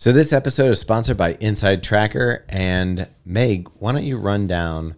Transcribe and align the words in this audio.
So 0.00 0.12
this 0.12 0.32
episode 0.32 0.70
is 0.70 0.80
sponsored 0.80 1.18
by 1.18 1.34
Inside 1.40 1.82
Tracker 1.82 2.46
and 2.48 3.06
Meg. 3.26 3.68
Why 3.80 3.92
don't 3.92 4.02
you 4.02 4.16
run 4.16 4.46
down 4.46 4.94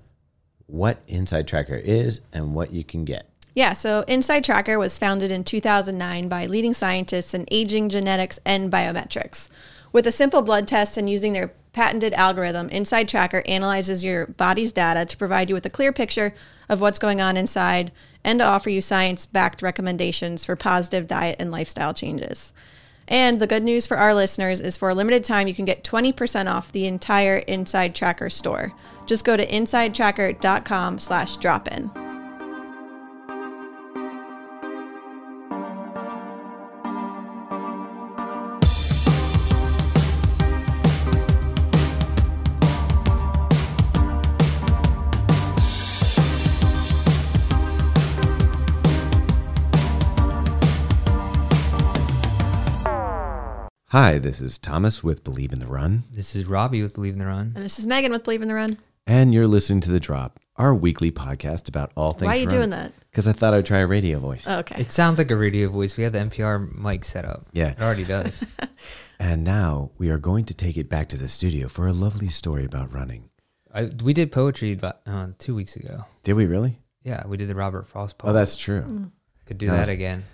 what 0.68 1.02
Inside 1.08 1.48
Tracker 1.48 1.74
is 1.74 2.20
and 2.32 2.54
what 2.54 2.72
you 2.72 2.84
can 2.84 3.04
get? 3.04 3.28
Yeah, 3.56 3.72
so 3.72 4.04
Inside 4.06 4.44
Tracker 4.44 4.78
was 4.78 5.00
founded 5.00 5.32
in 5.32 5.42
2009 5.42 6.28
by 6.28 6.46
leading 6.46 6.72
scientists 6.72 7.34
in 7.34 7.48
aging, 7.50 7.88
genetics, 7.88 8.38
and 8.46 8.70
biometrics. 8.70 9.48
With 9.90 10.06
a 10.06 10.12
simple 10.12 10.40
blood 10.40 10.68
test 10.68 10.96
and 10.96 11.10
using 11.10 11.32
their 11.32 11.52
patented 11.72 12.12
algorithm, 12.12 12.68
Inside 12.68 13.08
Tracker 13.08 13.42
analyzes 13.44 14.04
your 14.04 14.28
body's 14.28 14.70
data 14.70 15.04
to 15.04 15.16
provide 15.16 15.48
you 15.48 15.56
with 15.56 15.66
a 15.66 15.70
clear 15.70 15.92
picture 15.92 16.32
of 16.68 16.80
what's 16.80 17.00
going 17.00 17.20
on 17.20 17.36
inside 17.36 17.90
and 18.22 18.38
to 18.38 18.44
offer 18.44 18.70
you 18.70 18.80
science 18.80 19.26
backed 19.26 19.62
recommendations 19.62 20.44
for 20.44 20.54
positive 20.54 21.08
diet 21.08 21.38
and 21.40 21.50
lifestyle 21.50 21.92
changes. 21.92 22.52
And 23.12 23.38
the 23.38 23.46
good 23.46 23.62
news 23.62 23.86
for 23.86 23.98
our 23.98 24.14
listeners 24.14 24.62
is 24.62 24.78
for 24.78 24.88
a 24.88 24.94
limited 24.94 25.22
time, 25.22 25.46
you 25.46 25.52
can 25.52 25.66
get 25.66 25.84
20% 25.84 26.50
off 26.50 26.72
the 26.72 26.86
entire 26.86 27.36
Inside 27.36 27.94
Tracker 27.94 28.30
store. 28.30 28.72
Just 29.04 29.26
go 29.26 29.36
to 29.36 29.46
insidetracker.com 29.46 30.98
slash 30.98 31.36
drop 31.36 31.68
Hi, 53.92 54.18
this 54.18 54.40
is 54.40 54.58
Thomas 54.58 55.04
with 55.04 55.22
Believe 55.22 55.52
in 55.52 55.58
the 55.58 55.66
Run, 55.66 56.04
This 56.10 56.34
is 56.34 56.46
Robbie 56.46 56.82
with 56.82 56.94
Believe 56.94 57.12
in 57.12 57.18
the 57.18 57.26
Run. 57.26 57.52
And 57.54 57.62
this 57.62 57.78
is 57.78 57.86
Megan 57.86 58.10
with 58.10 58.24
Believe 58.24 58.40
in 58.40 58.48
the 58.48 58.54
Run. 58.54 58.78
and 59.06 59.34
you're 59.34 59.46
listening 59.46 59.82
to 59.82 59.90
The 59.90 60.00
Drop, 60.00 60.40
our 60.56 60.74
weekly 60.74 61.10
podcast 61.12 61.68
about 61.68 61.92
all 61.94 62.12
things 62.12 62.26
Why 62.26 62.38
are 62.38 62.40
you 62.40 62.46
doing 62.46 62.70
that? 62.70 62.94
Because 63.10 63.28
I 63.28 63.32
thought 63.32 63.52
I'd 63.52 63.66
try 63.66 63.80
a 63.80 63.86
radio 63.86 64.18
voice. 64.18 64.44
Oh, 64.46 64.60
okay. 64.60 64.80
It 64.80 64.92
sounds 64.92 65.18
like 65.18 65.30
a 65.30 65.36
radio 65.36 65.68
voice. 65.68 65.98
We 65.98 66.04
have 66.04 66.14
the 66.14 66.20
NPR 66.20 66.74
mic 66.74 67.04
set 67.04 67.26
up. 67.26 67.48
Yeah. 67.52 67.72
It 67.72 67.80
already 67.82 68.04
does. 68.04 68.44
And 69.20 69.44
now 69.44 69.92
we 69.98 70.10
are 70.10 70.18
going 70.18 70.46
to 70.46 70.54
take 70.54 70.76
it 70.76 70.88
back 70.88 71.08
to 71.10 71.16
the 71.16 71.28
studio 71.28 71.68
for 71.68 71.86
a 71.86 71.92
lovely 71.92 72.28
story 72.28 72.64
about 72.64 72.92
running. 72.92 73.28
I, 73.72 73.84
we 74.02 74.14
did 74.14 74.32
poetry 74.32 74.74
la- 74.74 74.94
uh, 75.06 75.28
two 75.38 75.54
weeks 75.54 75.76
ago. 75.76 76.06
Did 76.24 76.32
we 76.32 76.46
really? 76.46 76.80
Yeah, 77.04 77.24
we 77.28 77.36
did 77.36 77.46
the 77.46 77.54
Robert 77.54 77.86
Frost 77.88 78.18
poem. 78.18 78.30
Oh, 78.30 78.32
that's 78.34 78.56
true. 78.56 79.12
Could 79.46 79.58
do 79.58 79.68
Nice. 79.68 79.86
that 79.86 79.92
again. 79.92 80.24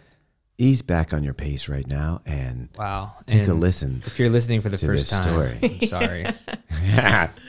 Ease 0.61 0.83
back 0.83 1.13
on 1.15 1.23
your 1.23 1.35
pace 1.35 1.69
right 1.69 1.87
now 1.87 2.21
and 2.27 2.69
Wow. 2.77 3.13
take 3.27 3.47
a 3.47 3.55
listen. 3.55 4.03
If 4.05 4.19
you're 4.19 4.29
listening 4.29 4.61
for 4.61 4.69
the 4.69 4.79
first 4.79 5.09
time, 5.11 5.23
story. 5.23 5.59
I'm 5.63 5.81
sorry. 5.89 6.27
yeah. 6.83 7.31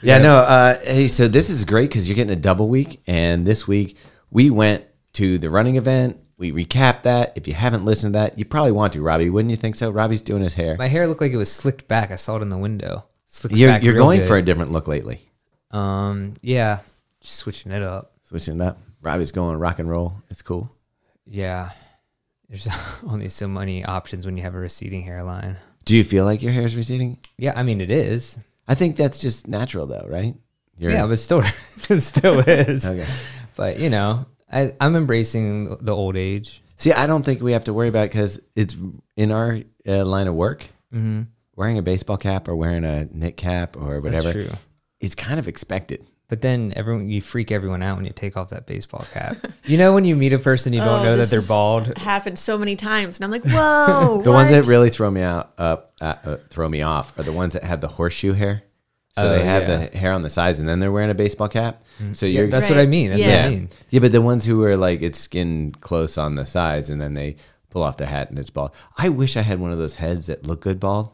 Yeah, 0.00 0.18
no. 0.18 0.36
Uh, 0.36 0.78
hey, 0.84 1.08
so 1.08 1.26
this 1.26 1.50
is 1.50 1.64
great 1.64 1.90
because 1.90 2.08
you're 2.08 2.14
getting 2.14 2.32
a 2.32 2.36
double 2.36 2.68
week, 2.68 3.02
and 3.08 3.44
this 3.44 3.66
week 3.66 3.96
we 4.30 4.48
went 4.48 4.84
to 5.14 5.38
the 5.38 5.50
running 5.50 5.74
event. 5.74 6.20
We 6.36 6.52
recapped 6.52 7.02
that. 7.02 7.32
If 7.34 7.48
you 7.48 7.54
haven't 7.54 7.84
listened 7.84 8.12
to 8.14 8.18
that, 8.20 8.38
you 8.38 8.44
probably 8.44 8.70
want 8.70 8.92
to, 8.92 9.02
Robbie. 9.02 9.28
Wouldn't 9.28 9.50
you 9.50 9.56
think 9.56 9.74
so? 9.74 9.90
Robbie's 9.90 10.22
doing 10.22 10.44
his 10.44 10.54
hair. 10.54 10.76
My 10.76 10.86
hair 10.86 11.08
looked 11.08 11.20
like 11.20 11.32
it 11.32 11.36
was 11.36 11.50
slicked 11.50 11.88
back. 11.88 12.12
I 12.12 12.14
saw 12.14 12.36
it 12.36 12.42
in 12.42 12.48
the 12.48 12.56
window. 12.56 13.06
You're 13.50 13.70
back 13.70 13.82
you're 13.82 13.94
going 13.94 14.20
good. 14.20 14.28
for 14.28 14.36
a 14.36 14.42
different 14.42 14.70
look 14.70 14.86
lately. 14.86 15.20
Um, 15.72 16.34
yeah, 16.42 16.78
just 17.20 17.34
switching 17.34 17.72
it 17.72 17.82
up. 17.82 18.12
Switching 18.22 18.54
it 18.60 18.62
up. 18.64 18.78
Robbie's 19.02 19.32
going 19.32 19.56
rock 19.56 19.80
and 19.80 19.90
roll. 19.90 20.14
It's 20.30 20.42
cool. 20.42 20.70
Yeah. 21.26 21.70
There's 22.48 22.68
only 23.06 23.28
so 23.28 23.48
many 23.48 23.84
options 23.84 24.26
when 24.26 24.36
you 24.36 24.42
have 24.42 24.54
a 24.54 24.58
receding 24.58 25.02
hairline. 25.02 25.56
Do 25.84 25.96
you 25.96 26.04
feel 26.04 26.24
like 26.24 26.42
your 26.42 26.52
hair 26.52 26.64
is 26.64 26.76
receding? 26.76 27.18
Yeah, 27.36 27.52
I 27.56 27.62
mean 27.62 27.80
it 27.80 27.90
is. 27.90 28.38
I 28.66 28.74
think 28.74 28.96
that's 28.96 29.18
just 29.18 29.48
natural, 29.48 29.86
though, 29.86 30.06
right? 30.08 30.34
You're- 30.78 30.94
yeah, 30.94 31.06
but 31.06 31.18
still, 31.18 31.42
it 31.88 32.00
still 32.00 32.40
is. 32.40 32.88
Okay. 32.88 33.06
But 33.56 33.78
you 33.78 33.90
know, 33.90 34.26
I, 34.52 34.74
I'm 34.80 34.96
embracing 34.96 35.76
the 35.80 35.94
old 35.94 36.16
age. 36.16 36.62
See, 36.76 36.92
I 36.92 37.06
don't 37.06 37.24
think 37.24 37.42
we 37.42 37.52
have 37.52 37.64
to 37.64 37.72
worry 37.74 37.88
about 37.88 38.08
because 38.08 38.40
it's 38.54 38.76
in 39.16 39.32
our 39.32 39.60
uh, 39.86 40.04
line 40.04 40.28
of 40.28 40.34
work. 40.34 40.66
Mm-hmm. 40.94 41.22
Wearing 41.56 41.76
a 41.78 41.82
baseball 41.82 42.18
cap 42.18 42.46
or 42.46 42.54
wearing 42.54 42.84
a 42.84 43.06
knit 43.06 43.36
cap 43.36 43.76
or 43.76 44.00
whatever, 44.00 44.56
it's 45.00 45.16
kind 45.16 45.40
of 45.40 45.48
expected. 45.48 46.06
But 46.28 46.42
then 46.42 46.74
everyone, 46.76 47.08
you 47.08 47.22
freak 47.22 47.50
everyone 47.50 47.82
out 47.82 47.96
when 47.96 48.04
you 48.04 48.12
take 48.12 48.36
off 48.36 48.50
that 48.50 48.66
baseball 48.66 49.04
cap. 49.14 49.36
you 49.64 49.78
know, 49.78 49.94
when 49.94 50.04
you 50.04 50.14
meet 50.14 50.32
a 50.34 50.38
person, 50.38 50.72
you 50.74 50.80
don't 50.80 51.00
Oh, 51.00 51.02
know 51.02 51.16
that 51.16 51.28
they're 51.30 51.38
is- 51.38 51.48
bald. 51.48 51.96
happened 51.96 52.38
so 52.38 52.58
many 52.58 52.76
times, 52.76 53.18
and 53.18 53.24
I'm 53.24 53.30
like, 53.30 53.44
whoa. 53.44 54.20
The 54.24 54.30
ones 54.30 54.50
that 54.50 54.66
really 54.66 54.90
throw 54.90 55.10
me 55.10 55.22
out, 55.22 55.52
up, 55.56 55.94
uh, 56.02 56.14
uh, 56.24 56.36
throw 56.50 56.68
me 56.68 56.82
off, 56.82 57.18
are 57.18 57.22
the 57.22 57.32
ones 57.32 57.54
that 57.54 57.64
have 57.64 57.80
the 57.80 57.88
horseshoe 57.88 58.34
hair. 58.34 58.62
So 59.16 59.24
Oh, 59.26 59.28
they 59.30 59.42
have 59.42 59.66
yeah. 59.66 59.86
the 59.88 59.98
hair 59.98 60.12
on 60.12 60.20
the 60.22 60.30
sides, 60.30 60.60
and 60.60 60.68
then 60.68 60.80
they're 60.80 60.92
wearing 60.92 61.10
a 61.10 61.14
baseball 61.14 61.48
cap. 61.48 61.82
So 62.12 62.26
Yeah, 62.26 62.40
you're 62.42 62.48
that's 62.50 62.68
Right. 62.70 62.76
what 62.76 62.82
I 62.82 62.86
mean. 62.86 63.10
That's 63.10 63.22
Yeah. 63.24 63.44
what 63.44 63.46
I 63.46 63.54
mean. 63.54 63.68
yeah, 63.88 64.00
but 64.00 64.12
the 64.12 64.20
ones 64.22 64.44
who 64.44 64.62
are 64.64 64.76
like 64.76 65.00
it's 65.02 65.18
skin 65.18 65.72
close 65.80 66.16
on 66.18 66.34
the 66.34 66.44
sides, 66.46 66.90
and 66.90 67.00
then 67.00 67.14
they 67.14 67.36
pull 67.70 67.82
off 67.82 67.96
their 67.96 68.06
hat 68.06 68.30
and 68.30 68.38
it's 68.38 68.50
bald. 68.50 68.70
I 68.96 69.08
wish 69.08 69.36
I 69.36 69.42
had 69.42 69.58
one 69.60 69.72
of 69.72 69.78
those 69.78 69.96
heads 69.96 70.26
that 70.26 70.46
look 70.46 70.60
good 70.60 70.78
bald. 70.78 71.10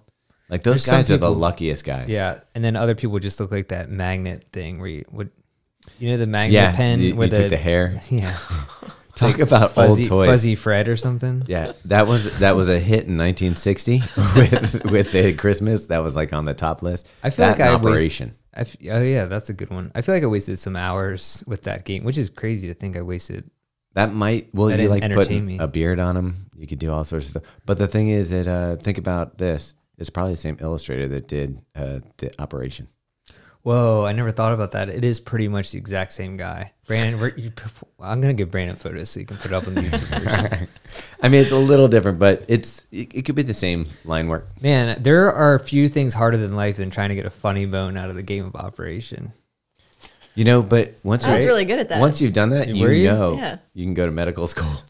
Like 0.50 0.62
those 0.62 0.74
There's 0.74 0.84
some 0.84 0.96
guys 0.96 1.10
are 1.10 1.16
the 1.16 1.26
people- 1.28 1.34
luckiest 1.40 1.84
guys. 1.84 2.08
Yeah, 2.08 2.40
and 2.54 2.62
then 2.64 2.76
other 2.76 2.94
people 2.94 3.18
just 3.18 3.40
look 3.40 3.50
like 3.50 3.68
that 3.68 3.90
magnet 3.90 4.46
thing 4.52 4.78
where 4.78 4.88
you 4.88 5.04
would, 5.10 5.30
you 5.98 6.10
know, 6.10 6.16
the 6.18 6.26
magnet 6.26 6.52
yeah. 6.54 6.76
pen 6.76 7.00
you, 7.00 7.14
where 7.16 7.28
you 7.28 7.34
took 7.34 7.50
the 7.50 7.56
hair. 7.56 8.00
yeah, 8.10 8.36
Talk 9.16 9.38
about 9.38 9.70
fuzzy, 9.70 10.02
old 10.02 10.08
toys. 10.08 10.26
fuzzy 10.28 10.54
Fred 10.54 10.88
or 10.88 10.96
something. 10.96 11.44
Yeah, 11.46 11.72
that 11.86 12.06
was 12.06 12.38
that 12.40 12.56
was 12.56 12.68
a 12.68 12.78
hit 12.78 13.06
in 13.06 13.16
1960 13.16 14.02
with 14.36 14.84
with 14.90 15.14
a 15.14 15.32
Christmas. 15.34 15.86
That 15.86 15.98
was 15.98 16.16
like 16.16 16.32
on 16.32 16.44
the 16.44 16.54
top 16.54 16.82
list. 16.82 17.08
I 17.22 17.30
feel 17.30 17.46
that 17.46 17.58
like 17.58 17.66
I 17.68 17.74
waste- 17.76 17.84
Operation. 17.86 18.34
I 18.56 18.60
f- 18.60 18.76
oh 18.90 19.00
yeah, 19.02 19.24
that's 19.24 19.48
a 19.50 19.52
good 19.54 19.70
one. 19.70 19.90
I 19.94 20.02
feel 20.02 20.14
like 20.14 20.22
I 20.24 20.26
wasted 20.26 20.58
some 20.58 20.76
hours 20.76 21.42
with 21.46 21.62
that 21.62 21.84
game, 21.84 22.04
which 22.04 22.18
is 22.18 22.28
crazy 22.30 22.68
to 22.68 22.74
think 22.74 22.96
I 22.96 23.02
wasted. 23.02 23.48
That 23.94 24.12
might 24.12 24.52
well 24.54 24.66
That 24.66 24.72
you 24.74 24.88
didn't 24.88 24.90
like 24.90 25.02
entertain 25.04 25.46
me. 25.46 25.58
a 25.58 25.66
beard 25.68 25.98
on 26.00 26.16
them. 26.16 26.50
You 26.56 26.66
could 26.66 26.78
do 26.80 26.92
all 26.92 27.04
sorts 27.04 27.26
of 27.26 27.30
stuff. 27.30 27.42
But 27.64 27.78
the 27.78 27.86
thing 27.88 28.08
is 28.10 28.30
that 28.30 28.46
uh, 28.48 28.76
think 28.76 28.98
about 28.98 29.38
this. 29.38 29.74
It's 29.98 30.10
probably 30.10 30.32
the 30.32 30.38
same 30.38 30.58
illustrator 30.60 31.08
that 31.08 31.28
did 31.28 31.60
uh, 31.74 32.00
the 32.18 32.32
operation. 32.40 32.88
Whoa, 33.64 34.04
I 34.04 34.12
never 34.12 34.30
thought 34.30 34.52
about 34.52 34.72
that. 34.72 34.90
It 34.90 35.06
is 35.06 35.20
pretty 35.20 35.48
much 35.48 35.70
the 35.70 35.78
exact 35.78 36.12
same 36.12 36.36
guy. 36.36 36.74
Brandon, 36.86 37.32
you, 37.38 37.50
I'm 37.98 38.20
gonna 38.20 38.34
get 38.34 38.50
Brandon 38.50 38.76
photos 38.76 39.08
so 39.08 39.20
you 39.20 39.26
can 39.26 39.38
put 39.38 39.46
it 39.46 39.54
up 39.54 39.66
on 39.66 39.74
the 39.74 39.80
YouTube 39.80 40.50
version. 40.50 40.68
I 41.22 41.28
mean, 41.28 41.40
it's 41.40 41.50
a 41.50 41.56
little 41.56 41.88
different, 41.88 42.18
but 42.18 42.44
it's 42.46 42.84
it, 42.92 43.14
it 43.14 43.22
could 43.24 43.36
be 43.36 43.42
the 43.42 43.54
same 43.54 43.86
line 44.04 44.28
work. 44.28 44.50
Man, 44.60 45.02
there 45.02 45.32
are 45.32 45.54
a 45.54 45.58
few 45.58 45.88
things 45.88 46.12
harder 46.12 46.36
than 46.36 46.54
life 46.54 46.76
than 46.76 46.90
trying 46.90 47.08
to 47.08 47.14
get 47.14 47.24
a 47.24 47.30
funny 47.30 47.64
bone 47.64 47.96
out 47.96 48.10
of 48.10 48.16
the 48.16 48.22
game 48.22 48.44
of 48.44 48.54
operation. 48.54 49.32
You 50.34 50.44
know, 50.44 50.62
but 50.62 50.94
once 51.04 51.24
I 51.24 51.34
was 51.36 51.44
you 51.44 51.50
really 51.50 51.64
good 51.64 51.78
at 51.78 51.88
that. 51.90 52.00
once 52.00 52.20
you've 52.20 52.32
done 52.32 52.50
that, 52.50 52.66
Were 52.68 52.74
you 52.92 53.04
you? 53.04 53.04
know 53.10 53.36
Yeah. 53.36 53.58
you 53.72 53.84
can 53.84 53.94
go 53.94 54.04
to 54.06 54.12
medical 54.12 54.46
school. 54.46 54.72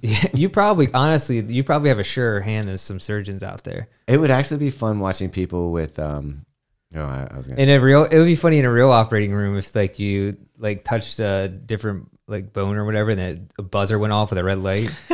Yeah, 0.00 0.26
you 0.32 0.48
probably, 0.48 0.92
honestly, 0.94 1.40
you 1.40 1.64
probably 1.64 1.88
have 1.88 1.98
a 1.98 2.04
surer 2.04 2.40
hand 2.40 2.68
than 2.68 2.78
some 2.78 3.00
surgeons 3.00 3.42
out 3.42 3.64
there. 3.64 3.88
It 4.06 4.16
would 4.20 4.30
actually 4.30 4.58
be 4.58 4.70
fun 4.70 5.00
watching 5.00 5.28
people 5.28 5.72
with 5.72 5.98
um. 5.98 6.46
Oh, 6.94 7.02
I, 7.02 7.26
I 7.28 7.36
was 7.36 7.48
gonna. 7.48 7.60
In 7.60 7.68
a 7.68 7.80
real, 7.80 8.04
it 8.04 8.16
would 8.16 8.26
be 8.26 8.36
funny 8.36 8.60
in 8.60 8.64
a 8.64 8.70
real 8.70 8.92
operating 8.92 9.32
room 9.32 9.56
if 9.56 9.74
like 9.74 9.98
you 9.98 10.36
like 10.56 10.84
touched 10.84 11.18
a 11.18 11.48
different 11.48 12.06
like 12.28 12.52
bone 12.52 12.76
or 12.76 12.84
whatever, 12.84 13.10
and 13.10 13.18
then 13.18 13.48
a 13.58 13.62
buzzer 13.62 13.98
went 13.98 14.12
off 14.12 14.30
with 14.30 14.38
a 14.38 14.44
red 14.44 14.58
light. 14.58 14.88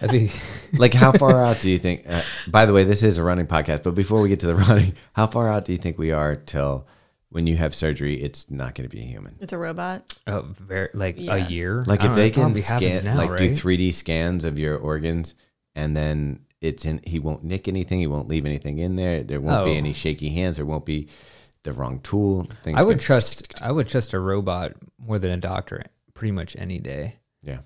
That'd 0.00 0.10
be 0.10 0.30
like 0.78 0.94
how 0.94 1.12
far 1.12 1.44
out 1.44 1.60
do 1.60 1.68
you 1.68 1.76
think 1.78 2.08
uh, 2.08 2.22
by 2.46 2.64
the 2.64 2.72
way 2.72 2.84
this 2.84 3.02
is 3.02 3.18
a 3.18 3.22
running 3.22 3.46
podcast 3.46 3.82
but 3.82 3.94
before 3.94 4.20
we 4.22 4.28
get 4.30 4.40
to 4.40 4.46
the 4.46 4.54
running 4.54 4.94
how 5.12 5.26
far 5.26 5.50
out 5.52 5.64
do 5.64 5.72
you 5.72 5.78
think 5.78 5.98
we 5.98 6.12
are 6.12 6.36
till 6.36 6.86
when 7.30 7.46
you 7.46 7.56
have 7.56 7.74
surgery 7.74 8.22
it's 8.22 8.50
not 8.50 8.74
going 8.74 8.88
to 8.88 8.94
be 8.94 9.02
a 9.02 9.06
human 9.06 9.36
It's 9.40 9.52
a 9.52 9.58
robot. 9.58 10.14
uh, 10.26 10.42
very 10.42 10.88
like 10.94 11.16
Yeah. 11.18 11.34
a 11.34 11.48
year. 11.48 11.84
like 11.86 12.02
if 12.04 12.14
they 12.14 12.28
know, 12.30 12.52
can 12.52 12.62
scan 12.62 13.04
now, 13.04 13.16
like 13.16 13.36
do 13.36 13.50
3d 13.50 13.92
scans 13.92 14.44
of 14.44 14.58
your 14.58 14.76
organs 14.78 15.34
and 15.74 15.96
then 15.96 16.40
it's 16.60 16.84
in 16.84 17.00
he 17.04 17.18
won't 17.18 17.44
nick 17.44 17.68
anything 17.68 18.00
he 18.00 18.06
won't 18.06 18.28
leave 18.28 18.46
anything 18.46 18.78
in 18.78 18.96
there 18.96 19.22
there 19.22 19.40
won't 19.40 19.64
be 19.64 19.72
Oh. 19.72 19.74
any 19.74 19.92
shaky 19.92 20.30
hands 20.30 20.56
there 20.56 20.66
won't 20.66 20.86
be 20.86 21.08
the 21.64 21.72
wrong 21.72 22.00
tool 22.00 22.44
things 22.62 22.78
I 22.78 22.82
would 22.84 22.98
trust 23.00 23.54
I 23.60 23.72
would 23.72 23.88
trust 23.88 24.12
a 24.14 24.18
robot 24.20 24.72
more 24.98 25.18
than 25.18 25.30
a 25.30 25.36
doctor 25.36 25.82
pretty 26.14 26.32
much 26.32 26.56
any 26.58 26.78
day. 26.78 27.16
yeah 27.42 27.58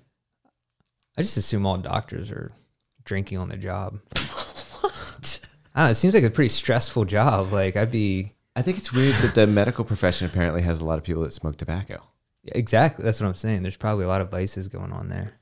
I 1.17 1.21
just 1.21 1.37
assume 1.37 1.65
all 1.65 1.77
doctors 1.77 2.31
are 2.31 2.51
drinking 3.05 3.37
on 3.37 3.49
the 3.49 3.57
job. 3.57 3.99
what? 4.81 5.39
I 5.75 5.79
don't 5.81 5.85
know. 5.87 5.91
It 5.91 5.95
seems 5.95 6.13
like 6.15 6.23
a 6.23 6.29
pretty 6.31 6.49
stressful 6.49 7.05
job. 7.05 7.51
Like 7.53 7.75
I'd 7.75 7.91
be 7.91 8.33
i 8.55 8.61
think 8.61 8.77
it's 8.77 8.91
weird 8.93 9.15
that 9.15 9.35
the 9.35 9.47
medical 9.47 9.83
profession 9.85 10.27
apparently 10.27 10.61
has 10.61 10.79
a 10.81 10.85
lot 10.85 10.97
of 10.97 11.03
people 11.03 11.23
that 11.23 11.33
smoke 11.33 11.57
tobacco 11.57 12.01
exactly. 12.45 13.05
That's 13.05 13.21
what 13.21 13.27
I'm 13.27 13.35
saying. 13.35 13.61
There's 13.63 13.77
probably 13.77 14.03
a 14.03 14.09
lot 14.09 14.19
of 14.19 14.29
vices 14.29 14.67
going 14.67 14.91
on 14.91 15.07
there. 15.07 15.39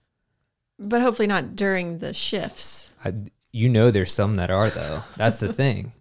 But 0.77 1.01
hopefully 1.01 1.25
not 1.27 1.55
during 1.55 1.97
the 1.97 2.13
shifts. 2.13 2.93
I, 3.03 3.13
you 3.51 3.69
know, 3.69 3.89
there's 3.89 4.11
some 4.13 4.35
that 4.35 4.51
are 4.51 4.69
though. 4.69 5.01
That's 5.17 5.39
the 5.39 5.51
thing. 5.51 5.93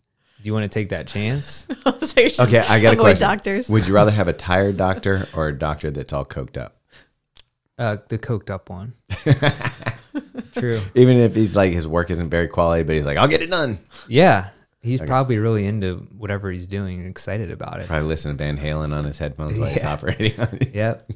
Do 0.42 0.46
you 0.46 0.52
want 0.52 0.64
to 0.64 0.68
take 0.68 0.90
that 0.90 1.06
chance? 1.06 1.66
so 1.84 2.28
just 2.28 2.40
okay 2.40 2.58
i 2.60 2.80
got 2.80 2.92
a 2.92 2.96
question 2.96 3.26
doctors. 3.28 3.68
would 3.70 3.86
you 3.86 3.94
rather 3.94 4.10
have 4.10 4.28
a 4.28 4.32
tired 4.34 4.76
doctor 4.76 5.26
or 5.34 5.48
a 5.48 5.58
doctor 5.58 5.90
that's 5.90 6.12
all 6.12 6.24
coked 6.26 6.58
up 6.58 6.76
Uh, 7.78 7.96
the 8.08 8.18
coked 8.18 8.50
up 8.50 8.68
one. 8.68 8.92
True. 10.52 10.80
Even 10.94 11.16
if 11.18 11.34
he's 11.34 11.56
like 11.56 11.72
his 11.72 11.86
work 11.88 12.10
isn't 12.10 12.28
very 12.28 12.48
quality, 12.48 12.82
but 12.82 12.94
he's 12.94 13.06
like, 13.06 13.16
I'll 13.16 13.28
get 13.28 13.40
it 13.40 13.50
done. 13.50 13.78
Yeah. 14.06 14.50
He's 14.82 15.00
probably 15.02 15.38
really 15.38 15.66
into 15.66 16.06
whatever 16.16 16.50
he's 16.50 16.66
doing 16.66 17.00
and 17.00 17.08
excited 17.08 17.50
about 17.50 17.80
it. 17.80 17.86
Probably 17.86 18.08
listen 18.08 18.30
to 18.32 18.36
Van 18.36 18.56
Halen 18.58 18.96
on 18.96 19.04
his 19.04 19.18
headphones 19.18 19.58
while 19.58 19.68
he's 19.68 19.84
operating 19.84 20.40
on 20.40 20.48
it. 20.60 20.74
Yep. 20.74 21.10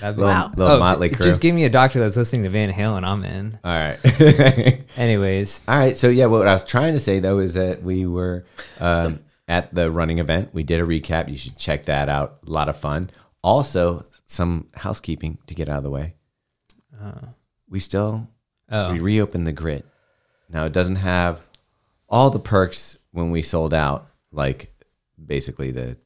That'd 0.00 0.16
be- 0.16 0.22
Little, 0.22 0.34
Wow. 0.34 0.52
little 0.56 0.76
Oh, 0.76 0.80
Mötley 0.80 1.10
Crüe. 1.10 1.22
Just 1.22 1.40
give 1.42 1.54
me 1.54 1.64
a 1.64 1.68
doctor 1.70 1.98
that's 2.00 2.16
listening 2.16 2.44
to 2.44 2.50
Van 2.50 2.72
Halen. 2.72 3.04
I'm 3.06 3.22
in. 3.24 3.58
All 3.62 3.72
right. 3.72 4.80
Anyways, 4.96 5.60
All 5.68 5.76
right. 5.76 5.96
So 5.98 6.08
yeah, 6.08 6.26
what 6.26 6.46
I 6.48 6.52
was 6.52 6.64
trying 6.64 6.94
to 6.94 6.98
say 7.00 7.18
though 7.20 7.40
is 7.40 7.54
that 7.54 7.82
we 7.82 8.06
were 8.06 8.46
um, 8.80 9.20
at 9.48 9.74
the 9.74 9.90
running 9.90 10.18
event. 10.20 10.50
We 10.54 10.62
did 10.62 10.80
a 10.80 10.84
recap. 10.84 11.28
You 11.28 11.36
should 11.36 11.58
check 11.58 11.84
that 11.86 12.08
out. 12.08 12.38
A 12.46 12.50
lot 12.50 12.68
of 12.70 12.76
fun. 12.76 13.10
Also, 13.42 14.06
some 14.26 14.68
housekeeping 14.74 15.36
to 15.48 15.54
get 15.54 15.68
out 15.68 15.78
of 15.78 15.84
the 15.84 15.90
way. 15.90 16.14
we 17.68 17.80
still 17.80 18.28
oh, 18.70 18.92
we 18.92 19.00
reopened 19.00 19.46
the 19.46 19.52
grit. 19.52 19.84
Now 20.48 20.64
it 20.64 20.72
doesn't 20.72 20.96
have 20.96 21.44
all 22.14 22.30
the 22.30 22.38
perks 22.38 22.96
when 23.10 23.32
we 23.32 23.42
sold 23.42 23.74
out, 23.74 24.08
like 24.30 24.72
basically 25.26 25.72
the 25.72 25.96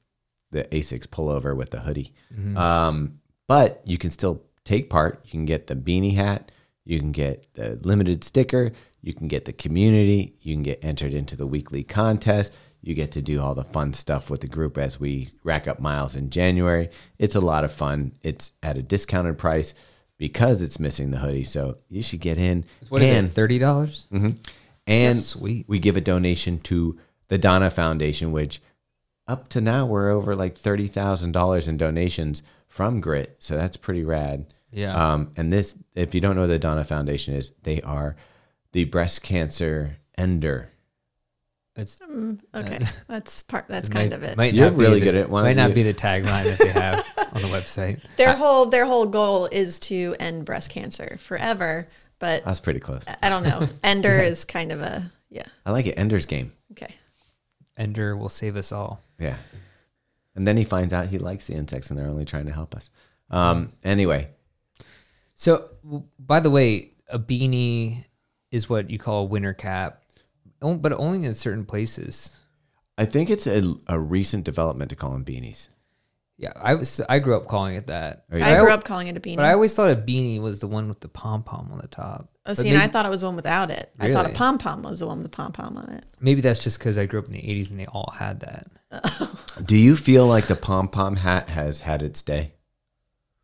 the 0.50 0.64
Asics 0.64 1.06
pullover 1.06 1.54
with 1.54 1.70
the 1.70 1.80
hoodie. 1.80 2.14
Um, 2.56 3.20
but 3.46 3.82
you 3.84 3.98
can 3.98 4.10
still 4.10 4.42
take 4.64 4.88
part. 4.88 5.20
You 5.24 5.30
can 5.30 5.44
get 5.44 5.66
the 5.66 5.74
beanie 5.76 6.14
hat. 6.14 6.50
You 6.86 6.98
can 6.98 7.12
get 7.12 7.46
the 7.52 7.78
limited 7.82 8.24
sticker. 8.24 8.72
You 9.02 9.12
can 9.12 9.28
get 9.28 9.44
the 9.44 9.52
community. 9.52 10.34
You 10.40 10.54
can 10.54 10.62
get 10.62 10.82
entered 10.82 11.12
into 11.12 11.36
the 11.36 11.46
weekly 11.46 11.84
contest. 11.84 12.56
You 12.80 12.94
get 12.94 13.12
to 13.12 13.20
do 13.20 13.42
all 13.42 13.54
the 13.54 13.64
fun 13.64 13.92
stuff 13.92 14.30
with 14.30 14.40
the 14.40 14.46
group 14.46 14.78
as 14.78 14.98
we 14.98 15.28
rack 15.44 15.68
up 15.68 15.80
miles 15.80 16.16
in 16.16 16.30
January. 16.30 16.88
It's 17.18 17.34
a 17.34 17.40
lot 17.40 17.64
of 17.64 17.72
fun. 17.72 18.12
It's 18.22 18.52
at 18.62 18.78
a 18.78 18.82
discounted 18.82 19.36
price 19.36 19.74
because 20.16 20.62
it's 20.62 20.80
missing 20.80 21.10
the 21.10 21.18
hoodie. 21.18 21.44
So 21.44 21.76
you 21.90 22.02
should 22.02 22.20
get 22.20 22.38
in. 22.38 22.64
what 22.88 23.02
is 23.02 23.10
and, 23.10 23.26
it? 23.26 23.34
Thirty 23.34 23.58
dollars? 23.58 24.06
Mhm. 24.10 24.38
And 24.88 25.18
Sweet. 25.18 25.66
we 25.68 25.78
give 25.78 25.96
a 25.96 26.00
donation 26.00 26.58
to 26.60 26.98
the 27.28 27.38
Donna 27.38 27.70
Foundation, 27.70 28.32
which 28.32 28.60
up 29.26 29.48
to 29.50 29.60
now 29.60 29.84
we're 29.86 30.08
over 30.10 30.34
like 30.34 30.56
thirty 30.56 30.86
thousand 30.86 31.32
dollars 31.32 31.68
in 31.68 31.76
donations 31.76 32.42
from 32.66 33.00
Grit. 33.00 33.36
So 33.38 33.56
that's 33.56 33.76
pretty 33.76 34.02
rad. 34.02 34.46
Yeah. 34.72 34.94
Um, 35.12 35.30
and 35.36 35.52
this, 35.52 35.76
if 35.94 36.14
you 36.14 36.20
don't 36.20 36.34
know 36.34 36.42
what 36.42 36.46
the 36.48 36.58
Donna 36.58 36.84
Foundation 36.84 37.34
is, 37.34 37.52
they 37.62 37.80
are 37.82 38.16
the 38.72 38.84
breast 38.84 39.22
cancer 39.22 39.96
ender. 40.16 40.70
It's 41.76 42.00
Okay, 42.54 42.80
that's 43.08 43.42
part. 43.42 43.66
That's 43.68 43.88
kind 43.88 44.10
might- 44.10 44.16
of 44.16 44.22
it. 44.24 44.36
Might 44.36 44.54
You're 44.54 44.70
be 44.70 44.76
really 44.78 44.98
the- 45.00 45.04
good 45.06 45.16
at 45.16 45.30
one. 45.30 45.44
Might 45.44 45.56
not 45.56 45.68
You- 45.70 45.74
be 45.76 45.82
the 45.84 45.94
tagline 45.94 46.44
that 46.44 46.58
they 46.58 46.68
have 46.72 47.06
on 47.34 47.42
the 47.42 47.48
website. 47.48 48.00
Their 48.16 48.34
whole 48.34 48.66
their 48.66 48.84
whole 48.86 49.06
goal 49.06 49.46
is 49.52 49.78
to 49.80 50.16
end 50.18 50.44
breast 50.44 50.70
cancer 50.70 51.16
forever. 51.20 51.86
But 52.18 52.44
That's 52.44 52.60
pretty 52.60 52.80
close. 52.80 53.04
I 53.22 53.28
don't 53.28 53.44
know. 53.44 53.66
Ender 53.84 54.18
is 54.20 54.44
kind 54.44 54.72
of 54.72 54.80
a 54.80 55.10
yeah. 55.30 55.44
I 55.64 55.70
like 55.72 55.86
it. 55.86 55.94
Ender's 55.94 56.26
game. 56.26 56.52
Okay. 56.72 56.94
Ender 57.76 58.16
will 58.16 58.28
save 58.28 58.56
us 58.56 58.72
all. 58.72 59.00
Yeah. 59.18 59.36
And 60.34 60.46
then 60.46 60.56
he 60.56 60.64
finds 60.64 60.92
out 60.92 61.08
he 61.08 61.18
likes 61.18 61.46
the 61.46 61.54
insects 61.54 61.90
and 61.90 61.98
they're 61.98 62.08
only 62.08 62.24
trying 62.24 62.46
to 62.46 62.52
help 62.52 62.74
us. 62.74 62.90
Um, 63.30 63.72
anyway, 63.84 64.30
So, 65.34 65.68
by 66.18 66.40
the 66.40 66.50
way, 66.50 66.92
a 67.08 67.18
beanie 67.18 68.04
is 68.50 68.68
what 68.68 68.90
you 68.90 68.98
call 68.98 69.22
a 69.22 69.24
winter 69.24 69.52
cap, 69.52 70.02
but 70.60 70.92
only 70.92 71.24
in 71.24 71.34
certain 71.34 71.64
places. 71.66 72.30
I 72.96 73.04
think 73.04 73.30
it's 73.30 73.46
a, 73.46 73.74
a 73.86 73.98
recent 73.98 74.44
development 74.44 74.90
to 74.90 74.96
call 74.96 75.10
them 75.12 75.24
beanies. 75.24 75.68
Yeah, 76.40 76.52
I 76.54 76.74
was 76.76 77.00
I 77.08 77.18
grew 77.18 77.36
up 77.36 77.48
calling 77.48 77.74
it 77.74 77.88
that. 77.88 78.24
I 78.30 78.36
grew 78.36 78.68
al- 78.68 78.70
up 78.78 78.84
calling 78.84 79.08
it 79.08 79.16
a 79.16 79.20
beanie. 79.20 79.34
but 79.36 79.44
I 79.44 79.52
always 79.54 79.74
thought 79.74 79.90
a 79.90 79.96
beanie 79.96 80.40
was 80.40 80.60
the 80.60 80.68
one 80.68 80.88
with 80.88 81.00
the 81.00 81.08
pom 81.08 81.42
pom 81.42 81.68
on 81.72 81.78
the 81.78 81.88
top. 81.88 82.28
oh, 82.32 82.38
But 82.44 82.58
see, 82.58 82.68
and 82.68 82.78
I 82.78 82.86
thought 82.86 83.04
it 83.06 83.08
was 83.08 83.22
the 83.22 83.26
one 83.26 83.34
without 83.34 83.72
it. 83.72 83.90
I 83.98 84.12
thought 84.12 84.24
a 84.24 84.28
Really? 84.28 84.36
pom 84.36 84.56
pom 84.58 84.82
was 84.84 85.00
the 85.00 85.06
one 85.08 85.18
with 85.22 85.32
the 85.32 85.36
pom 85.36 85.50
pom 85.50 85.76
on 85.76 85.88
it. 85.90 86.04
Maybe 86.20 86.40
that's 86.40 86.62
just 86.62 86.78
because 86.78 86.96
I 86.96 87.06
grew 87.06 87.18
up 87.18 87.26
in 87.26 87.32
the 87.32 87.42
'80s 87.42 87.70
and 87.70 87.80
they 87.80 87.86
all 87.86 88.14
had 88.16 88.38
that. 88.40 88.68
Do 89.66 89.76
you 89.76 89.96
feel 89.96 90.28
like 90.28 90.46
the 90.46 90.54
pom 90.54 90.86
pom 90.88 91.16
hat 91.16 91.48
has 91.50 91.80
had 91.80 92.02
its 92.02 92.22
day? 92.22 92.52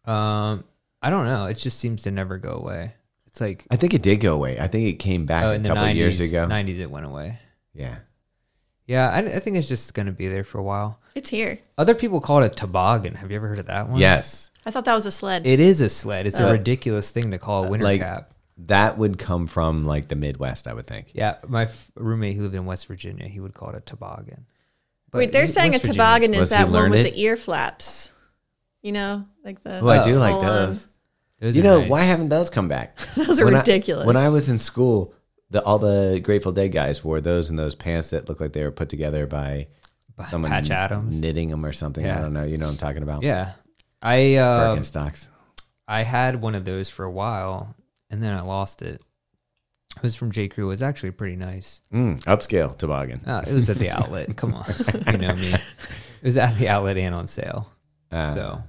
Um, 0.04 0.64
I 1.02 1.10
don't 1.10 1.24
know. 1.26 1.46
It 1.46 1.54
just 1.54 1.78
seems 1.80 2.02
to 2.02 2.10
never 2.12 2.38
go 2.38 2.52
away. 2.52 2.94
It's 3.26 3.40
like 3.40 3.66
I 3.70 3.76
think 3.76 3.94
it 3.94 4.02
did 4.02 4.20
go 4.20 4.34
away. 4.34 4.60
I 4.60 4.68
think 4.68 4.86
it 4.88 4.98
came 5.00 5.26
back 5.26 5.44
oh, 5.44 5.50
a 5.50 5.54
in 5.54 5.62
the 5.64 5.70
couple 5.70 5.82
'90s, 5.84 5.94
years 5.96 6.20
ago. 6.20 6.46
'90s 6.46 6.78
it 6.78 6.90
went 6.90 7.06
away. 7.06 7.38
Yeah. 7.72 7.96
Yeah, 8.86 9.08
I, 9.10 9.18
I 9.18 9.38
think 9.40 9.56
it's 9.56 9.66
just 9.68 9.94
gonna 9.94 10.12
be 10.12 10.28
there 10.28 10.44
for 10.44 10.58
a 10.58 10.62
while. 10.62 11.00
It's 11.14 11.30
here. 11.30 11.58
Other 11.78 11.94
people 11.94 12.20
call 12.20 12.42
it 12.42 12.46
a 12.46 12.48
toboggan. 12.54 13.14
Have 13.14 13.30
you 13.30 13.36
ever 13.36 13.48
heard 13.48 13.58
of 13.58 13.66
that 13.66 13.88
one? 13.88 14.00
Yes. 14.00 14.50
I 14.66 14.70
thought 14.70 14.84
that 14.86 14.94
was 14.94 15.06
a 15.06 15.10
sled. 15.10 15.46
It 15.46 15.60
is 15.60 15.80
a 15.80 15.88
sled. 15.88 16.26
It's 16.26 16.40
a 16.40 16.48
Uh, 16.48 16.52
ridiculous 16.52 17.10
thing 17.10 17.30
to 17.30 17.38
call 17.38 17.64
a 17.64 17.68
winter 17.68 17.84
like- 17.84 18.00
cap. 18.00 18.30
That 18.56 18.98
would 18.98 19.18
come 19.18 19.48
from 19.48 19.84
like 19.84 20.06
the 20.08 20.14
Midwest, 20.14 20.68
I 20.68 20.74
would 20.74 20.86
think. 20.86 21.08
Yeah, 21.12 21.36
my 21.48 21.64
f- 21.64 21.90
roommate 21.96 22.36
who 22.36 22.44
lived 22.44 22.54
in 22.54 22.66
West 22.66 22.86
Virginia, 22.86 23.26
he 23.26 23.40
would 23.40 23.52
call 23.52 23.70
it 23.70 23.76
a 23.76 23.80
toboggan. 23.80 24.46
But 25.10 25.18
Wait, 25.18 25.32
they're 25.32 25.42
he- 25.42 25.48
saying 25.48 25.70
a 25.70 25.72
West 25.72 25.86
Virginia's- 25.86 25.96
toboggan 25.96 26.30
Was 26.32 26.40
is 26.40 26.50
that 26.50 26.70
one 26.70 26.90
with 26.90 27.00
it? 27.06 27.12
the 27.14 27.20
ear 27.20 27.36
flaps. 27.36 28.10
You 28.82 28.92
know, 28.92 29.24
like 29.44 29.62
the 29.64 29.80
Oh, 29.80 29.88
I 29.88 30.04
do 30.04 30.18
like 30.18 30.40
those. 30.40 30.86
Those 31.40 31.56
You 31.56 31.62
know, 31.64 31.80
nice. 31.80 31.90
why 31.90 32.02
haven't 32.02 32.28
those 32.28 32.48
come 32.48 32.68
back? 32.68 32.96
Those 33.16 33.40
are 33.40 33.44
When 33.44 33.54
I- 33.56 33.58
ridiculous. 33.58 34.06
when 34.06 34.16
I 34.16 34.28
was 34.28 34.48
in 34.48 34.58
school, 34.58 35.14
the 35.50 35.60
all 35.64 35.78
the 35.80 36.20
Grateful 36.22 36.52
Dead 36.52 36.68
guys 36.68 37.02
wore 37.02 37.20
those 37.20 37.50
and 37.50 37.58
those 37.58 37.74
pants 37.74 38.10
that 38.10 38.28
looked 38.28 38.40
like 38.40 38.52
they 38.52 38.62
were 38.62 38.70
put 38.70 38.88
together 38.88 39.26
by 39.26 39.66
By 39.66 39.66
someone 40.28 40.50
Patch 40.50 40.70
Adams? 40.70 41.20
knitting 41.20 41.48
them 41.48 41.64
or 41.64 41.72
something. 41.72 42.06
I 42.06 42.20
don't 42.20 42.32
know. 42.32 42.44
You 42.44 42.58
know 42.58 42.66
what 42.66 42.72
I'm 42.72 42.78
talking 42.78 43.02
about? 43.02 43.22
Yeah, 43.22 43.52
I 44.02 44.34
uh, 44.36 44.76
Birkenstocks. 44.76 45.28
I 45.86 46.02
had 46.02 46.40
one 46.40 46.54
of 46.54 46.64
those 46.64 46.88
for 46.90 47.04
a 47.04 47.10
while, 47.10 47.74
and 48.10 48.22
then 48.22 48.32
I 48.32 48.40
lost 48.42 48.82
it. 48.82 49.02
It 49.96 50.02
was 50.02 50.16
from 50.16 50.32
J 50.32 50.48
Crew. 50.48 50.64
It 50.66 50.68
was 50.68 50.82
actually 50.82 51.12
pretty 51.12 51.36
nice. 51.36 51.80
Mm, 51.92 52.22
upscale 52.24 52.76
toboggan. 52.76 53.20
Uh, 53.24 53.44
it 53.46 53.52
was 53.52 53.70
at 53.70 53.76
the 53.76 53.90
outlet. 53.90 54.36
Come 54.36 54.54
on, 54.54 54.64
you 55.12 55.18
know 55.18 55.34
me. 55.36 55.52
It 55.52 56.24
was 56.24 56.36
at 56.38 56.56
the 56.56 56.68
outlet 56.68 56.96
and 56.96 57.14
on 57.14 57.26
sale, 57.26 57.70
Uh, 58.10 58.28
so 58.30 58.62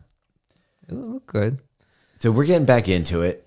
it 0.88 0.94
looked 0.94 1.28
good. 1.28 1.60
So 2.20 2.32
we're 2.32 2.46
getting 2.46 2.66
back 2.66 2.88
into 2.88 3.22
it. 3.22 3.42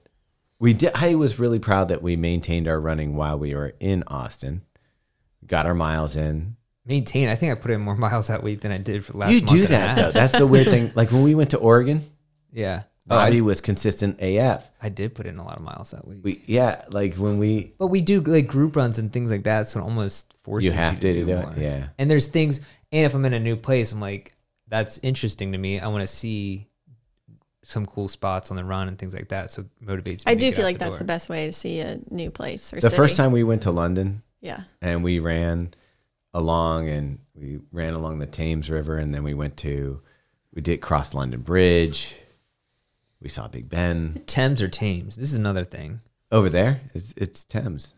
We 0.58 0.74
did. 0.74 0.90
I 0.94 1.14
was 1.14 1.38
really 1.38 1.58
proud 1.60 1.88
that 1.88 2.02
we 2.02 2.16
maintained 2.16 2.66
our 2.68 2.80
running 2.80 3.14
while 3.14 3.38
we 3.38 3.54
were 3.54 3.74
in 3.80 4.02
Austin. 4.08 4.62
Got 5.46 5.66
our 5.66 5.74
miles 5.74 6.16
in. 6.16 6.56
Maintain. 6.88 7.28
I 7.28 7.34
think 7.36 7.52
I 7.52 7.54
put 7.54 7.70
in 7.70 7.80
more 7.80 7.96
miles 8.08 8.28
that 8.28 8.42
week 8.42 8.62
than 8.62 8.72
I 8.72 8.78
did 8.78 9.04
for 9.04 9.12
the 9.12 9.18
last. 9.18 9.30
you 9.32 9.40
month 9.40 9.50
do 9.52 9.66
that 9.68 9.96
though. 9.96 10.10
That's 10.10 10.36
the 10.38 10.46
weird 10.46 10.66
thing. 10.68 10.90
Like 10.96 11.12
when 11.12 11.22
we 11.22 11.34
went 11.34 11.50
to 11.50 11.58
Oregon, 11.58 12.10
Yeah. 12.52 12.82
Oh, 13.10 13.16
I, 13.16 13.40
was 13.40 13.62
consistent 13.62 14.20
AF. 14.20 14.68
I 14.82 14.90
did 14.90 15.14
put 15.14 15.24
in 15.26 15.38
a 15.38 15.42
lot 15.44 15.56
of 15.56 15.62
miles 15.62 15.92
that 15.92 16.06
week. 16.06 16.20
We 16.22 16.42
yeah, 16.46 16.84
like 16.90 17.14
when 17.14 17.38
we 17.38 17.72
But 17.78 17.86
we 17.86 18.02
do 18.02 18.20
like 18.20 18.46
group 18.46 18.76
runs 18.76 18.98
and 18.98 19.10
things 19.10 19.30
like 19.30 19.44
that, 19.44 19.66
so 19.66 19.80
it 19.80 19.82
almost 19.82 20.34
forces 20.42 20.66
you 20.66 20.72
have 20.72 21.00
to 21.00 21.14
do 21.14 21.24
more. 21.26 21.52
it. 21.56 21.58
Yeah. 21.58 21.86
And 21.96 22.10
there's 22.10 22.26
things, 22.26 22.60
and 22.92 23.06
if 23.06 23.14
I'm 23.14 23.24
in 23.24 23.32
a 23.32 23.40
new 23.40 23.56
place, 23.56 23.92
I'm 23.92 24.00
like, 24.00 24.34
that's 24.66 24.98
interesting 25.02 25.52
to 25.52 25.58
me. 25.58 25.80
I 25.80 25.88
want 25.88 26.02
to 26.02 26.06
see 26.06 26.66
some 27.62 27.86
cool 27.86 28.08
spots 28.08 28.50
on 28.50 28.56
the 28.58 28.64
run 28.64 28.88
and 28.88 28.98
things 28.98 29.14
like 29.14 29.28
that. 29.28 29.50
So 29.50 29.62
it 29.62 29.86
motivates 29.86 30.26
me. 30.26 30.32
I 30.32 30.34
to 30.34 30.40
do 30.40 30.46
get 30.48 30.56
feel 30.56 30.64
out 30.64 30.68
like 30.68 30.78
that's 30.78 30.96
door. 30.96 30.98
the 30.98 31.04
best 31.04 31.28
way 31.30 31.46
to 31.46 31.52
see 31.52 31.80
a 31.80 31.98
new 32.10 32.30
place 32.30 32.72
or 32.74 32.80
something. 32.80 32.80
The 32.82 32.90
city. 32.90 32.96
first 32.96 33.16
time 33.16 33.32
we 33.32 33.42
went 33.42 33.62
to 33.62 33.70
London 33.70 34.22
Yeah. 34.42 34.60
and 34.82 35.02
we 35.02 35.18
ran 35.18 35.72
along 36.34 36.88
and 36.88 37.18
we 37.34 37.58
ran 37.72 37.94
along 37.94 38.18
the 38.18 38.26
Thames 38.26 38.70
River 38.70 38.96
and 38.96 39.14
then 39.14 39.22
we 39.22 39.34
went 39.34 39.56
to 39.58 40.00
we 40.54 40.62
did 40.62 40.80
cross 40.80 41.14
London 41.14 41.40
Bridge. 41.40 42.14
We 43.20 43.28
saw 43.28 43.48
Big 43.48 43.68
Ben 43.68 44.12
Thames 44.26 44.62
or 44.62 44.68
Thames. 44.68 45.16
This 45.16 45.30
is 45.30 45.36
another 45.36 45.64
thing. 45.64 46.00
over 46.30 46.48
there. 46.48 46.80
It's, 46.94 47.12
it's 47.16 47.44
Thames. 47.44 47.94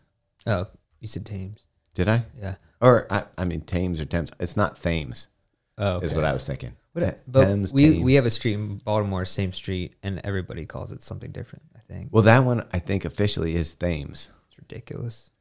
Oh, 0.47 0.67
you 0.99 1.07
said 1.07 1.25
Thames. 1.25 1.65
Did 1.93 2.07
I? 2.09 2.25
Yeah. 2.39 2.55
Or 2.79 3.05
I, 3.11 3.25
I 3.37 3.45
mean 3.45 3.61
Thames 3.61 3.99
or 3.99 4.05
Thames. 4.05 4.31
It's 4.39 4.57
not 4.57 4.81
Thames. 4.81 5.27
Oh, 5.77 5.99
Is 5.99 6.13
what 6.13 6.25
I 6.25 6.33
was 6.33 6.45
thinking. 6.45 6.73
What, 6.93 7.01
Th- 7.01 7.15
but 7.27 7.45
Thames, 7.45 7.73
we 7.73 7.91
Thames. 7.91 8.03
we 8.03 8.13
have 8.15 8.25
a 8.25 8.29
street 8.29 8.53
in 8.53 8.77
Baltimore, 8.77 9.25
same 9.25 9.53
street, 9.53 9.95
and 10.03 10.19
everybody 10.23 10.65
calls 10.65 10.91
it 10.91 11.01
something 11.03 11.31
different. 11.31 11.63
I 11.75 11.79
think 11.79 12.09
well, 12.11 12.23
that 12.23 12.43
one 12.43 12.65
I 12.73 12.79
think 12.79 13.05
officially 13.05 13.55
is 13.55 13.73
Thames, 13.73 14.29
it's 14.47 14.57
ridiculous. 14.57 15.31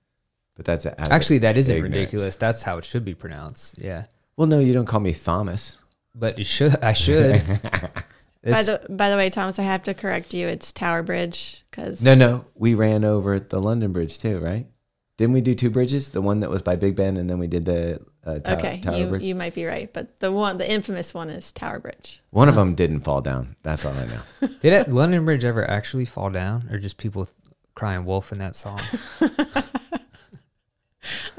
But 0.61 0.67
that's 0.67 0.85
out 0.85 1.11
Actually, 1.11 1.39
that 1.39 1.57
isn't 1.57 1.75
ignorance. 1.75 1.95
ridiculous. 1.97 2.37
That's 2.37 2.63
how 2.65 2.77
it 2.77 2.85
should 2.85 3.03
be 3.03 3.15
pronounced. 3.15 3.79
Yeah, 3.81 4.05
Well, 4.37 4.47
no, 4.47 4.59
you 4.59 4.75
don't 4.75 4.85
call 4.85 5.01
me 5.01 5.15
Thomas. 5.15 5.77
but 6.15 6.37
you 6.39 6.45
should. 6.45 6.77
I 6.85 6.93
should. 6.93 7.41
By 8.45 8.63
the 8.63 8.87
by 8.91 9.09
the 9.11 9.17
way, 9.17 9.29
Thomas, 9.31 9.59
I 9.59 9.63
have 9.65 9.83
to 9.85 9.93
correct 9.95 10.33
you. 10.35 10.49
It's 10.49 10.73
Tower 10.73 11.03
Bridge 11.03 11.65
because 11.71 12.03
No, 12.03 12.15
no, 12.15 12.45
we 12.55 12.75
ran 12.75 13.05
over 13.05 13.39
the 13.41 13.61
London 13.61 13.93
Bridge 13.93 14.19
too, 14.19 14.39
right? 14.39 14.67
Didn't 15.19 15.33
we 15.35 15.41
do 15.43 15.53
two 15.55 15.69
bridges? 15.71 16.09
The 16.11 16.23
one 16.23 16.41
that 16.41 16.49
was 16.51 16.63
by 16.63 16.77
Big 16.77 16.97
Ben, 16.97 17.19
and 17.19 17.29
then 17.29 17.39
we 17.39 17.47
did 17.47 17.67
the 17.67 18.01
uh, 18.25 18.39
Tower, 18.39 18.57
okay, 18.57 18.81
Tower 18.81 18.97
you 18.97 19.07
Bridge. 19.09 19.23
you 19.23 19.35
might 19.35 19.55
be 19.55 19.67
right, 19.67 19.91
but 19.93 20.19
the 20.21 20.33
one 20.33 20.57
the 20.59 20.71
infamous 20.71 21.13
one 21.15 21.29
is 21.29 21.53
Tower 21.53 21.79
Bridge. 21.81 22.23
One 22.31 22.49
of 22.49 22.55
them 22.55 22.75
didn't 22.75 23.01
fall 23.01 23.21
down. 23.21 23.57
That's 23.63 23.85
all 23.85 23.93
I 23.95 24.07
know. 24.07 24.23
Did 24.61 24.73
that 24.73 24.91
London 24.93 25.25
Bridge 25.27 25.45
ever 25.45 25.69
actually 25.69 26.07
fall 26.07 26.31
down, 26.31 26.69
or 26.71 26.79
just 26.79 26.97
people 26.97 27.29
crying 27.75 28.07
wolf 28.07 28.33
in 28.33 28.39
that 28.39 28.57
song? 28.57 28.81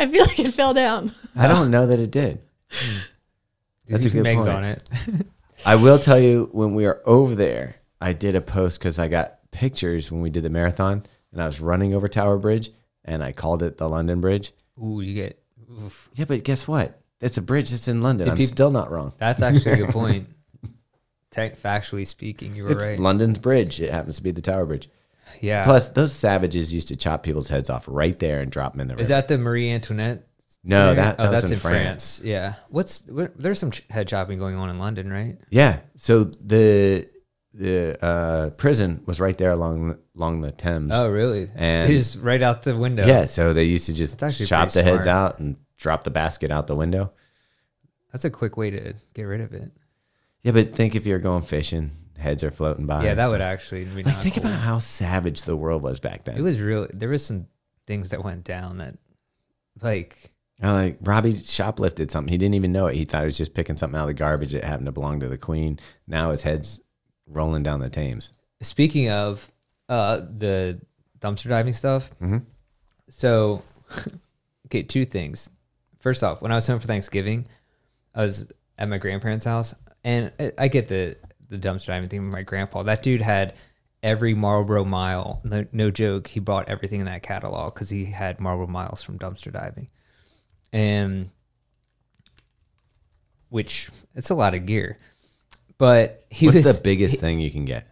I 0.01 0.07
feel 0.07 0.25
like 0.25 0.39
it 0.39 0.51
fell 0.53 0.73
down. 0.73 1.11
I 1.35 1.47
don't 1.47 1.69
know 1.71 1.85
that 1.87 1.99
it 1.99 2.11
did. 2.11 2.41
That's 3.87 4.05
a 4.05 4.09
good 4.09 4.23
Megs 4.25 4.37
point. 4.37 4.49
on 4.49 4.63
it. 4.65 4.83
I 5.65 5.75
will 5.75 5.99
tell 5.99 6.19
you 6.19 6.49
when 6.53 6.73
we 6.73 6.85
are 6.85 7.01
over 7.05 7.35
there, 7.35 7.75
I 7.99 8.13
did 8.13 8.35
a 8.35 8.41
post 8.41 8.79
because 8.79 8.97
I 8.97 9.07
got 9.07 9.39
pictures 9.51 10.11
when 10.11 10.21
we 10.21 10.29
did 10.29 10.43
the 10.43 10.49
marathon, 10.49 11.05
and 11.31 11.41
I 11.41 11.45
was 11.45 11.59
running 11.59 11.93
over 11.93 12.07
Tower 12.07 12.37
Bridge, 12.37 12.71
and 13.05 13.23
I 13.23 13.31
called 13.31 13.61
it 13.61 13.77
the 13.77 13.87
London 13.87 14.21
Bridge. 14.21 14.53
Ooh, 14.83 15.01
you 15.01 15.13
get 15.13 15.39
Yeah, 16.15 16.25
but 16.25 16.43
guess 16.43 16.67
what? 16.67 16.99
It's 17.19 17.37
a 17.37 17.41
bridge 17.41 17.69
that's 17.69 17.87
in 17.87 18.01
London. 18.01 18.25
Did 18.25 18.31
I'm 18.31 18.37
peop- 18.37 18.47
still 18.47 18.71
not 18.71 18.89
wrong. 18.91 19.13
That's 19.17 19.41
actually 19.43 19.73
a 19.73 19.77
good 19.85 19.89
point. 19.93 20.27
Tech, 21.29 21.57
factually 21.57 22.07
speaking, 22.07 22.55
you 22.55 22.63
were 22.63 22.71
It's 22.71 22.81
right. 22.81 22.99
London's 22.99 23.37
bridge. 23.39 23.79
It 23.79 23.91
happens 23.91 24.15
to 24.17 24.23
be 24.23 24.31
the 24.31 24.41
Tower 24.41 24.65
Bridge. 24.65 24.89
Yeah. 25.39 25.63
Plus, 25.63 25.89
those 25.89 26.13
savages 26.13 26.73
used 26.73 26.87
to 26.89 26.95
chop 26.95 27.23
people's 27.23 27.47
heads 27.49 27.69
off 27.69 27.85
right 27.87 28.17
there 28.19 28.41
and 28.41 28.51
drop 28.51 28.73
them 28.73 28.81
in 28.81 28.87
the 28.87 28.95
river. 28.95 29.01
Is 29.01 29.07
that 29.09 29.27
the 29.27 29.37
Marie 29.37 29.69
Antoinette? 29.71 30.27
No, 30.63 30.93
that- 30.93 31.17
that 31.17 31.27
oh, 31.27 31.31
that's 31.31 31.47
in 31.47 31.53
in 31.53 31.59
France. 31.59 32.21
Yeah. 32.23 32.53
What's 32.69 33.07
what, 33.07 33.35
there's 33.41 33.57
some 33.59 33.71
ch- 33.71 33.83
head 33.89 34.07
chopping 34.07 34.37
going 34.37 34.55
on 34.55 34.69
in 34.69 34.77
London, 34.79 35.11
right? 35.11 35.37
yeah. 35.49 35.79
So 35.97 36.25
the 36.25 37.07
the 37.53 37.97
uh, 38.03 38.49
prison 38.51 39.01
was 39.05 39.19
right 39.19 39.37
there 39.37 39.51
along 39.51 39.97
along 40.15 40.41
the 40.41 40.51
Thames. 40.51 40.91
Oh, 40.93 41.09
really? 41.09 41.49
And- 41.55 41.89
They 41.89 41.97
just 41.97 42.19
right 42.19 42.41
out 42.41 42.61
the 42.63 42.77
window. 42.77 43.05
Yeah, 43.07 43.25
so 43.25 43.53
they 43.53 43.63
used 43.63 43.87
to 43.87 43.93
just 43.93 44.19
chop 44.47 44.69
the 44.69 44.81
pretty 44.83 44.89
heads 44.97 45.07
out 45.07 45.39
and 45.39 45.57
drop 45.77 46.03
the 46.03 46.11
basket 46.11 46.51
out 46.51 46.67
the 46.67 46.75
window. 46.75 47.11
That's 48.13 48.25
a 48.25 48.29
quick 48.29 48.55
way 48.57 48.69
to 48.71 48.93
get 49.13 49.23
rid 49.23 49.41
of 49.41 49.53
it. 49.53 49.71
Yeah, 50.43 50.51
but 50.51 50.75
think 50.75 50.95
if 50.95 51.05
you're 51.05 51.19
going 51.19 51.43
fishing, 51.43 51.91
heads 52.21 52.43
are 52.43 52.51
floating 52.51 52.85
by. 52.85 53.03
Yeah, 53.03 53.15
that 53.15 53.29
would 53.29 53.41
actually 53.41 53.85
be 53.85 54.03
like 54.03 54.15
think 54.17 54.35
cool. 54.35 54.45
about 54.45 54.59
how 54.59 54.79
savage 54.79 55.41
the 55.43 55.55
world 55.55 55.81
was 55.81 55.99
back 55.99 56.23
then. 56.23 56.37
It 56.37 56.41
was 56.41 56.59
really 56.59 56.87
there 56.93 57.09
was 57.09 57.25
some 57.25 57.47
things 57.87 58.09
that 58.09 58.23
went 58.23 58.43
down 58.43 58.77
that 58.77 58.97
like 59.81 60.31
Uh, 60.63 60.73
like 60.73 60.97
Robbie 61.01 61.33
shoplifted 61.33 62.11
something. 62.11 62.31
He 62.31 62.37
didn't 62.37 62.55
even 62.55 62.71
know 62.71 62.87
it. 62.87 62.95
He 62.95 63.05
thought 63.05 63.21
he 63.21 63.25
was 63.25 63.37
just 63.37 63.53
picking 63.53 63.77
something 63.77 63.97
out 63.97 64.03
of 64.03 64.07
the 64.07 64.13
garbage 64.13 64.51
that 64.53 64.63
happened 64.63 64.85
to 64.85 64.91
belong 64.91 65.19
to 65.21 65.27
the 65.27 65.37
queen. 65.37 65.79
Now 66.07 66.31
his 66.31 66.43
head's 66.43 66.81
rolling 67.27 67.63
down 67.63 67.79
the 67.79 67.89
Thames. 67.89 68.31
speaking 68.61 69.09
of 69.09 69.51
uh 69.89 70.17
the 70.37 70.79
dumpster 71.19 71.49
diving 71.49 71.73
stuff. 71.73 72.11
Mhm. 72.21 72.43
So 73.09 73.63
okay, 74.67 74.83
two 74.83 75.05
things. 75.05 75.49
First 75.99 76.23
off, 76.23 76.41
when 76.41 76.51
I 76.51 76.55
was 76.55 76.65
home 76.67 76.79
for 76.79 76.87
Thanksgiving, 76.87 77.45
I 78.15 78.21
was 78.21 78.47
at 78.77 78.89
my 78.89 78.97
grandparents' 78.97 79.45
house, 79.45 79.75
and 80.03 80.31
I, 80.39 80.51
I 80.57 80.67
get 80.67 80.87
the 80.87 81.15
the 81.51 81.57
dumpster 81.59 81.87
diving 81.87 82.09
thing 82.09 82.23
with 82.23 82.31
my 82.31 82.41
grandpa. 82.43 82.81
That 82.83 83.03
dude 83.03 83.21
had 83.21 83.53
every 84.01 84.33
Marlboro 84.33 84.83
mile. 84.83 85.41
No, 85.43 85.65
no 85.71 85.91
joke. 85.91 86.27
He 86.27 86.39
bought 86.39 86.67
everything 86.69 87.01
in 87.01 87.05
that 87.05 87.21
catalog 87.23 87.73
because 87.75 87.89
he 87.89 88.05
had 88.05 88.39
Marlboro 88.39 88.67
miles 88.67 89.03
from 89.03 89.19
dumpster 89.19 89.51
diving, 89.51 89.89
and 90.73 91.29
which 93.49 93.89
it's 94.15 94.29
a 94.29 94.35
lot 94.35 94.53
of 94.53 94.65
gear. 94.65 94.97
But 95.77 96.25
he 96.29 96.45
What's 96.47 96.57
was 96.65 96.77
the 96.77 96.83
biggest 96.83 97.19
thing 97.19 97.39
you 97.39 97.51
can 97.51 97.65
get? 97.65 97.87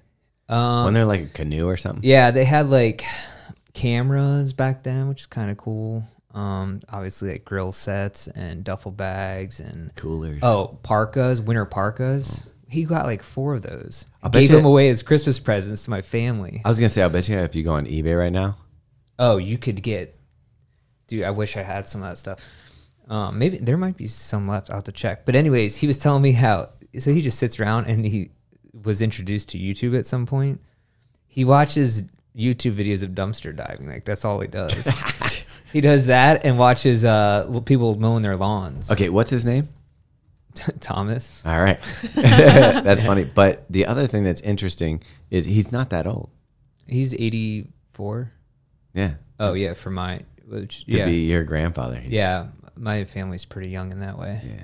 um, 0.48 0.86
When 0.86 0.94
they're 0.94 1.06
like 1.06 1.22
a 1.22 1.26
canoe 1.28 1.68
or 1.68 1.78
something? 1.78 2.04
yeah, 2.04 2.32
they 2.32 2.46
had 2.46 2.68
like 2.68 3.04
cameras 3.74 4.54
back 4.54 4.84
then, 4.84 5.08
which 5.08 5.22
is 5.22 5.26
kind 5.26 5.52
of 5.52 5.58
cool. 5.58 6.04
Um, 6.34 6.80
obviously 6.90 7.32
like 7.32 7.44
grill 7.46 7.72
sets 7.72 8.28
and 8.28 8.64
duffel 8.64 8.92
bags 8.92 9.60
and 9.60 9.94
Coolers. 9.96 10.40
oh 10.44 10.78
parkas, 10.84 11.42
winter 11.42 11.66
parkas. 11.66 12.48
He 12.70 12.84
got 12.86 13.06
like 13.06 13.24
four 13.24 13.56
of 13.56 13.62
those. 13.64 14.06
I 14.22 14.28
bet 14.28 14.42
gave 14.42 14.50
you- 14.52 14.56
them 14.58 14.66
away 14.66 14.90
as 14.90 15.02
Christmas 15.04 15.40
presents 15.40 15.84
to 15.86 15.90
my 15.90 16.02
family. 16.02 16.62
I 16.64 16.70
was 16.70 16.78
gonna 16.80 16.90
say, 16.90 17.02
I'll 17.02 17.10
bet 17.10 17.28
you 17.28 17.38
if 17.38 17.56
you 17.56 17.64
go 17.64 17.74
on 17.74 17.86
eBay 17.86 18.18
right 18.18 18.32
now, 18.32 18.58
Oh, 19.18 19.38
you 19.38 19.58
could 19.58 19.82
get, 19.84 20.18
dude. 21.08 21.24
I 21.24 21.32
wish 21.32 21.58
I 21.58 21.62
had 21.64 21.88
some 21.88 22.02
of 22.04 22.10
that 22.10 22.18
stuff. 22.18 22.48
Um, 23.10 23.38
maybe 23.40 23.58
there 23.58 23.76
might 23.76 23.98
be 23.98 24.06
some 24.08 24.48
left. 24.48 24.70
I'll 24.70 24.78
have 24.78 24.84
to 24.86 24.92
check. 24.92 25.26
But 25.26 25.36
anyways, 25.36 25.76
he 25.76 25.88
was 25.88 25.98
telling 25.98 26.22
me 26.22 26.32
how. 26.32 26.70
So 27.00 27.12
he 27.12 27.22
just 27.22 27.38
sits 27.40 27.60
around 27.60 27.88
and 27.88 28.06
he 28.06 28.30
was 28.84 29.02
introduced 29.02 29.50
to 29.50 29.58
YouTube 29.60 29.98
at 29.98 30.06
some 30.06 30.26
point. 30.26 30.62
He 31.28 31.44
watches 31.44 32.04
YouTube 32.38 32.74
videos 32.74 33.04
of 33.04 33.10
dumpster 33.12 33.54
diving. 33.56 33.88
Like 33.90 34.06
that's 34.06 34.24
all 34.24 34.40
he 34.40 34.48
does. 34.48 34.74
he 35.74 35.82
does 35.82 36.06
that 36.06 36.46
and 36.46 36.58
watches 36.58 37.04
uh, 37.04 37.46
l- 37.52 37.62
people 37.62 38.00
mowing 38.00 38.22
their 38.22 38.36
lawns. 38.38 38.90
okay, 38.92 39.10
what's 39.10 39.30
his 39.32 39.44
name? 39.44 39.68
Thomas. 40.80 41.46
All 41.46 41.60
right, 41.62 41.80
that's 42.16 43.04
funny. 43.04 43.24
But 43.24 43.66
the 43.70 43.86
other 43.86 44.08
thing 44.08 44.24
that's 44.24 44.42
interesting 44.42 45.02
is 45.30 45.46
he's 45.46 45.72
not 45.72 45.90
that 45.92 46.06
old. 46.08 46.30
He's 46.88 47.14
eighty 47.14 47.68
four. 47.94 48.32
Yeah, 48.94 49.16
Oh 49.40 49.54
yeah, 49.54 49.74
for 49.74 49.90
my 49.92 50.22
which 50.48 50.86
to 50.86 50.98
yeah 50.98 51.06
be 51.06 51.26
your 51.28 51.44
grandfather. 51.44 52.02
Yeah. 52.06 52.48
My 52.76 53.04
family's 53.04 53.44
pretty 53.46 53.70
young 53.70 53.92
in 53.92 54.00
that 54.00 54.18
way. 54.18 54.42
yeah. 54.44 54.64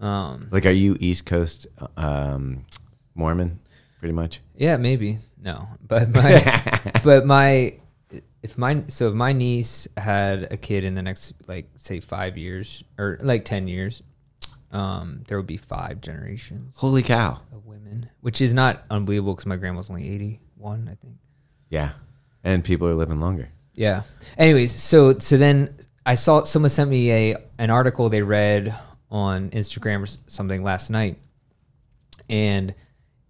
Um, 0.00 0.48
Like, 0.50 0.66
are 0.66 0.70
you 0.72 0.96
East 0.98 1.24
Coast 1.24 1.68
um, 1.96 2.64
Mormon? 3.14 3.60
Pretty 4.00 4.12
much. 4.12 4.40
Yeah, 4.56 4.76
maybe. 4.76 5.20
No, 5.40 5.68
but 5.86 6.08
my 6.10 6.90
but 7.04 7.24
my 7.26 7.74
if 8.42 8.58
my 8.58 8.82
so 8.88 9.08
if 9.08 9.14
my 9.14 9.32
niece 9.32 9.86
had 9.96 10.48
a 10.52 10.56
kid 10.56 10.82
in 10.84 10.94
the 10.96 11.02
next 11.02 11.32
like 11.46 11.68
say 11.76 12.00
5 12.00 12.36
years 12.36 12.82
or 12.98 13.18
like 13.20 13.44
10 13.44 13.68
years, 13.68 14.02
um 14.72 15.22
there 15.28 15.36
would 15.38 15.46
be 15.46 15.56
five 15.56 16.00
generations 16.00 16.74
Holy 16.76 17.02
cow! 17.02 17.40
of 17.52 17.64
women, 17.66 18.08
which 18.20 18.40
is 18.40 18.52
not 18.52 18.84
unbelievable 18.90 19.34
cuz 19.34 19.46
my 19.46 19.56
grandma's 19.56 19.88
only 19.90 20.08
81, 20.10 20.88
I 20.90 20.94
think. 20.96 21.16
Yeah, 21.70 21.90
and 22.44 22.62
people 22.64 22.86
are 22.88 22.94
living 22.94 23.20
longer. 23.20 23.48
Yeah. 23.74 24.02
Anyways, 24.36 24.74
so 24.80 25.18
so 25.18 25.36
then 25.36 25.74
I 26.04 26.14
saw 26.14 26.44
someone 26.44 26.70
sent 26.70 26.90
me 26.90 27.10
a 27.12 27.36
an 27.58 27.70
article 27.70 28.08
they 28.08 28.22
read 28.22 28.74
on 29.10 29.50
Instagram 29.50 30.02
or 30.02 30.06
something 30.30 30.62
last 30.62 30.90
night, 30.90 31.18
and 32.28 32.74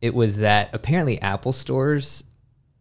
it 0.00 0.14
was 0.14 0.38
that 0.38 0.71
apparently 0.73 1.21
Apple 1.21 1.52
stores 1.52 2.25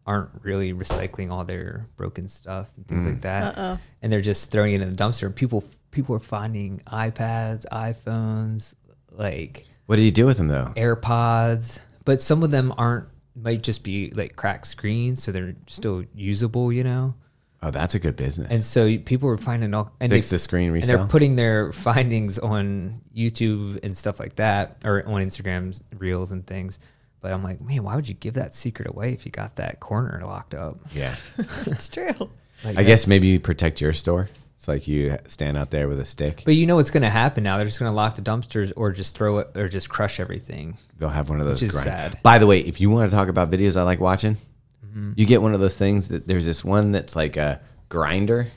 aren't 0.05 0.29
really 0.41 0.73
recycling 0.73 1.31
all 1.31 1.43
their 1.43 1.85
broken 1.97 2.27
stuff 2.27 2.69
and 2.77 2.87
things 2.87 3.05
like 3.05 3.21
that, 3.21 3.57
Uh-oh. 3.57 3.79
and 4.01 4.11
they're 4.13 4.21
just 4.21 4.51
throwing 4.51 4.73
it 4.73 4.81
in 4.81 4.89
the 4.89 4.95
dumpster. 4.95 5.25
And 5.25 5.35
people 5.35 5.63
people 5.97 6.15
are 6.15 6.19
finding 6.19 6.79
iPads, 6.91 7.65
iPhones, 7.71 8.75
like 9.11 9.65
What 9.87 9.95
do 9.95 10.03
you 10.03 10.11
do 10.11 10.27
with 10.27 10.37
them 10.37 10.47
though? 10.47 10.71
AirPods, 10.75 11.79
but 12.05 12.21
some 12.21 12.43
of 12.43 12.51
them 12.51 12.71
aren't. 12.77 13.07
Might 13.35 13.61
just 13.61 13.83
be 13.83 14.11
like 14.11 14.35
cracked 14.35 14.65
screens, 14.65 15.21
so 15.21 15.31
they're 15.31 15.55
still 15.67 16.03
usable, 16.15 16.71
you 16.71 16.83
know. 16.83 17.13
Oh, 17.61 17.69
that's 17.71 17.93
a 17.95 17.99
good 17.99 18.15
business. 18.15 18.47
And 18.49 18.63
so 18.63 18.97
people 18.99 19.29
were 19.29 19.37
finding 19.37 19.73
all 19.73 19.91
and 19.99 20.11
Fix 20.11 20.29
they, 20.29 20.35
the 20.35 20.39
screen 20.39 20.73
and 20.73 20.83
they're 20.83 21.05
putting 21.05 21.35
their 21.35 21.71
findings 21.71 22.39
on 22.39 23.01
YouTube 23.15 23.83
and 23.83 23.95
stuff 23.95 24.19
like 24.19 24.35
that, 24.37 24.77
or 24.85 25.03
on 25.07 25.21
Instagram 25.21 25.79
reels 25.97 26.31
and 26.31 26.45
things. 26.45 26.79
But 27.21 27.31
I'm 27.31 27.43
like, 27.43 27.59
man, 27.61 27.83
why 27.83 27.95
would 27.95 28.07
you 28.07 28.15
give 28.15 28.35
that 28.35 28.53
secret 28.55 28.87
away 28.87 29.13
if 29.13 29.25
you 29.25 29.31
got 29.31 29.55
that 29.57 29.79
corner 29.79 30.21
locked 30.23 30.53
up? 30.53 30.77
yeah, 30.91 31.15
that's 31.65 31.89
true. 31.89 32.29
Like, 32.63 32.77
I 32.77 32.83
guess 32.83 33.07
maybe 33.07 33.27
you 33.27 33.39
protect 33.39 33.81
your 33.81 33.93
store. 33.93 34.29
It's 34.57 34.67
like 34.67 34.87
you 34.87 35.17
stand 35.27 35.55
out 35.55 35.69
there 35.69 35.87
with 35.87 35.99
a 35.99 36.05
stick. 36.05 36.41
But 36.43 36.55
you 36.55 36.65
know 36.65 36.75
what's 36.75 36.89
going 36.91 37.03
to 37.03 37.09
happen 37.09 37.43
now? 37.43 37.57
They're 37.57 37.65
just 37.67 37.79
going 37.79 37.91
to 37.91 37.95
lock 37.95 38.15
the 38.15 38.23
dumpsters, 38.23 38.73
or 38.75 38.91
just 38.91 39.15
throw 39.15 39.37
it, 39.37 39.51
or 39.55 39.67
just 39.67 39.87
crush 39.87 40.19
everything. 40.19 40.77
They'll 40.97 41.09
have 41.09 41.29
one 41.29 41.39
of 41.39 41.45
those. 41.45 41.61
Which 41.61 41.69
is 41.69 41.83
grind- 41.83 41.83
sad. 42.13 42.19
By 42.23 42.39
the 42.39 42.47
way, 42.47 42.59
if 42.61 42.81
you 42.81 42.89
want 42.89 43.09
to 43.09 43.15
talk 43.15 43.27
about 43.27 43.51
videos 43.51 43.77
I 43.77 43.83
like 43.83 43.99
watching, 43.99 44.37
Mm-hmm. 44.85 45.11
you 45.15 45.25
get 45.27 45.41
one 45.43 45.53
of 45.53 45.59
those 45.59 45.75
things 45.75 46.07
that 46.09 46.27
there's 46.27 46.45
this 46.45 46.63
one 46.65 46.91
that's 46.91 47.15
like 47.15 47.37
a 47.37 47.61
grinder, 47.89 48.47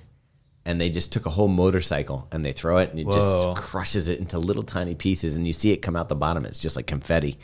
and 0.64 0.80
they 0.80 0.88
just 0.88 1.12
took 1.12 1.26
a 1.26 1.30
whole 1.30 1.49
motorcycle 1.49 2.28
and 2.33 2.42
they 2.45 2.52
throw 2.52 2.78
it 2.78 2.90
and 2.90 3.00
it 3.00 3.07
Whoa. 3.07 3.12
just 3.12 3.57
crushes 3.69 4.09
it 4.09 4.21
into 4.21 4.38
little 4.38 4.62
tiny 4.62 4.95
pieces, 4.95 5.37
and 5.37 5.47
you 5.47 5.52
see 5.52 5.71
it 5.73 5.78
come 5.78 5.97
out 5.97 6.09
the 6.09 6.14
bottom. 6.14 6.47
It's 6.47 6.59
just 6.59 6.76
like 6.76 6.87
confetti, 6.87 7.38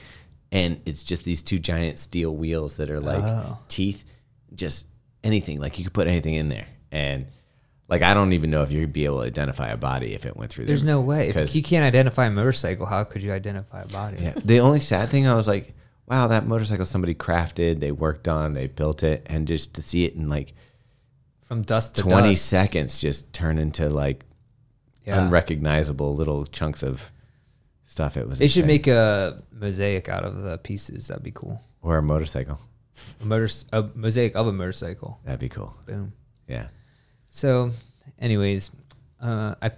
and 0.51 0.81
it's 0.87 1.05
just 1.05 1.25
these 1.25 1.43
two 1.43 1.59
giant 1.59 1.99
steel 1.99 2.35
wheels 2.35 2.79
that 2.79 2.89
are 2.91 3.01
like 3.01 3.23
Oh. 3.23 3.59
teeth. 3.69 4.03
Just 4.55 4.87
anything 5.23 5.61
like 5.61 5.79
you 5.79 5.85
could 5.85 5.93
put 5.95 6.07
anything 6.07 6.35
in 6.35 6.49
there, 6.49 6.67
and 6.91 7.27
like 7.89 8.03
I 8.03 8.15
don't 8.15 8.33
even 8.33 8.51
know 8.51 8.63
if 8.63 8.73
you'd 8.73 8.93
be 8.93 9.05
able 9.05 9.21
to 9.21 9.27
identify 9.27 9.69
a 9.69 9.77
body 9.77 10.15
if 10.15 10.27
it 10.27 10.37
went 10.37 10.51
through. 10.51 10.65
There. 10.65 10.69
There's 10.75 10.85
no 10.85 11.01
way. 11.01 11.29
If 11.29 11.55
you 11.55 11.63
can't 11.63 11.85
identify 11.85 12.27
a 12.27 12.31
motorcycle, 12.31 12.87
how 12.87 13.05
could 13.05 13.23
you 13.23 13.33
identify 13.33 13.83
a 13.83 13.87
body? 13.87 14.19
Yeah. 14.21 14.35
The 14.45 14.61
only 14.61 14.81
sad 14.81 15.09
thing, 15.09 15.27
I 15.27 15.35
was 15.35 15.47
like, 15.47 15.75
wow, 16.07 16.27
that 16.29 16.47
motorcycle 16.47 16.85
somebody 16.87 17.15
crafted, 17.15 17.81
they 17.81 17.93
worked 17.93 18.29
on, 18.29 18.53
they 18.55 18.67
built 18.67 19.03
it, 19.03 19.23
and 19.27 19.47
just 19.47 19.75
to 19.75 19.83
see 19.83 20.05
it 20.05 20.15
in 20.15 20.29
like 20.29 20.55
From 21.43 21.63
dust 21.63 21.95
to 21.97 22.03
20 22.03 22.31
dust. 22.31 22.47
seconds 22.47 23.01
just 23.01 23.33
turn 23.33 23.59
into 23.59 23.89
like 23.89 24.25
Yeah. 25.05 25.25
unrecognizable 25.25 26.15
little 26.17 26.45
chunks 26.47 26.83
of 26.83 27.13
stuff. 27.85 28.17
It 28.17 28.29
was 28.29 28.39
They 28.41 28.49
should 28.49 28.67
make 28.67 28.89
a 28.89 29.43
mosaic 29.53 30.09
out 30.09 30.25
of 30.25 30.43
the 30.43 30.59
pieces. 30.59 31.09
That'd 31.09 31.23
be 31.23 31.31
cool. 31.33 31.61
or 31.83 31.99
a 31.99 32.03
motorcycle. 32.03 32.59
A, 33.23 33.27
motor, 33.27 33.49
a 33.73 33.83
mosaic 33.95 34.35
of 34.35 34.49
a 34.49 34.53
motorcycle. 34.53 35.21
That'd 35.25 35.39
be 35.39 35.49
cool. 35.49 35.73
Boom. 35.87 36.13
Yeah. 36.49 36.67
So, 37.31 37.71
anyways, 38.19 38.71
uh, 39.21 39.55
I, 39.61 39.73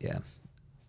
yeah, 0.00 0.18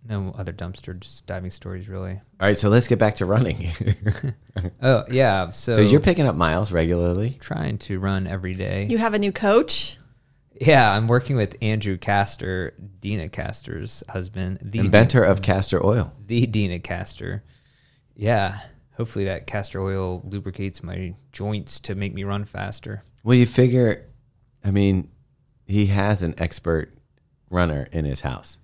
no 0.08 0.34
other 0.38 0.54
dumpster 0.54 1.00
just 1.00 1.26
diving 1.28 1.50
stories 1.52 1.88
really. 1.90 2.14
All 2.40 2.48
right, 2.48 2.58
so 2.58 2.70
let's 2.70 2.88
get 2.88 3.00
back 3.00 3.16
to 3.16 3.26
running. 3.26 3.70
Oh 4.82 5.06
yeah, 5.10 5.52
so, 5.52 5.74
so 5.76 5.82
you're 5.82 6.02
picking 6.02 6.26
up 6.26 6.36
miles 6.36 6.72
regularly. 6.74 7.38
trying 7.40 7.78
to 7.80 7.98
run 8.00 8.28
every 8.28 8.54
day. 8.54 8.88
You 8.90 8.98
have 8.98 9.14
a 9.14 9.20
new 9.20 9.32
coach. 9.32 9.98
yeah, 10.60 10.92
I'm 10.92 11.08
working 11.08 11.38
with 11.38 11.56
Andrew 11.62 11.98
Kastor, 11.98 12.72
Deena 13.00 13.30
Kastor's 13.30 14.04
husband, 14.10 14.60
the 14.62 14.80
Inventor 14.80 15.24
of 15.24 15.42
castor 15.42 15.86
oil. 15.86 16.12
the 16.26 16.46
Deena 16.46 16.80
Kastor. 16.80 17.42
Yeah, 18.16 18.60
hopefully 18.98 19.26
that 19.26 19.48
castor 19.48 19.80
oil 19.82 20.22
lubricates 20.26 20.84
my 20.84 21.14
joints 21.32 21.80
to 21.82 21.96
make 21.96 22.14
me 22.14 22.26
run 22.26 22.44
faster. 22.44 23.04
Well, 23.24 23.36
you 23.38 23.46
figure, 23.46 24.08
I 24.66 24.72
mean, 24.72 25.10
he 25.70 25.86
has 25.88 26.24
an 26.24 26.36
expert 26.38 26.94
runner 27.50 27.88
in 27.92 28.06
his 28.06 28.22
house. 28.22 28.58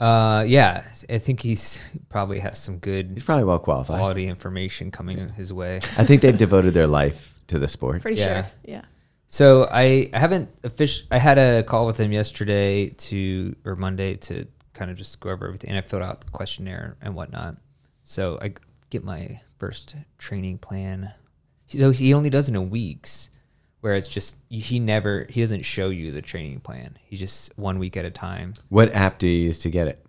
Uh, 0.00 0.44
yeah, 0.46 0.84
I 1.08 1.18
think 1.18 1.40
he's 1.40 1.88
probably 2.08 2.40
has 2.40 2.58
some 2.58 2.78
good 2.78 3.10
He's 3.14 3.22
probably 3.24 3.44
well 3.44 3.58
qualified. 3.58 3.96
quality 3.98 4.26
information 4.26 4.90
coming 4.90 5.28
his 5.30 5.52
way. 5.52 5.76
I 5.76 6.04
think 6.04 6.20
they've 6.20 6.36
devoted 6.36 6.74
their 6.74 6.86
life 6.88 7.34
to 7.48 7.58
the 7.58 7.68
sport. 7.68 8.02
Pretty 8.02 8.20
Yeah. 8.20 8.42
sure. 8.42 8.50
Yeah. 8.64 8.82
So 9.28 9.64
I, 9.70 10.10
I 10.12 10.18
haven't 10.18 10.50
official. 10.62 11.06
I 11.10 11.18
had 11.18 11.38
a 11.38 11.62
call 11.62 11.86
with 11.86 11.98
him 11.98 12.12
yesterday 12.12 12.90
to 12.90 13.56
or 13.64 13.74
Monday 13.76 14.16
to 14.16 14.46
kind 14.74 14.90
of 14.90 14.96
just 14.96 15.18
go 15.20 15.30
over 15.30 15.46
everything, 15.46 15.70
and 15.70 15.78
I 15.78 15.80
filled 15.82 16.02
out 16.02 16.20
the 16.20 16.30
questionnaire 16.30 16.96
and 17.00 17.14
whatnot. 17.14 17.56
So 18.04 18.38
I 18.42 18.54
get 18.90 19.02
my 19.04 19.40
first 19.58 19.94
training 20.18 20.58
plan. 20.58 21.12
So 21.66 21.90
he 21.90 22.12
only 22.14 22.30
does 22.30 22.48
it 22.48 22.54
in 22.54 22.68
weeks, 22.70 23.30
where 23.84 23.92
it's 23.92 24.08
just 24.08 24.36
he 24.48 24.78
never 24.78 25.26
he 25.28 25.42
doesn't 25.42 25.60
show 25.62 25.90
you 25.90 26.10
the 26.10 26.22
training 26.22 26.58
plan. 26.60 26.96
He 27.02 27.18
just 27.18 27.52
one 27.58 27.78
week 27.78 27.98
at 27.98 28.06
a 28.06 28.10
time. 28.10 28.54
What 28.70 28.94
app 28.94 29.18
do 29.18 29.28
you 29.28 29.44
use 29.44 29.58
to 29.58 29.68
get 29.70 29.88
it? 29.88 30.02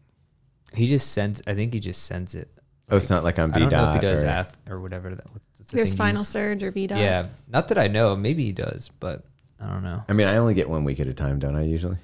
He 0.73 0.87
just 0.87 1.11
sends. 1.11 1.41
I 1.45 1.55
think 1.55 1.73
he 1.73 1.81
just 1.81 2.05
sends 2.05 2.35
it. 2.35 2.49
Oh, 2.89 2.95
it's 2.95 3.09
not 3.09 3.25
like 3.25 3.37
on 3.37 3.53
I 3.53 3.59
don't 3.59 3.69
know 3.69 3.89
if 3.89 3.93
he 3.95 3.99
VDOT 3.99 4.01
does 4.01 4.23
or- 4.23 4.27
Ath 4.27 4.55
or 4.69 4.79
whatever 4.79 5.13
that. 5.13 5.25
what's 5.33 5.69
the 5.69 5.75
There's 5.75 5.89
thing 5.89 5.97
Final 5.97 6.21
used? 6.21 6.31
Surge 6.31 6.63
or 6.63 6.71
VDOT. 6.71 6.91
Yeah, 6.99 7.27
not 7.49 7.67
that 7.67 7.77
I 7.77 7.87
know. 7.89 8.15
Maybe 8.15 8.45
he 8.45 8.53
does, 8.53 8.89
but 9.01 9.25
I 9.59 9.67
don't 9.67 9.83
know. 9.83 10.05
I 10.07 10.13
mean, 10.13 10.27
I 10.27 10.37
only 10.37 10.53
get 10.53 10.69
one 10.69 10.85
week 10.85 11.01
at 11.01 11.07
a 11.07 11.13
time, 11.13 11.39
don't 11.39 11.57
I? 11.57 11.63
Usually. 11.63 11.97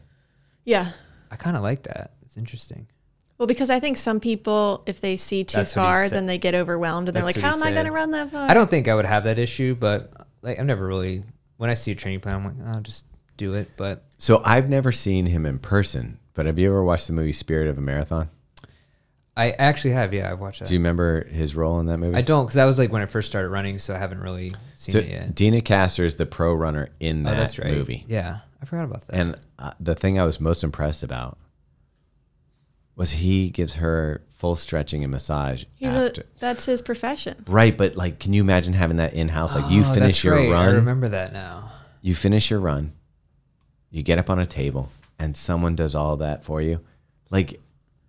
Yeah. 0.65 0.91
I 1.31 1.37
kind 1.37 1.55
of 1.55 1.63
like 1.63 1.83
that. 1.83 2.15
It's 2.23 2.35
interesting. 2.35 2.87
Well, 3.37 3.47
because 3.47 3.69
I 3.69 3.79
think 3.79 3.95
some 3.97 4.19
people, 4.19 4.83
if 4.85 4.99
they 4.99 5.15
see 5.15 5.45
too 5.45 5.55
That's 5.59 5.73
what 5.73 5.81
he 5.83 5.85
far, 5.93 6.03
said. 6.05 6.17
then 6.17 6.25
they 6.25 6.37
get 6.37 6.53
overwhelmed 6.53 7.07
and 7.07 7.15
they're 7.15 7.23
That's 7.23 7.37
like, 7.37 7.43
what 7.43 7.51
how 7.53 7.57
he 7.57 7.61
am 7.61 7.63
I 7.63 7.69
said. 7.69 7.73
going 7.75 7.85
to 7.85 7.91
run 7.93 8.11
that 8.11 8.29
far? 8.31 8.49
I 8.51 8.53
don't 8.53 8.69
think 8.69 8.89
I 8.89 8.93
would 8.95 9.05
have 9.05 9.23
that 9.23 9.39
issue, 9.39 9.73
but 9.73 10.11
like 10.41 10.59
I've 10.59 10.65
never 10.65 10.85
really 10.85 11.23
when 11.61 11.69
I 11.69 11.75
see 11.75 11.91
a 11.91 11.95
training 11.95 12.21
plan, 12.21 12.35
I'm 12.37 12.43
like, 12.43 12.67
I'll 12.75 12.81
just 12.81 13.05
do 13.37 13.53
it. 13.53 13.69
But 13.77 14.03
So 14.17 14.41
I've 14.43 14.67
never 14.67 14.91
seen 14.91 15.27
him 15.27 15.45
in 15.45 15.59
person, 15.59 16.17
but 16.33 16.47
have 16.47 16.57
you 16.57 16.67
ever 16.69 16.83
watched 16.83 17.05
the 17.05 17.13
movie 17.13 17.33
Spirit 17.33 17.67
of 17.67 17.77
a 17.77 17.81
Marathon? 17.81 18.29
I 19.37 19.51
actually 19.51 19.91
have, 19.91 20.11
yeah, 20.11 20.31
I've 20.31 20.39
watched 20.39 20.59
that. 20.59 20.67
Do 20.67 20.73
you 20.73 20.79
remember 20.79 21.23
his 21.25 21.55
role 21.55 21.79
in 21.79 21.85
that 21.85 21.99
movie? 21.99 22.17
I 22.17 22.21
don't 22.21 22.45
because 22.45 22.55
that 22.55 22.65
was 22.65 22.79
like 22.79 22.91
when 22.91 23.03
I 23.03 23.05
first 23.05 23.27
started 23.29 23.49
running, 23.49 23.77
so 23.77 23.93
I 23.93 23.99
haven't 23.99 24.21
really 24.21 24.55
seen 24.75 24.93
So 24.93 24.99
it 24.99 25.07
yet. 25.07 25.35
Deena 25.35 25.61
Kastor 25.61 26.03
is 26.03 26.15
the 26.15 26.25
pro 26.25 26.53
runner 26.53 26.89
in 26.99 27.25
Oh, 27.27 27.29
that 27.29 27.37
that's 27.37 27.59
right. 27.59 27.71
movie. 27.71 28.05
Yeah, 28.07 28.39
I 28.61 28.65
forgot 28.65 28.85
about 28.85 29.01
that. 29.07 29.15
And 29.15 29.35
uh, 29.59 29.71
the 29.79 29.93
thing 29.93 30.19
I 30.19 30.23
was 30.23 30.39
most 30.41 30.63
impressed 30.63 31.03
about 31.03 31.37
was 32.95 33.11
he 33.11 33.49
gives 33.49 33.75
her 33.75 34.21
full 34.31 34.55
stretching 34.55 35.03
and 35.03 35.11
massage 35.11 35.65
He's 35.75 35.89
after. 35.93 36.21
a, 36.21 36.25
that's 36.39 36.65
his 36.65 36.81
profession. 36.81 37.43
right, 37.47 37.75
but 37.77 37.95
like, 37.95 38.19
can 38.19 38.33
you 38.33 38.41
imagine 38.41 38.73
having 38.73 38.97
that 38.97 39.13
in 39.13 39.29
house? 39.29 39.55
Like, 39.55 39.71
you 39.71 39.81
Oh, 39.81 39.93
finish 39.93 40.17
that's 40.17 40.23
your 40.23 40.35
right. 40.35 40.47
I 40.49 40.65
run, 40.67 40.75
remember 40.75 41.09
that 41.09 41.31
now. 41.33 41.71
you 42.01 42.15
finish 42.15 42.49
your 42.49 42.59
run, 42.59 42.93
you 43.89 44.03
get 44.03 44.17
up 44.19 44.29
on 44.29 44.39
a 44.39 44.45
table, 44.45 44.89
and 45.19 45.35
someone 45.37 45.75
does 45.75 45.95
all 45.95 46.17
that 46.17 46.43
for 46.43 46.61
you. 46.61 46.79
Like, 47.29 47.59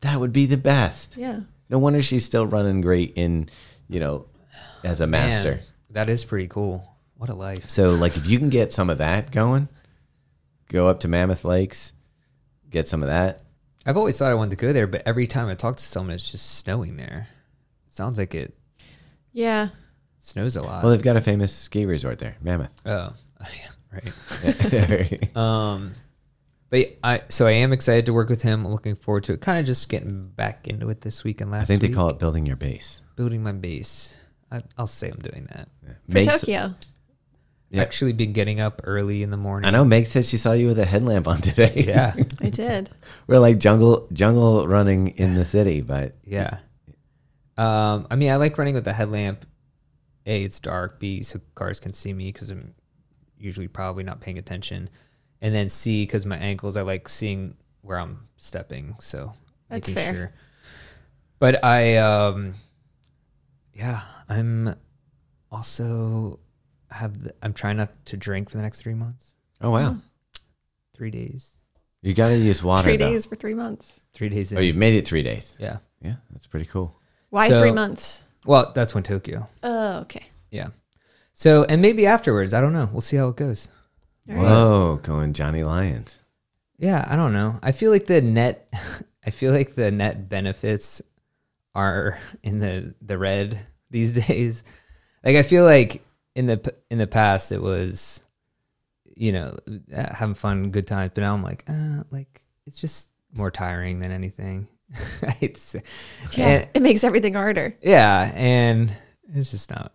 that 0.01 0.19
would 0.19 0.33
be 0.33 0.47
the 0.47 0.57
best. 0.57 1.17
Yeah. 1.17 1.41
No 1.69 1.79
wonder 1.79 2.03
she's 2.03 2.25
still 2.25 2.47
running 2.47 2.81
great 2.81 3.13
in, 3.15 3.49
you 3.89 4.01
know, 4.01 4.27
as 4.83 5.01
a 5.01 5.07
master. 5.07 5.53
Man, 5.53 5.61
that 5.91 6.09
is 6.11 6.25
pretty 6.25 6.49
cool. 6.49 6.85
What 7.17 7.29
a 7.31 7.35
life. 7.35 7.69
So, 7.71 7.91
like, 7.91 8.17
if 8.17 8.29
you 8.29 8.39
can 8.39 8.49
get 8.49 8.73
some 8.73 8.91
of 8.91 8.99
that 8.99 9.31
going, 9.31 9.69
go 10.69 10.89
up 10.89 11.01
to 11.01 11.09
Mammoth 11.09 11.45
Lakes, 11.45 11.93
get 12.69 12.89
some 12.89 13.03
of 13.03 13.09
that. 13.11 13.42
I've 13.87 13.97
always 13.97 14.17
thought 14.19 14.31
I 14.31 14.35
wanted 14.35 14.51
to 14.53 14.57
go 14.57 14.73
there, 14.73 14.87
but 14.87 15.03
every 15.07 15.27
time 15.27 15.49
I 15.49 15.55
talk 15.55 15.77
to 15.77 15.83
someone, 15.85 16.15
it's 16.15 16.31
just 16.31 16.59
snowing 16.59 16.97
there. 16.97 17.29
sounds 17.89 18.19
like 18.19 18.35
it 18.35 18.55
Yeah. 19.33 19.69
snows 20.21 20.57
a 20.57 20.63
lot. 20.63 20.83
Well, 20.85 20.93
they've 20.93 21.03
got 21.03 21.17
a 21.17 21.21
famous 21.21 21.53
ski 21.55 21.85
resort 21.85 22.19
there, 22.21 22.37
Mammoth. 22.41 22.71
oh, 22.87 23.13
right. 23.93 25.37
Um, 25.37 25.95
but 26.71 26.97
I 27.05 27.23
so 27.29 27.47
I 27.47 27.51
am 27.53 27.73
excited 27.73 28.07
to 28.07 28.13
work 28.15 28.29
with 28.31 28.41
him. 28.43 28.65
I'm 28.65 28.73
looking 28.73 28.95
forward 28.97 29.25
to 29.25 29.35
it. 29.35 29.41
Kind 29.43 29.59
of 29.59 29.67
just 29.67 29.89
getting 29.91 30.29
back 30.29 30.67
into 30.69 30.89
it 30.89 31.03
this 31.03 31.23
week 31.25 31.41
and 31.43 31.51
last. 31.51 31.65
I 31.65 31.65
think 31.67 31.83
they 31.83 31.89
week. 31.89 31.97
call 31.97 32.09
it 32.09 32.19
building 32.19 32.47
your 32.47 32.57
base. 32.57 33.03
building 33.17 33.43
my 33.43 33.53
base. 33.53 34.17
I, 34.51 34.63
I'll 34.79 34.87
say 34.87 35.11
I'm 35.11 35.21
doing 35.21 35.49
that. 35.53 35.69
For 35.85 35.97
Meg's- 36.09 36.41
Tokyo. 36.41 36.75
Yeah. 37.73 37.81
Actually, 37.81 38.13
been 38.13 38.35
getting 38.35 38.61
up 38.61 38.83
early 38.85 39.23
in 39.23 39.31
the 39.31 39.39
morning. 39.39 39.67
I 39.67 39.71
know 39.71 39.83
Meg 39.83 40.07
said 40.07 40.27
she 40.27 40.37
saw 40.37 40.53
you 40.53 40.67
with 40.67 40.79
a 40.79 40.85
headlamp 40.85 41.27
on 41.27 41.41
today. 41.41 41.85
Yeah, 41.87 42.15
I 42.41 42.51
did. 42.51 42.91
We're 43.27 43.39
like 43.39 43.59
jungle 43.59 44.09
jungle 44.13 44.69
running 44.69 45.09
in 45.09 45.35
the 45.35 45.47
city, 45.47 45.81
but 45.81 46.15
yeah. 46.23 46.59
Um, 47.57 48.07
I 48.11 48.17
mean, 48.17 48.31
I 48.31 48.37
like 48.37 48.59
running 48.59 48.75
with 48.75 48.85
the 48.85 48.93
headlamp. 48.93 49.47
A, 50.27 50.43
it's 50.45 50.61
dark. 50.61 51.01
B, 51.01 51.23
so 51.23 51.41
cars 51.55 51.81
can 51.81 51.95
see 51.95 52.13
me 52.13 52.31
because 52.31 52.51
I'm 52.51 52.75
usually 53.39 53.69
probably 53.69 54.05
not 54.05 54.21
paying 54.21 54.37
attention. 54.37 54.91
And 55.41 55.55
then 55.55 55.71
C, 55.71 56.05
because 56.05 56.27
my 56.27 56.37
ankles, 56.37 56.77
I 56.77 56.83
like 56.83 57.09
seeing 57.09 57.57
where 57.81 57.99
I'm 57.99 58.29
stepping. 58.37 58.97
So 59.01 59.33
That's 59.69 59.89
making 59.89 60.03
fair. 60.03 60.15
sure. 60.15 60.33
But 61.39 61.65
I, 61.65 61.97
um, 61.97 62.53
yeah, 63.73 64.03
I'm 64.29 64.77
also 65.51 66.39
have. 66.93 67.19
The, 67.23 67.35
I'm 67.43 67.53
trying 67.53 67.77
not 67.77 67.91
to 68.07 68.17
drink 68.17 68.51
for 68.51 68.57
the 68.57 68.63
next 68.63 68.81
three 68.83 68.95
months. 68.95 69.35
oh 69.61 69.71
wow. 69.71 69.91
Mm. 69.93 70.01
Three 70.95 71.11
days. 71.11 71.59
You 72.03 72.15
gotta 72.15 72.37
use 72.37 72.63
water. 72.71 72.85
Three 72.85 72.97
though. 72.97 73.11
days 73.11 73.27
for 73.27 73.35
three 73.37 73.55
months. 73.55 74.01
Three 74.15 74.29
days. 74.29 74.53
Oh, 74.53 74.57
in. 74.57 74.59
Oh, 74.59 74.63
you've 74.63 74.77
made 74.77 74.95
it 74.95 75.07
three 75.07 75.23
days. 75.23 75.55
yeah. 75.59 75.79
Yeah, 76.03 76.17
that's 76.33 76.49
pretty 76.49 76.67
cool. 76.67 76.97
Why 77.31 77.49
So- 77.49 77.61
three 77.61 77.71
months? 77.71 78.25
Well, 78.45 78.73
that's 78.75 78.93
when 78.93 79.05
Tokyo. 79.05 79.49
Oh, 79.63 79.99
okay. 80.01 80.25
Yeah. 80.51 80.69
So, 81.33 81.63
and 81.65 81.81
maybe 81.81 82.07
afterwards, 82.07 82.53
I 82.53 82.61
don't 82.61 82.73
know. 82.73 82.89
We'll 82.91 83.01
see 83.01 83.17
how 83.17 83.29
it 83.29 83.37
goes. 83.37 83.69
All 84.29 84.35
right. 84.35 84.43
Whoa, 84.43 84.97
going 85.03 85.33
Johnny 85.33 85.63
Lyons. 85.63 86.19
Yeah, 86.77 87.05
I 87.09 87.15
don't 87.15 87.33
know. 87.33 87.61
I 87.63 87.71
feel 87.71 87.93
like 87.93 88.07
the 88.07 88.21
net, 88.21 88.69
I 89.27 89.31
feel 89.31 89.53
like 89.53 89.77
the 89.77 89.93
net 89.93 90.29
benefits 90.29 91.01
are 91.75 92.19
in 92.43 92.59
the 92.59 92.95
the 93.01 93.17
red 93.17 93.61
these 93.91 94.13
days. 94.13 94.65
Like 95.25 95.37
I 95.37 95.45
feel 95.45 95.65
like 95.65 96.03
in 96.35 96.47
the 96.47 96.75
in 96.91 96.99
the 96.99 97.07
past 97.07 97.53
it 97.53 97.61
was, 97.63 98.23
you 99.17 99.33
know, 99.33 99.57
having 99.93 100.35
fun, 100.35 100.71
good 100.71 100.87
times. 100.87 101.13
But 101.15 101.21
now 101.23 101.35
I'm 101.35 101.43
like, 101.43 101.65
uh, 101.69 102.05
like 102.11 102.43
it's 102.67 102.81
just 102.81 103.11
more 103.35 103.51
tiring 103.51 104.01
than 104.01 104.13
anything. 104.13 104.69
it's 105.41 105.75
Yeah. 106.37 106.47
and- 106.49 106.69
it 106.75 106.83
makes 106.83 107.05
everything 107.05 107.35
harder. 107.35 107.75
yeah, 107.83 108.31
and 108.35 108.95
it's 109.35 109.51
just 109.51 109.71
not. 109.71 109.93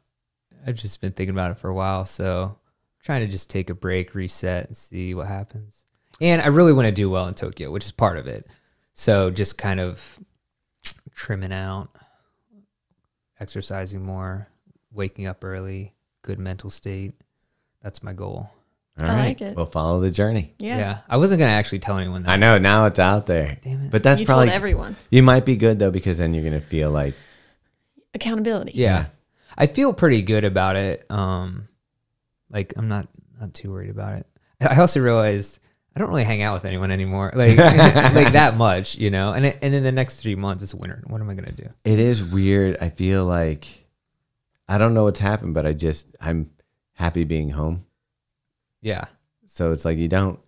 I've 0.66 0.76
just 0.76 1.00
been 1.02 1.12
thinking 1.14 1.34
about 1.36 1.52
it 1.52 1.60
for 1.60 1.70
a 1.70 1.74
while, 1.74 2.06
so 2.06 2.58
trying 3.04 3.22
to 3.22 3.28
just 3.32 3.50
take 3.50 3.70
a 3.70 3.74
break, 3.76 4.14
reset, 4.16 4.68
and 4.68 4.76
see 4.76 5.14
what 5.14 5.28
happens. 5.28 5.86
And 6.20 6.42
I 6.42 6.48
really 6.48 6.74
want 6.74 6.88
to 6.88 6.92
do 6.92 7.10
well 7.10 7.28
in 7.28 7.36
Tokyo, 7.36 7.72
which 7.72 7.86
is 7.86 7.92
part 7.92 8.18
of 8.18 8.28
it. 8.28 8.48
So 8.94 9.30
just 9.30 9.58
kind 9.58 9.80
of 9.80 10.20
trimming 11.14 11.54
out, 11.54 11.90
exercising 13.40 14.04
more, 14.04 14.48
waking 14.92 15.28
up 15.28 15.44
early, 15.44 15.94
good 16.28 16.40
mental 16.40 16.70
state. 16.70 17.14
That's 17.82 18.04
my 18.04 18.12
goal. 18.12 18.50
All 19.00 19.06
I 19.06 19.08
right, 19.08 19.28
like 19.28 19.42
it. 19.42 19.56
We'll 19.56 19.66
follow 19.66 20.02
the 20.02 20.12
journey. 20.12 20.54
Yeah. 20.60 21.00
I 21.08 21.18
wasn't 21.18 21.40
gonna 21.40 21.52
actually 21.52 21.80
tell 21.80 21.98
anyone 21.98 22.24
that. 22.24 22.32
I 22.32 22.36
know 22.36 22.58
now 22.58 22.86
it's 22.86 23.00
out 23.00 23.28
there. 23.28 23.58
Damn 23.62 23.86
it. 23.86 23.92
But 23.92 24.04
that's 24.04 24.20
you 24.20 24.26
probably 24.26 24.48
told 24.48 24.56
everyone. 24.56 24.96
you 25.10 25.24
might 25.24 25.46
be 25.46 25.56
good 25.56 25.80
though 25.80 25.92
because 25.92 26.18
then 26.18 26.34
you're 26.34 26.44
gonna 26.44 26.62
feel 26.62 26.92
like 26.92 27.14
Accountability. 28.14 28.72
Yeah. 28.76 29.06
I 29.58 29.68
feel 29.68 29.94
pretty 29.94 30.22
good 30.22 30.44
about 30.44 30.76
it. 30.76 31.10
Um 31.10 31.68
like 32.50 32.74
I'm 32.76 32.88
not 32.90 33.08
not 33.40 33.54
too 33.54 33.72
worried 33.72 33.92
about 33.92 34.16
it. 34.16 34.28
I 34.62 34.80
also 34.80 35.00
realized 35.00 35.60
I 35.96 36.00
don't 36.00 36.10
really 36.10 36.24
hang 36.26 36.42
out 36.42 36.56
with 36.56 36.66
anyone 36.66 36.92
anymore. 36.92 37.32
Like 37.36 37.58
like 37.58 38.34
that 38.34 38.58
much, 38.58 38.98
you 38.98 39.12
know. 39.12 39.32
And 39.34 39.46
it, 39.46 39.60
and 39.62 39.74
in 39.74 39.84
the 39.84 39.92
next 39.92 40.18
3 40.22 40.36
months 40.36 40.64
it's 40.64 40.74
winter. 40.76 41.04
What 41.08 41.22
am 41.22 41.30
I 41.30 41.36
going 41.36 41.46
to 41.46 41.54
do? 41.64 41.70
it 41.86 42.00
is 42.00 42.24
weird. 42.24 42.78
I 42.82 42.90
feel 42.90 43.26
like 43.26 43.87
I 44.70 44.78
don't 44.78 44.94
know 44.94 45.04
what's 45.06 45.20
happened, 45.20 45.54
but 45.54 45.66
I 45.66 45.74
just 45.74 46.08
I'm 46.20 46.52
happy 46.94 47.24
being 47.24 47.50
home. 47.52 47.86
Yeah. 48.82 49.06
So 49.48 49.72
it's 49.72 49.86
like 49.86 49.98
you 49.98 50.08
don't 50.08 50.40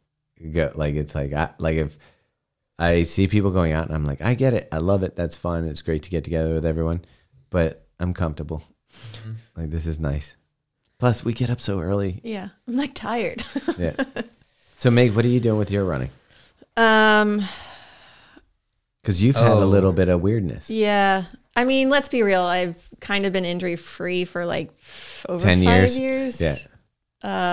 go 0.53 0.71
like 0.75 0.95
it's 0.95 1.15
like 1.15 1.33
I 1.33 1.49
like 1.57 1.77
if 1.77 1.97
I 2.77 3.03
see 3.03 3.27
people 3.27 3.51
going 3.51 3.71
out 3.73 3.87
and 3.87 3.95
I'm 3.95 4.05
like 4.05 4.21
I 4.21 4.33
get 4.35 4.53
it. 4.53 4.67
I 4.71 4.77
love 4.77 5.03
it. 5.03 5.15
That's 5.15 5.35
fun. 5.37 5.65
It's 5.67 5.81
great 5.81 6.03
to 6.03 6.09
get 6.09 6.23
together 6.23 6.53
with 6.53 6.65
everyone, 6.65 7.03
but 7.49 7.87
I'm 7.99 8.13
comfortable. 8.13 8.63
Like 9.55 9.69
this 9.69 9.85
is 9.85 9.99
nice. 9.99 10.35
Plus 10.99 11.23
we 11.23 11.33
get 11.33 11.49
up 11.49 11.61
so 11.61 11.79
early. 11.79 12.19
Yeah. 12.23 12.49
I'm 12.67 12.75
like 12.75 12.93
tired. 12.93 13.43
Yeah. 13.77 13.95
so 14.77 14.91
Meg, 14.91 15.13
what 15.15 15.23
are 15.25 15.29
you 15.29 15.39
doing 15.39 15.57
with 15.57 15.71
your 15.71 15.85
running? 15.85 16.09
um, 16.75 17.41
Because 19.01 19.21
you've 19.21 19.35
had 19.37 19.47
a 19.51 19.53
Oh. 19.53 19.65
little 19.67 19.93
bit 19.93 20.09
of 20.09 20.21
weirdness. 20.21 20.69
yeah. 20.69 21.25
I 21.59 21.63
mean, 21.65 21.89
let's 21.89 22.09
be 22.09 22.23
real. 22.23 22.41
I've 22.41 22.77
kind 23.01 23.25
of 23.25 23.33
been 23.33 23.45
injury 23.45 23.75
free 23.75 24.25
for 24.25 24.45
like 24.45 24.71
over 25.27 25.43
10 25.43 25.63
five 25.63 25.73
years? 25.81 25.99
years. 25.99 26.41
Yeah. 26.41 26.57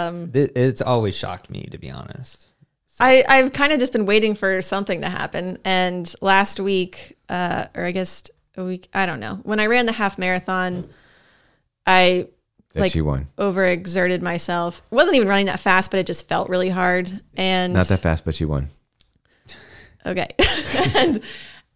Um, 0.07 0.31
Th- 0.33 0.51
It's 0.55 0.81
always 0.81 1.17
shocked 1.17 1.51
me 1.51 1.69
to 1.73 1.79
be 1.79 1.91
honest. 1.91 2.47
I, 3.01 3.25
I've 3.29 3.53
kind 3.53 3.73
of 3.73 3.79
just 3.81 3.93
been 3.93 4.07
waiting 4.07 4.35
for 4.35 4.63
something 4.63 5.01
to 5.03 5.09
happen. 5.09 5.59
And 5.65 6.11
last 6.23 6.59
week, 6.61 7.19
uh, 7.29 7.67
or 7.75 7.85
I 7.85 7.91
guess 7.91 8.23
a 8.57 8.65
week, 8.65 8.89
I 8.95 9.05
don't 9.07 9.21
know, 9.21 9.41
when 9.43 9.61
I 9.61 9.67
ran 9.67 9.85
the 9.87 9.93
half 9.93 10.17
marathon, 10.19 10.89
I 11.87 12.29
That 12.75 12.81
Like- 12.81 12.95
you 12.95 13.05
won. 13.05 13.29
overexerted 13.39 14.23
myself. 14.23 14.83
wasn't 14.91 15.17
even 15.17 15.29
running 15.29 15.47
that 15.47 15.61
fast, 15.61 15.91
but 15.91 15.99
it 16.01 16.07
just 16.07 16.29
felt 16.29 16.49
really 16.49 16.71
hard. 16.71 17.21
And 17.37 17.73
Not 17.75 17.89
that 17.89 18.01
fast, 18.01 18.25
but 18.25 18.41
you 18.41 18.49
won. 18.49 18.69
Okay. 20.07 20.29
and 20.97 21.21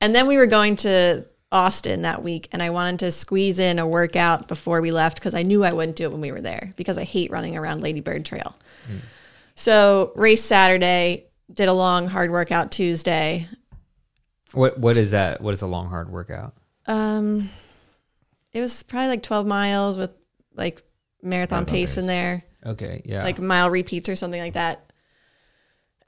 And 0.01 0.15
then 0.15 0.27
we 0.27 0.37
were 0.39 0.47
going 0.47 0.77
to 0.77 1.27
Austin 1.53 2.03
that 2.03 2.23
week, 2.23 2.49
and 2.53 2.63
I 2.63 2.71
wanted 2.71 3.01
to 3.01 3.11
squeeze 3.11 3.59
in 3.59 3.79
a 3.79 3.87
workout 3.87 4.47
before 4.47 4.81
we 4.81 4.93
left 4.93 5.19
because 5.19 5.35
I 5.35 5.43
knew 5.43 5.65
I 5.65 5.73
wouldn't 5.73 5.97
do 5.97 6.05
it 6.05 6.13
when 6.13 6.21
we 6.21 6.31
were 6.31 6.41
there 6.41 6.73
because 6.77 6.97
I 6.97 7.05
hate 7.05 7.31
running 7.31 7.57
around 7.57 7.81
Lady 7.81 8.01
Bird 8.01 8.25
Trail. 8.25 8.55
So, 9.57 10.13
race 10.15 10.43
Saturday, 10.43 11.27
did 11.53 11.69
a 11.69 11.73
long, 11.73 12.07
hard 12.07 12.31
workout 12.31 12.71
Tuesday. 12.71 13.49
What 14.53 14.79
what 14.79 14.97
is 14.97 15.11
that? 15.11 15.41
What 15.41 15.55
is 15.55 15.63
a 15.63 15.67
long 15.67 15.89
hard 15.89 16.11
workout? 16.11 16.55
Um, 16.87 17.51
it 18.53 18.61
was 18.61 18.83
probably 18.83 19.09
like 19.09 19.23
12 19.23 19.47
miles 19.47 19.97
with 19.99 20.11
like 20.55 20.83
marathon 21.23 21.59
Marathon 21.59 21.67
pace 21.67 21.97
in 21.97 22.07
there. 22.07 22.45
Okay, 22.65 23.03
yeah. 23.05 23.25
like 23.25 23.39
mile 23.39 23.71
repeats 23.71 24.09
or 24.09 24.17
something 24.17 24.41
like 24.41 24.55
that. 24.55 24.91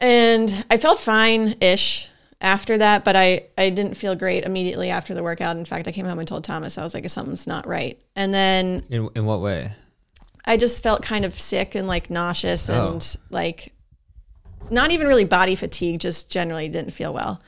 And 0.00 0.64
I 0.68 0.78
felt 0.78 0.98
fine 0.98 1.56
ish 1.60 2.08
after 2.42 2.76
that, 2.78 3.04
but 3.04 3.16
I, 3.16 3.46
I 3.56 3.70
didn't 3.70 3.94
feel 3.94 4.14
great 4.14 4.44
immediately 4.44 4.90
after 4.90 5.14
the 5.14 5.22
workout. 5.22 5.56
In 5.56 5.64
fact, 5.64 5.88
I 5.88 5.92
came 5.92 6.04
home 6.06 6.18
and 6.18 6.28
told 6.28 6.44
Thomas, 6.44 6.76
I 6.76 6.82
was 6.82 6.92
like, 6.92 7.08
something's 7.08 7.46
not 7.46 7.66
right. 7.66 7.98
And 8.16 8.34
then 8.34 8.84
in 8.90 9.08
in 9.14 9.24
what 9.24 9.40
way? 9.40 9.72
I 10.44 10.56
just 10.56 10.82
felt 10.82 11.02
kind 11.02 11.24
of 11.24 11.38
sick 11.38 11.74
and 11.76 11.86
like 11.86 12.10
nauseous 12.10 12.68
Oh. 12.68 12.92
and 12.92 13.16
like 13.30 13.72
not 14.70 14.90
even 14.90 15.06
really 15.06 15.24
body 15.24 15.54
fatigue, 15.54 16.00
just 16.00 16.30
generally 16.30 16.68
didn't 16.68 16.90
feel 16.92 17.12
well. 17.14 17.40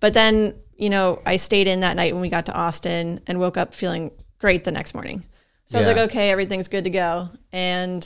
But 0.00 0.14
then, 0.14 0.54
you 0.76 0.90
know, 0.90 1.20
I 1.24 1.36
stayed 1.36 1.68
in 1.68 1.80
that 1.80 1.94
night 1.94 2.12
when 2.12 2.22
we 2.22 2.28
got 2.28 2.46
to 2.46 2.54
Austin 2.54 3.20
and 3.26 3.38
woke 3.38 3.56
up 3.56 3.74
feeling 3.74 4.10
great 4.38 4.64
the 4.64 4.72
next 4.72 4.94
morning. 4.94 5.24
So 5.66 5.78
I 5.78 5.82
was 5.82 5.86
like, 5.86 6.10
okay, 6.10 6.30
everything's 6.30 6.66
good 6.68 6.84
to 6.84 6.90
go. 6.90 7.28
And 7.52 8.04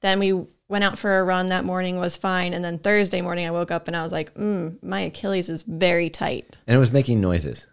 then 0.00 0.18
we 0.20 0.46
went 0.68 0.84
out 0.84 0.98
for 0.98 1.18
a 1.18 1.24
run 1.24 1.48
that 1.48 1.64
morning, 1.64 1.98
was 1.98 2.16
fine. 2.16 2.54
And 2.54 2.64
then 2.64 2.78
Thursday 2.78 3.20
morning, 3.20 3.46
I 3.46 3.50
woke 3.50 3.70
up 3.70 3.88
and 3.88 3.96
I 3.96 4.02
was 4.02 4.12
like, 4.12 4.34
mm, 4.34 4.82
my 4.82 5.00
Achilles 5.00 5.48
is 5.48 5.62
very 5.62 6.10
tight. 6.10 6.56
And 6.66 6.76
it 6.76 6.78
was 6.78 6.92
making 6.92 7.20
noises. 7.20 7.66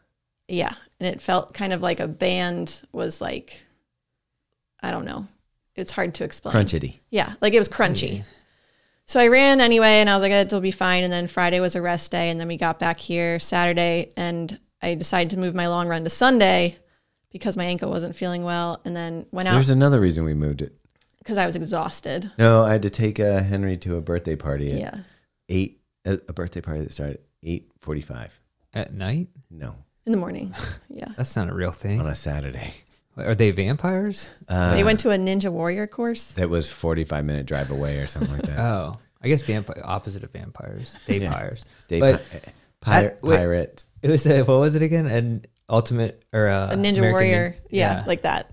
Yeah. 0.47 0.73
And 0.99 1.13
it 1.13 1.21
felt 1.21 1.53
kind 1.53 1.73
of 1.73 1.81
like 1.81 1.99
a 1.99 2.07
band 2.07 2.81
was 2.91 3.19
like, 3.19 3.63
I 4.81 4.91
don't 4.91 5.05
know. 5.05 5.27
It's 5.75 5.91
hard 5.91 6.13
to 6.15 6.23
explain. 6.23 6.55
Crunchity. 6.55 6.99
Yeah, 7.09 7.33
like 7.41 7.53
it 7.53 7.59
was 7.59 7.67
crunchy. 7.67 8.23
So 9.07 9.19
I 9.19 9.27
ran 9.27 9.61
anyway, 9.61 9.99
and 9.99 10.09
I 10.09 10.15
was 10.15 10.23
like, 10.23 10.31
it'll 10.31 10.61
be 10.61 10.71
fine. 10.71 11.03
And 11.03 11.11
then 11.11 11.27
Friday 11.27 11.59
was 11.59 11.75
a 11.75 11.81
rest 11.81 12.11
day, 12.11 12.29
and 12.29 12.39
then 12.39 12.47
we 12.47 12.57
got 12.57 12.79
back 12.79 12.99
here 12.99 13.39
Saturday, 13.39 14.11
and 14.15 14.57
I 14.81 14.95
decided 14.95 15.31
to 15.31 15.37
move 15.37 15.53
my 15.53 15.67
long 15.67 15.87
run 15.87 16.03
to 16.05 16.09
Sunday 16.09 16.77
because 17.31 17.57
my 17.57 17.65
ankle 17.65 17.89
wasn't 17.89 18.15
feeling 18.15 18.43
well, 18.43 18.79
and 18.85 18.95
then 18.95 19.25
went 19.31 19.47
out 19.47 19.53
There's 19.53 19.69
another 19.69 19.99
reason 19.99 20.23
we 20.23 20.33
moved 20.33 20.61
it. 20.61 20.73
Because 21.25 21.37
I 21.39 21.45
was 21.47 21.55
exhausted. 21.55 22.31
No, 22.37 22.63
I 22.63 22.73
had 22.73 22.83
to 22.83 22.89
take 22.91 23.19
uh, 23.19 23.41
Henry 23.41 23.77
to 23.77 23.97
a 23.97 24.01
birthday 24.01 24.35
party 24.35 24.71
at 24.73 24.79
Yeah, 24.79 24.97
eight. 25.49 25.81
A, 26.05 26.19
a 26.29 26.33
birthday 26.33 26.61
party 26.61 26.81
that 26.81 26.93
started 26.93 27.15
at 27.15 27.21
eight 27.41 27.71
forty-five. 27.81 28.39
At 28.75 28.93
night? 28.93 29.29
No, 29.49 29.75
in 30.05 30.11
the 30.11 30.17
morning. 30.19 30.53
Yeah, 30.89 31.07
That's 31.17 31.35
not 31.35 31.49
a 31.49 31.53
real 31.53 31.71
thing. 31.71 31.99
on 31.99 32.05
a 32.07 32.15
Saturday. 32.15 32.73
Are 33.17 33.33
they 33.35 33.51
vampires? 33.51 34.29
Uh, 34.47 34.73
they 34.73 34.83
went 34.83 34.99
to 35.01 35.09
a 35.11 35.17
Ninja 35.17 35.49
Warrior 35.51 35.87
course. 35.87 36.33
that 36.33 36.49
was 36.49 36.69
forty-five 36.71 37.25
minute 37.25 37.47
drive 37.47 37.71
away 37.71 37.97
or 37.99 38.07
something 38.07 38.31
like 38.31 38.43
that. 38.43 38.59
Oh, 38.59 38.99
I 39.21 39.27
guess 39.29 39.41
vampire 39.41 39.81
opposite 39.83 40.23
of 40.23 40.31
vampires. 40.31 40.95
Daypires. 41.07 41.63
Day 41.87 41.99
but 41.99 42.21
pi- 42.81 43.01
that- 43.01 43.21
pi- 43.21 43.27
wait. 43.27 43.37
pirates. 43.37 43.87
It 44.03 44.09
was 44.11 44.27
a, 44.27 44.43
what 44.43 44.59
was 44.59 44.75
it 44.75 44.83
again? 44.83 45.07
An 45.07 45.45
ultimate 45.67 46.23
or 46.31 46.45
a, 46.45 46.69
A 46.71 46.75
Ninja 46.75 46.99
American 46.99 47.11
Warrior. 47.11 47.49
Nin- 47.49 47.59
yeah, 47.71 48.03
like 48.05 48.21
that. 48.21 48.51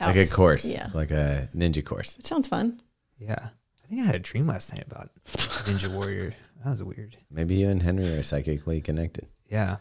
Like 0.00 0.16
a 0.16 0.20
Outs- 0.20 0.34
course. 0.34 0.64
Yeah, 0.64 0.88
Like 0.94 1.10
a 1.10 1.48
ninja 1.56 1.84
course. 1.84 2.18
it 2.18 2.26
sounds 2.26 2.48
fun. 2.48 2.80
yeah. 3.18 3.48
I 3.84 3.88
think 3.88 4.00
I 4.02 4.04
had 4.06 4.14
a 4.16 4.18
dream 4.18 4.48
last 4.48 4.74
night 4.74 4.84
about 4.86 5.10
Ninja 5.26 5.88
Warrior. 5.88 6.34
That 6.64 6.70
was 6.70 6.82
weird. 6.82 7.16
Maybe 7.30 7.54
you 7.56 7.68
and 7.68 7.80
Henry 7.80 8.08
are 8.16 8.22
psychically 8.24 8.80
connected. 8.80 9.26
Yeah. 9.48 9.76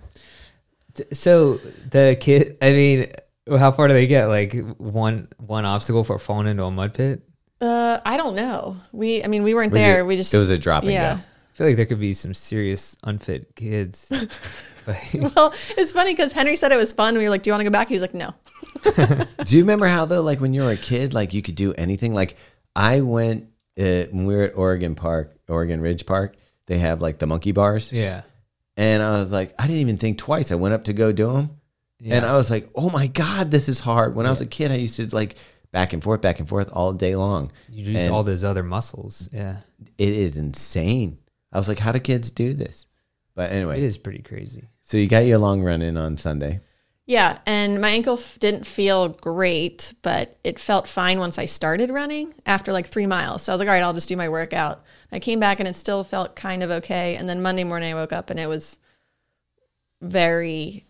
So 1.14 1.56
the 1.90 2.16
kid, 2.20 2.58
I 2.62 2.72
mean, 2.72 3.12
how 3.50 3.72
far 3.72 3.88
do 3.88 3.94
they 3.96 4.06
get? 4.08 4.28
Like 4.28 4.54
one 4.78 5.28
one 5.38 5.66
obstacle 5.66 6.04
for 6.04 6.20
falling 6.20 6.48
into 6.48 6.64
a 6.64 6.70
mud 6.72 6.94
pit. 6.94 7.22
Uh, 7.60 8.00
I 8.06 8.18
don't 8.18 8.36
know. 8.36 8.78
We, 8.92 9.24
I 9.24 9.28
mean, 9.28 9.42
we 9.44 9.54
weren't 9.56 9.72
Was 9.72 9.80
there. 9.80 10.00
it- 10.02 10.06
we 10.06 10.16
just 10.16 10.34
it 10.34 10.38
was 10.38 10.52
a 10.52 10.58
drop 10.58 10.84
and 10.84 10.92
yeah. 10.92 11.16
go. 11.16 11.22
I 11.56 11.58
feel 11.58 11.68
like 11.68 11.78
there 11.78 11.86
could 11.86 12.02
be 12.02 12.12
some 12.12 12.34
serious 12.34 12.98
unfit 13.04 13.56
kids. 13.56 14.12
Well, 15.16 15.52
it's 15.78 15.94
funny 15.94 16.14
because 16.14 16.32
Henry 16.32 16.56
said 16.56 16.72
it 16.72 16.76
was 16.78 16.94
fun. 16.94 17.18
We 17.18 17.24
were 17.24 17.32
like, 17.32 17.42
"Do 17.42 17.50
you 17.50 17.54
want 17.54 17.62
to 17.62 17.64
go 17.64 17.72
back?" 17.72 17.88
He 17.88 17.96
was 17.96 18.04
like, 18.04 18.14
"No." 18.14 18.36
Do 19.46 19.58
you 19.58 19.64
remember 19.64 19.88
how 19.88 20.06
though, 20.06 20.22
like 20.22 20.40
when 20.40 20.54
you 20.54 20.62
were 20.62 20.70
a 20.70 20.78
kid, 20.78 21.12
like 21.12 21.34
you 21.34 21.42
could 21.42 21.56
do 21.56 21.74
anything? 21.74 22.14
Like 22.14 22.36
I 22.76 23.02
went 23.02 23.46
uh, 23.80 24.06
when 24.12 24.26
we 24.28 24.36
were 24.36 24.44
at 24.44 24.56
Oregon 24.56 24.94
Park, 24.94 25.36
Oregon 25.50 25.82
Ridge 25.82 26.06
Park. 26.06 26.36
They 26.68 26.78
have 26.78 27.02
like 27.02 27.18
the 27.18 27.26
monkey 27.26 27.52
bars, 27.52 27.92
yeah. 27.92 28.24
and 28.78 29.02
I 29.02 29.12
was 29.20 29.32
like, 29.32 29.56
I 29.58 29.66
didn't 29.66 29.82
even 29.82 29.98
think 29.98 30.20
twice. 30.20 30.52
I 30.52 30.56
went 30.56 30.76
up 30.76 30.84
to 30.84 30.94
go 30.94 31.12
do 31.12 31.32
them, 31.34 31.60
Yeah. 32.00 32.18
and 32.18 32.26
I 32.28 32.34
was 32.38 32.52
like, 32.52 32.70
oh 32.76 32.92
my 32.92 33.08
god, 33.08 33.50
this 33.50 33.68
is 33.68 33.80
hard. 33.80 34.14
When 34.14 34.28
I 34.28 34.30
was 34.30 34.42
a 34.42 34.46
kid, 34.46 34.72
I 34.72 34.76
used 34.76 34.98
to 34.98 35.08
like 35.16 35.36
back 35.72 35.94
and 35.94 36.04
forth, 36.04 36.22
back 36.22 36.40
and 36.40 36.48
forth 36.48 36.70
all 36.72 36.94
day 36.94 37.16
long. 37.16 37.52
you 37.70 37.92
use 37.92 38.04
and- 38.04 38.14
all 38.14 38.22
those 38.22 38.44
other 38.44 38.62
muscles. 38.62 39.30
Yeah. 39.34 39.62
It 39.98 40.10
is 40.10 40.38
insane. 40.38 41.18
I 41.56 41.58
was 41.58 41.70
like, 41.70 41.80
how 41.80 41.94
do 41.94 42.00
kids 42.00 42.32
do 42.32 42.54
this? 42.54 42.86
But 43.34 43.52
anyway, 43.52 43.78
It 43.78 43.84
is 43.84 43.98
pretty 43.98 44.22
crazy. 44.22 44.68
so 44.82 44.98
you 44.98 45.08
got 45.08 45.26
your 45.26 45.38
long 45.38 45.62
run 45.64 45.82
in 45.82 45.96
on 45.96 46.18
Sunday. 46.18 46.60
Yeah, 47.08 47.40
and 47.46 47.80
my 47.80 47.90
ankle 47.90 48.16
f- 48.18 48.38
didn't 48.40 48.66
feel 48.66 49.10
great, 49.10 49.94
but 50.02 50.38
it 50.44 50.60
felt 50.60 50.86
fine 50.88 51.20
once 51.20 51.38
I 51.38 51.46
started 51.46 51.92
running 51.92 52.34
after 52.46 52.74
like 52.74 52.88
three 52.88 53.06
miles. 53.06 53.44
So 53.44 53.52
I 53.52 53.56
was 53.56 53.60
like, 53.60 53.68
all 53.70 53.74
right, 53.74 53.84
I'll 53.84 53.94
just 53.94 54.10
do 54.10 54.18
my 54.18 54.28
workout. 54.28 54.84
I 55.12 55.20
came 55.20 55.40
back 55.40 55.60
and 55.60 55.68
it 55.68 55.76
still 55.76 56.04
felt 56.04 56.36
kind 56.36 56.62
of 56.64 56.72
okay. 56.72 57.16
And 57.16 57.30
then 57.30 57.42
Monday 57.42 57.64
morning 57.64 57.92
I 57.94 57.96
woke 57.96 58.12
up 58.12 58.30
and 58.30 58.40
it 58.40 58.50
was 58.50 58.78
very 60.02 60.86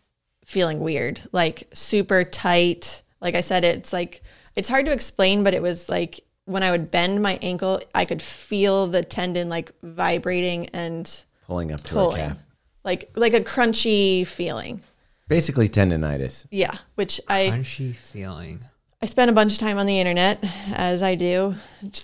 feeling 0.45 0.79
weird, 0.79 1.21
like 1.31 1.67
super 1.73 2.23
tight. 2.23 3.01
Like 3.21 3.35
I 3.35 3.41
said, 3.41 3.63
it's 3.63 3.93
like, 3.93 4.21
it's 4.55 4.69
hard 4.69 4.85
to 4.85 4.91
explain, 4.93 5.43
but 5.43 5.53
it 5.53 5.61
was 5.61 5.89
like 5.89 6.21
when 6.45 6.63
I 6.63 6.71
would 6.71 6.91
bend 6.91 7.21
my 7.21 7.37
ankle, 7.41 7.81
I 7.93 8.05
could 8.05 8.21
feel 8.21 8.87
the 8.87 9.03
tendon 9.03 9.49
like 9.49 9.71
vibrating 9.83 10.67
and 10.73 11.23
Pulling 11.45 11.71
up 11.71 11.81
to 11.81 11.93
pulling, 11.93 12.21
a 12.21 12.27
calf. 12.29 12.37
like 12.83 13.11
like 13.15 13.33
a 13.33 13.41
crunchy 13.41 14.25
feeling. 14.25 14.81
Basically 15.27 15.67
tendonitis. 15.69 16.45
Yeah, 16.51 16.75
which 16.95 17.19
I 17.27 17.49
Crunchy 17.49 17.95
feeling. 17.95 18.63
I 19.01 19.07
spent 19.07 19.29
a 19.29 19.33
bunch 19.33 19.53
of 19.53 19.59
time 19.59 19.77
on 19.77 19.85
the 19.85 19.99
internet, 19.99 20.43
as 20.73 21.03
I 21.03 21.15
do, 21.15 21.53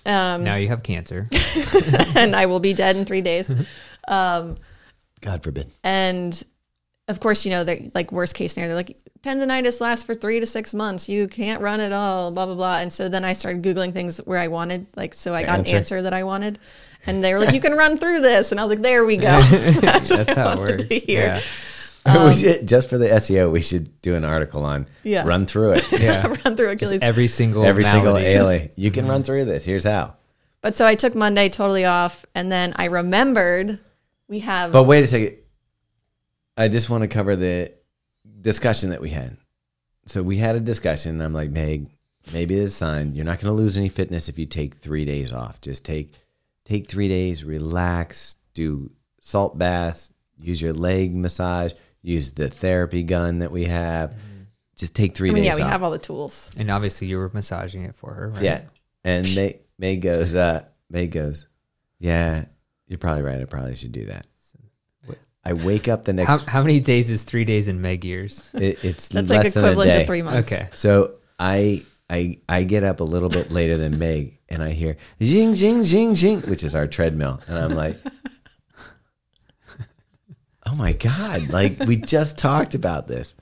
um, 0.06 0.44
Now 0.44 0.56
you 0.56 0.68
have 0.68 0.84
cancer. 0.84 1.28
and 2.16 2.36
I 2.36 2.46
will 2.46 2.60
be 2.60 2.74
dead 2.74 2.96
in 2.96 3.06
three 3.06 3.22
days. 3.22 3.52
God 4.08 5.44
forbid. 5.44 5.72
And 5.84 6.44
of 7.08 7.20
course, 7.20 7.46
you 7.46 7.52
know, 7.52 7.64
they're 7.64 7.82
like 7.96 8.12
worst 8.12 8.36
case 8.36 8.54
scenario. 8.54 8.70
They're 8.70 8.76
like 8.84 9.01
tendonitis 9.24 9.80
lasts 9.82 10.04
for 10.04 10.14
three 10.14 10.40
to 10.40 10.46
six 10.46 10.74
months. 10.74 11.08
You 11.08 11.28
can't 11.28 11.62
run 11.62 11.80
at 11.80 11.92
all. 11.92 12.32
Blah 12.32 12.46
blah 12.48 12.56
blah. 12.56 12.78
And 12.78 12.92
so 12.92 13.10
then 13.10 13.24
I 13.24 13.34
started 13.34 13.62
googling 13.62 13.94
things 13.94 14.18
where 14.20 14.40
I 14.40 14.48
wanted, 14.48 14.88
like, 14.96 15.14
so 15.14 15.34
I 15.36 15.44
got 15.44 15.60
answer. 15.60 15.72
an 15.72 15.78
answer 15.78 16.02
that 16.02 16.14
I 16.14 16.24
wanted, 16.24 16.60
and 17.06 17.24
they 17.24 17.34
were 17.34 17.40
like, 17.40 17.54
"You 17.54 17.62
can 17.62 17.74
run 17.74 17.98
through 17.98 18.22
this," 18.22 18.52
and 18.52 18.60
I 18.60 18.64
was 18.64 18.72
like, 18.72 18.82
"There 18.82 19.06
we 19.06 19.18
go." 19.18 19.42
That's 19.42 20.10
what 20.10 20.28
That's 20.28 20.38
I 20.38 20.42
how 20.42 20.54
it 20.54 20.58
wanted 20.58 20.80
works. 20.80 20.84
to 20.86 21.00
hear. 21.00 21.22
Yeah. 21.22 21.42
we 22.06 22.12
um, 22.12 22.34
should, 22.34 22.68
just 22.68 22.90
for 22.90 22.98
the 22.98 23.06
SEO, 23.08 23.52
we 23.52 23.62
should 23.62 24.02
do 24.02 24.16
an 24.16 24.26
article 24.26 24.66
on 24.66 24.88
Yeah. 25.04 25.24
run 25.24 25.46
through 25.46 25.74
it. 25.74 25.92
Yeah. 26.02 26.34
run 26.44 26.58
through 26.58 26.70
Achilles. 26.70 27.00
Every 27.02 27.28
single 27.28 27.64
Every 27.64 27.84
single 27.84 28.14
malady. 28.14 28.26
ailey. 28.26 28.72
You 28.76 28.90
can 28.90 29.08
run 29.08 29.18
mm-hmm. 29.18 29.26
through 29.26 29.46
this. 29.46 29.66
Here's 29.66 29.84
how. 29.84 30.16
but 30.62 30.74
so 30.74 30.86
I 30.86 30.96
took 30.96 31.14
Monday 31.14 31.50
totally 31.50 31.86
off, 31.86 32.26
and 32.34 32.52
then 32.52 32.74
I 32.76 32.86
remembered 32.86 33.80
we 34.28 34.40
have. 34.40 34.72
But 34.72 34.86
wait 34.86 35.04
a 35.04 35.08
second. 35.08 35.38
I 36.58 36.68
just 36.70 36.90
want 36.90 37.04
to 37.04 37.08
cover 37.08 37.36
the 37.36 37.74
discussion 38.42 38.90
that 38.90 39.02
we 39.02 39.10
had. 39.10 39.38
So 40.08 40.24
we 40.24 40.38
had 40.38 40.56
a 40.56 40.60
discussion. 40.60 41.22
I'm 41.22 41.34
like, 41.34 41.52
Meg, 41.52 41.90
maybe 42.34 42.56
it's 42.56 42.74
a 42.74 42.76
sign. 42.76 43.16
You're 43.16 43.26
not 43.26 43.40
going 43.40 43.56
to 43.56 43.62
lose 43.62 43.78
any 43.78 43.90
fitness 43.90 44.30
if 44.30 44.40
you 44.40 44.46
take 44.46 44.76
three 44.76 45.06
days 45.06 45.32
off. 45.32 45.62
Just 45.62 45.86
take 45.86 46.14
take 46.66 46.88
three 46.88 47.08
days, 47.08 47.44
relax, 47.44 48.36
do 48.54 48.92
salt 49.20 49.58
baths, 49.58 50.12
use 50.40 50.62
your 50.62 50.74
leg 50.74 51.16
massage, 51.16 51.74
use 52.02 52.32
the 52.32 52.50
therapy 52.50 53.04
gun 53.04 53.40
that 53.40 53.52
we 53.52 53.66
have. 53.66 54.16
Just 54.76 54.96
take 54.96 55.16
three 55.16 55.30
I 55.30 55.34
mean, 55.34 55.44
days 55.44 55.52
yeah, 55.52 55.56
we 55.58 55.62
off. 55.64 55.72
have 55.72 55.84
all 55.84 55.92
the 55.92 56.00
tools. 56.00 56.50
And 56.58 56.72
obviously 56.72 57.08
you 57.08 57.18
were 57.20 57.30
massaging 57.34 57.84
it 57.84 57.96
for 57.96 58.14
her, 58.14 58.30
right? 58.30 58.44
Yeah. 58.44 58.62
And 59.04 59.36
May 59.36 59.60
May 59.78 59.98
goes, 59.98 60.34
uh, 60.34 60.64
May 60.90 61.08
goes, 61.08 61.48
Yeah, 62.00 62.46
you're 62.88 62.98
probably 62.98 63.22
right. 63.24 63.40
I 63.42 63.46
probably 63.46 63.76
should 63.76 63.92
do 63.92 64.06
that. 64.06 64.26
I 65.44 65.54
wake 65.54 65.88
up 65.88 66.04
the 66.06 66.14
next 66.14 66.28
How, 66.30 66.38
how 66.38 66.62
many 66.62 66.80
days 66.80 67.10
is 67.10 67.24
three 67.24 67.46
days 67.46 67.68
in 67.68 67.82
Meg 67.82 68.06
years? 68.06 68.48
it, 68.54 68.84
it's 68.84 69.08
That's 69.08 69.30
less 69.30 69.44
like 69.46 69.54
than 69.54 69.64
a 69.64 69.66
equivalent 69.68 69.92
day. 69.92 70.00
to 70.02 70.06
three 70.08 70.22
months. 70.22 70.52
Okay. 70.52 70.68
So 70.74 71.16
I 71.40 71.82
I 72.10 72.38
I 72.48 72.64
get 72.64 72.84
up 72.84 73.00
a 73.00 73.04
little 73.04 73.30
bit 73.30 73.52
later 73.52 73.78
than 73.78 73.98
Meg 73.98 74.38
and 74.50 74.62
I 74.62 74.70
hear 74.72 74.98
zing 75.24 75.56
zing 75.56 75.84
zing 75.84 76.14
zing, 76.16 76.42
which 76.42 76.64
is 76.64 76.76
our 76.76 76.86
treadmill. 76.86 77.42
And 77.48 77.58
I'm 77.58 77.74
like, 77.76 77.98
Oh 80.66 80.76
my 80.76 80.94
God. 80.94 81.50
Like 81.50 81.80
we 81.80 81.96
just 81.98 82.38
talked 82.38 82.76
about 82.76 83.08
this. 83.08 83.36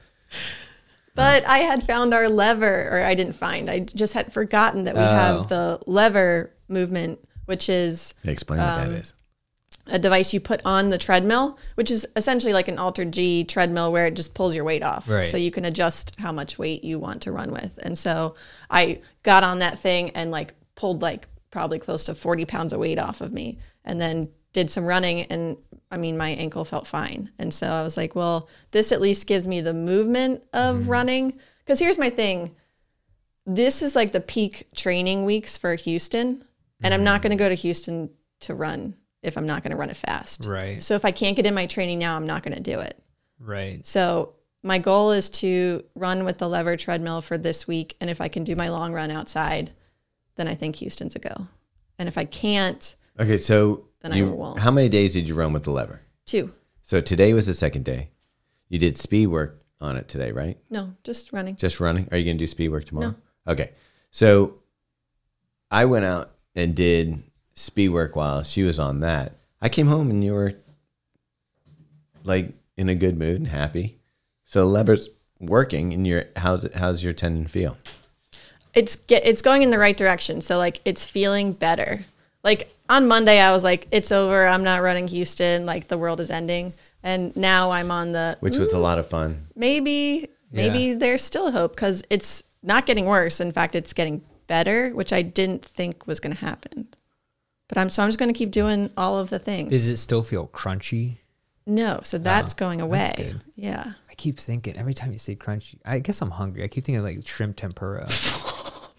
But 1.15 1.45
I 1.45 1.59
had 1.59 1.83
found 1.83 2.13
our 2.13 2.29
lever, 2.29 2.88
or 2.91 3.03
I 3.03 3.13
didn't 3.13 3.33
find. 3.33 3.69
I 3.69 3.79
just 3.79 4.13
had 4.13 4.31
forgotten 4.31 4.85
that 4.85 4.95
we 4.95 5.01
Oh. 5.01 5.03
have 5.05 5.47
the 5.49 5.79
lever 5.85 6.53
movement, 6.69 7.19
which 7.45 7.67
is 7.67 8.13
Explain 8.23 8.59
what 8.59 8.75
that 8.75 8.88
um, 8.88 8.93
is. 8.93 9.13
A 9.91 9.99
device 9.99 10.34
you 10.34 10.39
put 10.39 10.62
on 10.65 10.89
the 10.89 10.97
treadmill, 10.97 11.58
which 11.75 11.91
is 11.91 12.08
essentially 12.15 12.54
like 12.54 12.67
an 12.67 12.78
Alter 12.78 13.06
G 13.06 13.43
treadmill 13.43 13.91
where 13.91 14.08
it 14.08 14.15
just 14.15 14.34
pulls 14.34 14.56
your 14.56 14.63
weight 14.63 14.84
off. 14.84 15.10
Right. 15.10 15.23
So 15.23 15.38
you 15.38 15.52
can 15.52 15.65
adjust 15.65 16.15
how 16.19 16.32
much 16.32 16.58
weight 16.58 16.84
you 16.84 16.99
want 16.99 17.21
to 17.23 17.32
run 17.32 17.52
with. 17.52 17.78
And 17.82 17.97
so 17.97 18.36
I 18.69 19.02
got 19.23 19.43
on 19.43 19.60
that 19.60 19.78
thing 19.78 20.12
and 20.12 20.32
like 20.32 20.54
pulled 20.75 21.02
like 21.02 21.28
probably 21.52 21.80
close 21.80 22.04
to 22.06 22.15
40 22.15 22.45
pounds 22.45 22.73
of 22.73 22.80
weight 22.80 22.99
off 22.99 23.21
of 23.21 23.34
me 23.34 23.58
and 23.84 23.99
then 23.99 24.30
did 24.54 24.69
some 24.69 24.86
running 24.86 25.23
and 25.23 25.58
I 25.91 25.97
mean 25.97 26.17
my 26.17 26.30
ankle 26.30 26.65
felt 26.65 26.88
fine. 26.88 27.32
And 27.39 27.54
so 27.54 27.69
I 27.69 27.84
was 27.84 27.97
like, 27.97 28.15
well, 28.15 28.49
this 28.71 28.91
at 28.91 29.02
least 29.02 29.28
gives 29.28 29.47
me 29.47 29.62
the 29.62 29.73
movement 29.73 30.43
of 30.54 30.78
mm-hmm. 30.78 30.89
running 30.89 31.39
cuz 31.65 31.80
here's 31.80 31.97
my 31.97 32.10
thing. 32.10 32.56
This 33.45 33.82
is 33.82 33.95
like 33.95 34.12
the 34.12 34.21
peak 34.21 34.69
training 34.75 35.25
weeks 35.25 35.58
for 35.58 35.75
Houston 35.75 36.43
and 36.82 36.93
I'm 36.93 37.04
not 37.04 37.15
mm-hmm. 37.15 37.23
going 37.23 37.38
to 37.38 37.43
go 37.43 37.49
to 37.49 37.56
Houston 37.56 38.10
to 38.41 38.54
run 38.54 38.95
if 39.23 39.38
I'm 39.38 39.45
not 39.45 39.63
going 39.63 39.71
to 39.71 39.77
run 39.77 39.89
it 39.89 39.97
fast. 39.97 40.45
Right. 40.45 40.82
So 40.82 40.95
if 40.95 41.03
I 41.05 41.12
can't 41.12 41.36
get 41.36 41.45
in 41.45 41.53
my 41.53 41.65
training 41.65 41.99
now, 41.99 42.15
I'm 42.15 42.25
not 42.25 42.43
going 42.43 42.55
to 42.55 42.62
do 42.63 42.79
it. 42.79 42.97
Right. 43.39 43.86
So 43.86 44.34
my 44.63 44.77
goal 44.79 45.12
is 45.12 45.29
to 45.29 45.84
run 45.95 46.25
with 46.25 46.38
the 46.38 46.47
lever 46.49 46.75
treadmill 46.77 47.21
for 47.21 47.38
this 47.38 47.67
week, 47.67 47.95
and 48.01 48.10
if 48.10 48.19
I 48.21 48.27
can 48.27 48.43
do 48.43 48.55
my 48.55 48.69
long 48.69 48.93
run 48.93 49.12
outside, 49.12 49.71
then 50.36 50.47
I 50.47 50.55
think 50.55 50.77
Houston's 50.77 51.15
a 51.15 51.19
go. 51.19 51.47
And 51.97 52.08
if 52.08 52.17
I 52.17 52.25
can't, 52.25 52.95
Okay, 53.19 53.38
so 53.38 53.86
Then 54.01 54.13
I 54.13 54.21
won't. 54.23 54.60
how 54.60 54.71
many 54.71 54.88
days 54.89 55.13
did 55.13 55.27
you 55.27 55.36
run 55.36 55.51
with 55.53 55.63
the 55.63 55.71
lever? 55.71 56.01
two. 56.25 56.51
So 56.84 57.01
today 57.01 57.34
was 57.34 57.45
the 57.45 57.53
second 57.53 57.84
day. 57.86 58.10
You 58.69 58.79
did 58.79 58.97
speed 58.97 59.27
work 59.27 59.62
on 59.82 59.95
it 59.97 60.08
today, 60.08 60.32
right? 60.32 60.58
No, 60.69 60.93
just 61.03 61.32
running. 61.34 61.55
Just 61.55 61.79
running. 61.79 62.08
Are 62.12 62.17
you 62.17 62.25
going 62.25 62.38
to 62.38 62.41
do 62.43 62.47
speed 62.47 62.69
work 62.69 62.86
tomorrow? 62.86 63.15
No. 63.45 63.51
Okay. 63.53 63.71
So 64.12 64.55
I 65.71 65.86
went 65.86 66.05
out 66.05 66.32
and 66.55 66.75
did 66.75 67.21
speed 67.60 67.89
work 67.89 68.15
while 68.15 68.41
she 68.43 68.63
was 68.63 68.80
on 68.80 69.02
that. 69.02 69.34
I 69.62 69.69
came 69.69 69.88
home 69.88 70.10
and 70.10 70.24
you 70.24 70.34
were 70.34 70.54
like 72.24 72.54
in 72.78 72.89
a 72.89 72.95
good 72.95 73.17
mood 73.17 73.36
and 73.38 73.48
happy. 73.48 73.98
So 74.45 74.62
the 74.62 74.65
lever's 74.65 75.10
working 75.39 75.93
and 75.93 76.06
you're 76.08 76.26
how's 76.36 76.65
it 76.65 76.76
how's 76.76 77.04
your 77.04 77.13
tendon 77.13 77.48
feel? 77.48 77.78
It's 78.74 78.95
get 78.95 79.26
it's 79.26 79.41
going 79.41 79.62
in 79.63 79.72
the 79.72 79.78
right 79.80 79.98
direction. 79.98 80.41
So 80.41 80.58
like 80.58 80.82
it's 80.86 81.06
feeling 81.06 81.54
better. 81.54 82.06
Like 82.43 82.74
on 82.88 83.08
Monday 83.08 83.39
I 83.39 83.52
was 83.52 83.63
like, 83.63 83.88
it's 83.91 84.12
over. 84.12 84.48
I'm 84.48 84.63
not 84.63 84.82
running 84.82 85.08
Houston. 85.08 85.65
Like 85.65 85.88
the 85.88 85.98
world 85.98 86.19
is 86.19 86.30
ending. 86.32 86.74
And 87.04 87.36
now 87.36 87.72
I'm 87.72 87.91
on 87.91 88.12
the 88.13 88.38
Which 88.39 88.58
was 88.58 88.74
a 88.74 88.80
lot 88.80 89.00
of 89.00 89.08
fun. 89.08 89.48
maybe 89.56 90.30
maybe 90.52 90.80
Yeah. 90.80 90.95
there's 90.95 91.22
still 91.22 91.52
hope 91.52 91.76
because 91.76 92.04
it's 92.10 92.43
not 92.63 92.86
getting 92.86 93.06
worse. 93.06 93.39
In 93.39 93.52
fact, 93.52 93.76
it's 93.76 93.93
getting 93.93 94.22
better, 94.48 94.89
which 94.91 95.13
I 95.13 95.22
didn't 95.22 95.63
think 95.63 96.08
was 96.08 96.19
going 96.19 96.36
to 96.36 96.41
happen. 96.41 96.88
But 97.69 97.77
I'm 97.77 97.89
so 97.89 98.03
I'm 98.03 98.10
just 98.10 98.19
going 98.19 98.34
to 98.34 98.38
keep 98.38 98.51
doing 98.51 98.89
all 98.97 99.17
of 99.17 99.29
the 99.29 99.39
things. 99.39 99.69
Does 99.71 99.88
it 99.88 99.97
still 99.97 100.23
feel 100.23 100.47
crunchy? 100.47 101.17
no, 101.65 101.99
so 102.03 102.17
that's 102.17 102.53
oh, 102.53 102.58
going 102.58 102.82
away. 102.82 103.13
good. 103.15 103.41
Yeah, 103.55 103.93
I 104.10 104.15
keep 104.15 104.39
thinking 104.39 104.75
every 104.77 104.93
time 104.95 105.12
you 105.13 105.17
say 105.19 105.36
crunchy. 105.36 105.77
I 105.86 105.99
guess 105.99 106.21
I'm 106.21 106.32
hungry. 106.32 106.63
I 106.63 106.67
keep 106.67 106.84
thinking 106.84 106.97
of 106.99 107.05
like 107.05 107.25
shrimp 107.25 107.55
tempura. 107.55 108.08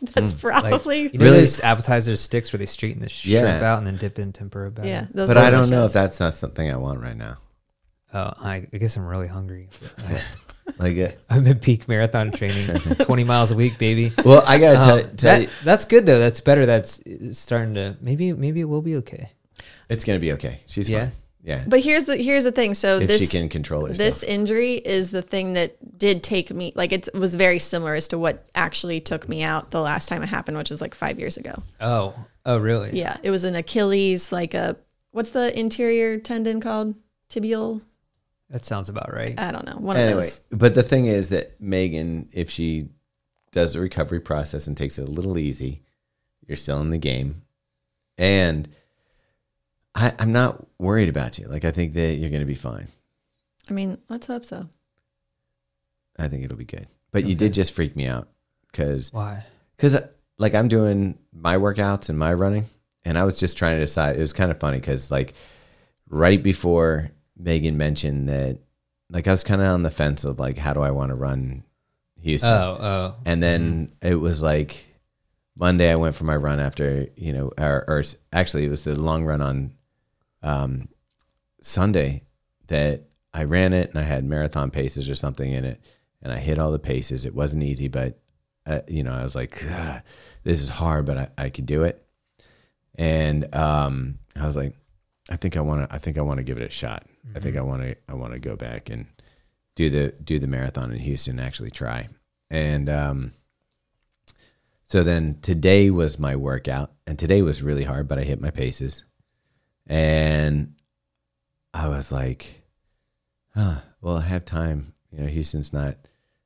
Mm, 0.00 0.12
that's 0.14 0.42
Like, 0.42 0.62
probably 0.62 1.02
you 1.12 1.18
know 1.18 1.24
Really? 1.26 1.40
those 1.40 1.60
appetizer 1.60 2.16
sticks 2.16 2.50
where 2.54 2.58
they 2.58 2.64
straighten 2.64 3.02
the 3.02 3.10
shrimp 3.10 3.44
Yeah. 3.44 3.70
out 3.70 3.76
and 3.76 3.86
then 3.86 3.96
dip 3.96 4.18
in 4.18 4.32
tempura 4.32 4.70
batter? 4.70 4.88
yeah. 4.88 5.06
Those 5.12 5.28
But 5.28 5.36
I 5.36 5.50
don't 5.50 5.68
know 5.68 5.84
if 5.84 5.92
that's 5.92 6.18
not 6.18 6.32
something 6.32 6.70
I 6.70 6.76
want 6.76 7.00
right 7.02 7.14
now. 7.16 7.36
Oh, 8.14 8.32
I, 8.40 8.66
I 8.72 8.76
guess 8.78 8.96
I'm 8.96 9.04
really 9.04 9.26
hungry. 9.26 9.68
Like, 10.78 10.98
uh, 10.98 11.08
I'm 11.30 11.46
in 11.46 11.58
peak 11.58 11.88
marathon 11.88 12.30
training, 12.32 12.66
20 13.04 13.24
miles 13.24 13.50
a 13.50 13.56
week, 13.56 13.78
baby. 13.78 14.12
well, 14.24 14.42
I 14.46 14.58
gotta 14.58 14.78
tell, 14.78 14.98
Um, 14.98 15.16
tell 15.16 15.36
that- 15.36 15.42
you, 15.42 15.48
that's 15.64 15.84
good 15.84 16.06
though. 16.06 16.18
That's 16.18 16.40
better. 16.40 16.66
That's 16.66 17.00
starting 17.32 17.74
to 17.74 17.96
maybe 18.00 18.32
maybe 18.32 18.60
it 18.60 18.64
will 18.68 18.82
be 18.82 18.96
okay. 18.96 19.30
it's 19.88 20.04
gonna 20.04 20.18
be 20.18 20.32
okay. 20.32 20.60
She's 20.66 20.88
Yeah? 20.88 20.98
fine. 21.00 21.12
Yeah, 21.42 21.64
But 21.66 21.80
here's 21.80 22.04
the 22.04 22.16
here's 22.18 22.44
the 22.44 22.52
thing. 22.52 22.74
So 22.74 22.98
if 22.98 23.08
this 23.08 23.22
she 23.22 23.26
can 23.26 23.48
control 23.48 23.86
herself. 23.86 23.96
this 23.96 24.22
injury 24.22 24.74
is 24.74 25.10
the 25.10 25.22
thing 25.22 25.54
that 25.54 25.98
did 25.98 26.22
take 26.22 26.52
me 26.52 26.70
like 26.76 26.92
it 26.92 27.08
was 27.14 27.34
very 27.34 27.58
similar 27.58 27.94
as 27.94 28.08
to 28.08 28.18
what 28.18 28.46
actually 28.54 29.00
took 29.00 29.26
me 29.26 29.42
out 29.42 29.70
the 29.70 29.80
last 29.80 30.06
time 30.10 30.22
it 30.22 30.26
happened, 30.28 30.58
which 30.58 30.68
was 30.68 30.82
like 30.82 30.94
five 30.94 31.18
years 31.18 31.38
ago. 31.38 31.62
Oh 31.80 32.14
oh 32.44 32.58
really? 32.58 32.90
Yeah, 32.92 33.16
it 33.22 33.30
was 33.30 33.44
an 33.44 33.54
Achilles, 33.56 34.30
like 34.32 34.52
a 34.52 34.76
what's 35.12 35.30
the 35.30 35.58
interior 35.58 36.18
tendon 36.18 36.60
called? 36.60 36.94
Tibial. 37.30 37.80
That 38.50 38.64
sounds 38.64 38.88
about 38.88 39.12
right. 39.12 39.38
I 39.38 39.52
don't 39.52 39.64
know. 39.64 39.76
One 39.76 39.96
of 39.96 40.02
anyway, 40.02 40.22
those. 40.22 40.40
but 40.50 40.74
the 40.74 40.82
thing 40.82 41.06
is 41.06 41.28
that 41.28 41.60
Megan, 41.60 42.28
if 42.32 42.50
she 42.50 42.88
does 43.52 43.74
the 43.74 43.80
recovery 43.80 44.20
process 44.20 44.66
and 44.66 44.76
takes 44.76 44.98
it 44.98 45.08
a 45.08 45.10
little 45.10 45.38
easy, 45.38 45.82
you're 46.46 46.56
still 46.56 46.80
in 46.80 46.90
the 46.90 46.98
game. 46.98 47.42
And 48.18 48.68
I, 49.94 50.12
I'm 50.18 50.32
not 50.32 50.66
worried 50.78 51.08
about 51.08 51.38
you. 51.38 51.46
Like 51.46 51.64
I 51.64 51.70
think 51.70 51.94
that 51.94 52.14
you're 52.14 52.30
gonna 52.30 52.44
be 52.44 52.54
fine. 52.54 52.88
I 53.68 53.72
mean, 53.72 53.98
let's 54.08 54.26
hope 54.26 54.44
so. 54.44 54.68
I 56.18 56.26
think 56.28 56.44
it'll 56.44 56.56
be 56.56 56.64
good. 56.64 56.88
But 57.12 57.24
you 57.24 57.34
did 57.34 57.52
just 57.52 57.72
freak 57.72 57.96
me 57.96 58.06
out 58.06 58.28
because 58.70 59.12
Why? 59.12 59.44
because 59.76 59.94
uh, 59.94 60.08
like 60.38 60.54
I'm 60.54 60.68
doing 60.68 61.18
my 61.32 61.56
workouts 61.56 62.08
and 62.08 62.18
my 62.18 62.32
running, 62.34 62.66
and 63.04 63.16
I 63.16 63.24
was 63.24 63.38
just 63.38 63.56
trying 63.56 63.76
to 63.76 63.80
decide. 63.80 64.16
It 64.16 64.20
was 64.20 64.32
kind 64.32 64.50
of 64.50 64.58
funny 64.58 64.78
because 64.78 65.10
like 65.10 65.34
right 66.08 66.42
before 66.42 67.10
Megan 67.42 67.76
mentioned 67.76 68.28
that, 68.28 68.58
like 69.08 69.26
I 69.26 69.32
was 69.32 69.44
kind 69.44 69.60
of 69.60 69.68
on 69.68 69.82
the 69.82 69.90
fence 69.90 70.24
of 70.24 70.38
like 70.38 70.58
how 70.58 70.72
do 70.72 70.80
I 70.80 70.90
want 70.90 71.10
to 71.10 71.14
run 71.14 71.64
Houston, 72.20 72.52
Oh 72.52 72.76
oh. 72.80 73.14
and 73.24 73.42
then 73.42 73.92
it 74.02 74.16
was 74.16 74.42
like 74.42 74.86
Monday 75.56 75.90
I 75.90 75.96
went 75.96 76.14
for 76.14 76.24
my 76.24 76.36
run 76.36 76.60
after 76.60 77.08
you 77.16 77.32
know, 77.32 77.50
or, 77.58 77.84
or 77.88 78.02
actually 78.32 78.64
it 78.64 78.70
was 78.70 78.84
the 78.84 78.94
long 78.94 79.24
run 79.24 79.42
on 79.42 79.74
um, 80.42 80.88
Sunday 81.60 82.24
that 82.68 83.04
I 83.34 83.44
ran 83.44 83.72
it 83.72 83.90
and 83.90 83.98
I 83.98 84.02
had 84.02 84.24
marathon 84.24 84.70
paces 84.70 85.08
or 85.08 85.14
something 85.14 85.50
in 85.50 85.64
it, 85.64 85.80
and 86.22 86.32
I 86.32 86.38
hit 86.38 86.58
all 86.58 86.72
the 86.72 86.78
paces. 86.78 87.24
It 87.24 87.34
wasn't 87.34 87.62
easy, 87.62 87.88
but 87.88 88.18
uh, 88.66 88.80
you 88.86 89.02
know 89.02 89.12
I 89.12 89.22
was 89.22 89.34
like, 89.34 89.64
this 90.44 90.60
is 90.62 90.68
hard, 90.68 91.06
but 91.06 91.18
I, 91.18 91.28
I 91.36 91.48
could 91.48 91.66
do 91.66 91.82
it. 91.82 92.06
And 92.96 93.52
um, 93.54 94.18
I 94.36 94.46
was 94.46 94.56
like, 94.56 94.76
I 95.30 95.36
think 95.36 95.56
I 95.56 95.60
want 95.60 95.88
to. 95.88 95.94
I 95.94 95.98
think 95.98 96.18
I 96.18 96.22
want 96.22 96.38
to 96.38 96.44
give 96.44 96.58
it 96.58 96.64
a 96.64 96.70
shot. 96.70 97.06
I 97.34 97.38
think 97.38 97.56
I 97.56 97.60
want 97.60 97.82
to. 97.82 97.96
I 98.08 98.14
want 98.14 98.32
to 98.32 98.38
go 98.38 98.56
back 98.56 98.90
and 98.90 99.06
do 99.74 99.90
the 99.90 100.12
do 100.22 100.38
the 100.38 100.46
marathon 100.46 100.92
in 100.92 100.98
Houston. 100.98 101.38
and 101.38 101.46
Actually, 101.46 101.70
try. 101.70 102.08
And 102.50 102.90
um, 102.90 103.32
so 104.86 105.04
then 105.04 105.38
today 105.40 105.90
was 105.90 106.18
my 106.18 106.34
workout, 106.36 106.92
and 107.06 107.18
today 107.18 107.42
was 107.42 107.62
really 107.62 107.84
hard, 107.84 108.08
but 108.08 108.18
I 108.18 108.24
hit 108.24 108.40
my 108.40 108.50
paces, 108.50 109.04
and 109.86 110.74
I 111.72 111.88
was 111.88 112.10
like, 112.10 112.62
huh, 113.54 113.76
well, 114.00 114.18
I 114.18 114.22
have 114.22 114.44
time. 114.44 114.94
You 115.12 115.22
know, 115.22 115.28
Houston's 115.28 115.72
not. 115.72 115.96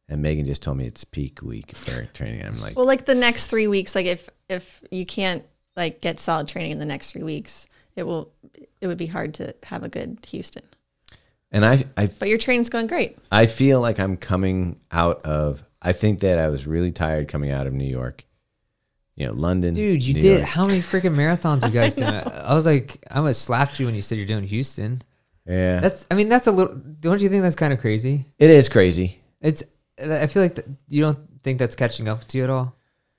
And 0.06 0.20
Megan 0.20 0.44
just 0.44 0.62
told 0.62 0.76
me 0.76 0.86
it's 0.86 1.04
peak 1.04 1.40
week 1.40 1.74
for 1.74 2.04
training. 2.12 2.44
I'm 2.44 2.60
like, 2.60 2.76
Well, 2.76 2.86
like 2.86 3.06
the 3.06 3.14
next 3.14 3.46
three 3.46 3.66
weeks, 3.66 3.94
like 3.94 4.04
if 4.06 4.28
if 4.50 4.82
you 4.90 5.06
can't 5.06 5.44
like 5.76 6.02
get 6.02 6.20
solid 6.20 6.46
training 6.46 6.72
in 6.72 6.78
the 6.78 6.84
next 6.84 7.12
three 7.12 7.22
weeks, 7.22 7.66
it 7.96 8.02
will 8.02 8.30
it 8.82 8.86
would 8.86 8.98
be 8.98 9.06
hard 9.06 9.32
to 9.34 9.54
have 9.62 9.82
a 9.82 9.88
good 9.88 10.18
Houston. 10.28 10.62
And 11.54 11.64
I, 11.64 11.84
I 11.96 12.06
But 12.06 12.28
your 12.28 12.38
training's 12.38 12.68
going 12.68 12.86
great. 12.86 13.16
I 13.32 13.46
feel 13.46 13.80
like 13.80 13.98
I'm 13.98 14.16
coming 14.16 14.80
out 14.90 15.22
of. 15.24 15.62
I 15.80 15.92
think 15.92 16.20
that 16.20 16.38
I 16.38 16.48
was 16.48 16.66
really 16.66 16.90
tired 16.90 17.28
coming 17.28 17.50
out 17.50 17.66
of 17.66 17.72
New 17.72 17.88
York. 17.88 18.24
You 19.16 19.26
know, 19.26 19.32
London. 19.32 19.72
Dude, 19.74 20.02
you 20.02 20.14
New 20.14 20.20
did 20.20 20.38
York. 20.38 20.48
how 20.48 20.66
many 20.66 20.80
freaking 20.80 21.14
marathons 21.14 21.62
you 21.62 21.70
guys 21.70 21.94
did? 21.94 22.04
I 22.08 22.52
was 22.52 22.66
like, 22.66 22.98
I 23.10 23.18
almost 23.18 23.42
slapped 23.42 23.78
you 23.78 23.86
when 23.86 23.94
you 23.94 24.02
said 24.02 24.18
you're 24.18 24.26
doing 24.26 24.44
Houston. 24.44 25.02
Yeah, 25.46 25.80
That's, 25.80 26.06
I 26.10 26.14
mean, 26.14 26.28
that's 26.28 26.46
a 26.46 26.52
little. 26.52 26.74
Don't 26.74 27.20
you 27.20 27.28
think 27.28 27.42
that's 27.42 27.54
kind 27.54 27.72
of 27.72 27.78
crazy? 27.80 28.24
it 28.38 28.50
is 28.50 28.68
crazy. 28.68 29.20
It's. 29.40 29.62
I 30.02 30.26
feel 30.26 30.42
like 30.42 30.56
that, 30.56 30.66
you 30.88 31.02
don't 31.02 31.18
think 31.44 31.58
that's 31.58 31.76
catching 31.76 32.08
up 32.08 32.26
to 32.28 32.38
you 32.38 32.44
at 32.44 32.50
all. 32.50 32.76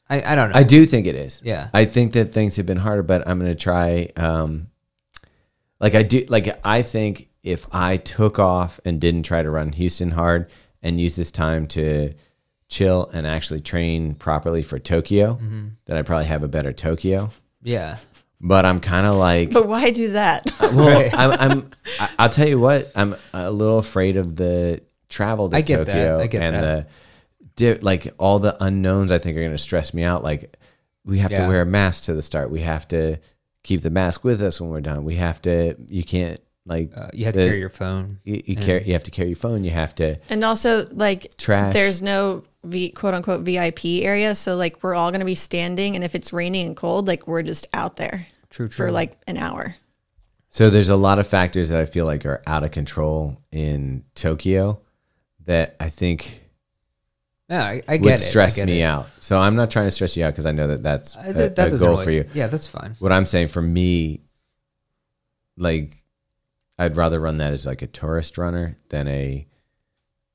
I, 0.09 0.33
I 0.33 0.35
don't 0.35 0.51
know. 0.51 0.57
I 0.59 0.63
do 0.63 0.85
think 0.85 1.07
it 1.07 1.15
is. 1.15 1.41
yeah. 1.43 1.69
I 1.73 1.85
think 1.85 2.13
that 2.13 2.25
things 2.33 2.57
have 2.57 2.65
been 2.65 2.77
harder, 2.77 3.03
but 3.03 3.27
I'm 3.27 3.39
going 3.39 3.51
to 3.51 3.57
try. 3.57 4.09
Um, 4.17 4.67
like 5.79 5.95
I 5.95 6.03
do, 6.03 6.25
like 6.27 6.59
I 6.65 6.81
think 6.81 7.29
if 7.45 7.65
I 7.71 7.97
took 7.97 8.39
off 8.39 8.79
and 8.83 8.99
didn't 8.99 9.23
try 9.23 9.41
to 9.43 9.49
run 9.49 9.71
Houston 9.71 10.11
hard 10.11 10.49
and 10.81 10.99
use 10.99 11.15
this 11.15 11.31
time 11.31 11.67
to 11.67 12.13
chill 12.67 13.09
and 13.13 13.25
actually 13.27 13.59
train 13.61 14.15
properly 14.15 14.61
for 14.63 14.79
Tokyo, 14.79 15.35
Mm-hmm. 15.35 15.67
then 15.85 15.97
I'd 15.97 16.05
probably 16.05 16.25
have 16.25 16.43
a 16.43 16.47
better 16.47 16.73
Tokyo. 16.73 17.29
yeah. 17.63 17.97
But 18.41 18.65
I'm 18.65 18.79
kind 18.81 19.07
of 19.07 19.15
like, 19.15 19.51
But 19.51 19.65
why 19.67 19.91
do 19.91 20.11
that? 20.11 20.51
well, 20.59 20.89
Right. 20.89 21.11
I'm, 21.17 21.31
I'm, 21.51 21.69
I- 21.99 22.09
I'll 22.19 22.29
tell 22.29 22.47
you 22.47 22.59
what, 22.59 22.91
I'm 22.93 23.15
a 23.33 23.49
little 23.49 23.77
afraid 23.79 24.17
of 24.17 24.35
the 24.35 24.81
travel 25.07 25.49
to 25.49 25.55
I 25.55 25.61
get 25.61 25.85
that. 25.85 25.93
Tokyo 25.93 26.19
I 26.19 26.27
get 26.27 26.41
and 26.41 26.55
that. 26.55 26.89
the, 27.55 27.75
di- 27.75 27.79
like 27.81 28.13
all 28.19 28.39
the 28.39 28.61
unknowns. 28.61 29.11
I 29.11 29.19
think 29.19 29.37
are 29.37 29.41
going 29.41 29.51
to 29.51 29.57
stress 29.57 29.93
me 29.93 30.03
out. 30.03 30.21
Like 30.23 30.57
we 31.05 31.19
have 31.19 31.31
to 31.31 31.47
wear 31.47 31.61
a 31.61 31.65
mask 31.65 32.03
to 32.05 32.13
the 32.13 32.21
start. 32.21 32.51
We 32.51 32.61
have 32.61 32.87
to 32.89 33.17
keep 33.63 33.81
the 33.81 33.89
mask 33.89 34.23
with 34.23 34.41
us 34.41 34.59
when 34.59 34.69
we're 34.69 34.81
done. 34.81 35.05
We 35.05 35.15
have 35.15 35.41
to. 35.43 35.75
You 35.87 36.03
can't 36.03 36.39
like 36.65 36.91
Uh, 36.95 37.09
you 37.13 37.25
have 37.25 37.33
to 37.35 37.45
carry 37.45 37.59
your 37.59 37.69
phone. 37.69 38.19
you, 38.23 38.41
you 38.45 38.55
carry. 38.55 38.85
You 38.87 38.93
have 38.93 39.03
to 39.03 39.11
carry 39.11 39.29
your 39.29 39.35
phone. 39.35 39.63
You 39.63 39.71
have 39.71 39.93
to 39.95 40.17
and 40.29 40.43
also 40.43 40.87
like 40.91 41.35
trash. 41.37 41.73
there's 41.73 42.01
no 42.01 42.43
v, 42.63 42.89
quote 42.89 43.13
unquote 43.13 43.41
VIP 43.41 43.85
area, 44.03 44.33
so 44.35 44.55
like 44.55 44.81
we're 44.83 44.95
all 44.95 45.11
going 45.11 45.19
to 45.19 45.25
be 45.25 45.35
standing, 45.35 45.95
and 45.95 46.03
if 46.03 46.15
it's 46.15 46.33
raining 46.33 46.67
and 46.67 46.75
cold, 46.75 47.07
like 47.07 47.27
we're 47.27 47.43
just 47.43 47.67
out 47.73 47.97
there 47.97 48.25
True, 48.49 48.67
true. 48.67 48.87
for 48.87 48.91
like 48.91 49.17
an 49.27 49.37
hour. 49.37 49.75
So 50.49 50.69
there's 50.69 50.89
a 50.89 50.95
lot 50.95 51.19
of 51.19 51.27
factors 51.27 51.69
that 51.69 51.81
I 51.81 51.85
feel 51.85 52.05
like 52.05 52.25
are 52.25 52.41
out 52.47 52.63
of 52.63 52.71
control 52.71 53.37
in 53.51 54.05
Tokyo 54.15 54.79
that 55.45 55.75
I 55.81 55.89
think 55.89 56.41
Yeah, 57.49 57.61
I, 57.63 57.81
I 57.87 57.93
would 57.95 58.03
get 58.03 58.21
it. 58.21 58.23
I 58.25 58.29
stress 58.29 58.55
get 58.55 58.65
me 58.65 58.79
it. 58.81 58.85
out. 58.85 59.07
So 59.19 59.37
I'm 59.37 59.55
not 59.57 59.69
trying 59.69 59.85
to 59.87 59.91
stress 59.91 60.15
you 60.17 60.23
out 60.23 60.31
because 60.31 60.45
I 60.45 60.51
know 60.53 60.67
that 60.67 60.81
that's 60.81 61.15
Uh, 61.15 61.23
a, 61.27 61.33
that, 61.33 61.55
that 61.57 61.73
a 61.73 61.77
goal 61.77 61.89
really- 61.89 62.03
for 62.05 62.11
you. 62.11 62.25
Yeah, 62.33 62.47
that's 62.47 62.65
fine. 62.67 62.95
What 62.99 63.11
I'm 63.11 63.25
saying 63.25 63.49
for 63.49 63.61
me, 63.61 64.21
like, 65.57 65.91
I'd 66.77 66.97
rather 66.97 67.19
run 67.19 67.37
that 67.37 67.53
as 67.53 67.65
like 67.65 67.81
a 67.81 67.87
tourist 67.87 68.37
runner 68.37 68.77
than 68.89 69.07
a 69.07 69.47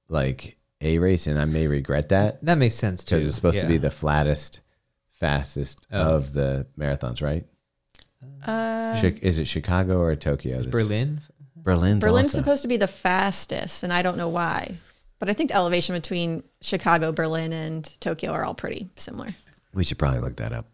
like 0.08 0.56
a 0.80 0.98
race, 0.98 1.26
and 1.26 1.38
I 1.38 1.44
may 1.44 1.66
regret 1.66 2.08
that 2.08 2.44
That 2.44 2.56
makes 2.58 2.74
sense 2.74 3.04
too. 3.04 3.16
because 3.16 3.28
it's 3.28 3.36
supposed 3.36 3.58
to 3.60 3.64
Yeah. 3.66 3.68
be 3.68 3.78
the 3.78 3.90
flattest, 3.90 4.60
fastest 5.12 5.86
Oh. 5.92 6.16
of 6.16 6.32
the 6.32 6.66
marathons, 6.78 7.20
right? 7.22 7.46
Uh, 8.42 8.98
Chi- 9.00 9.18
is 9.22 9.38
it 9.38 9.46
Chicago 9.46 9.98
or 10.00 10.14
Tokyo? 10.16 10.58
Is 10.58 10.64
This- 10.66 10.72
Berlin. 10.72 11.20
Berlin's 11.56 12.00
Berlin's 12.00 12.28
also. 12.28 12.38
supposed 12.38 12.62
to 12.62 12.68
be 12.68 12.78
the 12.78 12.86
fastest, 12.88 13.82
and 13.82 13.92
I 13.92 14.00
don't 14.02 14.16
know 14.16 14.28
why. 14.28 14.76
But 15.18 15.28
I 15.28 15.34
think 15.34 15.50
the 15.50 15.56
elevation 15.56 15.94
between 15.94 16.42
Chicago, 16.62 17.12
Berlin, 17.12 17.52
and 17.52 17.84
Tokyo 18.00 18.32
are 18.32 18.44
all 18.44 18.54
pretty 18.54 18.88
similar. 18.96 19.34
We 19.74 19.84
should 19.84 19.98
probably 19.98 20.20
look 20.20 20.36
that 20.36 20.52
up. 20.54 20.66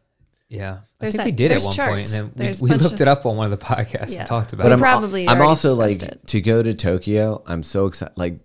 Yeah, 0.49 0.79
There's 1.01 1.15
I 1.17 1.25
think 1.25 1.27
we 1.27 1.33
did 1.33 1.51
at 1.53 1.63
one 1.63 1.73
charts. 1.73 1.91
point, 2.13 2.23
and 2.23 2.33
then 2.35 2.55
we, 2.61 2.69
we 2.71 2.77
looked 2.77 2.95
of- 2.95 3.01
it 3.01 3.09
up 3.09 3.27
on 3.27 3.37
one 3.37 3.51
of 3.53 3.59
the 3.59 3.65
podcasts 3.65 4.13
Yeah. 4.13 4.21
and 4.21 4.29
talked 4.29 4.53
about 4.53 4.63
But 4.65 4.71
it. 4.71 4.75
I'm, 4.75 4.79
probably 4.79 5.29
I'm 5.29 5.41
also 5.43 5.75
like 5.75 6.03
it. 6.03 6.25
to 6.29 6.41
go 6.41 6.63
to 6.63 6.73
Tokyo. 6.73 7.43
I'm 7.47 7.63
so 7.65 7.87
excited. 7.87 8.17
Like, 8.17 8.39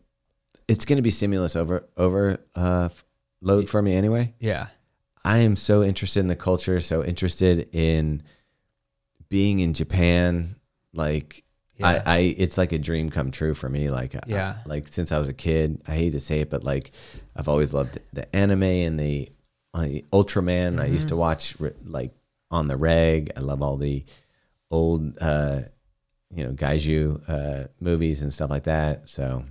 it's 0.68 0.86
going 0.86 0.98
to 0.98 1.04
be 1.04 1.12
stimulus 1.12 1.56
over 1.56 1.88
over 1.98 2.40
uh, 2.56 2.90
load 3.42 3.70
for 3.70 3.82
me 3.82 3.94
anyway. 3.94 4.34
yeah, 4.40 4.68
I 5.24 5.40
am 5.40 5.56
so 5.56 5.84
interested 5.84 6.22
in 6.22 6.28
the 6.28 6.36
culture. 6.36 6.80
So 6.80 7.04
interested 7.04 7.70
in 7.72 8.24
being 9.30 9.60
in 9.60 9.74
Japan. 9.74 10.56
Like, 10.94 11.44
yeah, 11.78 12.02
I, 12.06 12.16
I, 12.16 12.18
it's 12.38 12.58
like 12.58 12.72
a 12.74 12.80
dream 12.80 13.10
come 13.12 13.30
true 13.32 13.54
for 13.54 13.70
me. 13.70 13.90
Like, 13.90 14.16
I- 14.16 14.22
Yeah. 14.26 14.58
like 14.66 14.88
since 14.88 15.12
I 15.12 15.20
was 15.20 15.28
a 15.28 15.34
kid, 15.34 15.82
I 15.88 15.92
hate 15.96 16.12
to 16.12 16.20
say 16.20 16.40
it, 16.42 16.50
but 16.50 16.64
like, 16.64 16.92
I've 17.36 17.48
always 17.48 17.74
loved 17.76 18.00
the 18.12 18.34
anime 18.36 18.64
and 18.64 19.00
the, 19.00 19.30
uh, 19.74 19.80
Ultraman. 20.12 20.80
I 20.80 20.86
Mm-hmm. 20.86 20.94
used 20.94 21.10
to 21.10 21.16
watch 21.16 21.56
like 21.86 22.12
on 22.50 22.68
the 22.68 22.78
reg. 22.78 23.32
I 23.38 23.40
love 23.40 23.62
all 23.62 23.78
the 23.78 24.04
old, 24.70 25.18
uh, 25.22 25.62
you 26.34 26.44
know, 26.46 26.52
kaiju 26.54 27.30
uh, 27.30 27.68
movies 27.80 28.22
and 28.22 28.34
stuff 28.34 28.50
like 28.50 28.64
that. 28.64 29.10
So 29.10 29.46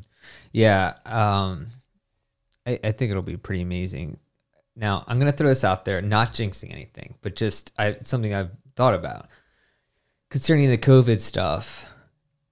yeah. 0.53 0.95
Um, 1.07 1.69
I, 2.67 2.79
I 2.85 2.93
think 2.93 3.11
it'll 3.11 3.23
be 3.23 3.37
pretty 3.37 3.63
amazing. 3.63 4.19
Now 4.77 5.05
I'm 5.07 5.19
gonna 5.19 5.33
throw 5.33 5.49
this 5.49 5.65
out 5.65 5.85
there, 5.85 6.01
not 6.03 6.33
jinxing 6.33 6.73
anything, 6.73 7.15
but 7.23 7.35
just 7.37 7.73
I 7.79 7.97
something 8.03 8.33
I've 8.35 8.51
thought 8.77 8.95
about 8.95 9.29
concerning 10.31 10.71
the 10.71 10.79
COVID 10.79 11.21
stuff. 11.21 11.87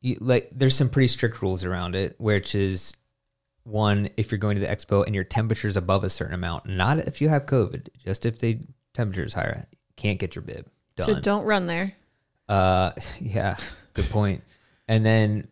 You, 0.01 0.17
like, 0.21 0.51
there's 0.55 0.77
some 0.77 0.91
pretty 0.91 1.09
strict 1.09 1.43
rules 1.43 1.65
around 1.65 1.97
it, 1.97 2.15
which 2.19 2.55
is 2.55 2.93
one 3.69 4.09
if 4.17 4.31
you're 4.31 4.39
going 4.39 4.57
to 4.57 4.61
the 4.61 4.67
expo 4.67 5.05
and 5.05 5.15
your 5.15 5.25
temperature's 5.25 5.77
above 5.77 6.05
a 6.05 6.11
certain 6.11 6.35
amount, 6.35 6.67
not 6.67 6.99
if 6.99 7.21
you 7.21 7.29
have 7.29 7.47
COVID, 7.47 7.89
just 8.05 8.27
if 8.27 8.39
the 8.39 8.59
temperature 8.95 9.25
is 9.25 9.35
higher, 9.35 9.67
can't 9.97 10.19
get 10.19 10.35
your 10.35 10.43
bib. 10.43 10.69
Done. 10.97 11.07
So 11.07 11.21
don't 11.21 11.45
run 11.45 11.67
there. 11.67 11.93
Uh, 12.49 12.93
yeah, 13.21 13.57
good 13.95 14.09
point. 14.11 14.43
And 14.89 15.05
then, 15.05 15.49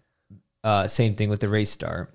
uh, 0.64 0.88
same 0.88 1.14
thing 1.14 1.28
with 1.28 1.40
the 1.40 1.48
race 1.48 1.70
start. 1.70 2.14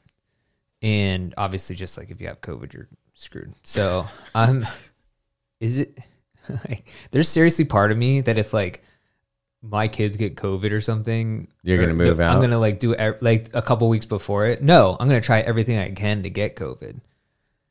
And 0.81 1.33
obviously, 1.37 1.75
just 1.75 1.97
like 1.97 2.09
if 2.09 2.19
you 2.19 2.27
have 2.27 2.41
COVID, 2.41 2.73
you're 2.73 2.89
screwed. 3.13 3.53
So, 3.63 4.07
um, 4.35 4.65
is 5.59 5.77
it 5.77 5.99
like 6.49 6.87
there's 7.11 7.29
seriously 7.29 7.65
part 7.65 7.91
of 7.91 7.97
me 7.97 8.21
that 8.21 8.37
if 8.37 8.53
like 8.53 8.83
my 9.63 9.87
kids 9.87 10.17
get 10.17 10.35
COVID 10.35 10.71
or 10.71 10.81
something, 10.81 11.47
You're 11.63 11.77
or 11.79 11.81
gonna 11.85 11.93
move 11.93 12.19
out. 12.19 12.35
I'm 12.35 12.41
gonna 12.41 12.57
like 12.57 12.79
do 12.79 12.95
like 13.21 13.49
a 13.53 13.61
couple 13.61 13.87
weeks 13.89 14.05
before 14.05 14.45
it. 14.47 14.61
No, 14.63 14.97
I'm 14.99 15.07
gonna 15.07 15.21
try 15.21 15.41
everything 15.41 15.77
I 15.77 15.91
can 15.91 16.23
to 16.23 16.29
get 16.29 16.55
COVID. 16.55 16.99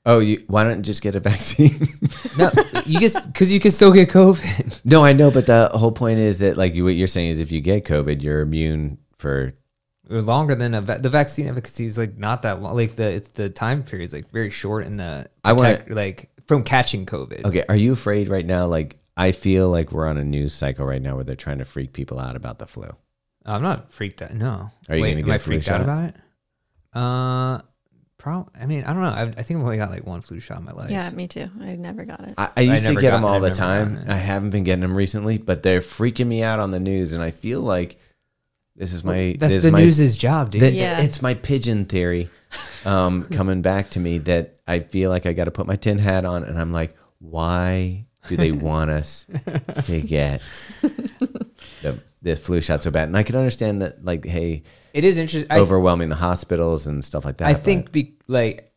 Oh, 0.06 0.18
you 0.20 0.42
why 0.46 0.64
don't 0.64 0.78
you 0.78 0.82
just 0.82 1.02
get 1.02 1.14
a 1.14 1.20
vaccine? 1.30 1.98
No, 2.38 2.50
you 2.86 3.00
just 3.00 3.26
because 3.26 3.52
you 3.52 3.60
can 3.60 3.70
still 3.70 3.92
get 3.92 4.08
COVID. 4.08 4.80
no, 4.84 5.04
I 5.04 5.12
know, 5.12 5.30
but 5.30 5.46
the 5.46 5.68
whole 5.74 5.92
point 5.92 6.18
is 6.18 6.38
that 6.38 6.56
like 6.56 6.74
you, 6.74 6.84
what 6.84 6.94
you're 6.94 7.06
saying 7.08 7.30
is 7.30 7.38
if 7.40 7.52
you 7.52 7.60
get 7.60 7.84
COVID, 7.84 8.22
you're 8.22 8.40
immune 8.40 8.98
for. 9.18 9.52
longer 10.08 10.54
than 10.54 10.74
a 10.74 10.80
va- 10.80 11.00
the 11.02 11.10
vaccine 11.10 11.48
efficacy 11.48 11.84
is 11.84 11.98
like 11.98 12.16
not 12.16 12.42
that 12.42 12.62
long. 12.62 12.76
Like 12.76 12.94
the 12.94 13.08
it's 13.10 13.28
the 13.30 13.50
time 13.50 13.82
period 13.82 14.04
is 14.04 14.14
like 14.14 14.30
very 14.30 14.50
short 14.50 14.86
in 14.86 14.96
the 14.96 15.28
I 15.44 15.52
wanna- 15.52 15.82
like 15.88 16.30
from 16.46 16.62
catching 16.62 17.04
COVID. 17.04 17.44
Okay, 17.44 17.64
are 17.68 17.76
you 17.76 17.92
afraid 17.92 18.28
right 18.28 18.46
now? 18.46 18.66
Like 18.66 18.96
I 19.20 19.32
feel 19.32 19.68
like 19.70 19.92
we're 19.92 20.06
on 20.06 20.16
a 20.16 20.24
news 20.24 20.52
cycle 20.54 20.84
right 20.86 21.00
now 21.02 21.14
where 21.14 21.24
they're 21.24 21.36
trying 21.36 21.58
to 21.58 21.64
freak 21.64 21.92
people 21.92 22.18
out 22.18 22.36
about 22.36 22.58
the 22.58 22.66
flu. 22.66 22.88
I'm 23.44 23.62
not 23.62 23.90
freaked 23.92 24.22
out. 24.22 24.34
No. 24.34 24.70
Are 24.88 24.96
you 24.96 25.02
Wait, 25.02 25.10
gonna 25.10 25.20
am 25.20 25.26
get 25.26 25.32
I 25.32 25.36
a 25.36 25.38
flu 25.38 25.52
freaked 25.54 25.68
out 25.68 25.80
about 25.82 26.04
it? 26.10 26.14
Uh, 26.92 27.62
prob. 28.18 28.50
I 28.60 28.66
mean, 28.66 28.84
I 28.84 28.92
don't 28.92 29.02
know. 29.02 29.08
I, 29.08 29.22
I 29.22 29.42
think 29.42 29.58
I've 29.60 29.64
only 29.64 29.76
got 29.76 29.90
like 29.90 30.06
one 30.06 30.20
flu 30.20 30.40
shot 30.40 30.58
in 30.58 30.64
my 30.64 30.72
life. 30.72 30.90
Yeah, 30.90 31.08
me 31.10 31.28
too. 31.28 31.48
I 31.60 31.76
never 31.76 32.04
got 32.04 32.20
it. 32.20 32.34
I, 32.36 32.50
I 32.56 32.60
used 32.62 32.82
to 32.82 32.88
never 32.90 33.00
get 33.00 33.10
got- 33.10 33.16
them 33.18 33.24
all 33.24 33.34
I've 33.34 33.42
the 33.42 33.48
never 33.48 33.58
time. 33.58 33.94
gotten 33.94 34.10
it. 34.10 34.12
I 34.12 34.16
haven't 34.18 34.50
been 34.50 34.64
getting 34.64 34.82
them 34.82 34.96
recently, 34.96 35.38
but 35.38 35.62
they're 35.62 35.80
freaking 35.80 36.26
me 36.26 36.42
out 36.42 36.60
on 36.60 36.70
the 36.70 36.80
news, 36.80 37.12
and 37.12 37.22
I 37.22 37.30
feel 37.30 37.60
like 37.60 37.98
this 38.76 38.92
is 38.92 39.04
my 39.04 39.36
That's 39.38 39.52
this 39.52 39.52
is 39.54 39.62
the 39.62 39.72
my, 39.72 39.84
news's 39.84 40.16
job, 40.18 40.50
dude. 40.50 40.62
that- 40.62 40.72
Yeah. 40.72 41.00
It's 41.02 41.22
my 41.22 41.34
pigeon 41.34 41.84
theory 41.84 42.28
um, 42.84 43.24
coming 43.30 43.62
back 43.62 43.90
to 43.90 44.00
me 44.00 44.18
that 44.18 44.60
I 44.66 44.80
feel 44.80 45.10
like 45.10 45.26
I 45.26 45.32
got 45.32 45.44
to 45.44 45.50
put 45.50 45.66
my 45.66 45.76
tin 45.76 45.98
hat 45.98 46.24
on, 46.24 46.44
and 46.44 46.58
I'm 46.58 46.72
like, 46.72 46.96
why 47.18 48.06
do 48.30 48.36
they 48.36 48.52
want 48.52 48.90
us 48.90 49.26
to 49.86 50.00
get 50.06 50.40
the, 51.82 51.98
this 52.22 52.38
flu 52.38 52.60
shot 52.60 52.82
so 52.84 52.92
bad? 52.92 53.08
And 53.08 53.16
I 53.16 53.24
can 53.24 53.34
understand 53.34 53.82
that, 53.82 54.04
like, 54.04 54.24
hey, 54.24 54.62
it 54.94 55.04
is 55.04 55.18
interesting. 55.18 55.50
I, 55.50 55.58
overwhelming 55.58 56.08
the 56.08 56.16
hospitals 56.16 56.86
and 56.86 57.04
stuff 57.04 57.24
like 57.24 57.38
that. 57.38 57.48
I 57.48 57.54
think 57.54 57.90
be 57.90 58.14
like, 58.28 58.72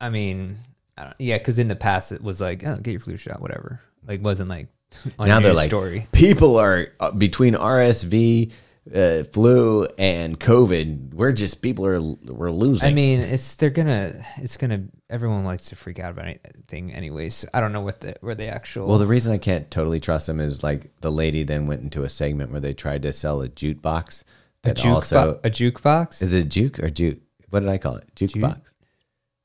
I 0.00 0.10
mean, 0.10 0.58
I 0.98 1.04
don't, 1.04 1.16
yeah, 1.18 1.38
because 1.38 1.58
in 1.58 1.68
the 1.68 1.76
past 1.76 2.12
it 2.12 2.22
was 2.22 2.42
like, 2.42 2.62
oh, 2.66 2.76
get 2.76 2.90
your 2.90 3.00
flu 3.00 3.16
shot, 3.16 3.40
whatever. 3.40 3.80
Like, 4.06 4.22
wasn't 4.22 4.50
like 4.50 4.68
on 5.18 5.28
now 5.28 5.36
your 5.36 5.42
they're 5.42 5.54
like 5.54 5.68
story. 5.68 6.06
people 6.12 6.58
are 6.58 6.88
uh, 7.00 7.10
between 7.10 7.54
RSV, 7.54 8.52
uh, 8.92 9.24
flu, 9.24 9.86
and 9.98 10.38
COVID. 10.38 11.14
We're 11.14 11.32
just 11.32 11.62
people 11.62 11.86
are 11.86 12.00
we're 12.00 12.50
losing. 12.50 12.88
I 12.88 12.92
mean, 12.92 13.20
it's 13.20 13.54
they're 13.54 13.70
gonna, 13.70 14.24
it's 14.38 14.56
gonna. 14.56 14.84
Everyone 15.08 15.44
likes 15.44 15.66
to 15.66 15.76
freak 15.76 15.98
out 15.98 16.10
about 16.10 16.26
anything, 16.26 16.92
anyways. 16.92 17.34
So 17.34 17.48
I 17.54 17.60
don't 17.60 17.72
know 17.72 17.80
what 17.80 18.00
the 18.00 18.16
where 18.20 18.34
the 18.34 18.46
actual. 18.46 18.86
well, 18.86 18.98
the 18.98 19.06
reason 19.06 19.32
I 19.32 19.38
can't 19.38 19.70
totally 19.70 20.00
trust 20.00 20.26
them 20.26 20.40
is 20.40 20.62
like 20.62 20.90
the 21.00 21.12
lady 21.12 21.44
then 21.44 21.66
went 21.66 21.82
into 21.82 22.02
a 22.02 22.08
segment 22.08 22.50
where 22.50 22.60
they 22.60 22.74
tried 22.74 23.02
to 23.02 23.12
sell 23.12 23.40
a 23.42 23.48
jukebox. 23.48 24.22
a 24.64 24.68
that 24.68 24.76
juke 24.76 24.94
also 24.94 25.40
a 25.42 25.50
jukebox. 25.50 26.22
is 26.22 26.32
it 26.32 26.48
juke 26.48 26.78
or 26.78 26.90
juke? 26.90 27.20
What 27.50 27.60
did 27.60 27.68
I 27.68 27.78
call 27.78 27.96
it? 27.96 28.14
Jukebox. 28.16 28.60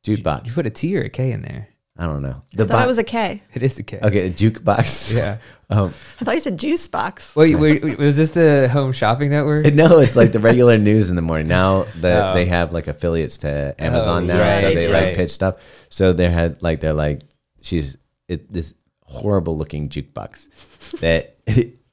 Juke? 0.03 0.23
box. 0.23 0.47
You 0.47 0.53
put 0.53 0.65
a 0.65 0.69
T 0.69 0.97
or 0.97 1.03
a 1.03 1.09
K 1.09 1.31
in 1.31 1.41
there. 1.41 1.68
I 1.99 2.05
don't 2.05 2.21
know. 2.21 2.41
I 2.53 2.55
The 2.55 2.65
thought 2.65 2.83
it 2.85 2.87
was 2.87 2.97
a 2.97 3.03
K. 3.03 3.43
It 3.53 3.61
is 3.61 3.77
a 3.77 3.83
K. 3.83 3.99
okay, 4.01 4.27
a 4.27 4.31
jukebox. 4.31 5.13
Yeah. 5.15 5.37
Um, 5.71 5.93
I 6.19 6.25
thought 6.25 6.33
you 6.33 6.39
said 6.39 6.57
juice 6.57 6.87
box. 6.87 7.35
Wait, 7.35 7.53
wait, 7.53 7.99
was 7.99 8.17
this 8.17 8.31
the 8.31 8.67
Home 8.69 8.91
Shopping 8.91 9.29
Network? 9.29 9.65
no, 9.75 9.99
it's 9.99 10.15
like 10.15 10.31
the 10.31 10.39
regular 10.39 10.79
news 10.79 11.11
in 11.11 11.15
the 11.15 11.21
morning. 11.21 11.47
Now 11.47 11.85
that 11.97 12.31
Oh. 12.31 12.33
they 12.33 12.45
have 12.45 12.73
like 12.73 12.87
affiliates 12.87 13.37
to 13.39 13.75
Amazon 13.77 14.23
Oh, 14.23 14.25
now, 14.33 14.59
so 14.61 14.73
they 14.73 14.91
right. 14.91 15.07
like 15.09 15.15
pitch 15.15 15.29
stuff. 15.29 15.57
So 15.89 16.11
they 16.11 16.27
had 16.31 16.63
like 16.63 16.79
they're 16.79 16.93
like 16.93 17.21
she's 17.61 17.97
it, 18.27 18.51
this 18.51 18.73
horrible 19.03 19.57
looking 19.59 19.89
jukebox 19.89 20.99
that 21.01 21.37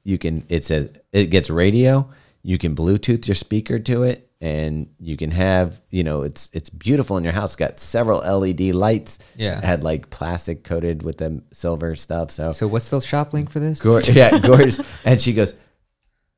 you 0.03 0.17
can. 0.17 0.43
It's 0.49 0.71
a 0.71 0.89
it 1.13 1.27
gets 1.27 1.51
radio. 1.51 2.09
You 2.41 2.57
can 2.57 2.75
Bluetooth 2.75 3.27
your 3.27 3.35
speaker 3.35 3.77
to 3.77 4.01
it, 4.01 4.26
and 4.39 4.87
you 4.99 5.17
can 5.17 5.31
have 5.31 5.81
you 5.89 6.03
know 6.03 6.21
it's 6.21 6.49
it's 6.53 6.69
beautiful 6.69 7.17
in 7.17 7.23
your 7.23 7.33
house. 7.33 7.55
Got 7.55 7.79
several 7.79 8.19
LED 8.19 8.61
lights. 8.75 9.19
Yeah. 9.35 9.59
Had 9.65 9.83
like 9.83 10.09
plastic 10.09 10.63
coated 10.63 11.03
with 11.03 11.17
the 11.17 11.41
silver 11.51 11.95
stuff. 11.95 12.31
So 12.31 12.51
So 12.51 12.67
what's 12.67 12.89
the 12.89 12.99
shop 13.01 13.33
link 13.33 13.49
for 13.49 13.59
this? 13.59 13.81
Gor- 13.81 14.01
yeah, 14.01 14.37
gorgeous. 14.45 14.79
And 15.05 15.19
she 15.19 15.33
goes, 15.33 15.53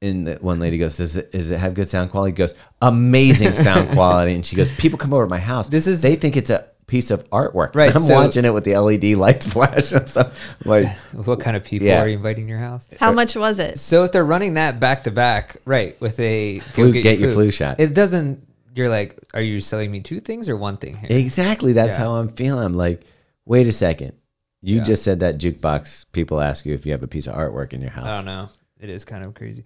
and 0.01 0.27
the 0.27 0.35
one 0.39 0.59
lady 0.59 0.77
goes, 0.77 0.95
does 0.95 1.17
it, 1.17 1.33
does 1.33 1.51
it 1.51 1.57
have 1.59 1.73
good 1.73 1.89
sound 1.89 2.09
quality? 2.11 2.31
He 2.31 2.37
goes, 2.37 2.53
amazing 2.81 3.55
sound 3.55 3.89
quality. 3.91 4.33
And 4.33 4.45
she 4.45 4.55
goes, 4.55 4.71
people 4.77 4.97
come 4.97 5.13
over 5.13 5.25
to 5.25 5.29
my 5.29 5.39
house. 5.39 5.67
This 5.67 5.87
is- 5.87 6.01
they 6.01 6.15
think 6.15 6.37
it's 6.37 6.49
a 6.49 6.65
piece 6.89 7.11
of 7.11 7.29
artwork. 7.29 7.75
Right, 7.75 7.95
I'm 7.95 8.01
so- 8.01 8.13
watching 8.15 8.43
it 8.45 8.53
with 8.53 8.63
the 8.65 8.75
LED 8.77 9.15
lights 9.17 9.45
flashing. 9.53 10.05
So 10.07 10.29
like, 10.65 10.87
What 11.13 11.39
kind 11.39 11.55
of 11.55 11.63
people 11.63 11.87
Yeah. 11.87 12.01
are 12.01 12.07
you 12.07 12.17
inviting 12.17 12.45
to 12.45 12.49
your 12.49 12.59
house? 12.59 12.89
How 12.99 13.11
much 13.13 13.35
was 13.35 13.59
it? 13.59 13.79
So 13.79 14.03
if 14.03 14.11
they're 14.11 14.25
running 14.25 14.55
that 14.55 14.79
back 14.79 15.03
to 15.03 15.11
back, 15.11 15.57
right, 15.65 15.99
with 16.01 16.19
a 16.19 16.59
Flu- 16.59 16.91
go 16.93 17.01
get 17.01 17.19
your 17.19 17.31
flu 17.31 17.51
shot. 17.51 17.79
it 17.79 17.93
doesn't. 17.93 18.45
You're 18.75 18.89
like, 18.89 19.17
are 19.33 19.41
you 19.41 19.61
selling 19.61 19.91
me 19.91 19.99
two 20.01 20.19
things 20.19 20.47
or 20.49 20.55
one 20.57 20.77
thing 20.77 20.95
here? 20.95 21.07
exactly. 21.17 21.73
That's 21.73 21.97
Yeah. 21.97 22.05
how 22.05 22.15
I'm 22.15 22.29
feeling. 22.29 22.63
I'm 22.63 22.73
like, 22.73 23.01
wait 23.45 23.67
a 23.67 23.71
second. 23.71 24.13
You 24.61 24.77
Yeah. 24.77 24.83
just 24.83 25.03
said 25.03 25.19
that 25.21 25.37
jukebox. 25.37 26.05
People 26.11 26.39
ask 26.41 26.65
you 26.65 26.73
if 26.73 26.85
you 26.85 26.91
have 26.91 27.03
a 27.03 27.07
piece 27.07 27.27
of 27.27 27.35
artwork 27.35 27.73
in 27.73 27.81
your 27.81 27.91
house. 27.91 28.05
I 28.05 28.11
don't 28.17 28.25
know. 28.25 28.49
It 28.79 28.89
is 28.89 29.05
kind 29.05 29.23
of 29.23 29.33
crazy. 29.33 29.63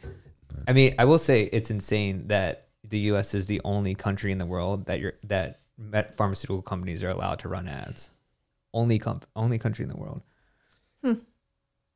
I 0.68 0.74
mean, 0.74 0.96
I 1.00 1.06
will 1.06 1.18
say 1.18 1.44
it's 1.44 1.70
insane 1.72 2.28
that 2.28 2.68
the 2.88 3.00
U.S. 3.12 3.34
is 3.34 3.46
the 3.48 3.60
only 3.66 3.96
country 3.96 4.32
in 4.32 4.38
the 4.38 4.46
world 4.46 4.86
that 4.86 5.00
you're 5.00 5.14
that 5.26 5.48
met 5.48 5.60
pharmaceutical 6.16 6.62
companies 6.62 7.04
are 7.04 7.10
allowed 7.10 7.40
to 7.40 7.48
run 7.50 7.68
ads. 7.68 8.10
Only 8.74 9.00
comp, 9.00 9.26
only 9.36 9.60
country 9.60 9.84
in 9.84 9.90
the 9.90 9.98
world. 9.98 10.22
Hmm. 11.04 11.14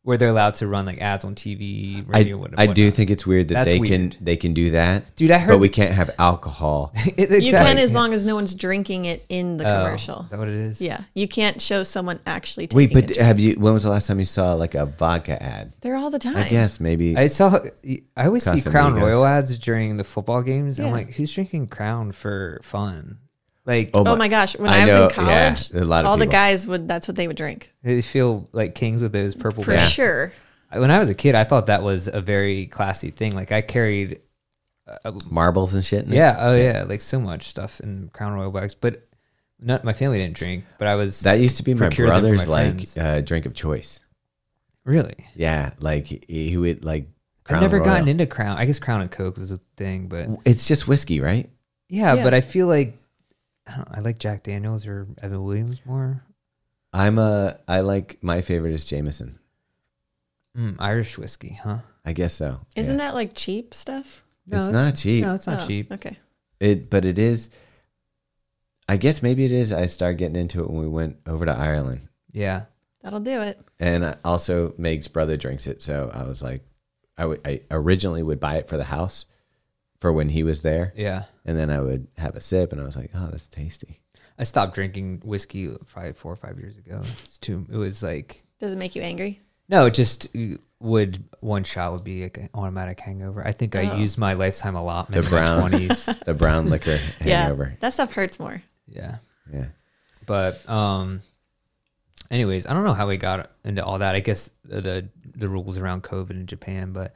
where 0.04 0.16
they're 0.18 0.30
allowed 0.30 0.54
to 0.56 0.68
run 0.68 0.86
like 0.86 1.02
ads 1.02 1.26
on 1.26 1.36
TV, 1.36 1.98
I, 2.14 2.20
radio, 2.20 2.38
what- 2.38 2.52
I 2.58 2.66
do 2.68 2.84
whatnot. 2.84 2.94
think 2.96 3.10
it's 3.10 3.26
weird 3.28 3.50
that 3.50 3.56
That's 3.56 3.72
they 3.72 3.80
weird. 3.80 4.12
can 4.16 4.24
they 4.24 4.38
can 4.38 4.54
do 4.54 4.72
that, 4.72 5.14
Dude, 5.18 5.32
I 5.32 5.38
heard 5.38 5.52
but 5.54 5.60
we 5.60 5.68
can't 5.70 5.92
have 5.94 6.12
alcohol. 6.20 6.94
It- 7.18 7.44
You 7.44 7.52
can 7.52 7.78
as 7.78 7.94
long 7.94 8.14
as 8.14 8.24
no 8.24 8.36
one's 8.36 8.56
drinking 8.56 9.04
it 9.06 9.26
in 9.28 9.58
the 9.58 9.66
Oh, 9.66 9.84
commercial. 9.84 10.22
Is 10.24 10.30
that 10.30 10.40
what 10.40 10.48
it 10.48 10.54
is? 10.56 10.80
Yeah, 10.82 11.02
you 11.14 11.28
can't 11.28 11.62
show 11.62 11.84
someone 11.84 12.20
actually 12.26 12.68
taking 12.68 12.78
Wait, 12.78 12.92
a 12.92 12.94
but 12.94 13.06
drink. 13.08 13.20
have 13.22 13.40
you? 13.40 13.54
When 13.60 13.74
was 13.74 13.84
the 13.84 13.90
last 13.90 14.08
time 14.08 14.20
you 14.20 14.26
saw 14.26 14.54
like 14.54 14.76
a 14.76 14.86
vodka 14.86 15.42
ad? 15.44 15.74
They're 15.82 15.96
all 15.98 16.10
the 16.10 16.20
time. 16.20 16.38
I 16.38 16.48
guess 16.48 16.80
maybe. 16.80 17.18
I 17.18 17.28
saw. 17.28 17.60
I 18.16 18.26
always 18.28 18.44
see 18.50 18.62
Crown 18.62 18.94
Royal 18.96 19.26
ads 19.26 19.58
during 19.58 19.98
the 19.98 20.04
football 20.06 20.42
games. 20.42 20.80
and 20.80 20.88
I'm 20.88 20.94
like, 20.94 21.12
who's 21.16 21.34
drinking 21.34 21.68
Crown 21.68 22.12
for 22.14 22.60
fun? 22.64 23.18
Like, 23.68 23.92
Oh 23.94 24.16
my 24.16 24.30
gosh! 24.30 24.58
When 24.58 24.70
I 24.72 24.78
I, 24.78 24.86
was 24.86 24.94
know, 24.94 25.04
in 25.08 25.12
college, 25.14 25.72
yeah, 25.74 25.82
a 25.82 25.84
lot 25.84 26.06
of 26.06 26.10
all 26.10 26.18
the 26.18 26.24
people. 26.26 26.32
guys 26.32 26.66
would. 26.68 26.88
That's 26.88 27.08
what 27.08 27.16
they 27.18 27.28
would 27.28 27.36
drink 27.38 27.74
they 27.84 28.02
feel 28.02 28.48
like 28.54 28.74
kings 28.76 29.02
with 29.02 29.12
those 29.12 29.36
purple. 29.36 29.64
for 29.64 29.72
bags. 29.76 29.92
sure. 29.92 30.32
When 30.72 30.90
I 30.90 31.00
was 31.00 31.10
a 31.10 31.14
kid, 31.14 31.36
I 31.36 31.44
thought 31.44 31.66
that 31.68 31.84
was 31.84 32.08
a 32.08 32.22
very 32.22 32.68
classy 32.68 33.12
thing. 33.12 33.36
Like 33.36 33.52
I 33.52 33.62
carried, 33.62 34.22
marbles 35.30 35.74
and 35.76 35.84
shit. 35.84 36.06
in 36.06 36.14
it? 36.14 36.16
yeah, 36.16 36.38
oh 36.40 36.56
yeah, 36.56 36.84
like 36.88 37.02
so 37.02 37.20
much 37.20 37.44
stuff 37.44 37.80
in 37.82 38.10
Crown 38.14 38.34
Royal 38.34 38.52
bags. 38.52 38.74
But 38.76 39.08
not 39.60 39.84
my 39.84 39.94
family 39.94 40.18
didn't 40.20 40.36
drink. 40.38 40.64
But 40.78 40.88
I 40.88 40.96
was 40.96 41.22
that 41.22 41.40
used 41.40 41.58
to 41.58 41.64
be 41.64 41.74
my 41.74 41.88
procured 41.88 42.10
them 42.10 42.16
for 42.16 42.22
brother's 42.22 42.48
my 42.48 42.54
like 42.72 42.88
uh, 42.98 43.22
drink 43.22 43.46
of 43.46 43.54
choice. 43.54 44.00
really. 44.86 45.28
Yeah, 45.36 45.72
like 45.80 46.08
he 46.08 46.22
he 46.28 46.58
would 46.58 46.86
like. 46.86 47.08
I've 47.50 47.62
never 47.62 47.78
Royal. 47.78 47.86
gotten 47.86 48.08
into 48.10 48.26
Crown. 48.26 48.58
I 48.58 48.66
guess 48.66 48.78
Crown 48.80 49.00
and 49.02 49.10
Coke 49.12 49.38
was 49.38 49.52
a 49.54 49.60
thing, 49.78 50.08
but 50.10 50.28
It's 50.44 50.68
just 50.68 50.86
whiskey, 50.88 51.22
right? 51.22 51.50
yeah, 51.88 52.14
Yeah. 52.16 52.24
but 52.24 52.34
I 52.34 52.42
feel 52.42 52.68
like 52.68 52.98
I, 53.68 53.84
I 53.96 54.00
like 54.02 54.20
Jack 54.20 54.44
Daniels 54.44 54.88
or 54.88 55.08
Evan 55.22 55.44
Williams 55.44 55.82
more. 55.86 56.24
I'm 56.94 57.20
a. 57.20 57.58
I 57.68 57.82
like 57.82 58.18
my 58.22 58.42
favorite 58.42 58.74
is 58.74 58.86
Jameson. 58.86 59.40
Mm, 60.58 60.76
Irish 60.80 61.18
whiskey, 61.18 61.60
huh? 61.62 61.80
I 62.06 62.14
guess 62.14 62.34
so. 62.34 62.62
Isn't 62.76 62.98
yeah. 62.98 63.06
that 63.08 63.14
like 63.16 63.36
cheap 63.36 63.74
stuff? 63.74 64.24
No, 64.48 64.64
It's 64.64 64.74
not 64.74 64.96
cheap. 64.96 65.24
No, 65.24 65.36
it's 65.36 65.46
not 65.46 65.64
Oh, 65.64 65.68
cheap. 65.68 65.92
Okay. 65.92 66.18
It, 66.60 66.90
but 66.90 67.06
it 67.06 67.20
is. 67.20 67.50
I 68.90 68.98
guess 68.98 69.22
maybe 69.22 69.44
it 69.46 69.52
is. 69.52 69.74
I 69.74 69.86
started 69.88 70.18
getting 70.18 70.38
into 70.38 70.62
it 70.62 70.70
when 70.70 70.80
we 70.80 70.88
went 70.88 71.18
over 71.28 71.46
to 71.46 71.52
Ireland, 71.52 72.08
Yeah. 72.32 72.66
That'll 73.04 73.20
do 73.20 73.42
it. 73.42 73.60
and 73.80 74.18
also 74.26 74.74
Meg's 74.78 75.08
brother 75.08 75.38
drinks 75.38 75.68
it. 75.68 75.82
So 75.82 76.10
I 76.14 76.24
was 76.24 76.42
like, 76.42 76.64
I 77.18 77.26
would. 77.26 77.42
I 77.46 77.62
originally 77.72 78.24
would 78.24 78.40
buy 78.40 78.56
it 78.58 78.68
for 78.68 78.76
the 78.78 78.84
house, 78.86 79.26
for 80.00 80.12
when 80.14 80.30
he 80.30 80.44
was 80.44 80.62
there, 80.62 80.94
Yeah. 80.96 81.24
and 81.46 81.58
then 81.58 81.70
I 81.70 81.80
would 81.80 82.08
have 82.18 82.36
a 82.36 82.42
sip, 82.42 82.72
and 82.72 82.80
I 82.82 82.86
was 82.86 82.96
like, 82.96 83.12
oh, 83.16 83.30
that's 83.32 83.48
tasty. 83.48 84.00
I 84.40 84.44
stopped 84.44 84.76
drinking 84.76 85.22
whiskey 85.26 85.68
probably 85.88 86.14
four 86.14 86.32
or 86.34 86.36
five 86.36 86.60
years 86.60 86.78
ago. 86.78 87.00
It's 87.00 87.38
too. 87.40 87.66
It 87.72 87.76
was 87.78 88.04
like 88.04 88.44
Does 88.60 88.72
it 88.74 88.78
make 88.78 88.96
you 88.96 89.02
angry? 89.02 89.42
no, 89.70 89.88
it 89.88 89.96
just 89.96 90.28
uh, 90.36 90.58
would 90.80 91.24
one 91.40 91.64
shot 91.64 91.92
would 91.94 92.04
be 92.04 92.22
like 92.24 92.38
an 92.38 92.50
automatic 92.54 93.00
hangover. 93.00 93.46
I 93.46 93.52
think 93.52 93.76
I 93.76 93.90
Oh. 93.90 93.98
used 93.98 94.18
my 94.20 94.34
lifetime 94.34 94.76
allotment 94.76 95.20
The 95.24 95.28
in 95.28 95.34
my 95.34 95.40
brown. 95.40 95.60
twenties. 95.70 96.06
The 96.26 96.34
brown 96.36 96.70
liquor 96.70 96.98
hangover. 97.20 97.70
Yeah, 97.72 97.76
that 97.80 97.94
stuff 97.94 98.12
hurts 98.14 98.40
more. 98.40 98.62
yeah, 98.86 99.18
Yeah. 99.52 99.66
but 100.28 100.68
um, 100.70 101.22
anyways, 102.30 102.68
I 102.68 102.74
don't 102.74 102.84
know 102.84 102.94
how 102.94 103.08
we 103.08 103.18
got 103.18 103.50
into 103.64 103.84
all 103.84 104.00
that. 104.00 104.16
I 104.16 104.20
guess 104.20 104.50
the 104.64 104.82
the, 104.82 105.10
the 105.36 105.48
rules 105.48 105.78
around 105.78 106.04
COVID 106.04 106.32
in 106.32 106.46
Japan, 106.46 106.94
but 106.94 107.14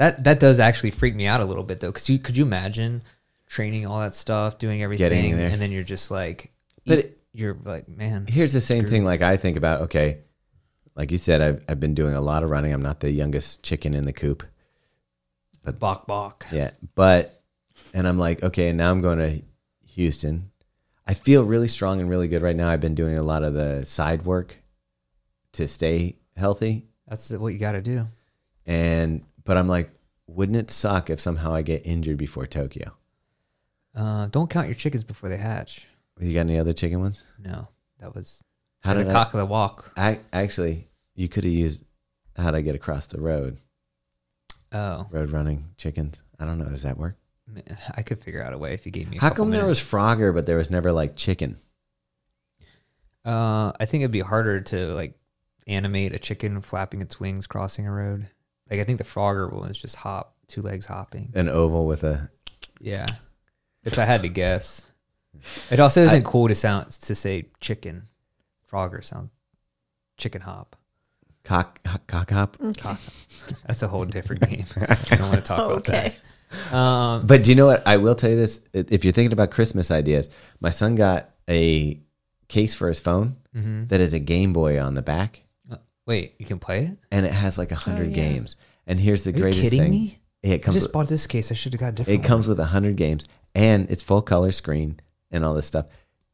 that 0.00 0.24
that 0.24 0.40
does 0.40 0.58
actually 0.58 0.90
freak 0.90 1.14
me 1.14 1.26
out 1.26 1.40
a 1.40 1.44
little 1.44 1.62
bit 1.62 1.80
though. 1.80 1.88
Because 1.92 2.08
you 2.08 2.18
could 2.18 2.36
you 2.36 2.44
imagine 2.44 3.02
training 3.46 3.86
all 3.86 4.00
that 4.00 4.14
stuff, 4.14 4.58
doing 4.58 4.82
everything, 4.82 5.34
and 5.34 5.60
then 5.60 5.70
you're 5.70 5.82
just 5.84 6.10
like, 6.10 6.50
But 6.86 6.98
it- 7.00 7.22
you're 7.32 7.56
like, 7.64 7.86
man, 7.88 8.26
Here's 8.28 8.52
the 8.52 8.60
same 8.60 8.80
Screwed. 8.80 8.90
thing. 8.90 9.04
Like 9.04 9.22
I 9.22 9.36
think 9.36 9.56
about. 9.56 9.82
Okay, 9.82 10.18
like 10.96 11.10
you 11.12 11.18
said, 11.18 11.40
I've 11.40 11.64
I've 11.68 11.78
been 11.80 11.94
doing 11.94 12.14
a 12.14 12.20
lot 12.20 12.42
of 12.42 12.50
running. 12.50 12.72
I'm 12.72 12.82
not 12.82 13.00
the 13.00 13.10
youngest 13.10 13.62
chicken 13.62 13.94
in 13.94 14.04
the 14.04 14.12
coop. 14.12 14.42
but 15.62 15.78
bok 15.78 16.06
bok. 16.06 16.46
Yeah, 16.50 16.70
but 16.94 17.42
and 17.94 18.08
I'm 18.08 18.18
like, 18.18 18.42
okay, 18.42 18.72
now 18.72 18.90
I'm 18.90 19.00
going 19.02 19.18
to 19.18 19.42
Houston. 19.94 20.50
I 21.06 21.14
feel 21.14 21.44
really 21.44 21.68
strong 21.68 22.00
and 22.00 22.08
really 22.08 22.28
good 22.28 22.42
right 22.42 22.56
now. 22.56 22.68
I've 22.70 22.80
been 22.80 22.94
doing 22.94 23.16
a 23.18 23.22
lot 23.22 23.42
of 23.42 23.52
the 23.54 23.84
side 23.84 24.22
work 24.24 24.56
to 25.52 25.66
stay 25.66 26.16
healthy, 26.36 26.86
That's 27.08 27.30
what 27.32 27.48
you 27.52 27.58
got 27.58 27.72
to 27.72 27.82
do. 27.82 28.06
and 28.66 29.22
but 29.44 29.56
I'm 29.56 29.68
like, 29.68 29.90
wouldn't 30.26 30.56
it 30.56 30.70
suck 30.70 31.10
if 31.10 31.20
somehow 31.20 31.52
I 31.54 31.62
get 31.62 31.86
injured 31.86 32.16
before 32.18 32.46
Tokyo? 32.46 32.92
Uh, 33.94 34.26
don't 34.28 34.48
count 34.50 34.66
your 34.68 34.74
chickens 34.74 35.04
before 35.04 35.28
they 35.28 35.36
hatch. 35.36 35.86
You 36.20 36.32
got 36.34 36.40
any 36.40 36.58
other 36.58 36.72
chicken 36.72 37.00
ones? 37.00 37.22
No, 37.38 37.68
that 37.98 38.14
was 38.14 38.44
How 38.80 38.94
the 38.94 39.04
did 39.04 39.10
I, 39.10 39.12
cock 39.12 39.34
of 39.34 39.40
the 39.40 39.46
walk. 39.46 39.92
I 39.96 40.20
actually? 40.32 40.88
You 41.14 41.28
could 41.28 41.44
have 41.44 41.52
used 41.52 41.82
how 42.36 42.50
to 42.50 42.62
get 42.62 42.74
across 42.74 43.06
the 43.06 43.20
road. 43.20 43.58
Oh, 44.72 45.06
Road 45.10 45.32
running 45.32 45.70
chickens. 45.76 46.22
I 46.38 46.44
don't 46.44 46.58
know. 46.58 46.66
Does 46.66 46.82
that 46.84 46.96
work? 46.96 47.16
I 47.96 48.02
could 48.02 48.20
figure 48.20 48.42
out 48.42 48.52
a 48.52 48.58
way 48.58 48.74
if 48.74 48.86
you 48.86 48.92
gave 48.92 49.10
me. 49.10 49.16
A 49.16 49.20
How 49.20 49.30
come 49.30 49.50
there 49.50 49.66
was. 49.66 49.80
Frogger, 49.80 50.32
but 50.32 50.46
there 50.46 50.56
was 50.56 50.70
never 50.70 50.92
like 50.92 51.16
chicken? 51.16 51.58
Uh, 53.24 53.72
I 53.78 53.84
think 53.86 54.02
it'd 54.02 54.12
be 54.12 54.20
harder 54.20 54.60
to 54.60 54.86
like 54.94 55.18
animate 55.66 56.14
a 56.14 56.18
chicken 56.18 56.60
flapping 56.62 57.02
its 57.02 57.18
wings 57.18 57.46
crossing 57.46 57.86
a 57.86 57.92
road. 57.92 58.28
Like 58.70 58.80
I 58.80 58.84
think 58.84 58.98
the 58.98 59.04
Frogger 59.04 59.52
one 59.52 59.70
is 59.70 59.78
just 59.78 59.96
hop, 59.96 60.34
two 60.46 60.62
legs 60.62 60.86
hopping. 60.86 61.32
An 61.34 61.48
oval 61.48 61.86
with 61.86 62.04
a 62.04 62.30
Yeah, 62.80 63.06
if 63.84 63.98
I 63.98 64.04
had 64.04 64.22
to 64.22 64.28
guess. 64.28 64.86
It 65.70 65.80
also 65.80 66.02
isn't 66.02 66.24
cool 66.24 66.48
to 66.48 66.54
sound 66.54 66.90
to 66.90 67.14
say 67.14 67.46
chicken. 67.60 68.08
Frogger 68.70 69.04
sounds 69.04 69.30
chicken 70.16 70.42
hop. 70.42 70.76
cock 71.44 71.80
cock 72.06 72.30
hop. 72.30 72.56
Okay. 72.60 72.94
That's 73.66 73.82
a 73.82 73.88
whole 73.88 74.04
different 74.04 74.48
game. 74.48 74.64
I 74.76 75.16
don't 75.16 75.28
want 75.28 75.36
to 75.36 75.42
talk 75.42 75.70
about 75.70 75.84
that. 75.84 76.74
Um, 76.74 77.26
But 77.26 77.44
do 77.44 77.50
you 77.50 77.56
know 77.56 77.66
what? 77.66 77.86
I 77.86 77.96
will 77.96 78.14
tell 78.14 78.30
you 78.30 78.36
this. 78.36 78.60
If 78.72 79.04
you're 79.04 79.12
thinking 79.12 79.32
about 79.32 79.50
Christmas 79.50 79.90
ideas, 79.90 80.28
my 80.60 80.70
son 80.70 80.94
got 80.96 81.30
a 81.48 82.00
case 82.48 82.74
for 82.74 82.88
his 82.88 83.00
phone 83.00 83.36
mhm. 83.56 83.88
that 83.88 84.00
is 84.00 84.12
a 84.12 84.18
Game 84.18 84.52
Boy 84.52 84.80
on 84.80 84.94
the 84.94 85.02
back, 85.02 85.42
Wait, 86.10 86.34
you 86.38 86.44
can 86.44 86.58
play 86.58 86.86
it? 86.86 86.98
and 87.12 87.24
it 87.24 87.30
has 87.30 87.56
like 87.56 87.70
a 87.70 87.76
hundred 87.76 88.08
yeah. 88.08 88.16
games. 88.16 88.56
And 88.84 88.98
here's 88.98 89.22
the 89.22 89.30
greatest. 89.30 89.60
Are 89.60 89.62
you 89.62 89.70
greatest 89.70 89.70
kidding 89.70 89.82
thing: 89.82 89.90
me? 89.92 90.18
it 90.42 90.54
I 90.54 90.58
comes 90.58 90.74
just 90.74 90.88
with, 90.88 90.92
bought 90.92 91.08
this 91.08 91.28
case. 91.28 91.52
I 91.52 91.54
should 91.54 91.72
have 91.72 91.78
got 91.78 91.90
a 91.90 91.92
different. 91.92 92.24
it 92.24 92.26
comes 92.26 92.48
with 92.48 92.58
a 92.58 92.64
hundred 92.64 92.96
games, 92.96 93.28
and 93.54 93.88
it's 93.88 94.02
full 94.02 94.20
color 94.20 94.50
screen 94.50 94.98
and 95.30 95.44
all 95.44 95.54
this 95.54 95.66
stuff. 95.66 95.86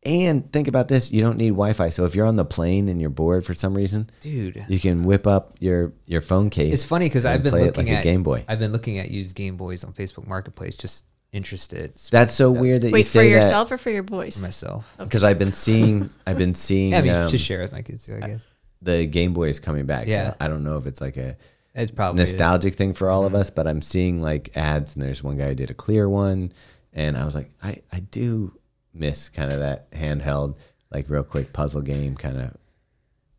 And 0.02 0.50
think 0.50 0.66
about 0.66 0.88
this: 0.88 1.12
you 1.12 1.20
don't 1.20 1.36
need 1.36 1.50
Wi-Fi. 1.50 1.90
So 1.90 2.06
if 2.06 2.14
you're 2.14 2.24
on 2.24 2.36
the 2.36 2.44
plane 2.46 2.88
and 2.88 3.02
you're 3.02 3.10
bored 3.10 3.44
for 3.44 3.52
some 3.52 3.74
reason, 3.74 4.04
one. 4.04 4.12
dude. 4.20 4.64
you 4.66 4.80
can 4.80 5.02
whip 5.02 5.26
up 5.26 5.52
your 5.60 5.92
your 6.06 6.22
phone 6.22 6.48
case. 6.48 6.72
It's 6.72 6.84
funny 6.84 7.04
because 7.04 7.26
I've 7.26 7.42
been 7.42 7.52
play 7.52 7.64
it 7.64 7.66
looking 7.66 7.84
like 7.88 7.96
a 7.96 7.98
at 7.98 8.02
Game 8.02 8.22
Boy. 8.22 8.46
I've 8.48 8.58
been 8.58 8.72
looking 8.72 8.98
at 8.98 9.10
used 9.10 9.36
Game 9.36 9.58
Boys 9.58 9.84
on 9.84 9.92
Facebook 9.92 10.26
Marketplace, 10.26 10.78
just 10.78 11.04
interested. 11.32 12.00
That's 12.10 12.34
so 12.34 12.50
weird 12.50 12.80
that 12.80 12.88
you 12.88 12.92
Wait 12.94 13.02
for 13.02 13.10
say 13.10 13.28
that 13.28 13.36
yourself 13.36 13.70
or 13.70 13.76
for 13.76 13.90
your 13.90 14.04
boys? 14.04 14.36
for 14.36 14.42
myself. 14.42 14.96
because 14.98 15.22
I've 15.22 15.38
been 15.38 15.52
seeing 15.52 16.08
I've 16.26 16.38
been 16.38 16.54
seeing 16.54 16.90
Yeah, 16.92 16.98
I 16.98 17.02
mean, 17.02 17.14
um, 17.14 17.28
to 17.28 17.36
share 17.36 17.60
with 17.60 17.72
my 17.72 17.82
kids 17.82 18.06
too. 18.06 18.18
I 18.22 18.26
guess 18.28 18.46
the 18.82 19.06
Game 19.06 19.32
Boy 19.32 19.48
is 19.48 19.60
coming 19.60 19.86
back. 19.86 20.06
Yeah. 20.06 20.30
So 20.30 20.36
I 20.40 20.48
don't 20.48 20.62
know 20.64 20.76
if 20.78 20.86
it's 20.86 21.00
like 21.00 21.16
a 21.16 21.36
it's 21.74 21.90
probably 21.90 22.22
nostalgic 22.22 22.74
thing 22.74 22.92
for 22.94 23.10
all 23.10 23.24
of 23.24 23.32
Mm-hmm. 23.32 23.40
us, 23.42 23.50
but 23.50 23.66
I'm 23.66 23.82
seeing 23.82 24.20
like 24.22 24.56
ads 24.56 24.94
and 24.94 25.02
there's 25.02 25.22
one 25.22 25.36
guy 25.36 25.48
who 25.48 25.54
did 25.54 25.70
a 25.70 25.74
clear 25.74 26.08
one 26.08 26.52
and 26.92 27.16
I 27.18 27.24
was 27.24 27.34
like, 27.34 27.50
I, 27.62 27.82
I 27.92 28.00
do 28.00 28.58
miss 28.94 29.28
kind 29.28 29.52
of 29.52 29.58
that 29.60 29.90
handheld, 29.90 30.56
like 30.90 31.10
real 31.10 31.22
quick 31.24 31.52
puzzle 31.52 31.82
game 31.82 32.14
kind 32.16 32.38
of 32.40 32.56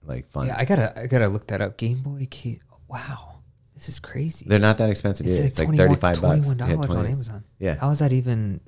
like 0.04 0.28
fun. 0.30 0.48
Yeah, 0.48 0.56
I 0.58 0.66
gotta 0.66 1.00
I 1.00 1.08
gotta 1.08 1.28
look 1.30 1.48
that 1.48 1.62
up. 1.62 1.78
Game 1.78 2.00
Boy 2.02 2.28
key. 2.30 2.62
Wow, 2.88 3.40
this 3.76 3.90
is 3.90 4.00
crazy. 4.00 4.46
They're 4.48 4.60
not 4.60 4.78
that 4.78 4.90
expensive. 4.90 5.26
it's 5.26 5.36
either. 5.36 5.44
like, 5.44 5.50
It's 5.50 5.60
like 5.60 5.68
21 5.68 5.88
35 5.98 6.22
bucks. 6.22 6.48
$21 6.54 6.90
Yeah, 6.94 6.96
on 7.00 7.06
Amazon. 7.08 7.44
Yeah. 7.60 7.76
How 7.76 7.90
is 7.90 8.00
that 8.00 8.14
even? 8.14 8.62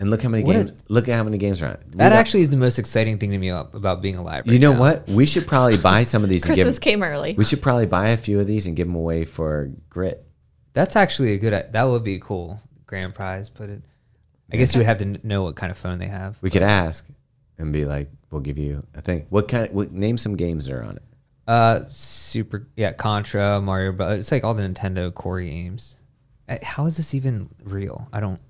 And 0.00 0.08
look 0.10 0.22
how 0.22 0.30
many 0.30 0.42
What 0.44 0.56
a- 0.56 0.64
games, 0.64 0.82
look 0.88 1.08
at 1.10 1.14
how 1.16 1.22
many 1.24 1.36
games 1.36 1.60
are 1.60 1.66
on 1.66 1.72
it. 1.72 1.80
We 1.90 1.96
That 1.96 2.08
got- 2.08 2.18
actually 2.18 2.40
is 2.40 2.50
the 2.50 2.56
most 2.56 2.78
exciting 2.78 3.18
thing 3.18 3.30
to 3.32 3.38
me 3.38 3.50
up- 3.50 3.74
about 3.74 4.00
being 4.00 4.16
alive. 4.16 4.44
Right 4.46 4.52
you 4.54 4.58
know 4.58 4.72
now. 4.72 4.80
what? 4.80 5.08
We 5.08 5.26
should 5.26 5.46
probably 5.46 5.76
buy 5.76 6.04
some 6.04 6.22
of 6.24 6.30
these 6.30 6.42
and 6.44 6.54
Christmas 6.54 6.78
give, 6.78 6.82
came 6.92 7.02
early. 7.02 7.34
we 7.34 7.44
should 7.44 7.60
probably 7.60 7.84
buy 7.86 8.08
a 8.08 8.16
few 8.16 8.40
of 8.40 8.46
these 8.46 8.66
and 8.66 8.74
give 8.74 8.86
them 8.86 8.96
away 8.96 9.24
for 9.26 9.70
grit. 9.90 10.24
That's 10.72 10.96
actually 10.96 11.34
a 11.34 11.38
good. 11.38 11.52
That 11.72 11.82
would 11.84 12.02
be 12.02 12.14
a 12.14 12.18
cool 12.20 12.60
grand 12.86 13.14
prize. 13.14 13.50
But 13.50 13.68
it, 13.68 13.82
I 14.50 14.56
guess 14.56 14.74
you 14.74 14.78
would 14.78 14.86
have 14.86 14.96
to 14.98 15.04
kn- 15.04 15.20
know 15.22 15.42
what 15.42 15.56
kind 15.56 15.70
of 15.70 15.76
phone 15.76 15.98
they 15.98 16.06
have. 16.08 16.38
We 16.40 16.48
could 16.50 16.62
ask 16.62 17.06
and 17.58 17.70
be 17.72 17.84
like, 17.84 18.08
we'll 18.30 18.40
give 18.40 18.56
you 18.56 18.86
a 18.94 19.02
thing. 19.02 19.26
What 19.28 19.48
kind 19.48 19.66
of, 19.68 19.72
what, 19.74 19.92
name 19.92 20.16
some 20.16 20.34
games 20.36 20.64
that 20.66 20.74
are 20.74 20.82
on 20.82 20.96
it. 20.96 21.02
Uh, 21.46 21.80
super. 21.90 22.68
Yeah, 22.76 22.92
Contra, 22.92 23.60
Mario 23.60 23.92
Bros. 23.92 24.18
It's 24.20 24.32
like 24.32 24.44
all 24.44 24.54
the 24.54 24.62
Nintendo 24.62 25.12
core 25.12 25.40
games. 25.42 25.96
Uh, 26.48 26.56
How 26.62 26.86
is 26.86 26.96
this 26.96 27.14
even 27.14 27.50
real? 27.64 28.08
I 28.14 28.20
don't. 28.20 28.40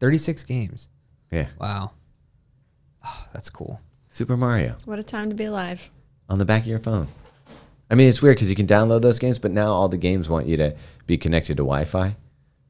Thirty-six 0.00 0.42
games. 0.44 0.88
Yeah. 1.36 1.48
Wow. 1.60 1.92
Oh, 3.04 3.24
that's 3.32 3.50
cool. 3.50 3.80
Super 4.08 4.36
Mario 4.36 4.76
What 4.86 4.98
a 4.98 5.02
time 5.02 5.28
to 5.28 5.34
be 5.34 5.44
alive. 5.44 5.90
on 6.28 6.38
the 6.38 6.44
back 6.44 6.62
of 6.62 6.66
your 6.68 6.78
phone. 6.78 7.08
I 7.90 7.94
mean, 7.94 8.08
it's 8.08 8.20
weird 8.22 8.36
because 8.36 8.50
you 8.50 8.56
can 8.56 8.66
download 8.66 9.02
those 9.02 9.18
games, 9.18 9.38
but 9.38 9.50
now 9.52 9.70
all 9.72 9.88
the 9.88 9.96
games 9.98 10.28
want 10.28 10.46
you 10.46 10.56
to 10.56 10.74
be 11.06 11.16
connected 11.18 11.58
to 11.58 11.62
Wi-Fi. 11.62 12.16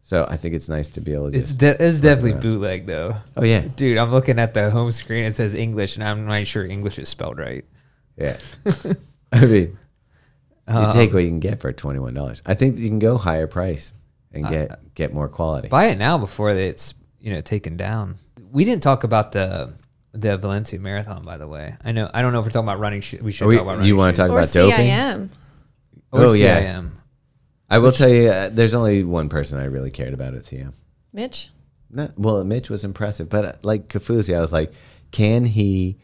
So 0.02 0.26
I 0.28 0.36
think 0.36 0.54
it's 0.54 0.68
nice 0.68 0.88
to 0.90 1.00
be 1.00 1.14
able 1.14 1.30
to. 1.30 1.36
It's 1.38 1.48
Just, 1.48 1.58
de- 1.60 1.84
it's 1.88 2.00
definitely 2.00 2.32
around. 2.32 2.42
bootleg 2.42 2.86
though. 2.86 3.16
oh 3.36 3.44
yeah, 3.44 3.60
Dude, 3.76 3.98
I'm 3.98 4.10
looking 4.12 4.38
at 4.38 4.52
the 4.54 4.70
home 4.70 4.92
screen. 4.92 5.24
It 5.24 5.34
says 5.34 5.54
English, 5.54 5.96
and 5.96 6.04
I'm 6.04 6.26
not 6.26 6.46
sure 6.46 6.64
English 6.64 6.98
is 6.98 7.08
spelled 7.08 7.38
right. 7.38 7.64
yeah. 8.16 8.36
I 9.32 9.44
mean, 9.46 9.78
You 10.68 10.74
um, 10.74 10.92
take 10.92 11.12
what 11.12 11.20
you 11.24 11.28
can 11.28 11.40
get 11.40 11.60
for 11.60 11.72
twenty 11.72 11.98
one 11.98 12.14
dollars. 12.14 12.42
I 12.46 12.54
think 12.54 12.78
you 12.78 12.88
can 12.88 12.98
go 13.00 13.16
higher 13.18 13.46
price 13.48 13.92
and 14.32 14.46
get 14.48 14.94
get 14.94 15.12
more 15.14 15.28
quality. 15.28 15.68
Buy 15.68 15.86
it 15.86 15.98
now 15.98 16.18
before 16.18 16.50
it's 16.50 16.94
you 17.20 17.32
know 17.32 17.40
taken 17.40 17.76
down. 17.76 18.18
We 18.52 18.64
didn't 18.64 18.82
talk 18.82 19.04
about 19.04 19.32
the 19.32 19.74
the 20.12 20.38
Valencia 20.38 20.78
Marathon, 20.78 21.22
by 21.22 21.36
the 21.36 21.46
way. 21.46 21.74
I 21.84 21.92
know 21.92 22.10
I 22.12 22.22
don't 22.22 22.32
know 22.32 22.38
if 22.40 22.44
we're 22.46 22.50
talking 22.50 22.68
about 22.68 22.78
running. 22.80 23.00
Sh- 23.02 23.20
we 23.20 23.32
should 23.32 23.44
Are 23.44 23.48
we- 23.48 23.56
talk 23.56 23.64
about 23.64 23.72
running. 23.76 23.88
you 23.88 23.96
wanna 23.96 24.12
shoes. 24.12 24.18
talk 24.18 24.30
Or 24.30 24.38
about 24.38 24.52
doping? 24.52 24.86
CIM. 24.86 25.28
Or 26.12 26.20
Oh, 26.22 26.32
yeah. 26.32 26.62
CIM. 26.78 26.90
I 27.68 27.78
will 27.78 27.92
tell 27.92 28.08
you, 28.08 28.28
uh, 28.28 28.48
there's 28.48 28.74
only 28.74 29.02
one 29.04 29.28
person 29.28 29.58
I 29.58 29.64
really 29.64 29.90
cared 29.90 30.14
about 30.14 30.34
at 30.34 30.42
CM. 30.44 30.72
Mitch? 31.12 31.50
Not, 31.90 32.18
well, 32.18 32.42
Mitch 32.44 32.70
was 32.70 32.84
impressive, 32.84 33.28
but 33.28 33.44
uh, 33.44 33.52
like 33.62 33.88
Kofuzi, 33.88 34.36
I 34.36 34.40
was 34.40 34.52
like, 34.52 34.72
can 35.10 35.44
he 35.44 35.98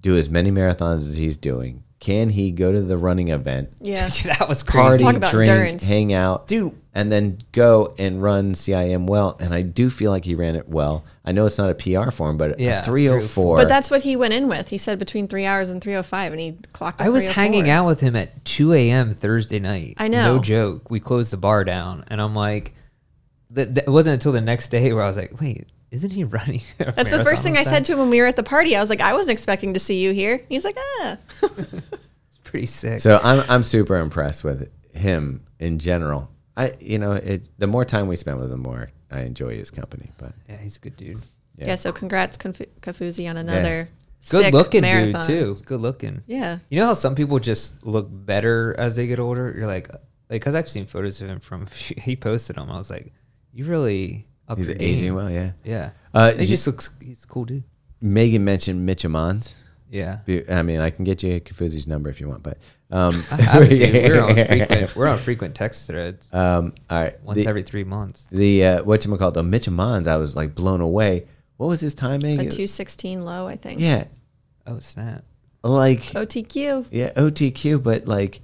do 0.00 0.16
as 0.16 0.28
many 0.28 0.50
marathons 0.50 1.06
as 1.08 1.16
he's 1.16 1.36
doing? 1.36 1.84
Can 2.00 2.30
he 2.30 2.50
go 2.50 2.72
to 2.72 2.82
the 2.82 2.98
running 2.98 3.28
event, 3.28 3.70
Yeah. 3.80 4.08
that 4.38 4.48
was 4.48 4.62
crazy. 4.62 4.82
party, 4.82 5.04
Talk 5.04 5.14
about 5.16 5.30
drink, 5.32 5.48
endurance. 5.50 5.84
hang 5.84 6.12
out, 6.12 6.46
Dude. 6.48 6.74
And 6.94 7.10
then 7.10 7.38
go 7.52 7.94
and 7.98 8.22
run 8.22 8.54
CIM 8.54 9.06
well? 9.06 9.36
And 9.40 9.52
I 9.52 9.62
do 9.62 9.90
feel 9.90 10.10
like 10.10 10.24
he 10.24 10.34
ran 10.34 10.56
it 10.56 10.68
well. 10.68 11.04
I 11.24 11.32
know 11.32 11.44
it's 11.46 11.58
not 11.58 11.70
a 11.70 11.74
PR 11.74 12.10
form, 12.10 12.36
but 12.38 12.58
Yeah, 12.58 12.76
yeah, 12.76 12.82
304. 12.82 13.56
But 13.56 13.68
that's 13.68 13.90
what 13.90 14.02
he 14.02 14.16
went 14.16 14.32
in 14.34 14.48
with. 14.48 14.68
He 14.68 14.78
said 14.78 14.98
between 14.98 15.26
three 15.28 15.44
hours 15.44 15.70
and 15.70 15.82
305, 15.82 16.32
and 16.32 16.40
he 16.40 16.56
clocked 16.72 17.00
I 17.00 17.08
was 17.08 17.28
hanging 17.28 17.68
out 17.68 17.86
with 17.86 18.00
him 18.00 18.14
at 18.16 18.44
2 18.44 18.72
a.m. 18.72 19.12
Thursday 19.12 19.58
night. 19.58 19.94
I 19.98 20.08
know. 20.08 20.36
No 20.36 20.42
joke. 20.42 20.90
We 20.90 21.00
closed 21.00 21.32
the 21.32 21.36
bar 21.36 21.64
down, 21.64 22.04
and 22.08 22.20
I'm 22.20 22.34
like, 22.34 22.74
th- 23.54 23.74
th- 23.74 23.86
it 23.86 23.90
wasn't 23.90 24.14
until 24.14 24.32
the 24.32 24.40
next 24.40 24.68
day 24.68 24.92
where 24.92 25.02
I 25.02 25.06
was 25.06 25.16
like, 25.16 25.40
wait, 25.40 25.66
isn't 25.90 26.10
he 26.10 26.24
running? 26.38 26.60
a 26.80 26.92
That's 26.92 27.10
the 27.10 27.24
first 27.24 27.42
thing 27.42 27.56
I 27.56 27.62
said 27.62 27.84
to 27.86 27.92
him 27.92 27.98
when 28.00 28.10
we 28.10 28.20
were 28.20 28.26
at 28.26 28.36
the 28.36 28.42
party. 28.42 28.76
I 28.76 28.80
was 28.80 28.90
like, 28.90 29.00
I 29.00 29.12
wasn't 29.12 29.32
expecting 29.32 29.74
to 29.74 29.80
see 29.80 30.02
you 30.02 30.12
here. 30.12 30.42
He's 30.48 30.64
like, 30.64 30.76
ah. 30.78 31.16
It's 31.42 32.38
pretty 32.42 32.66
sick. 32.66 32.98
So 33.00 33.20
I'm 33.22 33.42
I'm 33.48 33.62
super 33.62 33.96
impressed 33.96 34.44
with 34.44 34.68
him 34.92 35.44
in 35.58 35.78
general. 35.78 36.28
I 36.56 36.74
you 36.80 36.98
know 36.98 37.12
it 37.12 37.50
the 37.58 37.66
more 37.66 37.84
time 37.84 38.08
we 38.08 38.16
spend 38.16 38.38
with 38.38 38.46
him, 38.52 38.62
the 38.62 38.68
more 38.68 38.90
I 39.10 39.20
enjoy 39.20 39.56
his 39.56 39.70
company. 39.70 40.10
But 40.18 40.32
yeah, 40.48 40.56
he's 40.56 40.76
a 40.76 40.80
good 40.80 40.96
dude. 40.96 41.22
Yeah. 41.56 41.76
so 41.76 41.92
congrats, 41.92 42.36
Confu- 42.36 42.66
Kofuzi, 42.80 43.30
on 43.30 43.36
another 43.36 43.88
Good 44.30 44.44
sick 44.46 44.54
looking 44.54 44.82
marathon. 44.82 45.26
dude 45.26 45.56
too. 45.56 45.62
Good 45.66 45.80
looking. 45.80 46.22
Yeah. 46.26 46.58
You 46.68 46.80
know 46.80 46.86
how 46.86 46.94
some 46.94 47.14
people 47.14 47.38
just 47.38 47.84
look 47.84 48.08
better 48.10 48.74
as 48.78 48.96
they 48.96 49.06
get 49.06 49.18
older? 49.20 49.54
You're 49.56 49.66
like, 49.66 49.88
like, 49.92 50.00
because 50.30 50.54
I've 50.54 50.68
seen 50.68 50.86
photos 50.86 51.20
of 51.20 51.28
him 51.28 51.40
from, 51.40 51.66
he 51.98 52.16
posted 52.16 52.56
them. 52.56 52.70
I 52.70 52.78
was 52.78 52.90
like, 52.90 53.12
you 53.52 53.66
really 53.66 54.26
up 54.48 54.58
he's 54.58 54.68
your 54.68 54.76
aging 54.80 55.00
game. 55.00 55.14
well, 55.14 55.30
yeah. 55.30 55.52
Yeah. 55.62 55.90
Uh, 56.12 56.32
he 56.32 56.46
just 56.46 56.66
looks, 56.66 56.90
he's 57.00 57.24
a 57.24 57.26
cool 57.26 57.44
dude. 57.44 57.64
Megan 58.00 58.44
mentioned 58.44 58.84
Mitch 58.84 59.04
Amons. 59.04 59.54
Yeah. 59.94 60.18
I 60.50 60.62
mean, 60.62 60.80
I 60.80 60.90
can 60.90 61.04
get 61.04 61.22
you 61.22 61.40
Kofuzi's 61.40 61.86
number 61.86 62.10
if 62.10 62.20
you 62.20 62.28
want, 62.28 62.42
but 62.42 62.58
um, 62.90 63.14
I 63.30 63.36
have 63.42 63.62
it. 63.70 64.10
We're 64.10 64.20
on 64.20 64.34
frequent, 64.46 64.96
we're 64.96 65.06
on 65.06 65.18
frequent 65.18 65.54
text 65.54 65.86
threads 65.86 66.28
um, 66.32 66.74
all 66.90 67.00
right. 67.00 67.22
once 67.22 67.42
the, 67.44 67.48
every 67.48 67.62
three 67.62 67.84
months. 67.84 68.26
the 68.32 68.64
uh, 68.64 68.82
what 68.82 69.04
you 69.04 69.16
call 69.16 69.30
the 69.30 69.44
Mitch 69.44 69.68
Amons, 69.68 70.08
I 70.08 70.16
was 70.16 70.34
like 70.34 70.54
blown 70.54 70.80
away. 70.80 71.26
What 71.58 71.68
was 71.68 71.80
his 71.80 71.94
timing? 71.94 72.40
A 72.40 72.42
216 72.42 73.20
low, 73.24 73.46
I 73.46 73.54
think. 73.54 73.80
Yeah, 73.80 74.04
Oh, 74.66 74.80
snap. 74.80 75.22
like 75.62 76.00
OTQ. 76.00 76.88
yeah, 76.90 77.12
OTQ, 77.12 77.80
but 77.80 78.06
like 78.08 78.40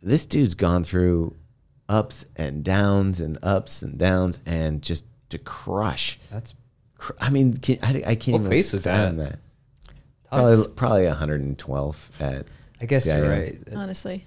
this 0.00 0.26
dude's 0.26 0.54
gone 0.54 0.84
through 0.84 1.34
ups 1.88 2.24
and 2.36 2.62
downs 2.62 3.20
and 3.20 3.36
ups 3.42 3.82
and 3.82 3.98
downs, 3.98 4.38
and 4.46 4.80
just 4.80 5.06
to 5.30 5.38
crush. 5.38 6.20
That's 6.30 6.54
Cr- 6.98 7.12
I 7.20 7.30
mean, 7.30 7.56
can, 7.56 7.78
I, 7.82 8.02
I 8.06 8.14
can't 8.14 8.34
What 8.34 8.40
even 8.42 8.48
face 8.50 8.72
was 8.72 8.84
fathom 8.84 9.16
that? 9.16 9.30
that. 9.32 9.38
Probably, 10.30 10.50
That's- 10.56 10.72
probably 10.74 11.06
112 11.06 12.10
at. 12.20 12.46
I 12.80 12.86
guess 12.86 13.06
CIM. 13.06 13.16
you're 13.18 13.28
right. 13.30 13.58
Honestly. 13.74 14.24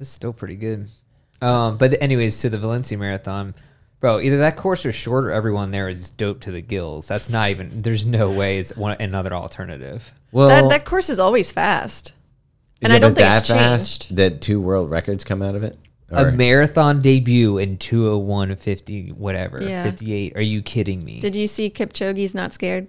It's 0.00 0.08
still 0.08 0.32
pretty 0.32 0.56
good. 0.56 0.88
Um, 1.42 1.76
but 1.76 2.00
anyways, 2.00 2.40
to 2.40 2.50
the 2.50 2.58
Valencia 2.58 2.96
Marathon, 2.96 3.54
bro, 4.00 4.20
either 4.20 4.38
that 4.38 4.56
course 4.56 4.84
was 4.84 4.94
short 4.94 5.24
or 5.24 5.30
everyone 5.32 5.70
there 5.70 5.88
is 5.88 6.10
dope 6.10 6.40
to 6.40 6.50
the 6.50 6.60
gills. 6.62 7.08
That's 7.08 7.28
not 7.28 7.50
even. 7.50 7.82
There's 7.82 8.06
no 8.06 8.30
way 8.30 8.58
it's 8.58 8.76
one 8.76 8.96
another 9.00 9.32
alternative. 9.34 10.12
Well, 10.32 10.48
that, 10.48 10.68
that 10.70 10.84
course 10.84 11.10
is 11.10 11.18
always 11.18 11.52
fast. 11.52 12.12
And 12.82 12.92
I 12.92 12.98
don't 12.98 13.12
but 13.14 13.20
think 13.20 13.32
that 13.32 13.38
it's 13.40 13.48
fast 13.50 14.02
changed. 14.02 14.16
that 14.16 14.40
two 14.42 14.60
world 14.60 14.90
records 14.90 15.24
come 15.24 15.40
out 15.42 15.54
of 15.54 15.62
it. 15.62 15.78
A 16.10 16.30
marathon 16.30 17.00
debut 17.02 17.58
in 17.58 17.78
201.50, 17.78 19.12
whatever, 19.16 19.60
Yeah. 19.62 19.82
58. 19.82 20.36
Are 20.36 20.40
you 20.42 20.62
kidding 20.62 21.04
me? 21.04 21.20
Did 21.20 21.34
you 21.34 21.46
see 21.48 21.68
Kipchoge's 21.68 22.34
not 22.34 22.52
scared? 22.52 22.86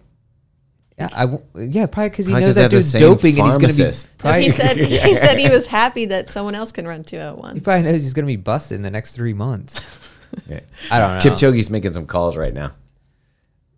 Yeah, 0.98 1.10
I 1.14 1.26
w- 1.28 1.44
yeah, 1.56 1.86
probably 1.86 2.10
because 2.10 2.26
he 2.26 2.32
Probably 2.34 2.46
knows 2.48 2.50
'cause 2.50 2.56
they 2.56 2.62
that 2.62 2.64
have 2.64 2.72
the 2.72 2.78
dude's 2.78 2.92
same 2.92 3.02
doping 3.02 3.40
and 3.40 3.48
he's 3.48 3.58
going 3.58 3.70
to 3.70 3.76
be. 3.76 3.84
pharmacist. 3.84 4.18
Probably, 4.18 4.44
he 4.44 4.50
said 4.50 4.78
he 4.78 5.14
said 5.14 5.38
he 5.38 5.50
was 5.50 5.68
happy 5.68 6.06
that 6.06 6.30
someone 6.30 6.56
else 6.56 6.72
can 6.72 6.88
run 6.88 7.04
201. 7.04 7.56
he 7.56 7.62
probably 7.62 7.84
knows 7.84 8.02
he's 8.02 8.14
going 8.14 8.26
to 8.26 8.32
be 8.32 8.36
busted 8.36 8.76
in 8.78 8.82
the 8.82 8.90
next 8.92 9.16
three 9.16 9.34
months. 9.34 10.18
yeah. 10.50 10.60
I 10.90 11.00
don't 11.00 11.14
know. 11.14 11.20
Kipchoge's 11.36 11.70
making 11.70 11.94
some 11.94 12.08
calls 12.08 12.36
right 12.36 12.54
now. 12.54 12.72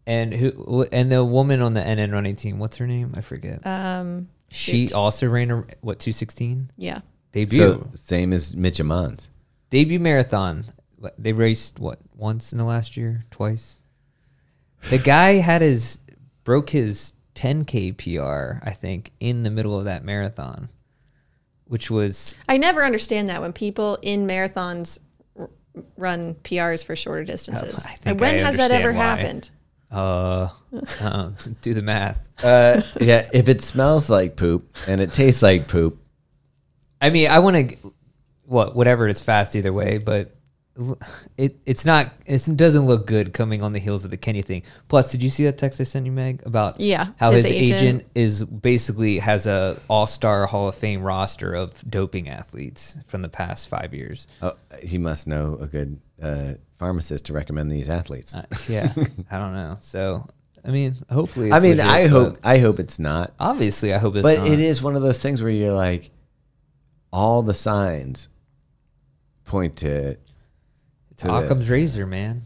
And 0.08 0.34
who? 0.34 0.88
And 0.92 1.12
the 1.12 1.24
woman 1.24 1.62
on 1.62 1.74
the 1.74 1.82
NN 1.82 2.12
running 2.14 2.36
team, 2.36 2.58
what's 2.58 2.78
her 2.78 2.88
name? 2.88 3.12
I 3.16 3.22
forget. 3.22 3.66
Um, 3.68 4.30
she 4.50 4.88
shoot. 4.88 4.96
also 4.96 5.28
ran 5.28 5.52
a 5.52 5.56
what 5.82 6.00
216 6.00 6.72
yeah. 6.78 7.02
debut. 7.32 7.58
So 7.58 7.88
same 7.96 8.34
as 8.34 8.56
Mitch 8.56 8.80
Amons. 8.80 9.28
debut 9.70 10.00
marathon. 10.00 10.66
What, 10.98 11.14
They 11.22 11.34
raced 11.34 11.80
what 11.80 12.00
once 12.16 12.52
in 12.52 12.58
the 12.58 12.64
last 12.64 12.98
year, 12.98 13.26
twice. 13.30 13.82
The 14.90 14.98
guy 14.98 15.34
had 15.36 15.62
his 15.62 16.00
broke 16.50 16.72
his 16.72 17.14
10k 17.36 17.96
PR, 17.96 18.68
I 18.68 18.72
think, 18.72 19.12
in 19.20 19.44
the 19.44 19.52
middle 19.52 19.78
of 19.78 19.86
that 19.86 20.04
marathon, 20.04 20.70
which 21.66 21.92
was 21.92 22.36
I 22.48 22.58
never 22.58 22.84
understand 22.84 23.30
that 23.30 23.40
when 23.40 23.54
people 23.54 24.00
in 24.02 24.26
marathons 24.26 24.98
r- 25.38 25.52
run 25.96 26.34
PRs 26.44 26.84
for 26.84 26.96
shorter 26.96 27.24
distances. 27.24 27.86
I 27.86 27.90
think 27.90 28.20
when 28.20 28.34
I 28.34 28.38
has 28.40 28.58
that 28.58 28.72
ever 28.72 28.92
why. 28.92 29.04
happened? 29.04 29.52
uh, 29.92 30.50
uh 31.00 31.30
do 31.62 31.76
the 31.76 31.84
math. 31.84 32.28
Uh, 32.44 32.82
yeah, 33.00 33.30
if 33.32 33.48
it 33.48 33.62
smells 33.62 34.10
like 34.10 34.36
poop 34.36 34.76
and 34.88 35.02
it 35.02 35.14
tastes 35.14 35.44
like 35.44 35.68
poop, 35.68 36.02
I 37.00 37.12
mean, 37.12 37.30
I 37.30 37.38
want 37.38 37.58
to 37.58 37.94
what 38.46 38.76
whatever. 38.76 39.08
It's 39.08 39.22
fast 39.22 39.56
either 39.56 39.72
way, 39.72 40.00
but 40.00 40.26
l- 40.26 40.32
it 41.38 41.58
it's 41.66 41.86
not. 41.86 42.14
It 42.26 42.42
doesn't 42.56 42.86
look 42.86 43.06
good 43.06 43.34
coming 43.34 43.62
on 43.62 43.74
the 43.74 43.80
heels 43.80 44.06
of 44.06 44.12
the 44.12 44.18
Kenny 44.18 44.42
thing. 44.42 44.64
Plus, 44.88 45.12
did 45.12 45.22
you 45.24 45.30
see 45.30 45.44
that 45.46 45.58
text 45.58 45.80
I 45.82 45.84
sent 45.84 46.06
you, 46.06 46.12
Meg, 46.12 46.42
about 46.46 46.80
Yeah, 46.80 47.10
how 47.18 47.32
his 47.32 47.44
his, 47.44 47.52
agent. 47.52 47.80
agent. 47.82 48.06
is 48.16 48.44
basically 48.46 49.20
has 49.20 49.46
a 49.48 49.80
All 49.90 50.08
Star 50.08 50.46
Hall 50.46 50.70
of 50.70 50.76
Fame 50.76 51.02
roster 51.02 51.54
of 51.54 51.84
doping 51.90 52.30
athletes 52.30 52.98
from 53.08 53.22
the 53.22 53.30
past 53.30 53.68
five 53.70 53.94
years. 53.94 54.28
oh, 54.42 54.54
he 54.82 54.98
must 54.98 55.28
know 55.28 55.58
a 55.60 55.68
good 55.68 56.00
uh, 56.22 56.54
pharmacist 56.78 57.26
to 57.26 57.34
recommend 57.34 57.70
these 57.72 57.90
athletes. 57.90 58.34
Uh, 58.36 58.46
yeah, 58.68 58.92
I 59.32 59.38
don't 59.38 59.54
know. 59.54 59.78
So, 59.82 60.26
I 60.64 60.70
mean, 60.72 60.96
hopefully, 61.10 61.48
it's 61.48 61.56
I 61.56 61.60
mean, 61.60 61.78
legit, 61.78 61.86
I 61.86 62.08
hope 62.08 62.38
I 62.44 62.58
hope 62.60 62.80
it's 62.80 63.00
not, 63.00 63.34
Obviously, 63.40 63.94
I 63.94 63.98
hope 63.98 64.16
it's. 64.16 64.24
but 64.24 64.38
not. 64.40 64.48
it 64.48 64.60
is 64.60 64.82
one 64.82 64.96
of 64.96 65.02
those 65.02 65.22
things 65.22 65.42
where 65.42 65.52
you're 65.52 65.74
like, 65.74 66.10
all 67.12 67.42
the 67.44 67.54
signs 67.54 68.30
point 69.46 69.76
to. 69.78 70.16
It's 71.20 71.24
to 71.24 71.28
the- 71.28 71.46
Occam's 71.46 71.70
razor, 71.70 72.06
man. 72.06 72.44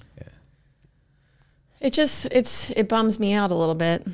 It 1.79 1.91
just 1.91 2.25
it's 2.31 2.71
it 2.71 2.87
bums 2.87 3.19
me 3.19 3.33
out 3.33 3.51
a 3.51 3.55
little 3.55 3.75
bit. 3.75 4.07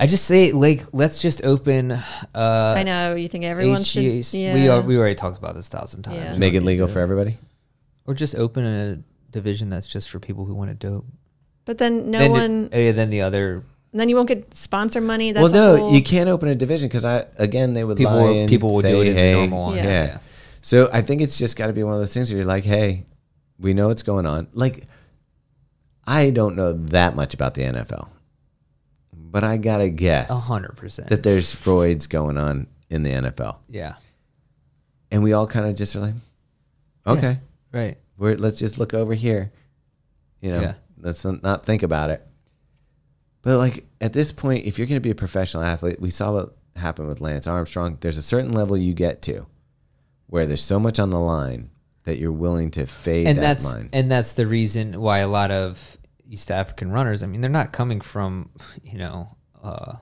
I 0.00 0.06
just 0.06 0.24
say, 0.24 0.52
like, 0.52 0.82
let's 0.92 1.20
just 1.20 1.44
open. 1.44 1.92
Uh, 1.92 2.02
I 2.34 2.84
know 2.84 3.14
you 3.16 3.28
think 3.28 3.44
everyone 3.44 3.80
HGAs. 3.80 4.30
should. 4.30 4.38
Yeah. 4.40 4.54
We 4.54 4.68
are, 4.68 4.80
we 4.80 4.96
already 4.96 5.16
talked 5.16 5.36
about 5.36 5.56
this 5.56 5.66
a 5.68 5.76
thousand 5.76 6.04
times. 6.04 6.16
Yeah. 6.16 6.38
Make 6.38 6.54
it 6.54 6.62
legal 6.62 6.86
for 6.88 7.00
everybody. 7.00 7.36
or 8.06 8.14
just 8.14 8.34
open 8.36 8.64
a 8.64 8.98
division 9.30 9.68
that's 9.68 9.86
just 9.86 10.08
for 10.08 10.18
people 10.20 10.46
who 10.46 10.54
want 10.54 10.70
to 10.70 10.74
dope. 10.74 11.04
but 11.66 11.76
then 11.78 12.10
no 12.10 12.18
then 12.18 12.30
one. 12.30 12.70
oh, 12.72 12.78
yeah, 12.78 12.92
then 12.92 13.10
the 13.10 13.20
other 13.20 13.62
then 13.92 14.08
you 14.08 14.16
won't 14.16 14.28
get 14.28 14.54
sponsor 14.54 15.00
money. 15.02 15.32
That's 15.32 15.42
well, 15.42 15.52
no, 15.52 15.76
whole- 15.82 15.94
you 15.94 16.02
can't 16.02 16.28
open 16.30 16.48
a 16.48 16.54
division 16.54 16.88
because 16.88 17.04
I 17.04 17.26
again 17.36 17.74
they 17.74 17.84
would 17.84 17.98
people 17.98 18.14
lie 18.14 18.22
will- 18.22 18.40
and 18.40 18.48
people 18.48 18.72
will 18.74 18.80
say, 18.80 18.92
do 18.92 19.02
it 19.02 19.08
in 19.08 19.16
hey, 19.16 19.32
the 19.32 19.38
normal 19.40 19.62
one. 19.64 19.76
Yeah. 19.76 19.84
yeah. 19.84 20.04
yeah. 20.06 20.18
So 20.62 20.88
I 20.92 21.02
think 21.02 21.20
it's 21.20 21.36
just 21.36 21.56
got 21.56 21.66
to 21.66 21.72
be 21.74 21.82
one 21.82 21.92
of 21.94 22.00
those 22.00 22.14
things 22.14 22.30
where 22.30 22.38
you're 22.38 22.46
like, 22.46 22.64
hey, 22.64 23.04
we 23.58 23.74
know 23.74 23.88
what's 23.88 24.02
going 24.02 24.26
on. 24.26 24.48
Like, 24.52 24.84
I 26.06 26.30
don't 26.30 26.56
know 26.56 26.72
that 26.72 27.14
much 27.16 27.34
about 27.34 27.54
the 27.54 27.62
NFL, 27.62 28.08
but 29.12 29.44
I 29.44 29.56
gotta 29.58 29.88
guess 29.88 30.30
A 30.30 30.36
hundred 30.36 30.76
percent. 30.76 31.08
that 31.08 31.22
there's 31.22 31.54
Freuds 31.54 32.08
going 32.08 32.38
on 32.38 32.66
in 32.88 33.02
the 33.02 33.10
NFL, 33.10 33.56
Yeah. 33.68 33.94
and 35.10 35.22
we 35.22 35.32
all 35.32 35.46
kind 35.46 35.66
of 35.66 35.74
just 35.76 35.94
are 35.96 36.00
like, 36.00 36.14
okay, 37.06 37.40
Right. 37.72 37.98
we're 38.16 38.36
let's 38.36 38.58
just 38.58 38.78
look 38.78 38.94
over 38.94 39.14
here, 39.14 39.52
you 40.40 40.50
know, 40.52 40.60
Yeah. 40.60 40.74
let's 41.00 41.24
not 41.24 41.66
think 41.66 41.82
about 41.82 42.10
it. 42.10 42.26
But 43.42 43.58
like 43.58 43.86
at 44.00 44.12
this 44.14 44.32
point, 44.32 44.64
if 44.64 44.78
you're 44.78 44.86
going 44.86 45.00
to 45.00 45.06
be 45.06 45.10
a 45.10 45.14
professional 45.14 45.62
athlete, 45.62 46.00
we 46.00 46.10
saw 46.10 46.32
what 46.32 46.56
happened 46.76 47.08
with 47.08 47.20
Lance 47.20 47.46
Armstrong. 47.46 47.98
There's 48.00 48.16
a 48.18 48.22
certain 48.22 48.52
level 48.52 48.76
you 48.76 48.94
get 48.94 49.20
to 49.22 49.46
where 50.26 50.46
there's 50.46 50.62
so 50.62 50.78
much 50.80 50.98
on 50.98 51.10
the 51.10 51.18
line 51.20 51.70
that 52.08 52.18
you're 52.18 52.32
willing 52.32 52.70
to 52.72 52.86
fade 52.86 53.26
And 53.26 53.36
that 53.38 53.42
that's 53.42 53.74
line. 53.74 53.90
and 53.92 54.10
that's 54.10 54.32
the 54.32 54.46
reason 54.46 54.98
why 54.98 55.18
a 55.18 55.28
lot 55.28 55.50
of 55.50 55.98
East 56.26 56.50
African 56.50 56.90
runners. 56.90 57.22
I 57.22 57.26
mean, 57.26 57.42
they're 57.42 57.50
not 57.50 57.70
coming 57.72 58.00
from 58.00 58.50
you 58.82 58.96
know 58.98 59.36
uh, 59.62 59.96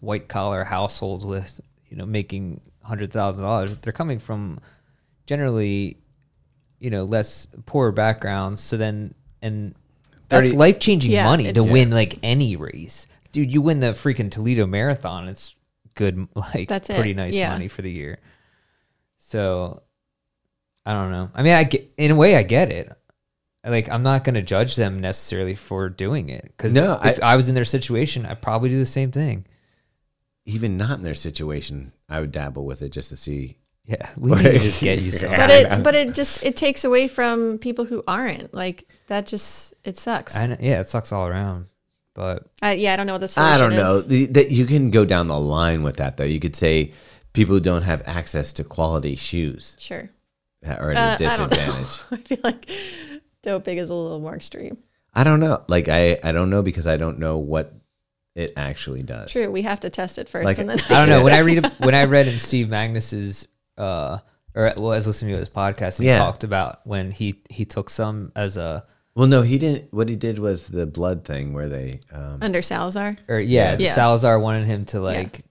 white 0.00 0.26
collar 0.28 0.64
households 0.64 1.24
with 1.24 1.60
you 1.88 1.96
know 1.96 2.04
making 2.06 2.60
hundred 2.82 3.12
thousand 3.12 3.44
dollars. 3.44 3.76
They're 3.78 3.92
coming 3.92 4.18
from 4.18 4.58
generally, 5.26 5.98
you 6.80 6.90
know, 6.90 7.04
less 7.04 7.46
poor 7.66 7.92
backgrounds. 7.92 8.60
So 8.60 8.76
then, 8.76 9.14
and 9.40 9.74
that's 10.28 10.52
life 10.52 10.78
changing 10.80 11.12
Yeah, 11.12 11.24
money 11.24 11.44
to 11.44 11.50
it's- 11.50 11.72
win 11.72 11.90
like 11.90 12.18
any 12.22 12.56
race, 12.56 13.06
dude. 13.32 13.52
You 13.52 13.62
win 13.62 13.80
the 13.80 13.92
freaking 13.92 14.30
Toledo 14.30 14.66
Marathon. 14.66 15.28
It's 15.28 15.54
good, 15.94 16.28
like 16.34 16.68
That's 16.68 16.90
it, 16.90 16.96
pretty 16.96 17.14
nice 17.14 17.34
yeah. 17.34 17.50
money 17.50 17.68
for 17.68 17.82
the 17.82 17.90
year. 17.92 18.18
So 19.18 19.82
I 20.86 20.92
don't 20.94 21.10
know. 21.10 21.30
I 21.34 21.42
mean, 21.42 21.54
I 21.54 21.64
get 21.64 21.92
in 21.96 22.10
a 22.10 22.16
way, 22.16 22.36
I 22.36 22.42
get 22.42 22.70
it. 22.70 22.92
Like, 23.66 23.88
I'm 23.88 24.02
not 24.02 24.24
going 24.24 24.34
to 24.34 24.42
judge 24.42 24.76
them 24.76 24.98
necessarily 24.98 25.54
for 25.54 25.88
doing 25.88 26.28
it 26.28 26.42
because 26.44 26.74
No, 26.74 27.00
if 27.02 27.22
I, 27.22 27.34
was 27.36 27.48
in 27.48 27.54
their 27.54 27.64
situation, 27.64 28.26
I'd 28.26 28.42
probably 28.42 28.68
do 28.68 28.78
the 28.78 28.84
same 28.84 29.10
thing. 29.10 29.46
Even 30.44 30.76
not 30.76 30.98
in 30.98 31.02
their 31.02 31.14
situation, 31.14 31.92
I 32.08 32.20
would 32.20 32.30
dabble 32.30 32.66
with 32.66 32.82
it 32.82 32.90
just 32.90 33.08
to 33.08 33.16
see. 33.16 33.56
Yeah, 33.86 34.10
we 34.18 34.32
need 34.32 34.42
to 34.42 34.58
just 34.58 34.80
get 34.80 35.00
you 35.00 35.10
some. 35.12 35.30
But 35.30 35.50
it 35.50 35.82
but 35.82 35.94
it 35.94 36.14
just 36.14 36.42
it 36.44 36.56
takes 36.56 36.84
away 36.84 37.06
from 37.08 37.58
people 37.58 37.84
who 37.86 38.02
aren't 38.06 38.52
like 38.52 38.86
that. 39.08 39.26
Just 39.26 39.74
it 39.84 39.96
sucks. 39.98 40.34
I 40.36 40.46
know, 40.46 40.56
yeah, 40.60 40.80
it 40.80 40.88
sucks 40.88 41.12
all 41.12 41.26
around. 41.26 41.66
But 42.14 42.46
I, 42.62 42.74
yeah, 42.74 42.92
I 42.92 42.96
don't 42.96 43.06
know 43.06 43.14
what 43.14 43.20
the 43.22 43.28
solution 43.28 43.54
I 43.54 43.58
don't 43.58 43.74
know. 43.74 44.00
that 44.00 44.50
you 44.50 44.66
can 44.66 44.90
go 44.90 45.04
down 45.04 45.26
the 45.26 45.38
line 45.38 45.82
with 45.82 45.96
that 45.96 46.16
though. 46.16 46.24
You 46.24 46.40
could 46.40 46.56
say 46.56 46.92
people 47.32 47.54
who 47.54 47.60
don't 47.60 47.82
have 47.82 48.02
access 48.06 48.52
to 48.54 48.64
quality 48.64 49.16
shoes 49.16 49.76
Sure. 49.78 50.08
Are 50.66 50.90
at 50.92 50.96
Uh, 51.20 51.24
a 51.24 51.28
I 51.28 51.36
don't 51.36 51.50
know. 51.50 51.56
disadvantage. 51.56 52.00
I 52.10 52.16
feel 52.16 52.38
like 52.44 52.70
doping 53.42 53.78
is 53.78 53.90
a 53.90 53.94
little 53.94 54.20
more 54.20 54.34
extreme. 54.36 54.78
I 55.14 55.24
don't 55.24 55.40
know. 55.40 55.62
Like 55.68 55.88
I, 55.88 56.18
I 56.24 56.32
don't 56.32 56.50
know 56.50 56.62
because 56.62 56.86
I 56.86 56.96
don't 56.96 57.18
know 57.18 57.38
what 57.38 57.72
it 58.34 58.52
actually 58.56 59.02
does. 59.02 59.30
True, 59.32 59.50
we 59.50 59.62
have 59.62 59.80
to 59.80 59.90
test 59.90 60.18
it 60.18 60.28
first, 60.28 60.44
Like- 60.46 60.58
and 60.58 60.68
then 60.68 60.80
I 60.88 61.06
don't 61.06 61.08
know. 61.08 61.22
When 61.24 61.34
I 61.34 61.38
read 61.38 61.64
when 61.78 61.94
I 61.94 62.04
read 62.04 62.26
in 62.26 62.38
Steve 62.38 62.68
Magness's 62.68 63.46
uh 63.78 64.18
or 64.56 64.72
well, 64.76 64.92
I 64.92 64.96
was 64.96 65.06
listening 65.06 65.34
to 65.34 65.38
his 65.40 65.50
podcast 65.50 65.98
and 65.98 66.06
Yeah. 66.06 66.14
he 66.14 66.18
talked 66.18 66.44
about 66.44 66.80
when 66.86 67.10
he 67.10 67.42
he 67.50 67.64
took 67.64 67.90
some 67.90 68.32
as 68.34 68.56
a 68.56 68.84
Well, 69.14 69.28
no, 69.28 69.42
he 69.42 69.58
didn't. 69.58 69.92
What 69.92 70.08
he 70.08 70.16
did 70.16 70.38
was 70.40 70.66
the 70.68 70.86
blood 70.86 71.24
thing 71.24 71.52
where 71.52 71.68
they. 71.68 72.00
Um, 72.12 72.38
under 72.42 72.62
Salazar. 72.62 73.16
or 73.28 73.38
yeah, 73.38 73.76
Yeah. 73.78 73.92
Salazar 73.92 74.38
wanted 74.40 74.66
him 74.66 74.84
to 74.86 75.00
like 75.00 75.44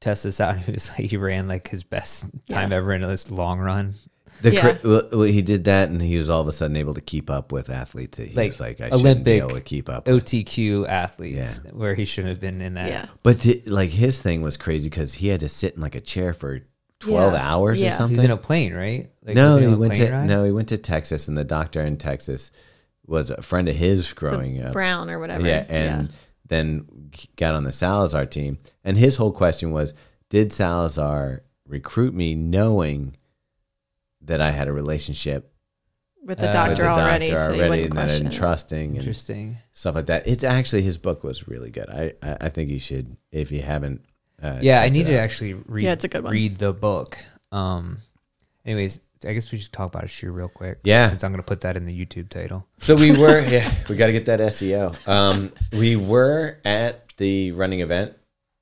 test 0.00 0.24
this 0.24 0.40
out. 0.40 0.58
He 0.58 0.72
was 0.72 0.88
like 0.90 1.08
he 1.10 1.16
ran 1.16 1.46
like 1.46 1.68
his 1.68 1.84
best 1.84 2.22
time 2.48 2.70
Yeah. 2.72 2.76
ever 2.78 2.92
in 2.94 3.02
this 3.02 3.30
long 3.30 3.60
run. 3.60 3.94
The 4.42 4.52
Yeah. 4.54 4.60
cri- 4.74 4.90
well, 4.90 5.08
well, 5.12 5.22
he 5.22 5.42
did 5.42 5.64
that, 5.64 5.88
and 5.88 6.00
he 6.02 6.16
was 6.16 6.28
all 6.28 6.40
of 6.40 6.48
a 6.48 6.52
sudden 6.52 6.76
able 6.76 6.94
to 6.94 7.00
keep 7.00 7.30
up 7.30 7.52
with 7.52 7.70
athletes. 7.70 8.18
that 8.18 8.28
He 8.28 8.34
Like, 8.34 8.52
was 8.52 8.60
like, 8.60 8.80
I 8.80 8.90
shouldn't 8.90 9.24
be 9.24 9.30
Olympic 9.30 9.34
able 9.42 9.48
to 9.50 9.60
keep 9.60 9.88
up. 9.88 10.06
with. 10.06 10.24
OTQ 10.24 10.86
athletes 10.88 11.60
where 11.72 11.94
he 11.94 12.04
shouldn't 12.04 12.30
have 12.30 12.40
been 12.40 12.60
in 12.60 12.74
that. 12.74 12.88
Yeah. 12.88 13.06
But 13.22 13.40
th- 13.40 13.66
like 13.68 13.90
his 13.90 14.18
thing 14.18 14.42
was 14.42 14.56
crazy 14.56 14.88
because 14.90 15.14
he 15.14 15.28
had 15.28 15.40
to 15.40 15.48
sit 15.48 15.74
in 15.74 15.80
like 15.80 15.94
a 15.94 16.00
chair 16.00 16.32
for 16.34 16.60
twelve 17.00 17.32
Yeah. 17.34 17.52
hours 17.54 17.80
or 17.80 17.84
Yeah. 17.84 17.90
He 17.90 17.96
something. 17.96 18.16
was 18.16 18.24
in 18.24 18.30
a 18.30 18.36
plane, 18.36 18.72
right? 18.74 19.10
Like, 19.24 19.36
no, 19.36 19.52
was 19.56 19.60
he 19.60 19.66
went 19.74 19.94
to 19.96 20.10
ride? 20.10 20.26
no, 20.26 20.44
he 20.44 20.50
went 20.52 20.68
to 20.68 20.78
Texas, 20.78 21.28
and 21.28 21.36
the 21.36 21.44
doctor 21.44 21.82
in 21.82 21.96
Texas 21.96 22.50
was 23.06 23.30
a 23.30 23.42
friend 23.42 23.68
of 23.68 23.76
his 23.76 24.12
growing 24.14 24.62
up. 24.62 24.72
Brown 24.72 25.10
or 25.10 25.18
whatever. 25.18 25.46
Yeah, 25.46 25.64
and 25.68 26.10
then 26.48 26.86
got 27.36 27.54
on 27.54 27.64
the 27.64 27.72
Salazar 27.72 28.26
team. 28.26 28.58
And 28.82 28.96
his 28.96 29.16
whole 29.16 29.32
question 29.32 29.70
was, 29.72 29.92
did 30.30 30.52
Salazar 30.52 31.42
recruit 31.66 32.14
me 32.14 32.34
knowing 32.34 33.16
that 34.26 34.40
I 34.40 34.50
had 34.50 34.68
a 34.68 34.72
relationship 34.72 35.52
with 36.24 36.38
the 36.38 36.48
Uh, 36.48 36.52
doctor 36.52 36.70
with 36.70 36.78
the 36.78 36.88
already, 37.02 37.26
doctor 37.28 37.44
so 37.44 37.52
you 37.52 37.58
already 37.62 37.70
wouldn't 37.70 37.84
and 37.86 37.94
question 37.94 38.26
I'm 38.26 38.32
it. 38.32 38.36
trusting 38.36 38.88
and 38.90 38.96
Interesting. 38.98 39.56
stuff 39.72 39.94
like 39.94 40.06
that. 40.06 40.26
It's 40.26 40.44
actually 40.44 40.82
his 40.82 40.96
book 40.98 41.22
was 41.24 41.46
really 41.48 41.70
good. 41.70 41.88
I 41.90 42.14
I, 42.22 42.36
I 42.42 42.48
think 42.48 42.70
you 42.70 42.80
should 42.80 43.16
if 43.30 43.52
you 43.52 43.62
haven't. 43.62 44.02
Uh, 44.42 44.58
Yeah, 44.60 44.80
I 44.82 44.88
need 44.88 45.06
to 45.06 45.14
out. 45.16 45.20
actually 45.24 45.54
read. 45.54 45.84
Yeah, 45.84 45.92
it's 45.92 46.04
a 46.04 46.08
good 46.08 46.24
one. 46.24 46.32
Read 46.32 46.56
the 46.56 46.72
book. 46.72 47.18
Um. 47.52 47.98
Anyways, 48.66 49.00
I 49.26 49.32
guess 49.34 49.52
we 49.52 49.58
should 49.58 49.72
talk 49.72 49.92
about 49.92 50.04
a 50.04 50.08
shoe 50.08 50.32
real 50.32 50.48
quick. 50.48 50.78
Yeah. 50.84 51.08
Since 51.10 51.22
I'm 51.24 51.30
gonna 51.32 51.42
put 51.42 51.60
that 51.62 51.76
in 51.76 51.84
the 51.84 51.92
YouTube 52.06 52.30
title. 52.30 52.66
So 52.78 52.94
we 52.94 53.10
were, 53.16 53.40
yeah, 53.48 53.70
we 53.88 53.96
got 53.96 54.06
to 54.06 54.12
get 54.12 54.24
that 54.26 54.40
SEO. 54.40 55.06
Um, 55.06 55.52
we 55.72 55.96
were 55.96 56.58
at 56.64 57.08
the 57.18 57.52
running 57.52 57.80
event, 57.80 58.14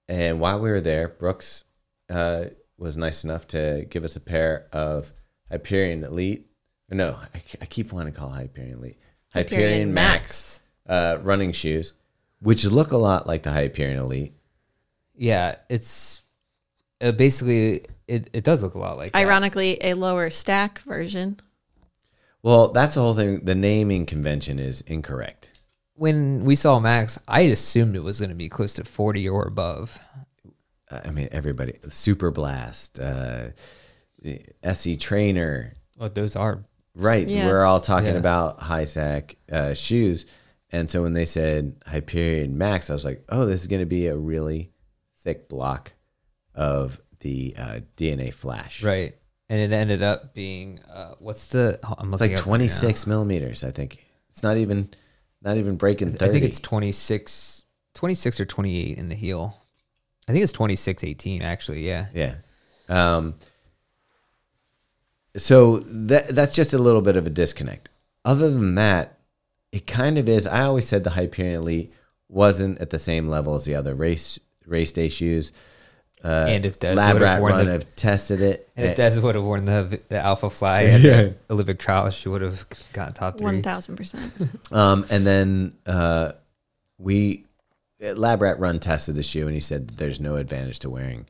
and 0.09 0.41
while 0.41 0.59
we 0.61 0.71
were 0.71 0.81
there, 0.81 1.09
Brooks 1.09 1.65
uh, 2.11 2.47
was 2.77 2.97
nice 2.97 3.23
enough 3.25 3.47
to 3.49 3.87
give 3.89 4.03
us 4.05 4.17
a 4.17 4.21
pair 4.21 4.67
of 4.73 5.13
Hyperion 5.53 6.03
Elite. 6.03 6.47
No, 6.91 7.17
I, 7.35 7.43
I 7.61 7.67
keep 7.67 7.93
wanting 7.93 8.13
to 8.13 8.19
call 8.19 8.31
Hyperion 8.31 8.79
Elite. 8.79 8.99
Hyperion, 9.33 9.63
Hyperion 9.63 9.95
Max, 9.95 10.61
uh, 10.87 11.19
running 11.23 11.53
shoes, 11.53 11.93
which 12.41 12.65
look 12.65 12.93
a 12.93 12.97
lot 12.97 13.27
like 13.27 13.45
the 13.45 13.53
Hyperion 13.53 13.99
Elite. 13.99 14.35
Yeah, 15.15 15.57
it's 15.69 16.23
uh, 17.01 17.13
basically 17.13 17.87
it, 18.09 18.29
it 18.33 18.45
does 18.45 18.63
look 18.63 18.75
a 18.75 18.79
lot 18.79 18.97
like 18.97 19.13
that. 19.13 19.19
Ironically, 19.19 19.79
a 19.81 19.95
lower 19.95 20.31
stack 20.31 20.81
version. 20.81 21.39
Well, 22.43 22.69
that's 22.69 22.95
the 22.95 23.01
whole 23.01 23.15
thing. 23.15 23.45
The 23.45 23.55
naming 23.55 24.07
convention 24.07 24.59
is 24.59 24.81
incorrect. 24.83 25.51
When 25.95 26.45
we 26.45 26.57
saw 26.57 26.81
Max, 26.81 27.19
I 27.29 27.43
assumed 27.43 27.95
it 27.95 28.03
was 28.03 28.21
going 28.21 28.31
to 28.31 28.37
be 28.37 28.49
close 28.49 28.75
to 28.75 28.85
40 28.85 29.29
or 29.29 29.47
above. 29.47 29.99
I 30.91 31.11
mean, 31.11 31.29
everybody, 31.31 31.75
Super 31.89 32.31
Blast, 32.31 32.99
uh, 32.99 33.49
SE 34.63 34.97
Trainer, 34.97 35.75
Well, 35.97 36.09
those 36.11 36.37
are 36.37 36.65
Right. 36.95 37.29
Yeah. 37.29 37.47
We're 37.47 37.65
all 37.65 37.81
talking 37.81 38.13
Yeah. 38.13 38.19
about 38.19 38.61
high 38.61 38.85
stack 38.85 39.37
uh, 39.51 39.73
shoes. 39.75 40.27
And 40.71 40.91
so 40.91 41.03
when 41.03 41.13
they 41.15 41.25
said 41.25 41.77
Hyperion 41.87 42.57
Max, 42.59 42.91
I 42.91 42.93
was 42.95 43.05
like, 43.05 43.25
oh, 43.31 43.47
this 43.47 43.61
is 43.63 43.67
going 43.67 43.81
to 43.81 43.87
be 43.87 44.07
a 44.09 44.17
really 44.17 44.73
thick 45.19 45.49
block 45.49 45.93
of 46.55 47.01
the 47.21 47.55
uh, 47.57 47.81
DNA 47.97 48.33
flash. 48.33 48.83
right, 48.83 49.15
and 49.49 49.61
it 49.61 49.73
ended 49.75 50.03
up 50.03 50.35
being 50.35 50.81
uh, 50.93 51.15
what's 51.19 51.47
the? 51.49 51.79
oh, 51.85 51.95
I'm 51.99 52.13
It's 52.13 52.21
like 52.21 52.33
up 52.33 52.39
right 52.39 52.45
26 52.45 53.07
millimeters, 53.07 53.65
I 53.65 53.71
think. 53.71 54.05
It's 54.31 54.43
not 54.43 54.57
even 54.57 54.91
not 55.43 55.57
even 55.57 55.77
breaking 55.77 56.11
30. 56.13 56.25
I 56.25 56.29
think 56.31 56.45
it's 56.45 56.59
26, 56.61 57.65
26 57.95 58.41
or 58.41 58.45
28 58.45 58.99
in 58.99 59.09
the 59.09 59.15
heel. 59.15 59.57
I 60.29 60.33
think 60.33 60.43
it's 60.43 60.53
26, 60.53 61.05
18 61.05 61.43
actually. 61.43 61.87
Yeah. 61.87 62.07
Yeah. 62.15 62.35
Um, 62.89 63.35
so 65.37 65.79
that 65.81 66.29
that's 66.29 66.55
just 66.55 66.73
a 66.75 66.79
little 66.79 67.01
bit 67.03 67.17
of 67.17 67.27
a 67.27 67.31
disconnect. 67.31 67.89
Other 68.25 68.51
than 68.51 68.75
that, 68.77 69.19
it 69.73 69.87
kind 69.87 70.19
of 70.19 70.29
is. 70.29 70.47
I 70.47 70.63
always 70.65 70.87
said 70.87 71.05
the 71.05 71.11
Hyperion 71.11 71.57
Elite 71.57 71.93
wasn't 72.29 72.79
at 72.81 72.91
the 72.91 72.99
same 72.99 73.29
level 73.29 73.55
as 73.55 73.65
the 73.65 73.75
other 73.75 73.95
race 73.95 74.39
race 74.67 74.93
day 74.93 75.09
shoes. 75.09 75.53
Uh, 76.25 76.47
And 76.49 76.65
if 76.65 76.79
Des 76.79 76.95
Lab 76.95 77.15
would've 77.15 77.23
Rat 77.27 77.41
worn 77.41 77.53
Run 77.55 77.65
the- 77.67 77.73
have 77.73 77.97
tested 77.97 78.41
it, 78.41 78.69
And 78.77 78.87
if 78.87 78.99
eh, 78.99 79.11
Des 79.11 79.21
would 79.21 79.35
have 79.35 79.43
worn 79.43 79.65
the, 79.65 80.01
the 80.09 80.19
Alpha 80.19 80.49
Fly 80.51 80.85
at 80.85 81.03
the 81.03 81.35
Olympic 81.51 81.81
trials, 81.81 82.15
she 82.15 82.29
would 82.29 82.43
have 82.43 82.65
gotten 82.93 83.13
top 83.15 83.39
three. 83.39 83.45
One 83.47 83.63
thousand 83.63 83.97
percent. 83.97 84.33
um, 84.73 85.05
and 85.11 85.27
then 85.27 85.73
uh, 85.85 86.33
we 86.99 87.45
uh, 88.05 88.13
Lab 88.13 88.41
Rat 88.41 88.61
Run 88.61 88.79
tested 88.79 89.17
the 89.17 89.25
shoe, 89.25 89.47
and 89.47 89.55
he 89.55 89.61
said 89.61 89.89
that 89.89 89.97
there's 89.97 90.21
no 90.21 90.37
advantage 90.37 90.79
to 90.81 90.91
wearing 90.91 91.27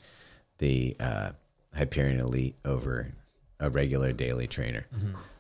the 0.59 0.95
uh, 1.01 1.31
Hyperion 1.75 2.21
Elite 2.21 2.57
over 2.67 3.09
a 3.63 3.71
regular 3.71 4.13
daily 4.13 4.47
trainer. 4.47 4.87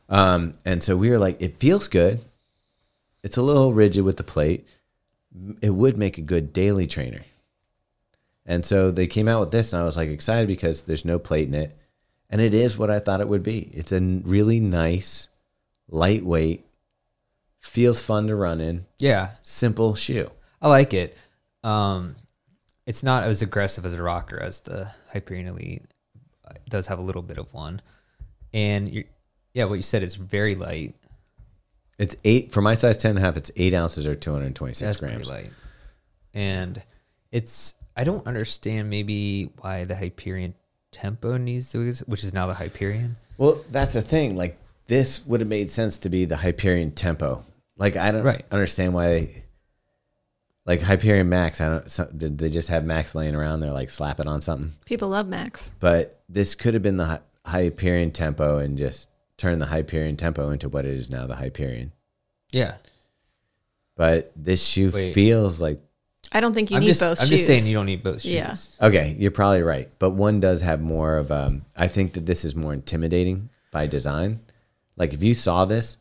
Um, 0.08 0.54
and 0.64 0.82
so 0.82 0.96
we 0.96 1.10
were 1.10 1.18
like, 1.18 1.40
it 1.40 1.58
feels 1.58 1.88
good. 1.88 2.20
It's 3.22 3.36
a 3.36 3.42
little 3.42 3.72
rigid 3.72 4.04
with 4.04 4.16
the 4.16 4.24
plate. 4.24 4.66
It 5.60 5.70
would 5.70 5.96
make 5.96 6.18
a 6.18 6.22
good 6.22 6.52
daily 6.52 6.86
trainer. 6.86 7.22
And 8.44 8.66
so 8.66 8.90
they 8.90 9.06
came 9.06 9.28
out 9.28 9.40
with 9.40 9.50
this, 9.52 9.72
and 9.72 9.80
I 9.80 9.84
was 9.84 9.96
like 9.96 10.08
excited 10.08 10.48
because 10.48 10.82
there's 10.82 11.04
no 11.04 11.18
plate 11.18 11.46
in 11.48 11.54
it, 11.54 11.76
and 12.28 12.40
it 12.40 12.52
is 12.54 12.76
what 12.76 12.90
I 12.90 12.98
thought 12.98 13.20
it 13.20 13.28
would 13.28 13.42
be. 13.44 13.70
It's 13.72 13.92
a 13.92 14.00
really 14.00 14.58
nice, 14.58 15.28
lightweight, 15.88 16.66
feels 17.60 18.02
fun 18.02 18.26
to 18.26 18.34
run 18.34 18.60
in, 18.60 18.84
Yeah, 18.98 19.30
simple 19.42 19.94
shoe. 19.94 20.28
I 20.60 20.68
like 20.68 20.92
it. 20.92 21.16
Um, 21.62 22.16
it's 22.84 23.04
not 23.04 23.22
as 23.22 23.42
aggressive 23.42 23.86
as 23.86 23.92
a 23.92 24.02
rocker 24.02 24.40
as 24.40 24.60
the 24.62 24.90
Hyperion 25.12 25.46
Elite. 25.46 25.84
It 26.50 26.68
does 26.68 26.88
have 26.88 26.98
a 26.98 27.02
little 27.02 27.22
bit 27.22 27.38
of 27.38 27.54
one, 27.54 27.80
and 28.52 28.90
you 28.90 29.04
yeah, 29.54 29.64
what 29.64 29.74
you 29.74 29.82
said 29.82 30.02
is 30.02 30.14
very 30.14 30.54
light. 30.54 30.94
It's 31.98 32.16
eight 32.24 32.52
for 32.52 32.62
my 32.62 32.74
size 32.74 32.96
ten 32.96 33.10
and 33.10 33.18
a 33.18 33.22
half. 33.22 33.36
It's 33.36 33.50
eight 33.56 33.74
ounces 33.74 34.06
or 34.06 34.14
two 34.14 34.32
hundred 34.32 34.46
and 34.46 34.56
twenty 34.56 34.74
six 34.74 34.86
That's 34.88 35.00
grams. 35.00 35.28
pretty 35.28 35.44
light, 35.44 35.52
and 36.34 36.82
it's 37.30 37.74
I 37.96 38.04
don't 38.04 38.26
understand 38.26 38.88
maybe 38.90 39.50
why 39.60 39.84
the 39.84 39.94
Hyperion 39.94 40.54
Tempo 40.90 41.36
needs 41.36 41.70
to 41.72 41.80
exist, 41.80 42.08
which 42.08 42.24
is 42.24 42.32
now 42.34 42.46
the 42.46 42.54
Hyperion. 42.54 43.16
Well, 43.38 43.62
that's 43.70 43.92
the 43.92 44.02
thing. 44.02 44.36
Like 44.36 44.58
this 44.86 45.24
would 45.26 45.40
have 45.40 45.48
made 45.48 45.70
sense 45.70 45.98
to 45.98 46.08
be 46.08 46.24
the 46.24 46.36
Hyperion 46.36 46.92
Tempo. 46.92 47.44
Like 47.76 47.96
I 47.96 48.10
don't 48.12 48.22
Right. 48.24 48.44
understand 48.50 48.94
understand 48.94 48.94
why. 48.94 49.06
They, 49.06 49.38
like 50.64 50.80
Hyperion 50.80 51.28
Max, 51.28 51.60
I 51.60 51.68
don't. 51.68 51.90
So, 51.90 52.04
did 52.16 52.38
they 52.38 52.48
just 52.48 52.68
have 52.68 52.84
Max 52.84 53.14
laying 53.16 53.34
around 53.34 53.60
there, 53.60 53.72
like 53.72 53.90
slap 53.90 54.20
it 54.20 54.26
on 54.28 54.40
something? 54.40 54.74
People 54.86 55.08
love 55.08 55.26
Max. 55.26 55.72
But 55.80 56.22
this 56.28 56.54
could 56.54 56.74
have 56.74 56.82
been 56.84 56.98
the 56.98 57.06
Hy- 57.06 57.20
Hyperion 57.46 58.10
Tempo 58.12 58.58
and 58.58 58.76
just 58.78 59.08
turn 59.36 59.58
the 59.58 59.66
Hyperion 59.66 60.16
Tempo 60.16 60.50
into 60.50 60.68
what 60.68 60.84
it 60.84 60.94
is 60.94 61.10
now, 61.10 61.26
the 61.26 61.36
Hyperion. 61.36 61.92
Yeah, 62.52 62.76
But 63.96 64.32
this 64.36 64.64
shoe 64.64 64.90
Wait. 64.90 65.14
feels 65.14 65.60
like 65.60 65.80
I 66.32 66.40
don't 66.40 66.54
think 66.54 66.70
you 66.70 66.76
I'm 66.76 66.82
need 66.82 66.88
just, 66.88 67.00
both 67.00 67.20
I'm 67.20 67.26
shoes. 67.26 67.40
just 67.40 67.46
saying 67.46 67.66
you 67.66 67.74
don't 67.74 67.86
need 67.86 68.02
both 68.02 68.22
shoes. 68.22 68.32
Yeah. 68.32 68.86
Okay, 68.86 69.16
you're 69.18 69.30
probably 69.30 69.62
right, 69.62 69.90
but 69.98 70.10
one 70.10 70.40
does 70.40 70.60
have 70.62 70.80
more 70.80 71.16
of. 71.18 71.30
Um, 71.30 71.64
I 71.76 71.88
think 71.88 72.12
that 72.14 72.24
this 72.26 72.44
is 72.44 72.54
more 72.54 72.72
intimidating 72.72 73.50
by 73.70 73.86
design. 73.86 74.40
Like 74.96 75.12
if 75.12 75.22
you 75.22 75.34
saw 75.34 75.64
this, 75.66 75.96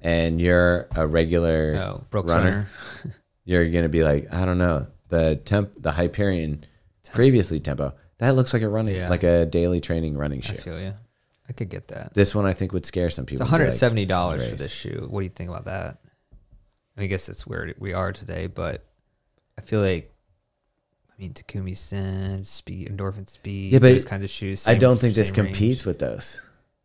and 0.00 0.40
you're 0.40 0.88
a 0.96 1.06
regular 1.06 1.74
Oh, 1.76 2.04
runner, 2.22 2.26
runner. 2.34 2.68
you're 3.44 3.68
gonna 3.70 3.88
be 3.88 4.02
like, 4.02 4.32
I 4.32 4.44
don't 4.44 4.58
know, 4.58 4.86
the 5.08 5.36
temp, 5.36 5.80
the 5.82 5.92
Hyperion, 5.92 6.64
previously 7.12 7.58
tempo, 7.60 7.94
that 8.18 8.30
looks 8.36 8.52
like 8.52 8.62
a 8.62 8.68
running, 8.68 8.96
Yeah. 8.96 9.08
like 9.08 9.22
a 9.22 9.46
daily 9.46 9.80
training 9.80 10.16
running 10.16 10.40
I 10.40 10.46
shoe. 10.46 10.54
feel 10.54 10.80
you. 10.80 10.94
I 11.48 11.52
could 11.52 11.68
get 11.70 11.88
that. 11.88 12.12
This 12.14 12.34
one 12.34 12.44
I 12.44 12.52
think 12.52 12.72
would 12.72 12.84
scare 12.84 13.08
some 13.10 13.22
It's 13.24 13.30
people. 13.30 13.44
one 13.44 13.50
hundred 13.50 13.70
seventy 13.72 14.04
dollars 14.04 14.46
for 14.48 14.54
this 14.56 14.70
shoe. 14.72 15.06
What 15.08 15.20
do 15.20 15.24
you 15.24 15.30
think 15.30 15.48
about 15.48 15.64
that? 15.64 15.98
I, 16.96 17.00
mean, 17.00 17.04
I 17.04 17.06
guess 17.06 17.26
that's 17.26 17.46
where 17.46 17.72
we 17.78 17.92
are 17.94 18.12
today, 18.12 18.48
but 18.48 18.84
I 19.56 19.62
feel 19.62 19.80
like, 19.80 20.12
I 21.10 21.14
mean, 21.20 21.32
Takumi 21.32 21.76
Sen, 21.76 22.42
Speed, 22.42 22.88
Endorphin 22.88 23.28
Speed, 23.28 23.72
Yeah, 23.72 23.78
but 23.78 23.88
those 23.92 24.04
kinds 24.04 24.24
of 24.24 24.30
shoes. 24.30 24.66
I 24.68 24.72
same- 24.72 24.80
don't 24.80 25.00
think 25.00 25.14
this 25.14 25.28
same 25.28 25.44
range. 25.44 25.56
competes 25.56 25.84
with 25.86 25.98
those. 26.00 26.40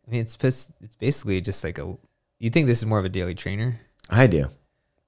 I 0.06 0.10
mean, 0.10 0.20
it's 0.22 0.36
bas- 0.36 0.72
it's 0.82 0.96
basically 0.96 1.40
just 1.40 1.62
like 1.64 1.78
a. 1.78 1.96
You 2.38 2.50
think 2.50 2.66
this 2.66 2.78
is 2.78 2.86
more 2.86 2.98
of 2.98 3.04
a 3.04 3.08
daily 3.10 3.34
trainer? 3.34 3.80
I 4.10 4.26
do. 4.26 4.48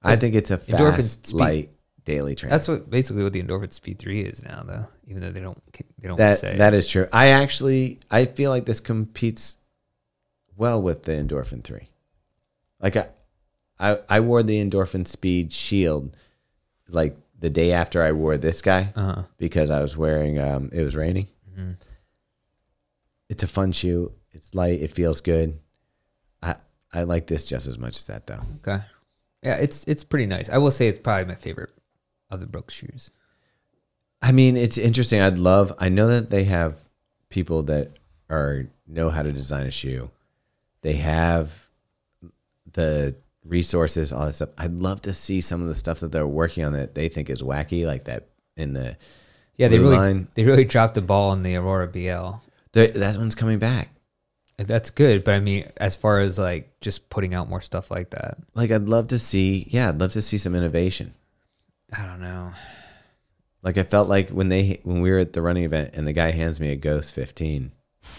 I 0.03 0.15
think 0.15 0.35
it's 0.35 0.51
a 0.51 0.57
fast, 0.57 0.71
endorphin 0.81 1.03
speed. 1.03 1.33
light 1.35 1.69
daily 2.07 2.33
trainer. 2.35 2.51
That's 2.55 2.67
what 2.69 2.89
basically 2.89 3.21
what 3.23 3.33
the 3.33 3.43
Endorphin 3.43 3.71
Speed 3.73 3.99
Three 3.99 4.21
is 4.21 4.41
now, 4.43 4.63
though. 4.65 4.87
Even 5.07 5.21
though 5.21 5.31
they 5.31 5.41
don't 5.41 5.61
they 6.01 6.07
don't 6.07 6.17
that 6.17 6.39
say 6.39 6.55
that 6.57 6.73
is 6.73 6.87
true. 6.87 7.07
I 7.11 7.27
actually 7.27 7.99
I 8.09 8.25
feel 8.25 8.49
like 8.49 8.65
this 8.65 8.79
competes 8.79 9.57
well 10.55 10.81
with 10.81 11.03
the 11.03 11.11
endorphin 11.11 11.63
three. 11.63 11.89
Like 12.79 12.95
I, 12.95 13.09
I 13.79 13.99
I 14.09 14.19
wore 14.21 14.41
the 14.41 14.63
endorphin 14.63 15.05
speed 15.07 15.51
shield 15.53 16.15
like 16.89 17.15
the 17.39 17.49
day 17.49 17.71
after 17.73 18.01
I 18.01 18.11
wore 18.13 18.37
this 18.37 18.61
guy 18.61 18.91
Uh-huh. 18.95 19.23
because 19.37 19.69
I 19.69 19.81
was 19.81 19.95
wearing 19.97 20.39
um 20.39 20.69
it 20.73 20.81
was 20.81 20.95
raining. 20.95 21.27
Mm-hmm. 21.51 21.71
It's 23.29 23.43
a 23.43 23.47
fun 23.47 23.71
shoe. 23.71 24.11
It's 24.31 24.55
light. 24.55 24.81
It 24.81 24.91
feels 24.91 25.21
good. 25.21 25.59
I 26.41 26.55
I 26.93 27.03
like 27.03 27.27
this 27.27 27.45
just 27.45 27.67
as 27.67 27.77
much 27.77 27.97
as 27.97 28.05
that 28.05 28.27
though. 28.27 28.41
Okay. 28.57 28.83
Yeah, 29.43 29.55
it's 29.57 29.83
it's 29.85 30.03
pretty 30.03 30.25
nice. 30.25 30.49
I 30.49 30.57
will 30.57 30.71
say 30.71 30.87
it's 30.87 30.99
probably 30.99 31.25
my 31.25 31.35
favorite 31.35 31.69
of 32.29 32.39
the 32.39 32.45
Brooks 32.47 32.73
shoes. 32.73 33.11
I 34.21 34.31
mean, 34.31 34.57
it's 34.57 34.77
interesting. 34.77 35.21
I'd 35.21 35.37
love. 35.37 35.73
I 35.79 35.89
know 35.89 36.07
that 36.07 36.29
they 36.29 36.45
have 36.45 36.79
people 37.29 37.63
that 37.63 37.91
are 38.29 38.67
know 38.87 39.09
how 39.09 39.23
to 39.23 39.31
design 39.31 39.65
a 39.67 39.71
shoe. 39.71 40.09
They 40.81 40.93
have 40.93 41.67
the 42.73 43.15
resources, 43.43 44.11
all 44.11 44.25
that 44.25 44.33
stuff. 44.33 44.49
I'd 44.57 44.71
love 44.73 45.01
to 45.03 45.13
see 45.13 45.41
some 45.41 45.61
of 45.61 45.67
the 45.67 45.75
stuff 45.75 45.99
that 46.01 46.11
they're 46.11 46.27
working 46.27 46.63
on 46.65 46.73
that 46.73 46.95
they 46.95 47.09
think 47.09 47.29
is 47.29 47.41
wacky, 47.41 47.85
like 47.85 48.05
that 48.05 48.27
in 48.55 48.73
the 48.73 48.97
Yeah, 49.55 49.67
they 49.69 49.79
really 49.79 49.95
line. 49.97 50.27
they 50.35 50.43
really 50.43 50.65
dropped 50.65 50.95
the 50.95 51.01
ball 51.01 51.29
on 51.31 51.43
the 51.43 51.55
Aurora 51.55 51.87
BL. 51.87 52.41
the- 52.73 52.87
that 52.95 53.17
one's 53.17 53.35
coming 53.35 53.59
back. 53.59 53.89
That's 54.57 54.89
good, 54.89 55.23
but 55.23 55.35
I 55.35 55.39
mean, 55.39 55.69
as 55.77 55.95
far 55.95 56.19
as 56.19 56.39
like 56.39 56.79
just 56.81 57.09
putting 57.11 57.33
out 57.35 57.47
more 57.49 57.61
stuff 57.61 57.91
like 57.91 58.09
that, 58.11 58.37
Like 58.55 58.71
I'd 58.71 58.89
love 58.89 59.07
to 59.09 59.19
see. 59.19 59.67
Yeah, 59.69 59.89
I'd 59.89 59.99
love 59.99 60.13
to 60.13 60.21
see 60.21 60.37
some 60.39 60.55
innovation. 60.55 61.13
I 61.93 62.05
don't 62.05 62.21
know. 62.21 62.51
Like 63.63 63.77
I 63.77 63.83
felt 63.83 64.09
like 64.09 64.29
when 64.29 64.49
they 64.49 64.79
when 64.83 65.01
we 65.01 65.11
were 65.11 65.19
at 65.19 65.33
the 65.33 65.41
running 65.41 65.63
event 65.63 65.91
and 65.93 66.07
the 66.07 66.13
guy 66.13 66.31
hands 66.31 66.59
me 66.59 66.71
a 66.71 66.75
Ghost 66.75 67.13
15, 67.13 67.71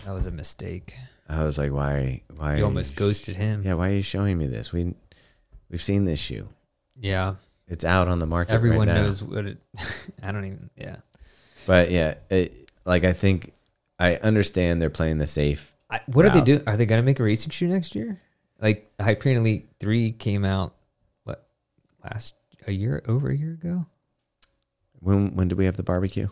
That 0.04 0.12
was 0.12 0.26
a 0.26 0.30
mistake. 0.30 0.94
I 1.28 1.44
was 1.44 1.58
like, 1.58 1.72
why? 1.72 2.22
Why? 2.36 2.56
You 2.56 2.64
almost 2.64 2.96
ghosted 2.96 3.36
him. 3.36 3.62
Yeah, 3.64 3.74
why 3.74 3.90
are 3.90 3.94
you 3.94 4.02
showing 4.02 4.38
me 4.38 4.46
this? 4.46 4.72
We 4.72 4.94
we've 5.70 5.82
seen 5.82 6.04
this 6.04 6.18
shoe. 6.18 6.48
Yeah. 6.96 7.36
It's 7.68 7.84
out 7.84 8.08
on 8.08 8.18
the 8.18 8.26
market. 8.26 8.52
Everyone 8.52 8.88
right 8.88 8.94
now. 8.94 9.02
knows 9.02 9.22
what 9.22 9.44
it. 9.44 9.58
I 10.22 10.32
don't 10.32 10.46
even. 10.46 10.70
Yeah. 10.76 10.96
But 11.66 11.90
yeah, 11.90 12.14
it, 12.30 12.70
like 12.86 13.04
I 13.04 13.12
think 13.12 13.52
I 13.98 14.16
understand 14.16 14.80
they're 14.80 14.90
playing 14.90 15.18
the 15.18 15.26
safe. 15.26 15.74
I, 15.90 16.00
what 16.06 16.24
are 16.24 16.30
they 16.30 16.40
doing? 16.40 16.62
Are 16.66 16.76
they 16.76 16.86
gonna 16.86 17.02
make 17.02 17.20
a 17.20 17.22
racing 17.22 17.50
shoe 17.50 17.68
next 17.68 17.94
year? 17.94 18.20
Like 18.60 18.90
Hyperion 19.00 19.42
Elite 19.42 19.68
Three 19.78 20.12
came 20.12 20.44
out 20.44 20.74
what 21.24 21.46
last 22.02 22.34
a 22.68 22.72
year 22.72 23.02
over 23.08 23.28
a 23.30 23.36
year 23.36 23.52
ago. 23.54 23.86
When 25.00 25.34
when 25.34 25.48
did 25.48 25.58
we 25.58 25.64
have 25.64 25.76
the 25.76 25.82
barbecue? 25.82 26.28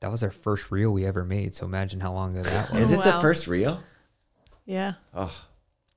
That 0.00 0.10
was 0.10 0.22
our 0.22 0.30
first 0.30 0.70
reel 0.70 0.90
we 0.92 1.04
ever 1.04 1.24
made. 1.24 1.54
So 1.54 1.66
imagine 1.66 2.00
how 2.00 2.12
long 2.12 2.36
ago 2.36 2.48
that 2.48 2.70
was. 2.72 2.82
Is 2.84 2.90
it 2.92 3.04
the 3.04 3.10
wow. 3.10 3.20
first 3.20 3.46
reel? 3.46 3.82
Yeah. 4.64 4.94
Oh, 5.14 5.34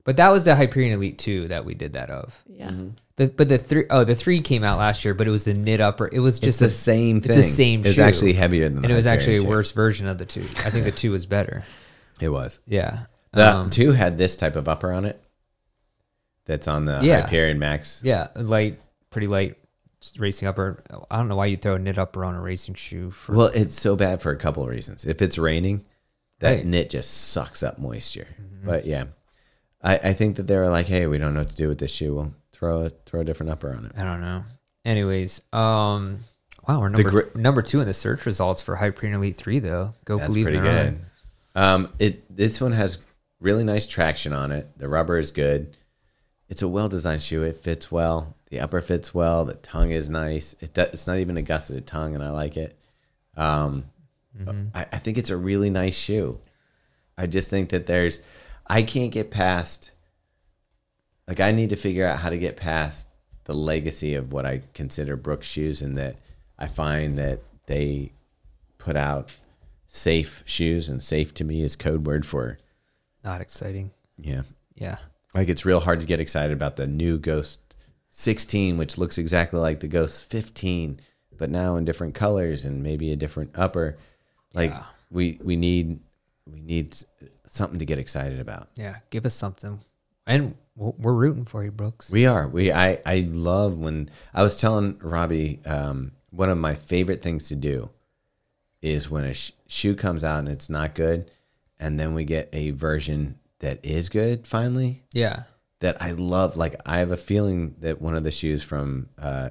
But 0.04 0.16
that 0.18 0.28
was 0.28 0.44
the 0.44 0.54
Hyperion 0.54 0.92
Elite 0.92 1.18
Two 1.18 1.48
that 1.48 1.64
we 1.64 1.74
did 1.74 1.94
that 1.94 2.10
of. 2.10 2.42
Yeah. 2.46 2.68
Mm-hmm. 2.70 2.88
The, 3.16 3.28
but 3.28 3.48
the 3.48 3.58
three 3.58 3.86
oh 3.90 4.04
the 4.04 4.14
three 4.16 4.40
came 4.40 4.64
out 4.64 4.78
last 4.78 5.04
year, 5.04 5.14
but 5.14 5.26
it 5.26 5.30
was 5.30 5.44
the 5.44 5.54
knit 5.54 5.80
upper. 5.80 6.08
It 6.12 6.18
was 6.18 6.38
just 6.40 6.58
just 6.58 6.60
the 6.60 6.66
a, 6.66 6.70
same 6.70 7.18
it's 7.18 7.28
thing. 7.28 7.36
the 7.36 7.42
same 7.42 7.86
It's 7.86 7.94
shoe. 7.94 8.02
actually 8.02 8.32
heavier 8.34 8.68
than. 8.68 8.82
The 8.82 8.82
and 8.82 8.92
it 8.92 8.94
was 8.94 9.04
Hyperion 9.06 9.20
actually 9.20 9.36
a 9.36 9.40
two. 9.40 9.48
worse 9.48 9.72
version 9.72 10.06
of 10.08 10.18
the 10.18 10.26
two. 10.26 10.40
I 10.42 10.70
think 10.70 10.84
the 10.84 10.92
two 10.92 11.12
was 11.12 11.24
better. 11.24 11.62
It 12.20 12.28
was. 12.28 12.58
Yeah. 12.66 13.06
The 13.32 13.48
Um, 13.48 13.70
two 13.70 13.92
had 13.92 14.16
this 14.16 14.36
type 14.36 14.56
of 14.56 14.68
upper 14.68 14.92
on 14.92 15.04
it. 15.04 15.20
That's 16.44 16.68
on 16.68 16.84
the 16.84 17.00
Yeah. 17.02 17.22
Hyperion 17.22 17.58
Max. 17.58 18.00
Yeah, 18.04 18.28
light, 18.34 18.78
pretty 19.14 19.26
light 19.28 19.56
racing 20.18 20.46
upper. 20.46 20.82
I 21.10 21.16
don't 21.16 21.28
know 21.28 21.36
why 21.36 21.46
you 21.46 21.56
throw 21.56 21.76
a 21.76 21.78
knit 21.78 21.96
upper 21.98 22.24
on 22.26 22.34
a 22.34 22.40
racing 22.40 22.74
shoe. 22.74 23.10
For 23.10 23.34
Well, 23.34 23.46
it's 23.54 23.80
so 23.80 23.96
bad 23.96 24.20
for 24.20 24.30
a 24.32 24.36
couple 24.36 24.62
of 24.62 24.68
reasons. 24.68 25.06
If 25.06 25.22
it's 25.22 25.38
raining, 25.38 25.84
that 26.40 26.48
Right. 26.50 26.58
Mm-hmm. 26.60 26.70
knit 26.70 26.90
just 26.90 27.10
sucks 27.10 27.62
up 27.62 27.78
moisture. 27.78 28.26
But 28.62 28.84
yeah, 28.86 29.04
I, 29.82 29.96
I 29.96 30.12
think 30.12 30.36
that 30.36 30.46
they 30.46 30.56
were 30.56 30.68
like, 30.68 30.86
hey, 30.86 31.06
we 31.06 31.16
don't 31.18 31.32
know 31.32 31.40
what 31.40 31.50
to 31.50 31.56
do 31.56 31.68
with 31.68 31.78
this 31.78 31.90
shoe. 31.92 32.14
We'll 32.14 32.34
throw 32.52 32.82
a 32.86 32.90
throw 32.90 33.20
a 33.20 33.24
different 33.24 33.50
upper 33.52 33.74
on 33.74 33.86
it. 33.86 33.92
I 33.96 34.02
don't 34.04 34.20
know. 34.20 34.44
Anyways, 34.84 35.40
um, 35.52 36.18
wow, 36.68 36.80
we're 36.80 36.88
number 36.90 37.10
gri- 37.10 37.30
number 37.42 37.62
two 37.62 37.80
in 37.80 37.86
the 37.86 37.94
search 37.94 38.26
results 38.26 38.60
for 38.60 38.76
Hyperion 38.76 39.16
Elite 39.18 39.36
Three, 39.38 39.58
though. 39.58 39.94
Go 40.04 40.18
That's 40.18 40.28
believe 40.28 40.44
pretty 40.44 40.58
it. 40.58 40.62
good. 40.62 41.00
Um, 41.54 41.92
it 41.98 42.36
this 42.36 42.60
one 42.60 42.72
has 42.72 42.98
really 43.40 43.64
nice 43.64 43.86
traction 43.86 44.32
on 44.34 44.52
it. 44.52 44.76
The 44.78 44.88
rubber 44.88 45.16
is 45.18 45.30
good. 45.30 45.76
It's 46.48 46.60
a 46.62 46.68
well 46.68 46.88
designed 46.90 47.22
shoe. 47.22 47.42
It 47.42 47.56
fits 47.56 47.90
well. 47.92 48.36
The 48.50 48.60
upper 48.60 48.80
fits 48.80 49.12
well. 49.14 49.44
The 49.44 49.54
tongue 49.54 49.90
is 49.90 50.08
nice. 50.10 50.54
It 50.60 50.74
do, 50.74 50.82
it's 50.82 51.06
not 51.06 51.18
even 51.18 51.36
a 51.36 51.42
gusseted 51.42 51.86
tongue, 51.86 52.14
and 52.14 52.22
I 52.22 52.30
like 52.30 52.56
it. 52.56 52.78
Um, 53.36 53.84
I, 54.74 54.86
I 54.92 54.98
think 54.98 55.18
it's 55.18 55.30
a 55.30 55.36
really 55.36 55.70
nice 55.70 55.96
shoe. 55.96 56.38
I 57.16 57.26
just 57.26 57.50
think 57.50 57.70
that 57.70 57.86
there's, 57.86 58.20
I 58.66 58.82
can't 58.82 59.12
get 59.12 59.30
past. 59.30 59.90
Like 61.26 61.40
I 61.40 61.52
need 61.52 61.70
to 61.70 61.76
figure 61.76 62.06
out 62.06 62.18
how 62.18 62.28
to 62.30 62.36
get 62.38 62.56
past 62.56 63.08
the 63.44 63.54
legacy 63.54 64.14
of 64.14 64.32
what 64.32 64.44
I 64.46 64.62
consider 64.74 65.16
Brooks 65.16 65.46
shoes, 65.46 65.82
and 65.82 65.96
that 65.98 66.16
I 66.58 66.66
find 66.66 67.16
that 67.18 67.40
they 67.66 68.12
put 68.78 68.96
out 68.96 69.30
safe 69.86 70.42
shoes, 70.46 70.88
and 70.88 71.02
safe 71.02 71.32
to 71.34 71.44
me 71.44 71.62
is 71.62 71.76
code 71.76 72.06
word 72.06 72.26
for 72.26 72.58
Not 73.24 73.40
exciting. 73.40 73.90
yeah. 74.18 74.42
Yeah. 74.74 74.96
Like 75.34 75.48
it's 75.48 75.64
real 75.64 75.80
hard 75.80 76.00
to 76.00 76.06
get 76.06 76.20
excited 76.20 76.52
about 76.52 76.76
the 76.76 76.86
new 76.86 77.16
Ghost 77.18 77.60
16, 78.16 78.76
which 78.78 78.96
looks 78.96 79.18
exactly 79.18 79.58
like 79.58 79.80
the 79.80 79.88
Ghost 79.88 80.30
15, 80.30 81.00
but 81.36 81.50
now 81.50 81.74
in 81.74 81.84
different 81.84 82.14
colors 82.14 82.64
and 82.64 82.80
maybe 82.82 83.10
a 83.10 83.16
different 83.16 83.50
upper. 83.56 83.96
Like 84.52 84.70
Yeah. 84.70 84.84
we 85.10 85.40
we 85.42 85.56
need 85.56 85.98
we 86.46 86.60
need 86.60 86.96
something 87.48 87.80
to 87.80 87.84
get 87.84 87.98
excited 87.98 88.38
about. 88.38 88.68
Yeah. 88.76 88.96
Give 89.10 89.26
us 89.26 89.34
something, 89.34 89.80
and 90.28 90.54
we're 90.76 91.12
rooting 91.12 91.44
for 91.44 91.64
you, 91.64 91.72
Brooks. 91.72 92.08
We 92.10 92.26
are. 92.26 92.46
We 92.46 92.70
I 92.72 93.00
I 93.04 93.26
love 93.28 93.76
when 93.78 94.10
I 94.32 94.42
was 94.44 94.60
telling 94.60 94.98
Robbie 95.02 95.60
um, 95.66 96.12
one 96.30 96.50
of 96.50 96.58
my 96.58 96.74
favorite 96.76 97.20
things 97.22 97.48
to 97.48 97.56
do 97.56 97.90
is 98.80 99.10
when 99.10 99.24
a 99.24 99.32
sh- 99.34 99.52
shoe 99.66 99.96
comes 99.96 100.22
out 100.22 100.38
and 100.40 100.48
it's 100.48 100.70
not 100.70 100.94
good, 100.94 101.30
and 101.80 101.98
then 101.98 102.14
we 102.14 102.24
get 102.24 102.48
a 102.52 102.70
version 102.70 103.38
that 103.58 103.84
is 103.84 104.08
good 104.08 104.46
finally. 104.46 105.02
yeah. 105.12 105.44
That 105.84 106.00
I 106.00 106.12
love. 106.12 106.56
Like 106.56 106.80
I 106.86 106.98
have 106.98 107.10
a 107.10 107.16
feeling 107.16 107.74
that 107.80 108.00
one 108.00 108.14
of 108.14 108.24
the 108.24 108.30
shoes 108.30 108.62
from 108.62 109.10
uh, 109.18 109.50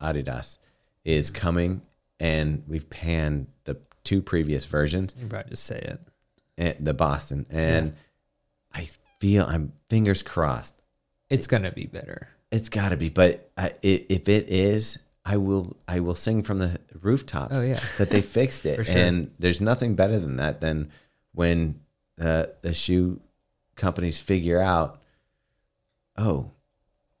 Adidas 0.00 0.58
is 1.06 1.30
coming, 1.30 1.80
and 2.18 2.62
we've 2.68 2.88
panned 2.90 3.46
the 3.64 3.78
two 4.04 4.20
previous 4.20 4.66
versions, 4.66 5.14
You 5.18 5.26
probably 5.26 5.50
just 5.50 5.64
say 5.64 5.78
it. 5.78 6.00
and 6.58 6.76
the 6.84 6.92
Boston, 6.92 7.46
and 7.48 7.94
I 8.74 8.88
feel 9.20 9.46
I'm 9.46 9.72
fingers 9.88 10.22
crossed 10.22 10.74
It's 11.30 11.46
gonna 11.46 11.72
be 11.72 11.86
better. 11.86 12.28
It's 12.50 12.68
got 12.68 12.88
to 12.90 12.96
be, 12.96 13.08
but 13.08 13.48
I, 13.56 13.72
if 13.80 14.28
it 14.28 14.48
is, 14.48 14.98
I 15.24 15.36
will. 15.36 15.76
I 15.86 16.00
will 16.00 16.16
sing 16.16 16.42
from 16.42 16.58
the 16.58 16.78
rooftops. 17.00 17.54
Oh, 17.54 17.62
yeah. 17.62 17.78
that 17.98 18.10
they 18.10 18.22
fixed 18.22 18.66
it, 18.66 18.84
sure. 18.84 18.96
and 18.96 19.30
there's 19.38 19.60
nothing 19.60 19.94
better 19.94 20.18
than 20.18 20.36
that. 20.36 20.60
Than 20.60 20.90
when 21.32 21.80
uh, 22.20 22.46
the 22.62 22.74
shoe 22.74 23.20
companies 23.76 24.18
figure 24.18 24.60
out, 24.60 24.99
oh, 26.20 26.52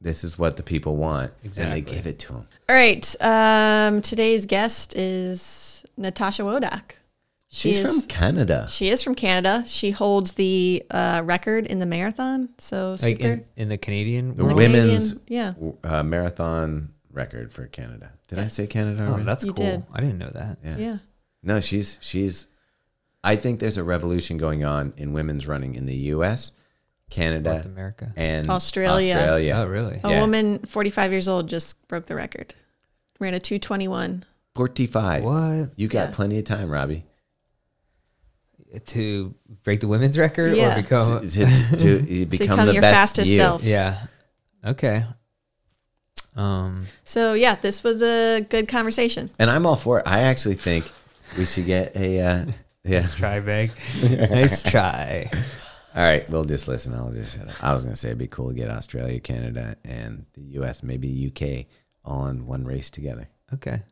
this 0.00 0.24
is 0.24 0.38
what 0.38 0.56
the 0.56 0.62
people 0.62 0.96
want, 0.96 1.32
and 1.42 1.72
they 1.72 1.80
give 1.80 2.06
it 2.06 2.18
to 2.20 2.32
them. 2.32 2.48
All 2.68 2.74
right. 2.76 3.04
Um, 3.20 4.00
today's 4.02 4.46
guest 4.46 4.96
is 4.96 5.84
Natasha 5.96 6.42
Wodak. 6.42 6.92
She 7.52 7.70
She's 7.70 7.80
is, 7.80 8.00
from 8.02 8.08
Canada. 8.08 8.66
She 8.70 8.88
is 8.90 9.02
from 9.02 9.16
Canada. 9.16 9.64
She 9.66 9.90
holds 9.90 10.32
the 10.34 10.84
uh, 10.88 11.22
record 11.24 11.66
in 11.66 11.80
the 11.80 11.86
marathon. 11.86 12.48
So 12.58 12.94
super. 12.94 13.08
Like 13.08 13.20
in, 13.20 13.44
in 13.56 13.68
the 13.68 13.76
Canadian 13.78 14.36
The 14.36 14.44
world. 14.44 14.56
women's 14.56 15.16
yeah. 15.26 15.54
uh, 15.82 16.04
marathon 16.04 16.94
record 17.12 17.52
for 17.52 17.66
Canada. 17.66 18.12
Did 18.28 18.38
I 18.38 18.46
say 18.46 18.68
Canada? 18.68 19.04
Oh, 19.10 19.22
that's 19.24 19.44
You 19.44 19.52
cool. 19.52 19.66
did. 19.66 19.82
I 19.92 20.00
didn't 20.00 20.18
know 20.18 20.30
that. 20.30 20.58
yeah. 20.64 20.76
Yeah. 20.78 20.98
No, 21.42 21.58
she's 21.60 21.98
she's. 22.00 22.46
I 23.24 23.34
think 23.36 23.58
there's 23.58 23.76
a 23.76 23.84
revolution 23.84 24.38
going 24.38 24.64
on 24.64 24.94
in 24.96 25.12
women's 25.12 25.46
running 25.48 25.74
in 25.74 25.86
the 25.86 25.96
U.S., 26.14 26.52
Canada, 27.10 27.52
North 27.54 27.66
America. 27.66 28.12
and 28.16 28.48
Australia. 28.48 29.14
Australia. 29.14 29.54
Oh, 29.56 29.66
really? 29.66 30.00
A 30.02 30.10
Yeah. 30.10 30.20
woman 30.20 30.60
45 30.60 31.10
years 31.12 31.28
old 31.28 31.48
just 31.48 31.86
broke 31.88 32.06
the 32.06 32.14
record. 32.14 32.54
Ran 33.18 33.34
a 33.34 33.40
221. 33.40 34.24
Forty-five. 34.54 35.22
What 35.22 35.70
You 35.76 35.88
got 35.88 36.08
Yeah. 36.08 36.14
plenty 36.14 36.38
of 36.38 36.44
time, 36.44 36.70
Robbie. 36.70 37.04
to 38.86 39.34
break 39.64 39.80
the 39.80 39.88
women's 39.88 40.16
record 40.16 40.56
Yeah. 40.56 40.78
or 40.78 40.82
become? 40.82 41.28
To, 41.28 41.28
to, 41.28 41.76
to 41.76 42.26
become, 42.26 42.28
become 42.28 42.66
the 42.66 42.72
your 42.74 42.82
best 42.82 42.94
fastest 42.94 43.30
you. 43.30 43.36
self. 43.36 43.64
yeah. 43.64 44.06
Okay. 44.64 45.04
Um. 46.36 46.86
So, 47.04 47.32
yeah, 47.34 47.56
this 47.56 47.82
was 47.82 48.00
a 48.02 48.40
good 48.48 48.68
conversation. 48.68 49.28
And 49.40 49.50
I'm 49.50 49.66
all 49.66 49.74
for 49.76 49.98
it. 49.98 50.06
I 50.06 50.20
actually 50.20 50.54
think 50.54 50.88
we 51.36 51.44
should 51.46 51.66
get 51.66 51.96
a. 51.96 52.20
Uh, 52.20 52.44
yeah. 52.84 53.00
Nice 53.00 53.14
try, 53.14 53.40
Meg. 53.40 53.72
nice 54.30 54.62
try. 54.62 55.28
All 55.92 56.02
right, 56.04 56.28
we'll 56.30 56.44
just 56.44 56.68
listen. 56.68 56.94
I'll 56.94 57.10
just. 57.10 57.36
I 57.60 57.74
was 57.74 57.82
gonna 57.82 57.96
say 57.96 58.08
it'd 58.08 58.18
be 58.18 58.28
cool 58.28 58.48
to 58.48 58.54
get 58.54 58.70
Australia, 58.70 59.18
Canada, 59.18 59.76
and 59.84 60.24
the 60.34 60.42
U.S., 60.52 60.84
maybe 60.84 61.08
the 61.08 61.58
UK, 61.60 61.66
all 62.04 62.26
in 62.28 62.46
one 62.46 62.64
race 62.64 62.90
together. 62.90 63.28
Okay. 63.52 63.82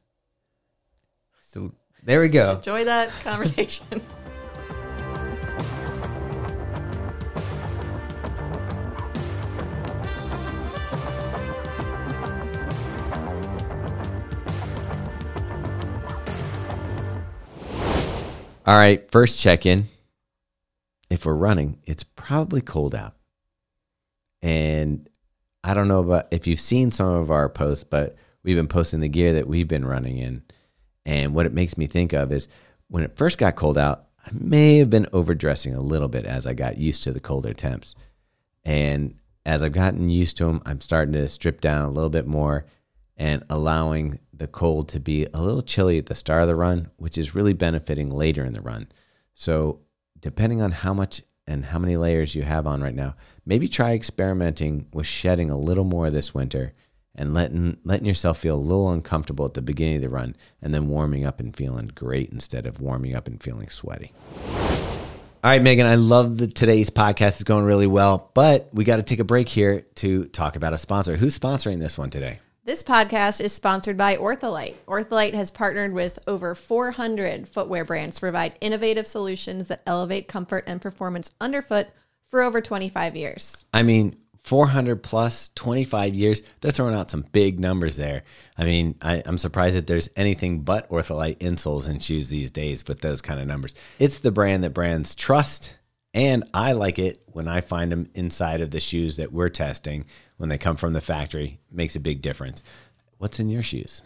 So 1.41 1.73
there 2.05 2.21
we 2.21 2.29
go. 2.29 2.57
Enjoy 2.57 2.85
that 2.85 3.11
conversation. 3.25 4.01
All 18.69 18.77
right, 18.77 19.11
first 19.11 19.41
check 19.41 19.67
in. 19.67 19.89
If 21.11 21.25
we're 21.25 21.35
running, 21.35 21.79
it's 21.85 22.03
probably 22.03 22.61
cold 22.61 22.95
out. 22.95 23.15
And 24.43 25.09
I 25.65 25.75
don't 25.75 25.89
know 25.89 26.01
about 26.01 26.29
if 26.31 26.47
you've 26.47 26.61
seen 26.61 26.91
some 26.91 27.09
of 27.09 27.31
our 27.31 27.49
posts, 27.49 27.85
but 27.85 28.17
we've 28.43 28.57
been 28.57 28.69
posting 28.69 29.01
the 29.01 29.09
gear 29.09 29.33
that 29.35 29.49
we've 29.49 29.69
been 29.69 29.87
running 29.87 30.19
in. 30.19 30.43
And 31.05 31.35
what 31.35 31.47
it 31.47 31.53
makes 31.53 31.77
me 31.77 31.87
think 31.87 32.13
of 32.13 32.33
is 32.33 32.49
when 32.89 33.03
it 33.03 33.17
first 33.17 33.39
got 33.39 33.57
cold 33.57 33.79
out, 33.79 34.07
I 34.25 34.31
may 34.33 34.79
have 34.79 34.91
been 34.91 35.09
overdressing 35.13 35.75
a 35.75 35.81
little 35.81 36.09
bit 36.09 36.27
as 36.27 36.47
I 36.47 36.53
got 36.53 36.79
used 36.79 37.03
to 37.05 37.13
the 37.13 37.21
colder 37.21 37.55
temps. 37.55 37.95
And 38.65 39.15
as 39.47 39.63
I've 39.63 39.73
gotten 39.73 40.11
used 40.11 40.37
to 40.39 40.45
them, 40.45 40.63
I'm 40.67 40.81
starting 40.81 41.15
to 41.15 41.29
strip 41.29 41.61
down 41.61 41.87
a 41.87 41.91
little 41.91 42.11
bit 42.11 42.27
more 42.27 42.67
and 43.17 43.43
allowing 43.49 44.21
the 44.33 44.47
cold 44.47 44.89
to 44.91 45.01
be 45.01 45.27
a 45.33 45.43
little 45.43 45.63
chilly 45.63 45.99
at 45.99 46.07
the 46.07 46.15
start 46.15 46.43
of 46.43 46.49
the 46.49 46.55
run, 46.55 46.91
which 46.97 47.19
is 47.19 47.35
really 47.35 47.55
benefiting 47.55 48.11
later 48.11 48.45
in 48.45 48.53
the 48.53 48.61
run. 48.61 48.89
So, 49.35 49.81
depending 50.21 50.63
on 50.63 50.73
how 50.73 50.95
much 50.95 51.23
and 51.47 51.67
how 51.67 51.79
many 51.79 51.97
layers 51.97 52.35
you 52.35 52.43
have 52.43 52.67
on 52.67 52.83
right 52.83 52.95
now, 52.95 53.15
maybe 53.47 53.69
try 53.69 53.93
experimenting 53.93 54.87
with 54.93 55.07
shedding 55.07 55.51
a 55.51 55.59
little 55.59 55.85
more 55.85 56.11
this 56.11 56.35
winter 56.35 56.75
and 57.15 57.35
letting 57.35 57.79
letting 57.85 58.07
yourself 58.07 58.39
feel 58.39 58.55
a 58.55 58.57
little 58.57 58.91
uncomfortable 58.93 59.45
at 59.45 59.55
the 59.55 59.63
beginning 59.63 59.97
of 59.97 60.03
the 60.03 60.09
run 60.09 60.37
and 60.63 60.73
then 60.73 60.89
warming 60.89 61.25
up 61.25 61.41
and 61.41 61.57
feeling 61.57 61.91
great 61.95 62.31
instead 62.31 62.67
of 62.67 62.81
warming 62.81 63.15
up 63.15 63.27
and 63.27 63.43
feeling 63.43 63.69
sweaty. 63.69 64.13
All 65.45 65.53
right, 65.53 65.63
Megan, 65.63 65.87
I 65.87 65.95
love 65.95 66.39
that 66.39 66.55
today's 66.55 66.91
podcast 66.91 67.39
is 67.39 67.45
going 67.45 67.65
really 67.65 67.87
well, 67.87 68.31
but 68.35 68.69
we 68.73 68.85
got 68.85 68.97
to 68.97 69.03
take 69.05 69.21
a 69.21 69.25
break 69.25 69.49
here 69.49 69.83
to 69.97 70.25
talk 70.27 70.57
about 70.57 70.73
a 70.73 70.79
sponsor. 70.79 71.17
Who's 71.17 71.39
sponsoring 71.39 71.79
this 71.79 71.97
one 71.97 72.11
today? 72.11 72.41
This 72.69 72.83
podcast 72.83 73.41
is 73.41 73.55
sponsored 73.55 73.97
by 73.97 74.17
Ortholite. 74.17 74.75
Ortholite 74.87 75.33
has 75.33 75.51
partnered 75.51 75.95
with 75.95 76.19
over 76.27 76.55
400 76.55 77.49
footwear 77.49 77.83
brands 77.83 78.17
to 78.17 78.21
provide 78.21 78.59
innovative 78.61 79.07
solutions 79.07 79.69
that 79.69 79.81
elevate 79.87 80.29
comfort 80.29 80.65
and 80.67 80.79
performance 80.79 81.31
underfoot 81.41 81.89
for 82.27 82.43
over 82.43 82.61
25 82.61 83.17
years. 83.17 83.65
I 83.73 83.83
mean, 83.83 84.19
400 84.45 85.03
plus 85.03 85.49
25 85.55 86.15
years, 86.15 86.43
they're 86.61 86.71
throwing 86.71 86.95
out 86.95 87.11
some 87.11 87.25
big 87.33 87.59
numbers 87.59 87.97
there. 87.97 88.25
I 88.59 88.65
mean, 88.65 88.97
I, 89.01 89.23
I'm 89.25 89.39
surprised 89.39 89.75
that 89.75 89.87
there's 89.87 90.11
anything 90.15 90.61
but 90.61 90.91
Ortholite 90.91 91.39
insoles 91.39 91.89
and 91.89 92.03
shoes 92.03 92.29
these 92.29 92.51
days 92.51 92.87
with 92.87 93.01
those 93.01 93.23
kind 93.23 93.41
of 93.41 93.47
numbers. 93.47 93.75
It's 93.99 94.19
the 94.19 94.31
brand 94.31 94.63
that 94.65 94.75
brands 94.75 95.15
trust, 95.15 95.75
and 96.13 96.45
I 96.53 96.73
like 96.73 96.99
it 96.99 97.23
when 97.29 97.49
I 97.49 97.63
find 97.63 97.91
them 97.91 98.11
inside 98.15 98.61
of 98.61 98.73
the 98.73 98.81
shoes 98.81 99.17
that 99.17 99.33
we're 99.33 99.49
testing 99.49 100.05
when 100.39 100.49
they 100.49 100.57
come 100.57 100.77
from 100.77 100.95
the 100.95 101.01
factory. 101.01 101.61
Makes 101.71 101.95
a 101.95 102.01
big 102.01 102.23
difference. 102.23 102.63
What's 103.19 103.39
in 103.39 103.51
your 103.51 103.63
shoes? 103.63 104.01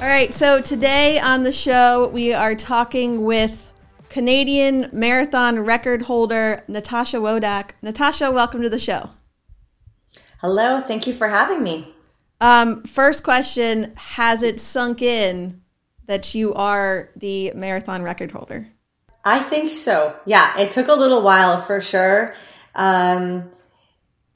All 0.00 0.10
right, 0.10 0.34
so 0.34 0.60
today 0.60 1.18
on 1.18 1.44
the 1.44 1.52
show, 1.52 2.08
we 2.08 2.32
are 2.32 2.54
talking 2.54 3.24
with 3.24 3.70
Canadian 4.14 4.88
marathon 4.92 5.58
record 5.58 6.02
holder 6.02 6.62
Natasha 6.68 7.16
Wodak. 7.16 7.70
Natasha, 7.82 8.30
welcome 8.30 8.62
to 8.62 8.68
the 8.68 8.78
show. 8.78 9.10
Hello, 10.40 10.80
thank 10.80 11.08
you 11.08 11.12
for 11.12 11.26
having 11.26 11.64
me. 11.64 11.92
Um, 12.40 12.84
first 12.84 13.24
question 13.24 13.92
Has 13.96 14.44
it 14.44 14.60
sunk 14.60 15.02
in 15.02 15.62
that 16.06 16.32
you 16.32 16.54
are 16.54 17.10
the 17.16 17.50
marathon 17.56 18.04
record 18.04 18.30
holder? 18.30 18.68
I 19.24 19.40
think 19.40 19.72
so. 19.72 20.14
Yeah, 20.26 20.60
it 20.60 20.70
took 20.70 20.86
a 20.86 20.94
little 20.94 21.22
while 21.22 21.60
for 21.60 21.80
sure. 21.80 22.36
Um, 22.76 23.50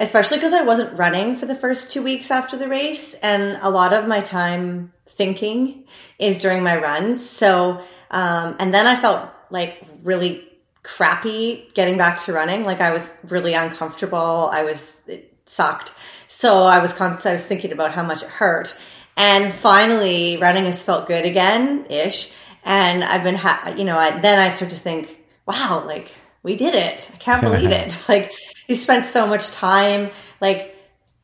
especially 0.01 0.39
because 0.39 0.55
I 0.55 0.65
wasn't 0.65 0.99
running 0.99 1.37
for 1.37 1.47
the 1.47 1.55
first 1.55 1.93
two 1.93 2.03
weeks 2.03 2.33
after 2.33 2.57
the 2.57 2.67
race, 2.67 3.15
and 3.15 3.61
a 3.63 3.71
lot 3.71 3.93
of 3.93 4.09
my 4.09 4.23
time 4.23 4.93
thinking 5.07 5.85
is 6.19 6.41
during 6.41 6.65
my 6.65 6.77
runs. 6.79 7.25
So, 7.25 7.81
um, 8.11 8.57
and 8.59 8.75
then 8.75 8.89
I 8.89 8.97
felt 8.97 9.38
like 9.51 9.85
really 10.03 10.47
crappy 10.83 11.71
getting 11.75 11.99
back 11.99 12.21
to 12.23 12.33
running. 12.33 12.65
Like 12.65 12.81
I 12.81 12.93
was 12.93 13.11
really 13.25 13.55
uncomfortable. 13.55 14.51
I 14.53 14.65
was 14.65 15.03
it 15.07 15.33
sucked. 15.47 15.93
So 16.29 16.63
I 16.63 16.81
was 16.81 16.93
constantly 16.93 17.31
I 17.31 17.35
was 17.35 17.47
thinking 17.47 17.73
about 17.73 17.93
how 17.93 18.03
much 18.03 18.23
it 18.23 18.29
hurt. 18.29 18.79
And 19.17 19.53
finally, 19.53 20.37
running 20.37 20.67
has 20.67 20.85
felt 20.85 21.09
good 21.09 21.25
again, 21.25 21.87
ish. 21.91 22.33
And 22.65 23.03
I've 23.03 23.25
been, 23.25 23.35
ha- 23.35 23.75
you 23.77 23.85
know, 23.85 23.99
I, 23.99 24.19
then 24.21 24.39
I 24.39 24.51
start 24.51 24.71
to 24.71 24.77
think, 24.77 25.19
wow, 25.45 25.83
like 25.85 26.15
we 26.43 26.57
did 26.57 26.75
it. 26.75 27.11
I 27.13 27.17
can't 27.17 27.43
believe 27.43 27.71
it. 27.71 27.99
Like 28.09 28.33
you 28.69 28.75
spent 28.75 29.07
so 29.07 29.27
much 29.27 29.51
time, 29.51 30.11
like 30.41 30.77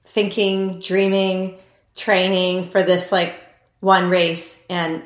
thinking, 0.07 0.81
dreaming, 0.81 1.59
training 1.95 2.71
for 2.71 2.83
this 2.83 3.13
like 3.13 3.35
one 3.81 4.11
race, 4.11 4.61
and 4.69 5.03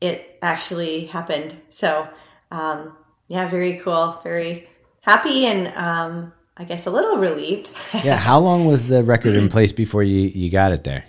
it 0.00 0.38
actually 0.40 1.06
happened. 1.06 1.54
So, 1.68 2.08
um, 2.52 2.96
yeah, 3.28 3.48
very 3.48 3.78
cool, 3.78 4.20
very 4.22 4.68
happy, 5.00 5.46
and 5.46 5.68
um, 5.74 6.32
I 6.56 6.64
guess 6.64 6.86
a 6.86 6.90
little 6.90 7.16
relieved. 7.16 7.70
Yeah, 8.04 8.16
how 8.16 8.38
long 8.38 8.66
was 8.66 8.88
the 8.88 9.02
record 9.02 9.34
in 9.34 9.48
place 9.48 9.72
before 9.72 10.02
you, 10.02 10.28
you 10.28 10.50
got 10.50 10.72
it 10.72 10.84
there? 10.84 11.04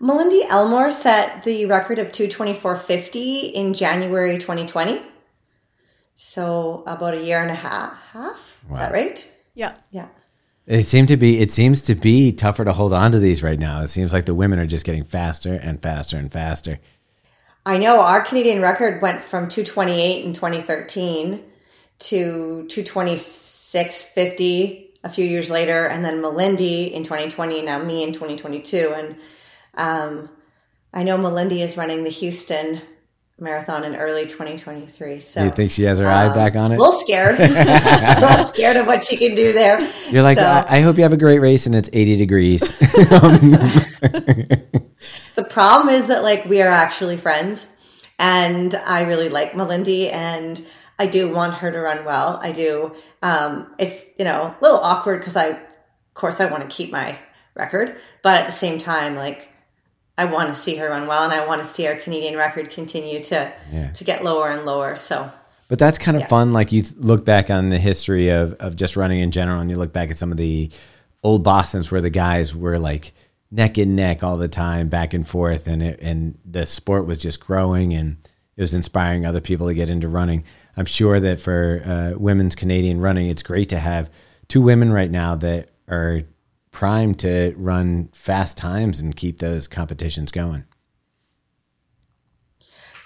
Malindi 0.00 0.42
Elmore 0.48 0.90
set 0.90 1.44
the 1.44 1.66
record 1.66 1.98
of 1.98 2.08
224.50 2.08 3.52
in 3.52 3.74
January 3.74 4.38
2020. 4.38 5.00
So 6.16 6.82
about 6.86 7.14
a 7.14 7.22
year 7.22 7.40
and 7.40 7.50
a 7.50 7.54
half. 7.54 7.96
half? 8.12 8.58
Is 8.70 8.78
that 8.78 8.92
right? 8.92 9.30
Yeah. 9.54 9.76
Yeah. 9.90 10.08
It 10.66 10.86
seemed 10.86 11.08
to 11.08 11.16
be. 11.16 11.38
It 11.38 11.52
seems 11.52 11.82
to 11.82 11.94
be 11.94 12.32
tougher 12.32 12.64
to 12.64 12.72
hold 12.72 12.92
on 12.92 13.12
to 13.12 13.20
these 13.20 13.42
right 13.42 13.58
now. 13.58 13.82
It 13.82 13.88
seems 13.88 14.12
like 14.12 14.24
the 14.24 14.34
women 14.34 14.58
are 14.58 14.66
just 14.66 14.84
getting 14.84 15.04
faster 15.04 15.54
and 15.54 15.80
faster 15.80 16.16
and 16.16 16.30
faster. 16.32 16.80
I 17.66 17.76
know 17.78 18.00
our 18.00 18.20
Canadian 18.20 18.62
record 18.62 19.02
went 19.02 19.22
from 19.22 19.48
228 19.48 20.24
in 20.24 20.32
2013 20.34 21.42
to 21.98 22.64
226.50 22.68 24.86
a 25.02 25.08
few 25.08 25.24
years 25.24 25.50
later, 25.50 25.84
and 25.84 26.04
then 26.04 26.22
Malindi 26.22 26.92
in 26.92 27.02
2020, 27.02 27.62
now 27.62 27.82
me 27.82 28.04
in 28.04 28.12
2022. 28.12 28.94
And 28.96 29.16
um, 29.74 30.28
I 30.94 31.02
know 31.02 31.18
Malindi 31.18 31.60
is 31.60 31.76
running 31.76 32.04
the 32.04 32.10
Houston 32.10 32.80
Marathon 33.38 33.84
in 33.84 33.96
early 33.96 34.26
2023. 34.26 35.20
So 35.20 35.44
You 35.44 35.50
think 35.50 35.70
she 35.70 35.82
has 35.84 35.98
her 35.98 36.06
eye 36.06 36.32
back 36.32 36.56
on 36.56 36.72
it? 36.72 36.76
a 36.76 36.78
little 36.78 36.98
scared. 36.98 37.38
a 37.40 38.20
little 38.20 38.46
scared 38.46 38.76
of 38.76 38.86
what 38.86 39.04
she 39.04 39.16
can 39.16 39.34
do 39.36 39.52
there. 39.52 39.80
You're 40.10 40.22
like, 40.22 40.38
So- 40.38 40.44
I, 40.46 40.78
I 40.78 40.80
hope 40.80 40.96
you 40.96 41.02
have 41.02 41.12
a 41.12 41.18
great 41.18 41.40
race 41.40 41.66
and 41.66 41.74
it's 41.74 41.90
80 41.92 42.16
degrees. 42.16 42.62
The 45.36 45.44
problem 45.44 45.94
is 45.94 46.06
that 46.08 46.22
like 46.22 46.46
we 46.46 46.62
are 46.62 46.70
actually 46.70 47.18
friends 47.18 47.66
and 48.18 48.74
I 48.74 49.02
really 49.02 49.28
like 49.28 49.52
Malindi 49.52 50.10
and 50.10 50.64
I 50.98 51.06
do 51.06 51.30
want 51.30 51.54
her 51.54 51.70
to 51.70 51.78
run 51.78 52.06
well. 52.06 52.40
I 52.42 52.52
do. 52.52 52.94
Um, 53.22 53.74
it's, 53.78 54.06
you 54.18 54.24
know, 54.24 54.44
a 54.44 54.56
little 54.62 54.78
awkward 54.78 55.18
because 55.20 55.36
I, 55.36 55.48
of 55.48 55.58
course 56.14 56.40
I 56.40 56.46
want 56.46 56.68
to 56.68 56.74
keep 56.74 56.90
my 56.90 57.18
record. 57.54 57.96
But 58.22 58.40
at 58.40 58.46
the 58.46 58.52
same 58.52 58.78
time, 58.78 59.14
like 59.14 59.50
I 60.18 60.24
want 60.26 60.48
to 60.48 60.54
see 60.54 60.76
her 60.76 60.88
run 60.90 61.06
well, 61.06 61.24
and 61.24 61.32
I 61.32 61.46
want 61.46 61.60
to 61.62 61.66
see 61.66 61.86
our 61.86 61.96
Canadian 61.96 62.36
record 62.36 62.70
continue 62.70 63.22
to 63.24 63.52
Yeah. 63.72 63.88
to 63.90 64.04
get 64.04 64.24
lower 64.24 64.50
and 64.50 64.64
lower. 64.64 64.96
So 64.96 65.30
But 65.68 65.78
that's 65.80 65.98
kind 65.98 66.16
of 66.16 66.22
Yeah. 66.22 66.28
fun. 66.28 66.52
Like 66.52 66.70
you 66.72 66.84
look 66.96 67.24
back 67.24 67.50
on 67.50 67.70
the 67.70 67.78
history 67.78 68.28
of, 68.28 68.52
of 68.54 68.76
just 68.76 68.96
running 68.96 69.20
in 69.20 69.30
general, 69.32 69.60
and 69.60 69.68
you 69.68 69.76
look 69.76 69.92
back 69.92 70.10
at 70.10 70.16
some 70.16 70.30
of 70.30 70.36
the 70.38 70.70
old 71.24 71.42
Boston's 71.42 71.90
where 71.90 72.00
the 72.00 72.10
guys 72.10 72.54
were 72.54 72.78
like 72.78 73.12
neck 73.50 73.76
and 73.78 73.96
neck 73.96 74.22
all 74.24 74.36
the 74.36 74.48
time, 74.48 74.88
back 74.88 75.12
and 75.12 75.26
forth, 75.26 75.66
and 75.66 75.82
it, 75.82 75.98
and 76.00 76.38
the 76.44 76.66
sport 76.66 77.06
was 77.06 77.18
just 77.18 77.40
growing, 77.40 77.92
and 77.92 78.16
it 78.56 78.60
was 78.62 78.74
inspiring 78.74 79.26
other 79.26 79.40
people 79.40 79.66
to 79.66 79.74
get 79.74 79.90
into 79.90 80.08
running. 80.08 80.44
I'm 80.76 80.86
sure 80.86 81.18
that 81.20 81.40
for 81.40 81.82
uh, 81.84 82.18
women's 82.18 82.54
Canadian 82.54 83.00
running, 83.00 83.28
it's 83.28 83.42
great 83.42 83.68
to 83.70 83.78
have 83.78 84.08
two 84.48 84.62
women 84.62 84.92
right 84.92 85.10
now 85.10 85.34
that 85.36 85.70
are 85.88 86.22
primed 86.76 87.18
to 87.18 87.54
run 87.56 88.06
fast 88.12 88.58
times 88.58 89.00
and 89.00 89.16
keep 89.16 89.38
those 89.38 89.66
competitions 89.66 90.30
going. 90.30 90.62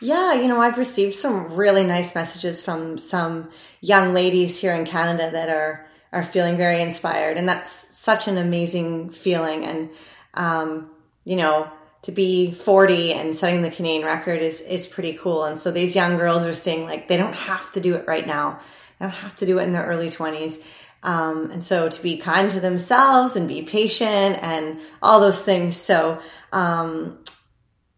Yeah, 0.00 0.32
you 0.32 0.48
know, 0.48 0.60
I've 0.60 0.76
received 0.76 1.14
some 1.14 1.52
really 1.52 1.84
nice 1.84 2.12
messages 2.12 2.60
from 2.60 2.98
some 2.98 3.50
young 3.80 4.12
ladies 4.12 4.60
here 4.60 4.74
in 4.74 4.86
Canada 4.86 5.30
that 5.30 5.48
are 5.50 5.86
are 6.12 6.24
feeling 6.24 6.56
very 6.56 6.82
inspired, 6.82 7.36
and 7.36 7.48
that's 7.48 7.70
such 7.70 8.26
an 8.26 8.38
amazing 8.38 9.10
feeling. 9.10 9.64
And 9.64 9.90
um, 10.34 10.90
you 11.24 11.36
know, 11.36 11.70
to 12.02 12.10
be 12.10 12.50
40 12.50 13.14
and 13.14 13.36
setting 13.36 13.62
the 13.62 13.70
Canadian 13.70 14.04
record 14.04 14.42
is 14.42 14.60
is 14.62 14.88
pretty 14.88 15.12
cool. 15.12 15.44
And 15.44 15.56
so 15.56 15.70
these 15.70 15.94
young 15.94 16.16
girls 16.16 16.44
are 16.44 16.54
saying 16.54 16.86
like 16.86 17.06
they 17.06 17.18
don't 17.18 17.36
have 17.36 17.70
to 17.72 17.80
do 17.80 17.94
it 17.94 18.08
right 18.08 18.26
now; 18.26 18.58
they 18.98 19.06
don't 19.06 19.14
have 19.14 19.36
to 19.36 19.46
do 19.46 19.60
it 19.60 19.62
in 19.62 19.72
their 19.72 19.86
early 19.86 20.08
20s. 20.08 20.60
Um, 21.02 21.50
and 21.50 21.62
so 21.62 21.88
to 21.88 22.02
be 22.02 22.18
kind 22.18 22.50
to 22.50 22.60
themselves 22.60 23.36
and 23.36 23.48
be 23.48 23.62
patient 23.62 24.38
and 24.42 24.80
all 25.02 25.20
those 25.20 25.40
things. 25.40 25.76
So 25.76 26.20
um, 26.52 27.18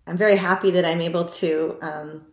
I'm 0.07 0.17
very 0.17 0.37
happy 0.37 0.73
that 0.73 0.85
I'm 0.85 1.01
able 1.01 1.25
to, 1.25 1.79
um, 1.83 2.27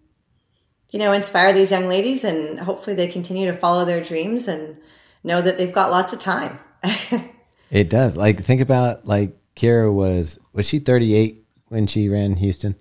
you 0.91 0.99
know, 0.99 1.11
inspire 1.11 1.53
these 1.53 1.71
young 1.71 1.87
ladies 1.87 2.23
and 2.23 2.59
hopefully 2.59 2.95
they 2.95 3.07
continue 3.07 3.51
to 3.51 3.57
follow 3.57 3.85
their 3.85 4.03
dreams 4.03 4.47
and 4.47 4.77
know 5.23 5.41
that 5.41 5.57
they've 5.57 5.73
got 5.73 5.89
lots 5.89 6.13
of 6.13 6.19
time. 6.19 6.59
It 7.69 7.89
does. 7.89 8.17
Like 8.17 8.43
think 8.43 8.61
about 8.61 9.05
like 9.05 9.37
Keira 9.55 9.93
was 9.93 10.39
was 10.53 10.67
she 10.67 10.79
38 10.79 11.45
when 11.67 11.87
she 11.87 12.09
ran 12.09 12.35
Houston 12.37 12.75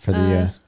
for 0.00 0.12
the 0.12 0.20
US? 0.36 0.60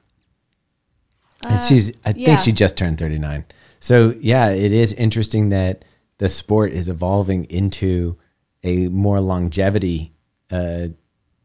And 1.47 1.61
she's 1.61 1.91
I 2.03 2.13
think 2.13 2.39
she 2.39 2.51
just 2.51 2.77
turned 2.77 2.97
39. 2.97 3.45
So 3.79 4.15
yeah, 4.19 4.49
it 4.49 4.71
is 4.71 4.93
interesting 4.93 5.49
that 5.49 5.85
the 6.21 6.29
sport 6.29 6.71
is 6.71 6.87
evolving 6.87 7.45
into 7.45 8.15
a 8.61 8.87
more 8.89 9.19
longevity 9.19 10.13
uh 10.51 10.87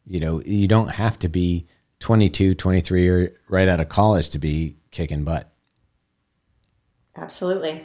you 0.06 0.20
know, 0.20 0.42
you 0.44 0.68
don't 0.68 0.92
have 0.92 1.18
to 1.18 1.28
be 1.28 1.66
22, 1.98 2.54
23 2.54 3.08
or 3.08 3.32
right 3.48 3.66
out 3.66 3.80
of 3.80 3.88
college 3.88 4.30
to 4.30 4.38
be 4.38 4.76
kicking 4.90 5.24
butt. 5.24 5.50
Absolutely. 7.16 7.84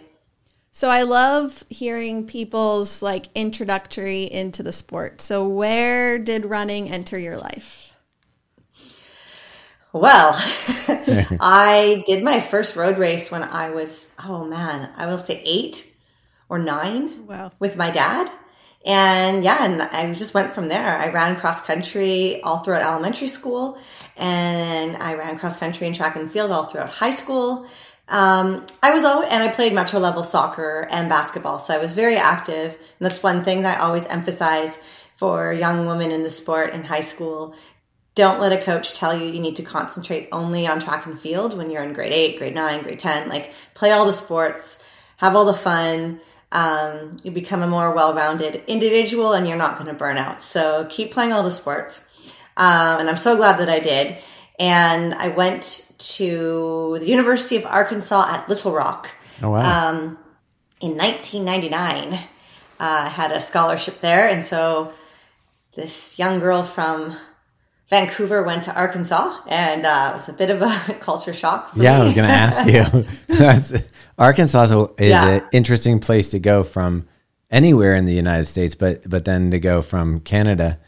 So 0.71 0.89
I 0.89 1.03
love 1.03 1.63
hearing 1.69 2.27
people's 2.27 3.01
like 3.01 3.29
introductory 3.33 4.25
into 4.25 4.61
the 4.61 4.71
sport. 4.71 5.21
So 5.21 5.47
where 5.47 6.19
did 6.19 6.45
running 6.45 6.91
enter 6.91 7.17
your 7.17 7.37
life? 7.37 7.89
Well, 9.93 10.33
I 11.39 12.03
did 12.05 12.23
my 12.23 12.39
first 12.39 12.75
road 12.75 12.99
race 12.99 13.31
when 13.31 13.43
I 13.43 13.71
was, 13.71 14.11
oh 14.23 14.45
man, 14.45 14.91
I 14.95 15.07
will 15.07 15.17
say 15.17 15.41
eight 15.43 15.90
or 16.51 16.59
nine. 16.59 17.27
Wow. 17.27 17.53
with 17.59 17.77
my 17.77 17.91
dad. 17.91 18.29
And 18.85 19.41
yeah, 19.41 19.63
and 19.63 19.81
I 19.81 20.13
just 20.13 20.33
went 20.33 20.51
from 20.51 20.67
there. 20.67 20.97
I 20.97 21.07
ran 21.07 21.37
cross 21.37 21.61
country 21.61 22.41
all 22.41 22.57
throughout 22.57 22.81
elementary 22.81 23.29
school, 23.29 23.77
and 24.17 24.97
I 24.97 25.13
ran 25.13 25.39
cross 25.39 25.55
country 25.55 25.87
and 25.87 25.95
track 25.95 26.17
and 26.17 26.29
field 26.29 26.51
all 26.51 26.65
throughout 26.65 26.89
high 26.89 27.11
school. 27.11 27.67
Um, 28.09 28.65
I 28.83 28.93
was 28.93 29.05
always, 29.05 29.29
and 29.29 29.41
I 29.41 29.47
played 29.47 29.71
metro 29.71 30.01
level 30.01 30.23
soccer 30.23 30.87
and 30.91 31.07
basketball, 31.07 31.57
so 31.59 31.73
I 31.73 31.77
was 31.77 31.93
very 31.93 32.17
active. 32.17 32.71
And 32.71 32.99
that's 32.99 33.23
one 33.23 33.45
thing 33.45 33.61
that 33.61 33.77
I 33.77 33.81
always 33.83 34.03
emphasize 34.05 34.77
for 35.15 35.53
young 35.53 35.85
women 35.85 36.11
in 36.11 36.23
the 36.23 36.31
sport 36.31 36.73
in 36.73 36.83
high 36.83 37.01
school. 37.01 37.55
Don't 38.15 38.41
let 38.41 38.51
a 38.51 38.61
coach 38.61 38.93
tell 38.95 39.15
you 39.15 39.27
you 39.27 39.39
need 39.39 39.55
to 39.57 39.63
concentrate 39.63 40.27
only 40.33 40.67
on 40.67 40.81
track 40.81 41.05
and 41.05 41.17
field 41.17 41.55
when 41.55 41.69
you're 41.69 41.83
in 41.83 41.93
grade 41.93 42.11
eight, 42.11 42.39
grade 42.39 42.55
nine, 42.55 42.81
grade 42.83 42.99
10. 42.99 43.29
Like, 43.29 43.53
play 43.73 43.91
all 43.91 44.05
the 44.05 44.11
sports, 44.11 44.83
have 45.15 45.35
all 45.37 45.45
the 45.45 45.53
fun 45.53 46.19
um, 46.51 47.17
you 47.23 47.31
become 47.31 47.61
a 47.61 47.67
more 47.67 47.93
well-rounded 47.93 48.63
individual 48.67 49.33
and 49.33 49.47
you're 49.47 49.57
not 49.57 49.75
going 49.75 49.87
to 49.87 49.93
burn 49.93 50.17
out. 50.17 50.41
So 50.41 50.85
keep 50.89 51.11
playing 51.11 51.31
all 51.33 51.43
the 51.43 51.51
sports. 51.51 52.03
Um, 52.57 52.99
and 52.99 53.09
i'm 53.09 53.17
so 53.17 53.37
glad 53.37 53.59
that 53.59 53.69
i 53.69 53.79
did. 53.79 54.17
And 54.59 55.13
i 55.13 55.29
went 55.29 55.89
to 55.97 56.97
the 56.99 57.07
university 57.07 57.55
of 57.55 57.65
arkansas 57.65 58.25
at 58.27 58.49
little 58.49 58.73
rock. 58.73 59.09
Oh 59.41 59.51
wow. 59.51 59.89
um, 59.89 60.17
in 60.81 60.97
1999 60.97 62.13
uh, 62.13 62.19
i 62.79 63.07
had 63.07 63.31
a 63.31 63.39
scholarship 63.39 64.01
there. 64.01 64.27
And 64.27 64.43
so 64.43 64.93
this 65.75 66.19
young 66.19 66.39
girl 66.39 66.63
from 66.63 67.15
vancouver 67.91 68.41
went 68.41 68.63
to 68.63 68.73
arkansas 68.73 69.37
and 69.47 69.85
uh, 69.85 70.09
it 70.11 70.15
was 70.15 70.29
a 70.29 70.33
bit 70.33 70.49
of 70.49 70.61
a 70.63 70.93
culture 71.01 71.33
shock 71.33 71.69
for 71.69 71.83
Yeah, 71.83 71.99
I 71.99 72.03
was 72.03 72.13
going 72.13 72.27
to 72.27 72.33
ask 72.33 72.65
you. 72.65 73.79
Arkansas 74.17 74.63
is 74.63 74.71
a- 74.71 74.89
is 74.97 75.09
Yeah. 75.09 75.27
an 75.27 75.41
interesting 75.51 75.99
place 75.99 76.29
to 76.31 76.39
go 76.39 76.63
from 76.63 77.07
anywhere 77.51 77.95
in 77.95 78.05
the 78.05 78.13
United 78.13 78.45
States, 78.45 78.75
but 78.75 79.07
but 79.09 79.25
then 79.25 79.51
to 79.51 79.59
go 79.59 79.81
from 79.81 80.21
Canada 80.21 80.79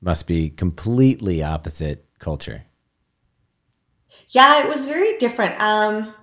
must 0.00 0.26
be 0.26 0.50
completely 0.50 1.42
opposite 1.42 2.06
culture. 2.18 2.64
Yeah, 4.28 4.62
it 4.62 4.68
was 4.68 4.86
very 4.86 5.18
different. 5.18 5.60
Um, 5.60 6.14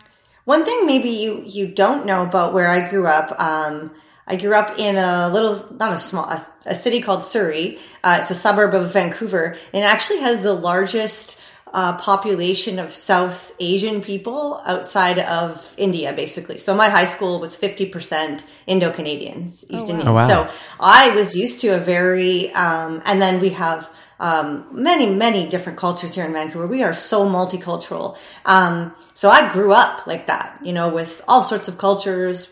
one 0.46 0.66
thing 0.66 0.86
maybe 0.86 1.10
you 1.10 1.44
you 1.46 1.68
don't 1.68 2.06
know 2.06 2.24
about 2.24 2.54
where 2.54 2.70
I 2.70 2.90
grew 2.90 3.06
up. 3.08 3.40
Um, 3.40 3.92
I 4.26 4.38
grew 4.38 4.56
up 4.56 4.80
in 4.80 4.96
a 4.96 5.30
little, 5.30 5.76
not 5.78 5.94
a 5.94 5.98
small, 5.98 6.26
a, 6.26 6.46
a 6.66 6.76
city 6.76 7.02
called 7.02 7.24
Surrey. 7.24 7.80
Uh, 8.04 8.20
it's 8.22 8.32
a 8.32 8.36
suburb 8.36 8.74
of 8.74 8.94
Vancouver, 8.94 9.58
and 9.74 9.84
it 9.84 9.86
actually 9.86 10.20
has 10.20 10.42
the 10.42 10.54
largest 10.54 11.40
uh, 11.74 11.98
population 11.98 12.80
of 12.80 12.94
South 12.94 13.52
Asian 13.60 14.02
people 14.02 14.62
outside 14.66 15.20
of 15.20 15.74
India, 15.78 16.14
basically. 16.14 16.58
So 16.58 16.76
my 16.76 16.90
high 16.90 17.06
school 17.06 17.40
was 17.40 17.56
fifty 17.56 17.88
percent 17.90 18.46
Indo 18.66 18.92
Canadians, 18.92 19.66
East 19.70 19.90
Indians. 19.90 20.06
Oh, 20.06 20.14
wow. 20.14 20.28
So 20.28 20.50
I 20.80 21.16
was 21.16 21.36
used 21.36 21.62
to 21.62 21.70
a 21.70 21.80
very, 21.80 22.54
um, 22.54 23.02
and 23.06 23.22
then 23.22 23.42
we 23.42 23.50
have 23.50 23.90
um, 24.20 24.68
many, 24.72 25.10
many 25.10 25.50
different 25.50 25.80
cultures 25.80 26.16
here 26.16 26.26
in 26.26 26.32
Vancouver. 26.32 26.68
We 26.68 26.84
are 26.84 26.94
so 26.94 27.28
multicultural. 27.28 28.18
Um, 28.46 28.96
so 29.16 29.30
I 29.30 29.52
grew 29.52 29.74
up 29.74 30.08
like 30.08 30.28
that, 30.28 30.60
you 30.64 30.72
know, 30.72 30.94
with 30.94 31.22
all 31.28 31.44
sorts 31.44 31.68
of 31.68 31.78
cultures. 31.78 32.48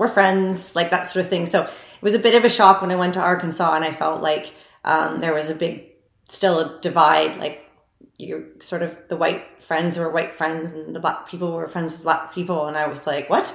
We're 0.00 0.08
friends, 0.08 0.74
like 0.74 0.92
that 0.92 1.08
sort 1.08 1.26
of 1.26 1.30
thing. 1.30 1.44
So 1.44 1.64
it 1.64 1.70
was 2.00 2.14
a 2.14 2.18
bit 2.18 2.34
of 2.34 2.46
a 2.46 2.48
shock 2.48 2.80
when 2.80 2.90
I 2.90 2.96
went 2.96 3.14
to 3.14 3.20
Arkansas 3.20 3.74
and 3.74 3.84
I 3.84 3.92
felt 3.92 4.22
like 4.22 4.50
um, 4.82 5.18
there 5.18 5.34
was 5.34 5.50
a 5.50 5.54
big, 5.54 5.88
still 6.26 6.58
a 6.60 6.80
divide, 6.80 7.36
like 7.36 7.70
you're 8.16 8.44
sort 8.60 8.80
of 8.80 8.96
the 9.08 9.16
white 9.18 9.60
friends 9.60 9.98
were 9.98 10.08
white 10.08 10.34
friends 10.34 10.72
and 10.72 10.96
the 10.96 11.00
black 11.00 11.28
people 11.28 11.52
were 11.52 11.68
friends 11.68 11.92
with 11.92 12.04
black 12.04 12.32
people. 12.32 12.66
And 12.66 12.78
I 12.78 12.86
was 12.86 13.06
like, 13.06 13.28
what? 13.28 13.54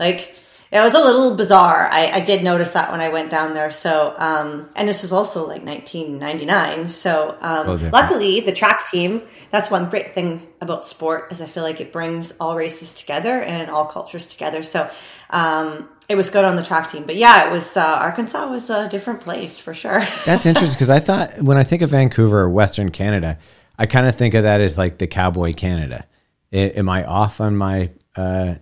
Like, 0.00 0.34
it 0.82 0.92
was 0.92 0.94
a 0.94 1.04
little 1.04 1.36
bizarre. 1.36 1.88
I, 1.90 2.10
I 2.14 2.20
did 2.20 2.42
notice 2.42 2.70
that 2.70 2.90
when 2.90 3.00
I 3.00 3.08
went 3.08 3.30
down 3.30 3.54
there. 3.54 3.70
So, 3.70 4.14
um, 4.16 4.68
and 4.74 4.88
this 4.88 5.02
was 5.02 5.12
also 5.12 5.46
like 5.46 5.64
1999. 5.64 6.88
So, 6.88 7.36
um, 7.40 7.90
luckily 7.90 8.40
the 8.40 8.52
track 8.52 8.88
team, 8.90 9.22
that's 9.50 9.70
one 9.70 9.88
great 9.90 10.14
thing 10.14 10.46
about 10.60 10.86
sport 10.86 11.32
is 11.32 11.40
I 11.40 11.46
feel 11.46 11.62
like 11.62 11.80
it 11.80 11.92
brings 11.92 12.32
all 12.40 12.56
races 12.56 12.94
together 12.94 13.40
and 13.40 13.70
all 13.70 13.86
cultures 13.86 14.26
together. 14.26 14.62
So, 14.62 14.90
um, 15.30 15.88
it 16.08 16.16
was 16.16 16.30
good 16.30 16.44
on 16.44 16.56
the 16.56 16.62
track 16.62 16.90
team, 16.90 17.04
but 17.04 17.16
yeah, 17.16 17.48
it 17.48 17.52
was, 17.52 17.76
uh, 17.76 17.98
Arkansas 18.02 18.48
was 18.48 18.70
a 18.70 18.88
different 18.88 19.20
place 19.20 19.58
for 19.58 19.74
sure. 19.74 20.00
That's 20.24 20.46
interesting 20.46 20.74
because 20.74 20.90
I 20.90 21.00
thought 21.00 21.42
when 21.42 21.56
I 21.56 21.64
think 21.64 21.82
of 21.82 21.90
Vancouver 21.90 22.40
or 22.40 22.50
Western 22.50 22.90
Canada, 22.90 23.38
I 23.78 23.86
kind 23.86 24.06
of 24.06 24.16
think 24.16 24.34
of 24.34 24.44
that 24.44 24.60
as 24.60 24.78
like 24.78 24.98
the 24.98 25.06
cowboy 25.06 25.52
Canada. 25.52 26.06
I, 26.52 26.56
am 26.56 26.88
I 26.88 27.04
off 27.04 27.40
on 27.40 27.56
my 27.56 27.90
uh, 28.14 28.56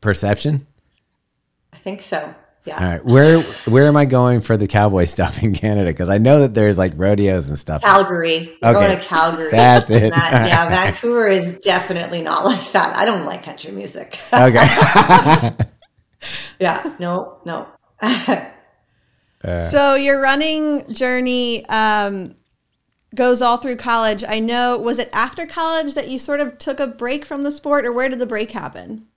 perception? 0.00 0.66
I 1.82 1.84
think 1.84 2.00
so. 2.00 2.32
Yeah. 2.64 2.78
All 2.78 2.88
right, 2.92 3.04
where 3.04 3.42
where 3.66 3.88
am 3.88 3.96
I 3.96 4.04
going 4.04 4.40
for 4.40 4.56
the 4.56 4.68
cowboy 4.68 5.04
stuff 5.06 5.42
in 5.42 5.52
Canada? 5.52 5.90
Because 5.90 6.08
I 6.08 6.18
know 6.18 6.40
that 6.42 6.54
there's 6.54 6.78
like 6.78 6.92
rodeos 6.94 7.48
and 7.48 7.58
stuff. 7.58 7.82
Calgary. 7.82 8.56
We're 8.62 8.68
Okay. 8.68 8.86
going 8.86 8.98
to 8.98 9.04
Calgary. 9.04 9.50
That's 9.50 9.90
it. 9.90 10.12
That- 10.14 10.46
yeah, 10.46 10.68
Vancouver 10.84 11.26
is 11.26 11.58
definitely 11.58 12.22
not 12.22 12.44
like 12.44 12.70
that. 12.70 12.96
I 12.96 13.04
don't 13.04 13.24
like 13.24 13.42
country 13.42 13.72
music. 13.72 14.16
Okay. 14.32 14.64
yeah, 16.60 16.94
no, 17.00 17.40
no. 17.44 17.66
So 19.42 19.96
your 19.96 20.20
running 20.20 20.86
journey 20.94 21.66
um, 21.66 22.36
goes 23.12 23.42
all 23.42 23.56
through 23.56 23.74
college. 23.76 24.22
I 24.26 24.38
know. 24.38 24.78
Was 24.78 25.00
it 25.00 25.10
after 25.12 25.46
college 25.46 25.94
that 25.94 26.08
you 26.08 26.20
sort 26.20 26.38
of 26.38 26.58
took 26.58 26.78
a 26.78 26.86
break 26.86 27.24
from 27.24 27.42
the 27.42 27.50
sport, 27.50 27.84
or 27.86 27.92
where 27.92 28.08
did 28.08 28.20
the 28.20 28.26
break 28.26 28.52
happen? 28.52 29.08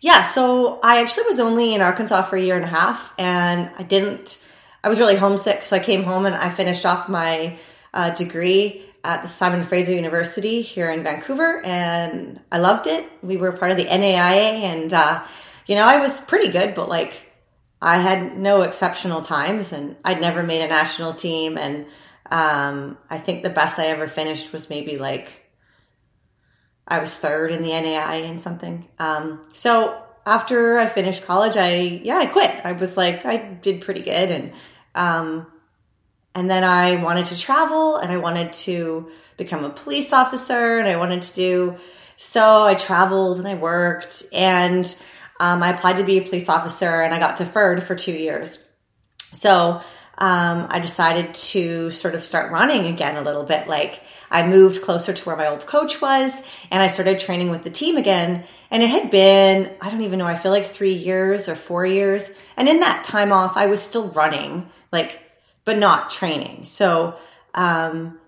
Yeah, 0.00 0.22
so 0.22 0.80
I 0.82 1.02
actually 1.02 1.24
was 1.24 1.40
only 1.40 1.74
in 1.74 1.82
Arkansas 1.82 2.22
for 2.22 2.36
a 2.36 2.40
year 2.40 2.56
and 2.56 2.64
a 2.64 2.68
half, 2.68 3.12
and 3.18 3.70
I 3.78 3.82
didn't 3.82 4.38
I 4.82 4.88
was 4.88 4.98
really 4.98 5.16
homesick, 5.16 5.62
so 5.62 5.76
I 5.76 5.80
came 5.80 6.04
home 6.04 6.24
and 6.24 6.34
I 6.34 6.48
finished 6.48 6.86
off 6.86 7.08
my 7.08 7.58
uh, 7.92 8.10
degree 8.10 8.82
at 9.04 9.22
the 9.22 9.28
Simon 9.28 9.64
Fraser 9.64 9.92
University 9.92 10.62
here 10.62 10.90
in 10.90 11.04
Vancouver, 11.04 11.60
and 11.62 12.40
I 12.50 12.58
loved 12.58 12.86
it. 12.86 13.06
We 13.22 13.36
were 13.36 13.52
part 13.52 13.72
of 13.72 13.76
the 13.76 13.84
NAIA, 13.84 14.62
and 14.62 14.92
uh, 14.92 15.22
you 15.66 15.74
know, 15.74 15.84
I 15.84 16.00
was 16.00 16.18
pretty 16.18 16.50
good, 16.50 16.74
but 16.74 16.88
like 16.88 17.12
I 17.82 17.98
had 17.98 18.38
no 18.38 18.62
exceptional 18.62 19.20
times, 19.20 19.72
and 19.72 19.96
I'd 20.02 20.20
never 20.20 20.42
made 20.42 20.62
a 20.62 20.68
national 20.68 21.12
team, 21.12 21.58
and 21.58 21.86
um, 22.30 22.96
I 23.10 23.18
think 23.18 23.42
the 23.42 23.50
best 23.50 23.78
I 23.78 23.88
ever 23.88 24.08
finished 24.08 24.50
was 24.52 24.70
maybe 24.70 24.96
like 24.96 25.30
I 26.90 26.98
was 26.98 27.14
third 27.14 27.52
in 27.52 27.62
the 27.62 27.70
NAIA 27.70 28.28
and 28.28 28.40
something. 28.40 28.86
Um, 28.98 29.46
so 29.52 30.02
after 30.26 30.78
I 30.78 30.86
finished 30.86 31.24
college, 31.24 31.56
I 31.56 31.76
yeah 32.02 32.18
I 32.18 32.26
quit. 32.26 32.50
I 32.64 32.72
was 32.72 32.96
like 32.96 33.24
I 33.24 33.36
did 33.36 33.82
pretty 33.82 34.02
good, 34.02 34.30
and 34.30 34.52
um, 34.94 35.46
and 36.34 36.50
then 36.50 36.64
I 36.64 37.02
wanted 37.02 37.26
to 37.26 37.38
travel, 37.38 37.96
and 37.96 38.10
I 38.10 38.16
wanted 38.16 38.52
to 38.64 39.10
become 39.36 39.64
a 39.64 39.70
police 39.70 40.12
officer, 40.12 40.78
and 40.78 40.88
I 40.88 40.96
wanted 40.96 41.22
to 41.22 41.34
do 41.34 41.76
so. 42.16 42.64
I 42.64 42.74
traveled 42.74 43.38
and 43.38 43.48
I 43.48 43.54
worked, 43.54 44.24
and 44.32 44.84
um, 45.38 45.62
I 45.62 45.70
applied 45.70 45.98
to 45.98 46.04
be 46.04 46.18
a 46.18 46.22
police 46.22 46.48
officer, 46.48 47.02
and 47.02 47.14
I 47.14 47.20
got 47.20 47.36
deferred 47.36 47.82
for 47.84 47.94
two 47.94 48.12
years. 48.12 48.58
So 49.32 49.80
um, 50.20 50.66
I 50.68 50.80
decided 50.80 51.32
to 51.32 51.90
sort 51.90 52.14
of 52.14 52.22
start 52.22 52.52
running 52.52 52.86
again 52.86 53.16
a 53.16 53.22
little 53.22 53.44
bit. 53.44 53.66
Like 53.66 54.02
I 54.30 54.46
moved 54.46 54.82
closer 54.82 55.14
to 55.14 55.24
where 55.24 55.36
my 55.36 55.46
old 55.46 55.66
coach 55.66 56.02
was 56.02 56.42
and 56.70 56.82
I 56.82 56.88
started 56.88 57.18
training 57.20 57.50
with 57.50 57.64
the 57.64 57.70
team 57.70 57.96
again. 57.96 58.44
And 58.70 58.82
it 58.82 58.90
had 58.90 59.10
been, 59.10 59.74
I 59.80 59.90
don't 59.90 60.02
even 60.02 60.18
know, 60.18 60.26
I 60.26 60.36
feel 60.36 60.52
like 60.52 60.66
three 60.66 60.92
years 60.92 61.48
or 61.48 61.56
four 61.56 61.86
years. 61.86 62.30
And 62.58 62.68
in 62.68 62.80
that 62.80 63.04
time 63.04 63.32
off, 63.32 63.56
I 63.56 63.66
was 63.66 63.80
still 63.80 64.10
running, 64.10 64.68
like, 64.92 65.18
but 65.64 65.78
not 65.78 66.10
training. 66.10 66.64
So, 66.64 67.16
um, 67.54 68.20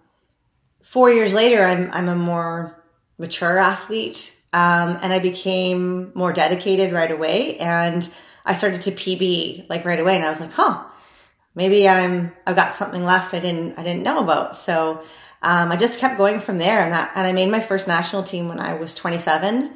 four 0.83 1.11
years 1.11 1.35
later, 1.35 1.63
I'm, 1.63 1.91
I'm 1.93 2.09
a 2.09 2.17
more 2.17 2.83
mature 3.19 3.59
athlete. 3.59 4.35
Um, 4.55 4.99
and 5.03 5.13
I 5.13 5.19
became 5.19 6.13
more 6.15 6.33
dedicated 6.33 6.93
right 6.93 7.11
away. 7.11 7.59
And 7.59 8.09
I 8.45 8.55
started 8.55 8.83
to 8.83 8.93
PB 8.93 9.69
like 9.69 9.85
right 9.85 10.01
away. 10.01 10.17
And 10.17 10.25
I 10.25 10.31
was 10.31 10.41
like, 10.41 10.53
huh, 10.53 10.85
maybe 11.55 11.89
I'm 11.89 12.33
I've 12.47 12.57
got 12.57 12.73
something 12.73 13.05
left 13.05 13.35
I 13.35 13.41
didn't 13.41 13.79
I 13.79 13.83
didn't 13.83 14.03
know 14.03 14.23
about. 14.23 14.57
So 14.57 15.03
um, 15.43 15.73
I 15.73 15.77
just 15.77 15.99
kept 15.99 16.19
going 16.19 16.41
from 16.41 16.59
there, 16.59 16.83
and 16.83 16.93
that 16.93 17.13
and 17.15 17.27
I 17.27 17.33
made 17.33 17.51
my 17.51 17.61
first 17.61 17.89
national 17.89 18.23
team 18.23 18.49
when 18.49 18.61
I 18.61 18.75
was 18.75 18.95
27, 18.95 19.73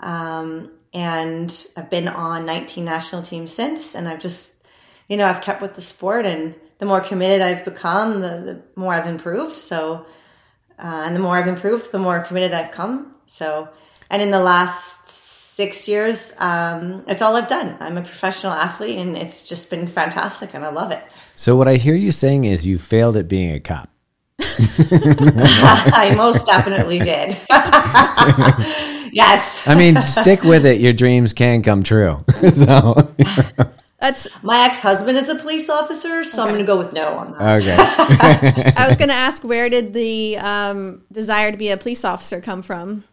um, 0.00 0.70
and 0.92 1.66
I've 1.76 1.88
been 1.88 2.08
on 2.08 2.46
19 2.46 2.84
national 2.84 3.22
teams 3.22 3.52
since, 3.52 3.94
and 3.94 4.08
I've 4.08 4.20
just 4.20 4.52
you 5.08 5.16
know 5.16 5.26
I've 5.26 5.40
kept 5.40 5.62
with 5.62 5.74
the 5.74 5.80
sport, 5.80 6.26
and 6.26 6.54
the 6.78 6.86
more 6.86 7.00
committed 7.00 7.40
I've 7.40 7.64
become, 7.64 8.20
the, 8.20 8.28
the 8.28 8.62
more 8.74 8.92
I've 8.92 9.06
improved. 9.06 9.56
So 9.56 10.06
uh, 10.78 11.02
and 11.06 11.14
the 11.14 11.20
more 11.20 11.36
I've 11.36 11.48
improved, 11.48 11.92
the 11.92 12.00
more 12.00 12.20
committed 12.20 12.52
I've 12.52 12.72
come. 12.72 13.14
So 13.26 13.68
and 14.10 14.20
in 14.20 14.30
the 14.30 14.40
last 14.40 15.03
six 15.54 15.86
years, 15.86 16.32
um, 16.38 17.04
it's 17.06 17.22
all 17.22 17.36
I've 17.36 17.46
done. 17.46 17.76
I'm 17.78 17.96
a 17.96 18.02
professional 18.02 18.52
athlete, 18.52 18.98
and 18.98 19.16
it's 19.16 19.48
just 19.48 19.70
been 19.70 19.86
fantastic, 19.86 20.52
and 20.52 20.64
I 20.64 20.70
love 20.70 20.90
it. 20.90 21.02
So 21.36 21.54
what 21.54 21.68
I 21.68 21.76
hear 21.76 21.94
you 21.94 22.10
saying 22.10 22.44
is 22.44 22.66
you 22.66 22.76
failed 22.76 23.16
at 23.16 23.28
being 23.28 23.52
a 23.52 23.60
cop. 23.60 23.88
I 24.40 26.12
most 26.16 26.46
definitely 26.46 26.98
did. 26.98 27.38
yes. 29.12 29.62
I 29.66 29.76
mean, 29.76 30.02
stick 30.02 30.42
with 30.42 30.66
it. 30.66 30.80
Your 30.80 30.92
dreams 30.92 31.32
can 31.32 31.62
come 31.62 31.84
true. 31.84 32.24
so 32.54 33.14
That's 34.00 34.26
My 34.42 34.64
ex 34.64 34.80
husband 34.80 35.18
is 35.18 35.28
a 35.28 35.36
police 35.36 35.70
officer, 35.70 36.24
so 36.24 36.42
I'm 36.42 36.48
going 36.48 36.60
to 36.60 36.66
go 36.66 36.76
with 36.76 36.92
no 36.92 37.14
on 37.14 37.32
that. 37.32 37.62
okay. 37.62 38.72
I 38.76 38.88
was 38.88 38.96
going 38.96 39.08
to 39.08 39.14
ask 39.14 39.44
where 39.44 39.68
did 39.68 39.94
the 39.94 40.36
um, 40.38 41.04
desire 41.12 41.52
to 41.52 41.56
be 41.56 41.70
a 41.70 41.76
police 41.76 42.04
officer 42.04 42.40
come 42.40 42.62
from? 42.62 43.04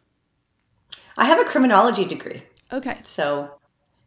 I 1.22 1.26
have 1.26 1.40
a 1.40 1.44
criminology 1.46 2.04
degree, 2.04 2.42
Okay. 2.74 2.98
so 3.04 3.52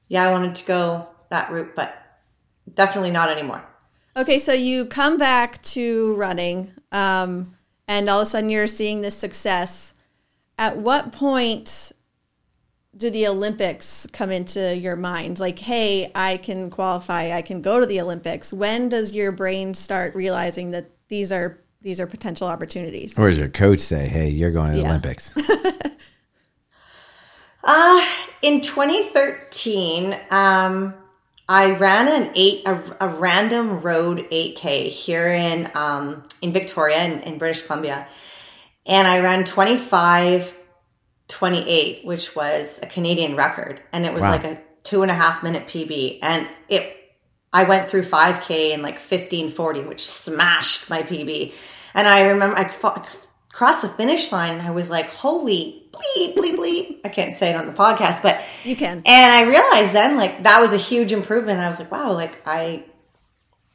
yeah, 0.09 0.27
I 0.29 0.33
wanted 0.33 0.55
to 0.57 0.65
go 0.67 1.09
that 1.31 1.51
route, 1.51 1.75
but 1.77 1.97
definitely 2.75 3.13
not 3.13 3.29
anymore. 3.29 3.63
Okay, 4.17 4.39
so 4.39 4.53
you 4.53 4.85
come 4.87 5.17
back 5.17 5.63
to 5.63 6.15
running, 6.17 6.73
um, 6.93 7.57
and 7.89 8.11
all 8.11 8.21
of 8.21 8.25
a 8.25 8.27
sudden 8.27 8.51
you're 8.51 8.67
seeing 8.67 9.01
this 9.01 9.17
success. 9.17 9.95
At 10.59 10.77
what 10.79 11.13
point 11.13 11.93
do 12.97 13.11
the 13.11 13.27
Olympics 13.29 14.07
come 14.13 14.31
into 14.31 14.77
your 14.77 14.97
mind? 14.97 15.39
Like, 15.41 15.59
hey, 15.61 16.11
I 16.17 16.37
can 16.39 16.69
qualify, 16.71 17.33
I 17.37 17.43
can 17.43 17.61
go 17.63 17.79
to 17.81 17.87
the 17.87 18.01
Olympics. 18.01 18.53
When 18.53 18.89
does 18.89 19.13
your 19.15 19.31
brain 19.33 19.75
start 19.75 20.15
realizing 20.17 20.73
that 20.73 20.91
these 21.09 21.31
are 21.31 21.61
these 21.81 22.01
are 22.01 22.07
potential 22.07 22.47
opportunities? 22.49 23.17
or 23.19 23.29
does 23.29 23.39
your 23.39 23.49
coach 23.49 23.81
say, 23.81 24.09
"Hey, 24.09 24.31
you're 24.31 24.51
going 24.51 24.71
to 24.73 24.77
the 24.79 24.83
Yeah. 24.83 24.89
Olympics"? 24.91 25.33
Uh, 27.67 28.05
in 28.43 28.61
2013, 28.61 30.15
um, 30.31 30.95
I 31.49 31.73
ran 31.73 32.09
an 32.09 32.31
eight, 32.35 32.67
a, 32.67 32.79
a 33.01 33.09
random 33.09 33.81
road 33.81 34.27
8K 34.31 34.89
here 34.91 35.33
in, 35.33 35.71
um, 35.75 36.25
in 36.43 36.53
Victoria 36.53 37.03
in, 37.05 37.21
in 37.23 37.39
British 37.39 37.63
Columbia. 37.63 38.07
And 38.87 39.09
I 39.09 39.21
ran 39.21 39.45
25, 39.45 40.55
28, 41.29 42.05
which 42.05 42.37
was 42.37 42.81
a 42.83 42.87
Canadian 42.87 43.35
record. 43.35 43.81
And 43.93 44.05
it 44.05 44.13
was 44.13 44.23
Wow. 44.23 44.33
like 44.33 44.45
a 44.45 44.61
two 44.83 45.03
and 45.03 45.11
a 45.11 45.15
half 45.15 45.43
minute 45.43 45.67
PB. 45.67 46.19
And 46.23 46.47
it, 46.69 46.95
I 47.53 47.65
went 47.65 47.89
through 47.89 48.03
5K 48.03 48.73
in 48.73 48.83
like 48.83 48.95
1540, 48.97 49.81
which 49.83 50.07
smashed 50.07 50.91
my 50.91 51.03
PB. 51.03 51.55
And 51.95 52.07
I 52.07 52.29
remember 52.29 52.59
I 52.59 52.69
fought, 52.69 53.09
crossed 53.55 53.83
the 53.83 53.89
finish 53.89 54.33
line 54.33 54.55
and 54.55 54.63
I 54.63 54.73
was 54.73 54.91
like, 54.91 55.09
holy 55.11 55.87
bleep, 55.93 56.35
bleep, 56.35 56.57
bleep. 56.57 57.01
I 57.05 57.09
can't 57.09 57.37
say 57.37 57.51
it 57.51 57.57
on 57.57 57.67
the 57.67 57.73
podcast, 57.73 58.21
but 58.21 58.43
You 58.65 58.75
can. 58.75 59.03
and 59.07 59.33
I 59.33 59.49
realized 59.49 59.93
then 59.93 60.17
like 60.17 60.43
that 60.43 60.61
was 60.61 60.73
a 60.73 60.77
huge 60.77 61.13
improvement. 61.13 61.61
I 61.61 61.69
was 61.69 61.79
like, 61.79 61.93
wow, 61.93 62.13
like 62.15 62.43
I 62.45 62.83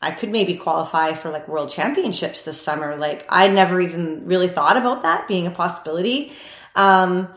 I 0.01 0.11
could 0.11 0.31
maybe 0.31 0.55
qualify 0.55 1.13
for 1.13 1.29
like 1.29 1.47
world 1.47 1.69
championships 1.69 2.43
this 2.43 2.59
summer. 2.61 2.97
Like 2.97 3.25
I 3.29 3.47
never 3.47 3.79
even 3.79 4.25
really 4.25 4.49
thought 4.49 4.75
about 4.75 5.03
that 5.03 5.29
being 5.29 5.47
a 5.47 5.51
possibility. 5.51 6.33
Um 6.75 7.29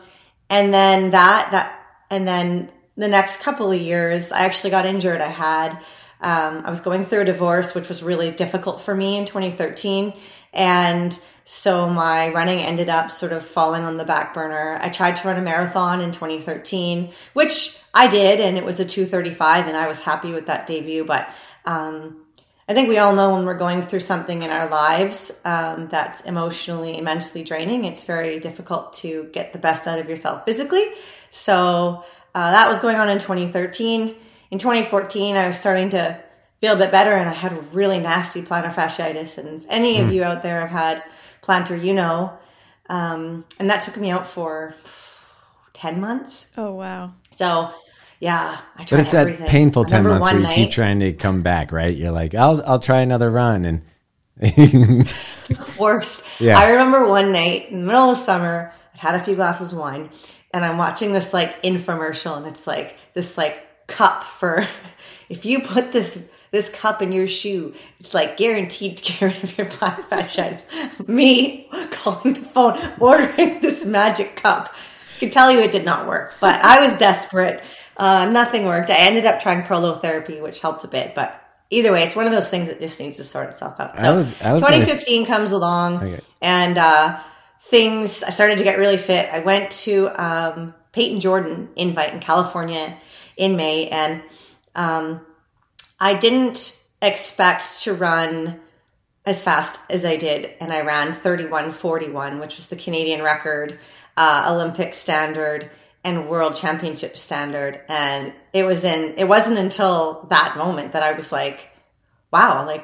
and 0.49 0.73
then 0.73 1.11
that 1.11 1.49
that 1.51 1.79
and 2.11 2.27
then 2.27 2.69
the 2.97 3.07
next 3.07 3.39
couple 3.41 3.71
of 3.71 3.79
years 3.79 4.33
I 4.33 4.39
actually 4.39 4.71
got 4.71 4.85
injured. 4.85 5.21
I 5.21 5.27
had 5.29 5.79
um, 6.19 6.63
I 6.65 6.69
was 6.69 6.79
going 6.79 7.05
through 7.05 7.21
a 7.21 7.25
divorce, 7.25 7.73
which 7.75 7.89
was 7.89 8.01
really 8.01 8.31
difficult 8.31 8.79
for 8.81 8.95
me 8.95 9.17
in 9.17 9.25
2013. 9.25 10.13
And 10.53 11.19
so 11.45 11.89
my 11.89 12.29
running 12.29 12.59
ended 12.59 12.89
up 12.89 13.11
sort 13.11 13.33
of 13.33 13.45
falling 13.45 13.83
on 13.83 13.97
the 13.97 14.05
back 14.05 14.33
burner. 14.33 14.77
I 14.81 14.89
tried 14.89 15.17
to 15.17 15.27
run 15.27 15.37
a 15.37 15.41
marathon 15.41 16.01
in 16.01 16.11
2013, 16.11 17.11
which 17.33 17.77
I 17.93 18.07
did, 18.07 18.39
and 18.39 18.57
it 18.57 18.63
was 18.63 18.79
a 18.79 18.85
235, 18.85 19.67
and 19.67 19.75
I 19.75 19.87
was 19.87 19.99
happy 19.99 20.31
with 20.31 20.47
that 20.47 20.67
debut. 20.67 21.03
But 21.03 21.27
um, 21.65 22.23
I 22.67 22.73
think 22.73 22.87
we 22.87 22.97
all 22.97 23.13
know 23.13 23.33
when 23.33 23.45
we're 23.45 23.57
going 23.57 23.81
through 23.81 23.99
something 23.99 24.41
in 24.41 24.49
our 24.49 24.69
lives 24.69 25.37
um, 25.43 25.87
that's 25.87 26.21
emotionally 26.21 26.95
and 26.95 27.03
mentally 27.03 27.43
draining, 27.43 27.83
it's 27.83 28.05
very 28.05 28.39
difficult 28.39 28.93
to 28.95 29.25
get 29.33 29.51
the 29.51 29.59
best 29.59 29.85
out 29.85 29.99
of 29.99 30.07
yourself 30.07 30.45
physically. 30.45 30.85
So 31.29 32.05
uh, 32.33 32.51
that 32.51 32.69
was 32.69 32.79
going 32.79 32.95
on 32.95 33.09
in 33.09 33.19
2013. 33.19 34.15
In 34.51 34.59
2014, 34.59 35.35
I 35.35 35.47
was 35.47 35.59
starting 35.59 35.89
to 35.89 36.23
feel 36.61 36.73
a 36.73 36.77
bit 36.77 36.91
better, 36.91 37.11
and 37.11 37.27
I 37.27 37.33
had 37.33 37.73
really 37.73 37.99
nasty 37.99 38.41
plantar 38.41 38.73
fasciitis. 38.73 39.37
And 39.37 39.61
if 39.61 39.65
any 39.69 39.99
of 39.99 40.13
you 40.13 40.23
out 40.23 40.41
there 40.41 40.61
have 40.61 40.69
had 40.69 41.03
plantar, 41.43 41.81
you 41.81 41.93
know. 41.93 42.33
Um, 42.89 43.45
and 43.59 43.69
that 43.69 43.81
took 43.83 43.97
me 43.97 44.11
out 44.11 44.25
for 44.25 44.75
10 45.73 46.01
months. 46.01 46.51
Oh 46.57 46.73
wow. 46.73 47.13
So, 47.31 47.73
yeah, 48.19 48.57
I 48.75 48.79
But 48.79 48.87
tried 48.87 49.01
it's 49.01 49.11
that 49.11 49.49
painful 49.49 49.85
ten 49.85 50.03
months 50.03 50.25
where 50.25 50.39
one 50.39 50.49
you 50.49 50.55
keep 50.55 50.71
trying 50.71 50.99
to 51.01 51.11
come 51.13 51.43
back, 51.43 51.71
right? 51.73 51.95
You're 51.95 52.11
like, 52.11 52.33
"I'll 52.33 52.63
I'll 52.65 52.79
try 52.79 53.01
another 53.01 53.29
run," 53.29 53.65
and 53.65 53.81
worst. 55.77 56.25
Yeah. 56.39 56.57
I 56.57 56.69
remember 56.71 57.05
one 57.05 57.31
night 57.33 57.69
in 57.69 57.81
the 57.81 57.85
middle 57.85 58.11
of 58.11 58.17
summer, 58.17 58.73
I'd 58.93 58.99
had 58.99 59.15
a 59.15 59.19
few 59.19 59.35
glasses 59.35 59.73
of 59.73 59.79
wine, 59.79 60.09
and 60.53 60.63
I'm 60.63 60.77
watching 60.77 61.11
this 61.11 61.33
like 61.33 61.61
infomercial, 61.63 62.37
and 62.37 62.45
it's 62.45 62.65
like 62.65 62.97
this 63.13 63.37
like 63.37 63.87
cup 63.87 64.23
for 64.23 64.65
if 65.29 65.45
you 65.45 65.61
put 65.61 65.91
this 65.91 66.29
this 66.53 66.69
cup 66.69 67.01
in 67.01 67.11
your 67.11 67.27
shoe, 67.27 67.73
it's 67.99 68.13
like 68.13 68.37
guaranteed 68.37 68.97
to 68.97 69.03
get 69.03 69.21
rid 69.21 69.43
of 69.43 69.57
your 69.57 69.67
black 69.79 69.99
fasciitis. 70.09 71.07
Me 71.07 71.67
calling 71.91 72.35
the 72.35 72.39
phone, 72.41 72.79
ordering 72.99 73.59
this 73.59 73.83
magic 73.83 74.35
cup. 74.37 74.73
I 75.15 75.19
can 75.19 75.31
tell 75.31 75.51
you 75.51 75.59
it 75.59 75.71
did 75.71 75.83
not 75.83 76.07
work, 76.07 76.35
but 76.39 76.63
I 76.63 76.85
was 76.87 76.97
desperate. 76.99 77.63
Uh, 77.97 78.29
nothing 78.29 78.65
worked. 78.65 78.89
I 78.91 78.97
ended 78.97 79.25
up 79.25 79.41
trying 79.41 79.63
prolotherapy, 79.63 80.41
which 80.41 80.59
helped 80.59 80.83
a 80.83 80.87
bit, 80.87 81.15
but 81.15 81.39
either 81.71 81.91
way, 81.91 82.03
it's 82.03 82.15
one 82.15 82.27
of 82.27 82.31
those 82.31 82.49
things 82.49 82.67
that 82.67 82.79
just 82.79 82.99
needs 82.99 83.17
to 83.17 83.23
sort 83.23 83.49
itself 83.49 83.79
out. 83.79 83.97
So 83.97 84.03
I 84.03 84.11
was- 84.11 84.41
I 84.41 84.53
was 84.53 84.61
gonna 84.61 84.75
2015 84.77 85.25
comes 85.25 85.51
along, 85.51 85.95
Okay. 85.97 86.19
and 86.41 86.77
uh, 86.77 87.19
things. 87.63 88.21
I 88.21 88.29
started 88.29 88.59
to 88.59 88.63
get 88.63 88.77
really 88.77 88.97
fit. 88.97 89.27
I 89.33 89.39
went 89.39 89.71
to 89.85 90.07
um, 90.23 90.75
Payton 90.91 91.19
Jordan 91.19 91.69
invite 91.75 92.13
in 92.13 92.19
California 92.19 92.95
in 93.37 93.55
May, 93.55 93.87
and 93.89 94.21
um, 94.75 95.21
I 96.03 96.15
didn't 96.15 96.77
expect 97.01 97.83
to 97.83 97.93
run 97.93 98.59
as 99.25 99.41
fast 99.41 99.79
as 99.89 100.03
I 100.03 100.17
did, 100.17 100.51
and 100.59 100.73
I 100.73 100.81
ran 100.81 101.13
31:41, 101.13 102.41
which 102.41 102.57
was 102.57 102.67
the 102.67 102.75
Canadian 102.75 103.21
record, 103.21 103.79
uh, 104.17 104.47
Olympic 104.49 104.95
standard, 104.95 105.71
and 106.03 106.27
World 106.27 106.55
Championship 106.55 107.17
standard. 107.17 107.79
And 107.87 108.33
it 108.51 108.65
was 108.65 108.83
in. 108.83 109.13
It 109.17 109.29
wasn't 109.29 109.57
until 109.59 110.27
that 110.29 110.57
moment 110.57 110.91
that 110.91 111.03
I 111.03 111.13
was 111.13 111.31
like, 111.31 111.61
"Wow! 112.33 112.65
Like, 112.65 112.83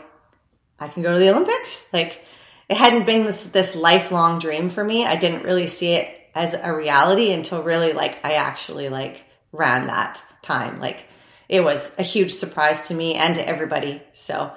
I 0.79 0.87
can 0.87 1.03
go 1.03 1.11
to 1.11 1.19
the 1.19 1.31
Olympics." 1.31 1.87
Like, 1.91 2.23
it 2.69 2.77
hadn't 2.77 3.05
been 3.05 3.25
this 3.25 3.43
this 3.43 3.75
lifelong 3.75 4.39
dream 4.39 4.69
for 4.69 4.81
me. 4.81 5.05
I 5.05 5.17
didn't 5.17 5.43
really 5.43 5.67
see 5.67 5.91
it 5.95 6.07
as 6.33 6.53
a 6.53 6.73
reality 6.73 7.33
until 7.33 7.63
really 7.63 7.91
like 7.91 8.17
I 8.23 8.35
actually 8.35 8.87
like 8.87 9.25
ran 9.51 9.87
that 9.87 10.23
time. 10.41 10.79
Like, 10.79 11.03
it 11.49 11.63
was 11.63 11.91
a 11.97 12.03
huge 12.03 12.31
surprise 12.31 12.87
to 12.87 12.93
me 12.93 13.15
and 13.15 13.35
to 13.35 13.45
everybody. 13.45 14.01
So. 14.13 14.51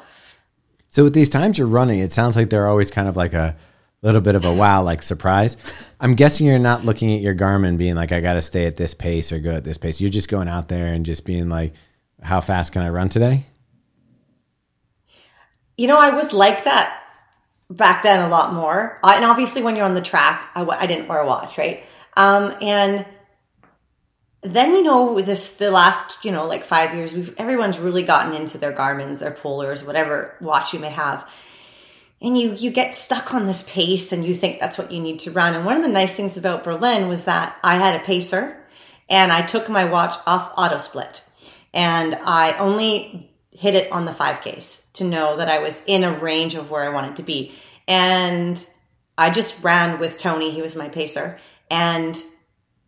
So 0.89 1.05
with 1.05 1.14
these 1.14 1.31
times 1.31 1.56
you're 1.56 1.66
running, 1.66 2.01
it 2.01 2.12
sounds 2.12 2.36
like 2.36 2.51
they're 2.51 2.69
always 2.69 2.90
kind 2.90 3.09
of 3.09 3.16
like 3.16 3.32
a 3.32 3.56
little 4.02 4.20
bit 4.20 4.35
of 4.35 4.44
a 4.44 4.52
wow, 4.52 4.82
like 4.82 5.02
surprise. 5.02 5.56
I'm 5.98 6.14
guessing 6.14 6.47
you're 6.47 6.59
not 6.59 6.85
looking 6.85 7.14
at 7.14 7.23
your 7.23 7.35
Garmin 7.35 7.78
being 7.78 7.94
like, 7.94 8.12
I 8.12 8.20
got 8.20 8.35
to 8.35 8.43
stay 8.43 8.66
at 8.66 8.77
this 8.77 8.93
pace 8.93 9.32
or 9.32 9.39
go 9.39 9.52
at 9.52 9.64
this 9.64 9.78
pace. 9.78 10.02
You're 10.02 10.10
just 10.10 10.28
going 10.28 10.48
out 10.48 10.69
there 10.69 10.93
and 10.93 11.06
just 11.06 11.24
being 11.24 11.48
like, 11.48 11.73
how 12.20 12.43
fast 12.43 12.73
can 12.73 12.82
I 12.82 12.90
run 12.90 13.09
today? 13.09 13.47
You 15.78 15.89
know, 15.89 15.98
I 15.98 16.10
was 16.10 16.35
like 16.35 16.64
that 16.64 17.02
back 17.70 18.02
then 18.02 18.20
a 18.20 18.28
lot 18.28 18.52
more. 18.52 19.01
And 19.02 19.24
obviously, 19.24 19.62
when 19.62 19.77
you're 19.77 19.86
on 19.86 19.94
the 19.94 20.02
track, 20.02 20.51
I 20.55 20.60
w- 20.60 20.78
I 20.78 20.86
didn't 20.86 21.09
wear 21.09 21.20
a 21.20 21.27
watch, 21.27 21.56
right? 21.56 21.82
Um, 22.16 22.55
and 22.60 23.06
then 24.43 24.74
you 24.74 24.82
know 24.82 25.20
this 25.20 25.56
the 25.56 25.70
last 25.70 26.24
you 26.24 26.32
know 26.32 26.47
like 26.47 26.64
five 26.64 26.94
years 26.94 27.12
we've 27.12 27.35
everyone's 27.39 27.78
really 27.78 28.02
gotten 28.02 28.35
into 28.35 28.59
their 28.59 28.73
garmins 28.73 29.20
their 29.20 29.31
polars 29.31 29.86
whatever 29.86 30.36
watch 30.40 30.73
you 30.74 30.81
may 30.81 30.90
have. 30.90 31.28
And 32.20 32.39
you 32.39 32.52
you 32.52 32.70
get 32.70 32.97
stuck 32.97 33.35
on 33.35 33.47
this 33.47 33.62
pace 33.62 34.12
and 34.12 34.24
you 34.24 34.35
think 34.35 34.60
that's 34.60 34.78
what 34.78 34.93
you 34.93 35.01
need 35.01 35.20
to 35.20 35.31
run. 35.31 35.55
And 35.55 35.64
one 35.64 35.77
of 35.77 35.82
the 35.82 35.89
nice 35.89 36.12
things 36.14 36.36
about 36.36 36.64
berlin 36.64 37.09
was 37.09 37.24
that 37.24 37.56
i 37.62 37.77
had 37.77 38.01
a 38.01 38.05
pacer 38.05 38.56
and 39.09 39.32
i 39.32 39.43
took 39.43 39.69
my 39.69 39.85
watch 39.85 40.14
off 40.27 40.52
auto 40.56 40.78
split. 40.78 41.23
And 41.73 42.16
i 42.24 42.56
only 42.59 43.31
hit 43.52 43.77
it 43.77 43.93
on 43.93 44.06
the 44.06 44.12
5ks 44.12 44.82
to 44.94 45.05
know 45.05 45.36
that 45.36 45.48
i 45.48 45.60
was 45.60 45.81
in 45.86 46.02
a 46.02 46.19
range 46.19 46.56
of 46.56 46.70
where 46.70 46.82
i 46.82 46.89
wanted 46.89 47.16
to 47.16 47.23
be. 47.23 47.52
And 47.86 48.66
i 49.16 49.31
just 49.31 49.62
ran 49.62 50.01
with 50.01 50.19
tony 50.19 50.51
he 50.51 50.62
was 50.62 50.74
my 50.74 50.89
pacer 50.89 51.39
and 51.70 52.20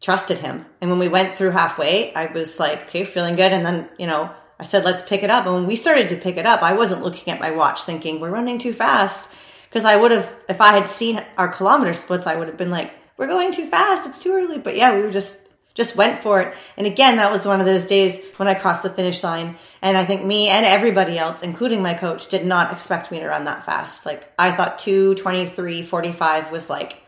trusted 0.05 0.39
him. 0.39 0.67
And 0.83 0.91
when 0.91 0.99
we 0.99 1.09
went 1.09 1.33
through 1.33 1.51
halfway, 1.51 2.15
I 2.15 2.27
was 2.27 2.61
like, 2.61 2.83
okay, 2.83 3.05
feeling 3.05 3.37
good. 3.37 3.55
And 3.55 3.65
then, 3.65 3.89
you 3.99 4.07
know, 4.07 4.31
I 4.61 4.65
said, 4.65 4.85
let's 4.85 5.01
pick 5.01 5.23
it 5.23 5.31
up. 5.31 5.47
And 5.47 5.55
when 5.55 5.67
we 5.67 5.77
started 5.77 6.11
to 6.11 6.17
pick 6.17 6.37
it 6.37 6.45
up, 6.45 6.63
I 6.63 6.75
wasn't 6.75 7.03
looking 7.03 7.33
at 7.33 7.41
my 7.41 7.53
watch 7.53 7.85
thinking 7.85 8.21
we're 8.21 8.31
running 8.31 8.59
too 8.59 8.75
fast. 8.75 9.31
Cause 9.71 9.87
I 9.87 9.97
would 9.97 10.11
have, 10.13 10.37
if 10.47 10.61
I 10.61 10.73
had 10.73 10.89
seen 10.89 11.25
our 11.39 11.49
kilometer 11.49 11.95
splits, 11.95 12.27
I 12.27 12.37
would 12.37 12.49
have 12.49 12.59
been 12.59 12.71
like, 12.71 12.93
we're 13.17 13.29
going 13.29 13.51
too 13.51 13.67
fast. 13.67 14.07
It's 14.07 14.23
too 14.23 14.35
early. 14.35 14.59
But 14.59 14.77
yeah, 14.77 14.95
we 14.95 15.03
were 15.03 15.11
just, 15.11 15.41
just 15.73 15.97
went 15.97 16.21
for 16.21 16.43
it. 16.43 16.55
And 16.77 16.87
again, 16.87 17.17
that 17.17 17.33
was 17.33 17.47
one 17.47 17.61
of 17.61 17.67
those 17.67 17.87
days 17.87 18.21
when 18.37 18.47
I 18.47 18.55
crossed 18.55 18.83
the 18.83 18.91
finish 18.91 19.25
line. 19.25 19.57
And 19.81 19.97
I 19.97 20.05
think 20.05 20.23
me 20.23 20.49
and 20.49 20.67
everybody 20.67 21.19
else, 21.19 21.43
including 21.43 21.81
my 21.81 21.95
coach, 21.95 22.29
did 22.29 22.45
not 22.45 22.73
expect 22.73 23.11
me 23.11 23.21
to 23.21 23.27
run 23.27 23.45
that 23.45 23.65
fast. 23.65 24.05
Like 24.05 24.31
I 24.39 24.53
thought 24.53 24.79
223, 24.81 25.83
45 25.83 26.53
was 26.53 26.69
like, 26.69 27.01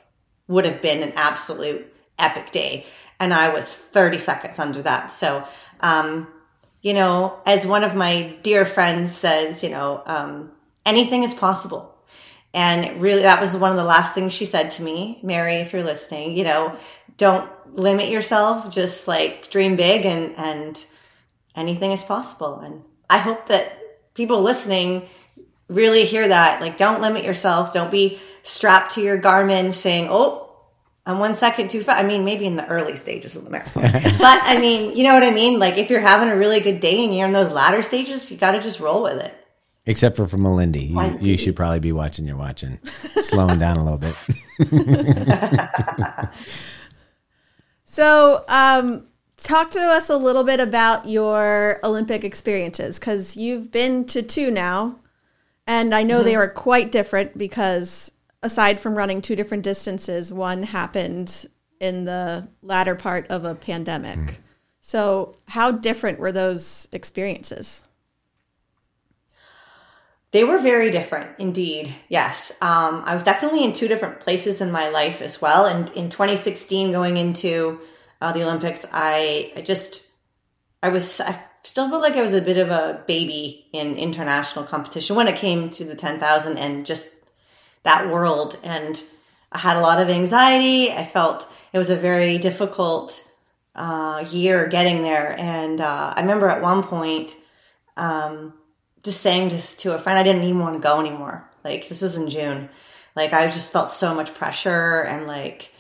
would 0.49 0.65
have 0.65 0.81
been 0.81 1.03
an 1.03 1.13
absolute 1.15 1.93
epic 2.19 2.51
day. 2.51 2.87
And 3.19 3.33
I 3.33 3.53
was 3.53 3.73
30 3.73 4.19
seconds 4.19 4.59
under 4.59 4.83
that. 4.83 5.11
So, 5.11 5.47
um, 5.81 6.29
you 6.83 6.95
know, 6.95 7.41
as 7.47 7.67
one 7.67 7.85
of 7.85 7.95
my 7.97 8.37
dear 8.43 8.65
friends 8.65 9.15
says, 9.15 9.63
you 9.63 9.71
know, 9.71 10.03
um, 10.07 10.53
anything 10.85 11.25
is 11.25 11.35
possible. 11.35 11.95
And 12.55 13.03
really, 13.03 13.23
that 13.23 13.41
was 13.41 13.55
one 13.55 13.71
of 13.71 13.77
the 13.77 13.85
last 13.85 14.15
things 14.15 14.33
she 14.33 14.47
said 14.47 14.71
to 14.73 14.83
me, 14.83 15.19
Mary, 15.23 15.57
if 15.57 15.73
you're 15.73 15.85
listening, 15.85 16.37
you 16.37 16.45
know, 16.45 16.77
don't 17.17 17.51
limit 17.75 18.09
yourself, 18.09 18.73
just 18.73 19.09
like 19.09 19.51
dream 19.51 19.77
big 19.77 20.07
and, 20.07 20.35
and 20.37 20.87
anything 21.55 21.93
is 21.93 22.03
possible. 22.03 22.61
And 22.61 22.83
I 23.11 23.19
hope 23.19 23.47
that 23.49 23.79
people 24.15 24.43
listening 24.43 25.07
really 25.69 26.05
hear 26.05 26.29
that. 26.29 26.61
Like, 26.61 26.77
don't 26.79 27.01
limit 27.01 27.25
yourself. 27.25 27.73
Don't 27.73 27.91
be 27.91 28.21
strapped 28.43 28.95
to 28.95 29.03
your 29.03 29.21
Garmin 29.21 29.75
saying, 29.75 30.09
oh, 30.11 30.46
I'm 31.07 31.21
one 31.21 31.37
second 31.37 31.71
too 31.71 31.83
fast. 31.83 32.03
I 32.03 32.07
mean, 32.07 32.25
maybe 32.25 32.47
in 32.47 32.57
the 32.57 32.67
early 32.67 32.97
stages 32.97 33.37
of 33.37 33.45
the 33.45 33.51
marathon. 33.51 33.83
but 33.93 34.41
I 34.43 34.59
mean, 34.61 34.97
you 34.97 35.05
know 35.05 35.15
what 35.15 35.23
I 35.23 35.31
mean? 35.31 35.61
Like 35.61 35.79
if 35.79 35.89
you're 35.89 36.01
having 36.01 36.29
a 36.29 36.37
really 36.37 36.59
good 36.61 36.81
day 36.81 37.05
and 37.05 37.17
you're 37.17 37.27
in 37.27 37.33
those 37.33 37.53
latter 37.53 37.83
stages, 37.83 38.29
you 38.31 38.37
got 38.37 38.53
to 38.53 38.61
just 38.61 38.81
roll 38.81 39.05
with 39.05 39.19
it. 39.19 39.33
Except 39.89 40.17
for 40.17 40.27
for 40.27 40.37
Malindi, 40.37 40.91
you, 40.91 41.29
you 41.31 41.37
should 41.37 41.55
probably 41.55 41.79
be 41.79 41.93
watching 41.93 42.27
your 42.27 42.37
watch 42.37 42.65
and 42.65 42.81
slowing 42.89 43.61
down 43.61 43.77
a 43.77 43.85
little 43.85 43.99
bit. 43.99 44.17
so, 47.85 48.45
um, 48.49 49.07
talk 49.37 49.71
to 49.71 49.81
us 49.81 50.11
a 50.11 50.17
little 50.17 50.43
bit 50.43 50.59
about 50.59 51.07
your 51.07 51.79
Olympic 51.85 52.25
experiences 52.25 52.99
because 52.99 53.37
you've 53.37 53.71
been 53.71 54.05
to 54.07 54.23
two 54.23 54.51
now, 54.51 54.99
and 55.69 55.95
I 55.95 56.03
know 56.03 56.17
mm-hmm. 56.17 56.25
they 56.25 56.37
were 56.37 56.49
quite 56.49 56.91
different 56.91 57.39
because 57.39 58.11
aside 58.47 58.81
from 58.81 58.95
running 58.95 59.21
two 59.21 59.37
different 59.37 59.65
distances, 59.65 60.33
one 60.33 60.63
happened 60.63 61.47
in 61.81 62.05
the 62.05 62.49
latter 62.63 62.95
part 62.95 63.27
of 63.29 63.45
a 63.45 63.55
pandemic. 63.55 64.19
Mm. 64.19 64.39
So, 64.81 65.37
how 65.49 65.73
different 65.73 66.21
were 66.21 66.33
those 66.33 66.89
experiences? 66.93 67.83
They 70.31 70.45
were 70.45 70.59
very 70.59 70.91
different 70.91 71.39
indeed. 71.39 71.93
Yes. 72.09 72.53
Um, 72.61 73.03
I 73.05 73.15
was 73.15 73.25
definitely 73.25 73.65
in 73.65 73.73
two 73.73 73.89
different 73.89 74.21
places 74.21 74.61
in 74.61 74.71
my 74.71 74.91
life 74.91 75.23
as 75.23 75.41
well. 75.43 75.67
And 75.67 75.89
in 75.91 76.11
2016, 76.11 76.93
going 76.93 77.17
into 77.17 77.81
uh, 78.21 78.33
the 78.33 78.43
Olympics, 78.43 78.85
I, 78.93 79.53
I 79.57 79.63
just, 79.63 80.07
I 80.83 80.91
was, 80.91 81.21
I 81.21 81.43
still 81.63 81.89
felt 81.89 82.03
like 82.03 82.15
I 82.15 82.23
was 82.23 82.33
a 82.33 82.43
bit 82.43 82.59
of 82.59 82.71
a 82.71 83.03
baby 83.07 83.67
in 83.73 83.97
international 83.97 84.67
competition 84.67 85.17
when 85.17 85.27
it 85.27 85.37
came 85.37 85.71
to 85.71 85.85
the 85.85 85.97
10,000 85.97 86.59
and 86.59 86.87
just 86.87 87.11
that 87.87 88.11
world. 88.11 88.59
And 88.63 89.03
I 89.51 89.59
had 89.59 89.77
a 89.77 89.81
lot 89.81 90.01
of 90.01 90.09
anxiety. 90.09 90.93
I 90.93 91.05
felt 91.05 91.49
it 91.73 91.79
was 91.79 91.91
a 91.91 91.97
very 91.97 92.39
difficult 92.39 93.25
uh, 93.75 94.25
year 94.31 94.67
getting 94.67 95.03
there. 95.03 95.35
And 95.39 95.81
uh, 95.81 96.15
I 96.17 96.21
remember 96.21 96.49
at 96.49 96.63
one 96.63 96.83
point 96.83 97.35
um, 97.97 98.55
just 99.03 99.21
saying 99.21 99.49
this 99.49 99.77
to 99.79 99.95
a 99.95 99.99
friend, 99.99 100.19
I 100.19 100.23
didn't 100.23 100.45
even 100.45 100.61
want 100.61 100.77
to 100.77 100.89
go 100.89 101.01
anymore. 101.01 101.49
Like, 101.65 101.89
this 101.89 102.03
was 102.03 102.17
in 102.17 102.29
June. 102.29 102.69
Like, 103.15 103.33
I 103.33 103.47
just 103.47 103.73
felt 103.73 103.91
so 103.91 104.15
much 104.15 104.35
pressure 104.35 105.03
and 105.03 105.27
like, 105.27 105.73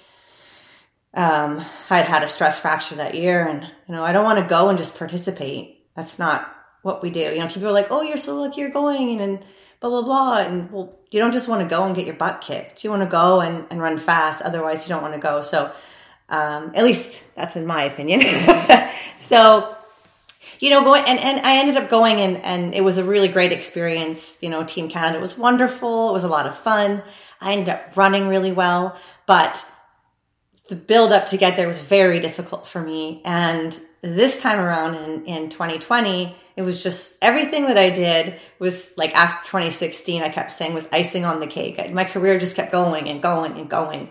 um, 1.14 1.64
I 1.90 1.98
had 1.98 2.22
a 2.22 2.28
stress 2.28 2.60
fracture 2.60 2.96
that 2.96 3.14
year 3.14 3.46
and, 3.46 3.62
you 3.62 3.94
know, 3.94 4.04
I 4.04 4.12
don't 4.12 4.24
want 4.24 4.38
to 4.38 4.46
go 4.46 4.68
and 4.68 4.78
just 4.78 4.98
participate. 4.98 5.86
That's 5.94 6.18
not 6.18 6.50
what 6.82 7.02
we 7.02 7.10
do. 7.10 7.20
You 7.20 7.38
know, 7.38 7.48
people 7.48 7.68
are 7.68 7.72
like, 7.72 7.90
oh, 7.90 8.02
you're 8.02 8.18
so 8.18 8.40
lucky 8.40 8.60
you're 8.60 8.70
going. 8.70 9.20
And, 9.20 9.44
blah 9.80 9.90
blah 9.90 10.02
blah 10.02 10.38
and 10.38 10.70
well 10.70 10.94
you 11.10 11.20
don't 11.20 11.32
just 11.32 11.48
want 11.48 11.62
to 11.62 11.68
go 11.68 11.84
and 11.84 11.94
get 11.94 12.06
your 12.06 12.16
butt 12.16 12.40
kicked. 12.40 12.84
You 12.84 12.90
want 12.90 13.02
to 13.02 13.08
go 13.08 13.40
and, 13.40 13.66
and 13.70 13.80
run 13.80 13.98
fast 13.98 14.42
otherwise 14.42 14.84
you 14.84 14.88
don't 14.88 15.02
want 15.02 15.14
to 15.14 15.20
go. 15.20 15.42
So 15.42 15.72
um, 16.28 16.72
at 16.74 16.84
least 16.84 17.22
that's 17.34 17.56
in 17.56 17.66
my 17.66 17.84
opinion. 17.84 18.22
So 19.18 19.74
you 20.60 20.70
know 20.70 20.84
going 20.84 21.02
and, 21.06 21.18
and 21.18 21.44
i 21.44 21.58
ended 21.58 21.76
up 21.76 21.90
going 21.90 22.20
and, 22.20 22.36
and 22.38 22.74
it 22.74 22.82
was 22.82 22.98
a 22.98 23.04
really 23.04 23.28
great 23.28 23.52
experience. 23.52 24.38
You 24.40 24.50
know 24.50 24.64
team 24.64 24.88
canada 24.88 25.20
was 25.20 25.36
wonderful. 25.36 26.10
It 26.10 26.12
was 26.12 26.24
a 26.24 26.28
lot 26.28 26.46
of 26.46 26.56
fun. 26.56 27.02
I 27.40 27.52
ended 27.52 27.70
up 27.70 27.96
running 27.96 28.28
really 28.28 28.52
well 28.52 28.96
but 29.26 29.64
the 30.68 30.76
build 30.76 31.12
up 31.12 31.28
to 31.28 31.36
get 31.36 31.56
there 31.56 31.68
was 31.68 31.80
very 31.80 32.20
difficult 32.20 32.66
for 32.66 32.80
me. 32.80 33.22
And 33.24 33.78
this 34.00 34.40
time 34.40 34.58
around 34.58 34.94
in, 34.94 35.24
in 35.26 35.48
2020 35.50 36.34
it 36.56 36.62
was 36.62 36.82
just 36.82 37.16
everything 37.20 37.66
that 37.66 37.76
I 37.76 37.90
did 37.90 38.40
was 38.58 38.96
like 38.96 39.14
after 39.14 39.46
2016, 39.46 40.22
I 40.22 40.30
kept 40.30 40.52
saying 40.52 40.72
was 40.72 40.88
icing 40.90 41.26
on 41.26 41.38
the 41.38 41.46
cake. 41.46 41.92
My 41.92 42.04
career 42.04 42.38
just 42.38 42.56
kept 42.56 42.72
going 42.72 43.08
and 43.08 43.22
going 43.22 43.58
and 43.58 43.68
going. 43.68 44.10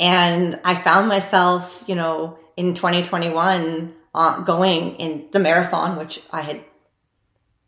And 0.00 0.58
I 0.64 0.74
found 0.74 1.08
myself, 1.08 1.84
you 1.86 1.94
know, 1.94 2.38
in 2.56 2.74
2021 2.74 3.94
uh, 4.14 4.44
going 4.44 4.96
in 4.96 5.28
the 5.30 5.38
marathon, 5.38 5.98
which 5.98 6.20
I 6.32 6.40
had 6.40 6.64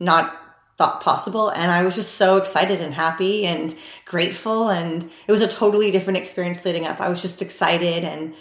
not 0.01 0.35
thought 0.79 1.03
possible. 1.03 1.51
And 1.51 1.71
I 1.71 1.83
was 1.83 1.95
just 1.95 2.15
so 2.15 2.39
excited 2.39 2.81
and 2.81 2.95
happy 2.95 3.47
and 3.47 3.75
grateful. 4.07 4.69
And 4.69 5.11
it 5.27 5.33
was 5.33 5.43
a 5.43 5.49
totally 5.49 5.91
different 5.91 6.19
experience 6.19 6.65
leading 6.65 6.87
up. 6.87 7.01
I 7.01 7.09
was 7.09 7.21
just 7.21 7.43
excited 7.43 8.05
and 8.05 8.35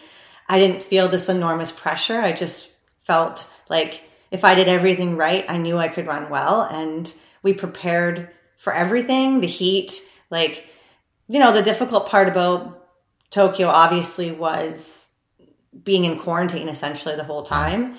I 0.48 0.60
didn't 0.60 0.84
feel 0.84 1.08
this 1.08 1.30
enormous 1.30 1.72
pressure. 1.72 2.20
I 2.20 2.32
just 2.32 2.70
felt 3.00 3.50
like 3.70 4.02
if 4.32 4.44
I 4.44 4.56
did 4.56 4.68
everything 4.68 5.18
right, 5.18 5.46
I 5.48 5.58
knew 5.58 5.78
I 5.78 5.88
could 5.88 6.08
run 6.08 6.30
well. 6.30 6.62
And 6.62 7.12
we 7.44 7.54
prepared 7.54 8.30
for 8.58 8.74
everything 8.74 9.42
the 9.42 9.48
heat, 9.48 10.02
like, 10.30 10.68
you 11.28 11.40
know, 11.40 11.52
the 11.52 11.64
difficult 11.64 12.08
part 12.08 12.28
about 12.28 12.88
Tokyo 13.30 13.68
obviously 13.68 14.32
was 14.32 15.08
being 15.84 16.06
in 16.06 16.20
quarantine 16.20 16.70
essentially 16.70 17.16
the 17.16 17.24
whole 17.24 17.44
time. 17.44 17.96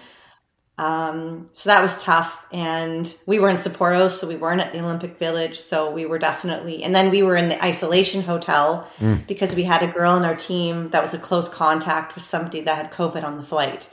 Um, 0.78 1.48
so 1.52 1.70
that 1.70 1.80
was 1.80 2.02
tough. 2.02 2.44
And 2.52 3.14
we 3.26 3.38
were 3.38 3.48
in 3.48 3.56
Sapporo, 3.56 4.10
so 4.10 4.28
we 4.28 4.36
weren't 4.36 4.60
at 4.60 4.72
the 4.72 4.80
Olympic 4.80 5.18
Village. 5.18 5.58
So 5.58 5.90
we 5.90 6.04
were 6.04 6.18
definitely, 6.18 6.82
and 6.82 6.94
then 6.94 7.10
we 7.10 7.22
were 7.22 7.36
in 7.36 7.48
the 7.48 7.64
isolation 7.64 8.22
hotel 8.22 8.88
because 9.26 9.54
we 9.54 9.62
had 9.62 9.82
a 9.82 9.86
girl 9.86 10.16
in 10.16 10.24
our 10.24 10.36
team 10.36 10.88
that 10.88 11.02
was 11.02 11.14
a 11.14 11.18
close 11.18 11.48
contact 11.48 12.14
with 12.14 12.24
somebody 12.24 12.62
that 12.62 12.76
had 12.76 12.92
COVID 12.92 13.24
on 13.24 13.38
the 13.38 13.42
flight. 13.42 13.88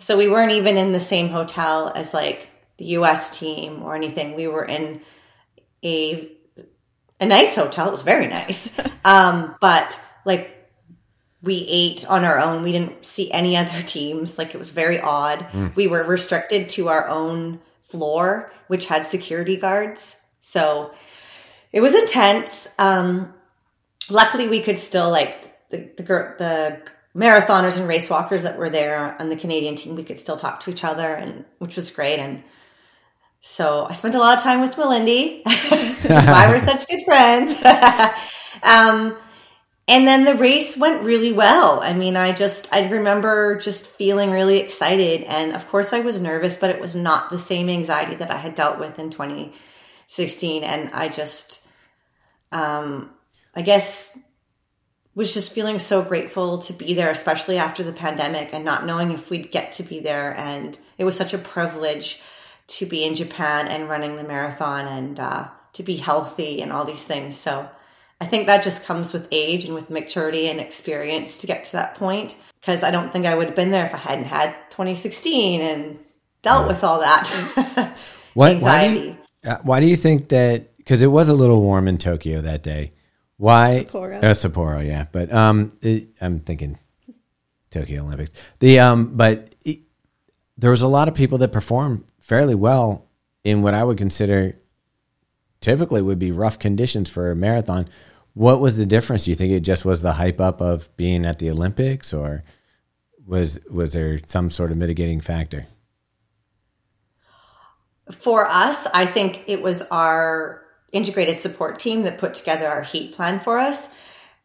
So 0.00 0.16
we 0.16 0.28
weren't 0.28 0.52
even 0.52 0.78
in 0.78 0.92
the 0.92 1.00
same 1.00 1.28
hotel 1.28 1.92
as 1.94 2.14
like 2.14 2.48
the 2.78 2.86
US 2.96 3.38
team 3.38 3.82
or 3.82 3.94
anything. 3.94 4.34
We 4.34 4.48
were 4.48 4.64
in 4.64 5.02
a 5.84 6.32
a 7.20 7.26
nice 7.26 7.54
hotel. 7.54 7.88
It 7.88 7.92
was 7.92 8.02
very 8.02 8.26
nice. 8.26 8.74
um, 9.04 9.54
but 9.60 10.00
like 10.24 10.56
we 11.42 11.66
ate 11.68 12.08
on 12.08 12.24
our 12.24 12.38
own. 12.38 12.62
We 12.62 12.72
didn't 12.72 13.04
see 13.04 13.30
any 13.30 13.58
other 13.58 13.82
teams. 13.86 14.38
Like 14.38 14.54
it 14.54 14.58
was 14.58 14.70
very 14.70 14.98
odd. 14.98 15.46
We 15.74 15.86
were 15.86 16.02
restricted 16.02 16.70
to 16.70 16.88
our 16.88 17.06
own 17.06 17.60
floor, 17.82 18.50
which 18.68 18.86
had 18.86 19.04
security 19.04 19.58
guards. 19.58 20.16
So 20.40 20.94
it 21.72 21.82
was 21.82 21.94
intense. 21.94 22.66
Um, 22.78 23.34
luckily, 24.08 24.48
we 24.48 24.60
could 24.60 24.78
still 24.78 25.10
like 25.10 25.68
the 25.68 25.90
the, 25.96 26.02
the 26.02 26.90
marathoners 27.14 27.76
and 27.76 27.88
race 27.88 28.08
walkers 28.08 28.44
that 28.44 28.58
were 28.58 28.70
there 28.70 29.16
on 29.18 29.28
the 29.28 29.36
Canadian 29.36 29.74
team. 29.76 29.96
We 29.96 30.04
could 30.04 30.18
still 30.18 30.36
talk 30.36 30.60
to 30.60 30.70
each 30.70 30.84
other, 30.84 31.12
and 31.12 31.44
which 31.58 31.76
was 31.76 31.90
great. 31.90 32.18
And 32.18 32.42
so 33.40 33.86
I 33.88 33.92
spent 33.92 34.14
a 34.14 34.18
lot 34.18 34.36
of 34.36 34.44
time 34.44 34.60
with 34.60 34.76
Malindi. 34.76 35.42
why 35.44 36.48
we're 36.50 36.60
such 36.60 36.86
good 36.86 37.02
friends. 37.04 37.54
um, 38.62 39.16
and 39.88 40.06
then 40.06 40.24
the 40.24 40.34
race 40.34 40.76
went 40.76 41.02
really 41.02 41.32
well. 41.32 41.80
I 41.80 41.94
mean, 41.94 42.16
I 42.16 42.30
just, 42.30 42.72
I 42.72 42.88
remember 42.88 43.56
just 43.56 43.88
feeling 43.88 44.30
really 44.30 44.58
excited. 44.58 45.24
And 45.24 45.52
of 45.56 45.66
course, 45.68 45.92
I 45.92 46.00
was 46.00 46.20
nervous, 46.20 46.56
but 46.56 46.70
it 46.70 46.80
was 46.80 46.94
not 46.94 47.30
the 47.30 47.38
same 47.38 47.68
anxiety 47.68 48.14
that 48.16 48.30
I 48.30 48.36
had 48.36 48.54
dealt 48.54 48.78
with 48.78 49.00
in 49.00 49.10
2016. 49.10 50.62
And 50.62 50.90
I 50.92 51.08
just, 51.08 51.66
um, 52.52 53.10
I 53.56 53.62
guess, 53.62 54.16
was 55.14 55.34
just 55.34 55.52
feeling 55.52 55.78
so 55.78 56.02
grateful 56.02 56.58
to 56.58 56.72
be 56.72 56.94
there, 56.94 57.10
especially 57.10 57.58
after 57.58 57.82
the 57.82 57.92
pandemic 57.92 58.50
and 58.52 58.64
not 58.64 58.86
knowing 58.86 59.10
if 59.10 59.30
we'd 59.30 59.50
get 59.50 59.72
to 59.72 59.82
be 59.82 60.00
there. 60.00 60.34
And 60.36 60.78
it 60.98 61.04
was 61.04 61.16
such 61.16 61.34
a 61.34 61.38
privilege 61.38 62.20
to 62.68 62.86
be 62.86 63.04
in 63.04 63.14
Japan 63.14 63.68
and 63.68 63.88
running 63.88 64.16
the 64.16 64.24
marathon 64.24 64.86
and 64.86 65.18
uh, 65.18 65.48
to 65.72 65.82
be 65.82 65.96
healthy 65.96 66.62
and 66.62 66.72
all 66.72 66.84
these 66.84 67.02
things. 67.02 67.36
So 67.36 67.68
I 68.20 68.26
think 68.26 68.46
that 68.46 68.62
just 68.62 68.84
comes 68.84 69.12
with 69.12 69.26
age 69.32 69.64
and 69.64 69.74
with 69.74 69.90
maturity 69.90 70.48
and 70.48 70.60
experience 70.60 71.38
to 71.38 71.46
get 71.46 71.64
to 71.66 71.72
that 71.72 71.96
point. 71.96 72.36
Because 72.60 72.82
I 72.82 72.90
don't 72.90 73.12
think 73.12 73.26
I 73.26 73.34
would 73.34 73.46
have 73.46 73.56
been 73.56 73.70
there 73.70 73.86
if 73.86 73.94
I 73.94 73.98
hadn't 73.98 74.26
had 74.26 74.54
2016 74.70 75.60
and 75.60 75.98
dealt 76.42 76.68
with 76.68 76.84
all 76.84 77.00
that 77.00 77.96
What, 78.34 78.52
anxiety. 78.52 78.94
why, 78.94 79.00
do 79.00 79.06
you, 79.06 79.16
uh, 79.50 79.58
why 79.62 79.80
do 79.80 79.86
you 79.86 79.96
think 79.96 80.28
that? 80.28 80.76
Because 80.76 81.02
it 81.02 81.08
was 81.08 81.28
a 81.28 81.34
little 81.34 81.60
warm 81.60 81.88
in 81.88 81.98
Tokyo 81.98 82.40
that 82.40 82.62
day. 82.62 82.92
Why? 83.40 83.86
Sapporo. 83.88 84.18
Uh, 84.18 84.34
Sapporo, 84.34 84.86
yeah. 84.86 85.06
But 85.10 85.32
um, 85.32 85.72
it, 85.80 86.10
I'm 86.20 86.40
thinking 86.40 86.78
Tokyo 87.70 88.02
Olympics. 88.02 88.32
The 88.58 88.80
um, 88.80 89.16
but 89.16 89.54
it, 89.64 89.78
there 90.58 90.70
was 90.70 90.82
a 90.82 90.86
lot 90.86 91.08
of 91.08 91.14
people 91.14 91.38
that 91.38 91.50
performed 91.50 92.04
fairly 92.20 92.54
well 92.54 93.06
in 93.42 93.62
what 93.62 93.72
I 93.72 93.82
would 93.82 93.96
consider 93.96 94.58
typically 95.62 96.02
would 96.02 96.18
be 96.18 96.30
rough 96.30 96.58
conditions 96.58 97.08
for 97.08 97.30
a 97.30 97.34
marathon. 97.34 97.88
What 98.34 98.60
was 98.60 98.76
the 98.76 98.84
difference? 98.84 99.24
Do 99.24 99.30
you 99.30 99.36
think 99.36 99.54
it 99.54 99.60
just 99.60 99.86
was 99.86 100.02
the 100.02 100.12
hype 100.12 100.38
up 100.38 100.60
of 100.60 100.94
being 100.98 101.24
at 101.24 101.38
the 101.38 101.48
Olympics, 101.48 102.12
or 102.12 102.44
was 103.26 103.58
was 103.70 103.94
there 103.94 104.18
some 104.26 104.50
sort 104.50 104.70
of 104.70 104.76
mitigating 104.76 105.22
factor? 105.22 105.66
For 108.10 108.46
us, 108.46 108.86
I 108.92 109.06
think 109.06 109.44
it 109.46 109.62
was 109.62 109.80
our 109.88 110.60
integrated 110.92 111.38
support 111.38 111.78
team 111.78 112.02
that 112.02 112.18
put 112.18 112.34
together 112.34 112.66
our 112.66 112.82
heat 112.82 113.14
plan 113.14 113.40
for 113.40 113.58
us. 113.58 113.88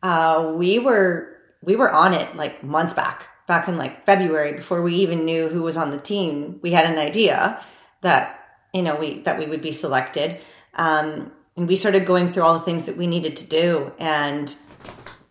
Uh, 0.03 0.53
we 0.55 0.79
were 0.79 1.35
we 1.61 1.75
were 1.75 1.91
on 1.91 2.13
it 2.13 2.35
like 2.35 2.63
months 2.63 2.93
back, 2.93 3.25
back 3.47 3.67
in 3.67 3.77
like 3.77 4.05
February, 4.05 4.53
before 4.53 4.81
we 4.81 4.95
even 4.95 5.25
knew 5.25 5.49
who 5.49 5.63
was 5.63 5.77
on 5.77 5.91
the 5.91 5.97
team. 5.97 6.59
We 6.61 6.71
had 6.71 6.85
an 6.85 6.99
idea 6.99 7.63
that 8.01 8.39
you 8.73 8.83
know 8.83 8.95
we 8.95 9.21
that 9.21 9.39
we 9.39 9.45
would 9.45 9.61
be 9.61 9.71
selected, 9.71 10.39
um, 10.75 11.31
and 11.55 11.67
we 11.67 11.75
started 11.75 12.05
going 12.05 12.31
through 12.31 12.43
all 12.43 12.59
the 12.59 12.65
things 12.65 12.85
that 12.85 12.97
we 12.97 13.07
needed 13.07 13.37
to 13.37 13.45
do. 13.45 13.91
And 13.97 14.55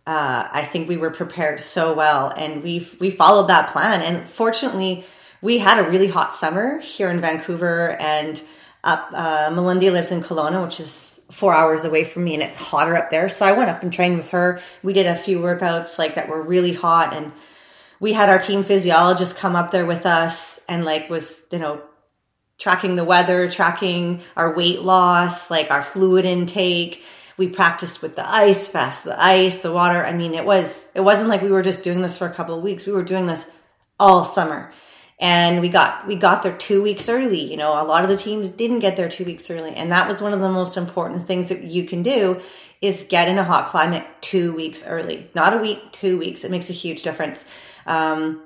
uh, 0.07 0.47
I 0.51 0.63
think 0.63 0.87
we 0.87 0.97
were 0.97 1.11
prepared 1.11 1.59
so 1.61 1.95
well, 1.95 2.33
and 2.35 2.61
we 2.61 2.87
we 2.99 3.11
followed 3.11 3.47
that 3.47 3.71
plan. 3.71 4.01
And 4.01 4.25
fortunately, 4.25 5.05
we 5.41 5.57
had 5.57 5.79
a 5.79 5.89
really 5.89 6.07
hot 6.07 6.35
summer 6.35 6.79
here 6.79 7.09
in 7.09 7.21
Vancouver, 7.21 7.91
and 7.91 8.41
up. 8.85 9.09
Uh, 9.11 9.49
Malindi 9.49 9.91
lives 9.91 10.11
in 10.11 10.21
Kelowna, 10.21 10.63
which 10.63 10.79
is 10.79 11.21
four 11.31 11.53
hours 11.53 11.83
away 11.83 12.03
from 12.03 12.23
me, 12.23 12.35
and 12.35 12.43
it's 12.43 12.55
hotter 12.55 12.95
up 12.95 13.09
there. 13.09 13.27
So 13.27 13.45
I 13.45 13.53
went 13.53 13.69
up 13.69 13.83
and 13.83 13.91
trained 13.91 14.17
with 14.17 14.29
her. 14.29 14.61
We 14.83 14.93
did 14.93 15.07
a 15.07 15.17
few 15.17 15.39
workouts 15.39 15.97
like 15.97 16.15
that 16.15 16.29
were 16.29 16.41
really 16.41 16.73
hot, 16.73 17.13
and 17.13 17.33
we 17.99 18.13
had 18.13 18.29
our 18.29 18.39
team 18.39 18.63
physiologist 18.63 19.37
come 19.37 19.55
up 19.55 19.71
there 19.71 19.85
with 19.85 20.05
us, 20.05 20.61
and 20.69 20.85
like 20.85 21.09
was 21.09 21.45
you 21.51 21.59
know 21.59 21.81
tracking 22.57 22.95
the 22.95 23.03
weather, 23.03 23.49
tracking 23.49 24.21
our 24.37 24.55
weight 24.55 24.81
loss, 24.81 25.51
like 25.51 25.71
our 25.71 25.83
fluid 25.83 26.25
intake. 26.25 27.03
We 27.37 27.49
practiced 27.49 28.01
with 28.01 28.15
the 28.15 28.25
ice 28.25 28.69
vest, 28.69 29.03
the 29.03 29.21
ice, 29.21 29.57
the 29.57 29.73
water. 29.73 30.05
I 30.05 30.13
mean, 30.13 30.35
it 30.35 30.45
was 30.45 30.87
it 30.93 31.01
wasn't 31.01 31.29
like 31.29 31.41
we 31.41 31.51
were 31.51 31.63
just 31.63 31.83
doing 31.83 32.01
this 32.01 32.17
for 32.17 32.27
a 32.27 32.33
couple 32.33 32.55
of 32.55 32.63
weeks. 32.63 32.85
We 32.85 32.93
were 32.93 33.03
doing 33.03 33.25
this 33.25 33.49
all 33.99 34.23
summer. 34.23 34.71
And 35.19 35.61
we 35.61 35.69
got 35.69 36.07
we 36.07 36.15
got 36.15 36.43
there 36.43 36.57
2 36.57 36.83
weeks 36.83 37.07
early. 37.07 37.39
You 37.39 37.55
know, 37.55 37.71
a 37.71 37.85
lot 37.85 38.03
of 38.03 38.09
the 38.09 38.17
teams 38.17 38.49
didn't 38.49 38.79
get 38.79 38.97
there 38.97 39.07
2 39.07 39.23
weeks 39.23 39.49
early, 39.49 39.73
and 39.73 39.91
that 39.91 40.09
was 40.09 40.21
one 40.21 40.33
of 40.33 40.41
the 40.41 40.49
most 40.49 40.75
important 40.75 41.25
things 41.25 41.49
that 41.49 41.63
you 41.63 41.85
can 41.85 42.03
do 42.03 42.41
is 42.81 43.05
get 43.07 43.29
in 43.29 43.37
a 43.37 43.43
hot 43.43 43.69
climate 43.69 44.05
2 44.21 44.53
weeks 44.53 44.83
early. 44.85 45.29
Not 45.33 45.53
a 45.53 45.57
week, 45.57 45.79
2 45.93 46.19
weeks. 46.19 46.43
It 46.43 46.51
makes 46.51 46.69
a 46.69 46.73
huge 46.73 47.01
difference. 47.03 47.45
Um, 47.85 48.41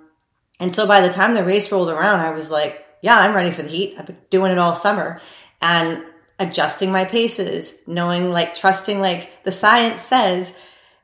and 0.60 0.76
so 0.76 0.86
by 0.86 1.02
the 1.02 1.14
time 1.14 1.34
the 1.34 1.44
race 1.44 1.72
rolled 1.72 1.90
around, 1.90 2.20
I 2.20 2.32
was 2.32 2.52
like, 2.52 2.86
yeah, 3.02 3.18
I'm 3.18 3.36
ready 3.36 3.52
for 3.52 3.64
the 3.64 3.70
heat. 3.70 3.96
I've 3.98 4.06
been 4.06 4.18
doing 4.30 4.52
it 4.52 4.58
all 4.58 4.76
summer 4.76 5.22
and 5.62 6.04
adjusting 6.38 6.92
my 6.92 7.06
paces, 7.06 7.74
knowing 7.88 8.32
like 8.32 8.56
trusting 8.56 9.00
like 9.00 9.44
the 9.44 9.52
science 9.52 10.02
says, 10.02 10.54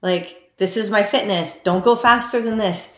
like, 0.02 0.54
this 0.58 0.78
is 0.78 0.90
my 0.90 1.04
fitness. 1.04 1.54
Don't 1.64 1.84
go 1.84 1.96
faster 1.96 2.42
than 2.42 2.58
this. 2.58 2.92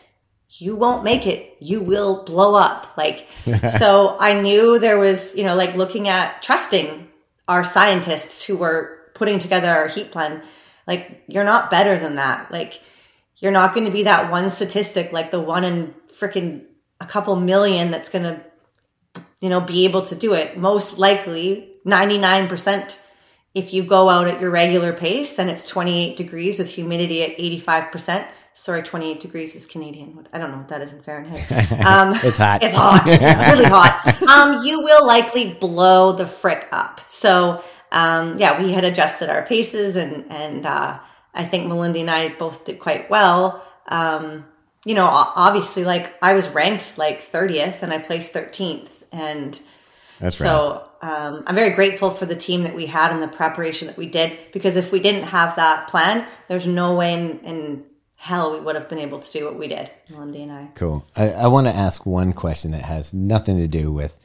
You 0.50 0.76
won't 0.76 1.04
make 1.04 1.26
it. 1.26 1.56
You 1.60 1.80
will 1.80 2.24
blow 2.24 2.54
up. 2.54 2.96
Like, 2.96 3.26
so 3.78 4.16
I 4.18 4.40
knew 4.40 4.78
there 4.78 4.98
was, 4.98 5.36
you 5.36 5.44
know, 5.44 5.56
like 5.56 5.74
looking 5.74 6.08
at 6.08 6.42
trusting 6.42 7.08
our 7.46 7.64
scientists 7.64 8.44
who 8.44 8.56
were 8.56 8.98
putting 9.14 9.38
together 9.38 9.68
our 9.68 9.88
heat 9.88 10.10
plan. 10.10 10.42
Like, 10.86 11.24
you're 11.26 11.44
not 11.44 11.70
better 11.70 11.98
than 11.98 12.16
that. 12.16 12.50
Like, 12.50 12.80
you're 13.36 13.52
not 13.52 13.74
going 13.74 13.86
to 13.86 13.92
be 13.92 14.04
that 14.04 14.30
one 14.30 14.48
statistic, 14.50 15.12
like 15.12 15.30
the 15.30 15.40
one 15.40 15.64
in 15.64 15.94
freaking 16.12 16.64
a 17.00 17.06
couple 17.06 17.36
million 17.36 17.90
that's 17.90 18.08
going 18.08 18.24
to 18.24 18.42
you 19.40 19.48
know, 19.48 19.60
be 19.60 19.84
able 19.84 20.02
to 20.02 20.14
do 20.14 20.34
it. 20.34 20.56
Most 20.56 20.98
likely, 20.98 21.72
99%, 21.86 22.98
if 23.54 23.72
you 23.72 23.84
go 23.84 24.08
out 24.08 24.28
at 24.28 24.40
your 24.40 24.50
regular 24.50 24.92
pace 24.92 25.38
and 25.38 25.48
it's 25.48 25.68
28 25.68 26.16
degrees 26.16 26.58
with 26.58 26.68
humidity 26.68 27.22
at 27.22 27.38
85%. 27.38 28.26
Sorry, 28.58 28.82
28 28.82 29.20
degrees 29.20 29.54
is 29.54 29.66
Canadian. 29.66 30.26
I 30.32 30.38
don't 30.38 30.50
know 30.50 30.56
what 30.56 30.68
that 30.70 30.82
is 30.82 30.92
in 30.92 31.00
Fahrenheit. 31.00 31.48
Um, 31.86 32.12
It's 32.12 32.38
hot. 32.38 32.60
It's 32.60 32.74
hot, 32.74 33.06
really 33.06 33.64
hot. 33.64 34.20
Um, 34.28 34.66
you 34.66 34.82
will 34.82 35.06
likely 35.06 35.54
blow 35.54 36.10
the 36.10 36.26
frick 36.26 36.66
up. 36.72 37.00
So, 37.06 37.62
um, 37.92 38.36
yeah, 38.38 38.60
we 38.60 38.72
had 38.72 38.82
adjusted 38.82 39.30
our 39.30 39.46
paces, 39.46 39.94
and 39.94 40.24
and 40.32 40.66
uh, 40.66 40.98
I 41.32 41.44
think 41.44 41.70
Malindi 41.70 42.00
and 42.00 42.10
I 42.10 42.30
both 42.30 42.64
did 42.64 42.80
quite 42.80 43.08
well. 43.08 43.64
Um, 43.86 44.44
you 44.84 44.94
know, 44.94 45.06
obviously, 45.08 45.84
like 45.84 46.12
I 46.20 46.34
was 46.34 46.48
ranked 46.48 46.98
like 46.98 47.20
30th, 47.20 47.84
and 47.84 47.92
I 47.92 47.98
placed 47.98 48.34
13th, 48.34 48.90
and 49.12 49.58
That's 50.18 50.36
so 50.36 50.88
um, 51.00 51.44
I'm 51.46 51.54
very 51.54 51.70
grateful 51.70 52.10
for 52.10 52.26
the 52.26 52.34
team 52.34 52.64
that 52.64 52.74
we 52.74 52.86
had 52.86 53.12
and 53.12 53.22
the 53.22 53.28
preparation 53.28 53.86
that 53.86 53.96
we 53.96 54.06
did 54.06 54.36
because 54.52 54.74
if 54.74 54.90
we 54.90 54.98
didn't 54.98 55.28
have 55.28 55.56
that 55.56 55.86
plan, 55.88 56.26
there's 56.48 56.66
no 56.66 56.96
way 56.96 57.14
in, 57.14 57.38
in 57.40 57.84
hell 58.20 58.50
we 58.52 58.60
would 58.60 58.74
have 58.74 58.88
been 58.88 58.98
able 58.98 59.20
to 59.20 59.32
do 59.32 59.44
what 59.44 59.56
we 59.56 59.68
did, 59.68 59.90
Malindi 60.10 60.42
and 60.42 60.52
I. 60.52 60.68
Cool. 60.74 61.06
I, 61.16 61.30
I 61.30 61.46
want 61.46 61.68
to 61.68 61.74
ask 61.74 62.04
one 62.04 62.32
question 62.32 62.72
that 62.72 62.82
has 62.82 63.14
nothing 63.14 63.58
to 63.58 63.68
do 63.68 63.92
with 63.92 64.18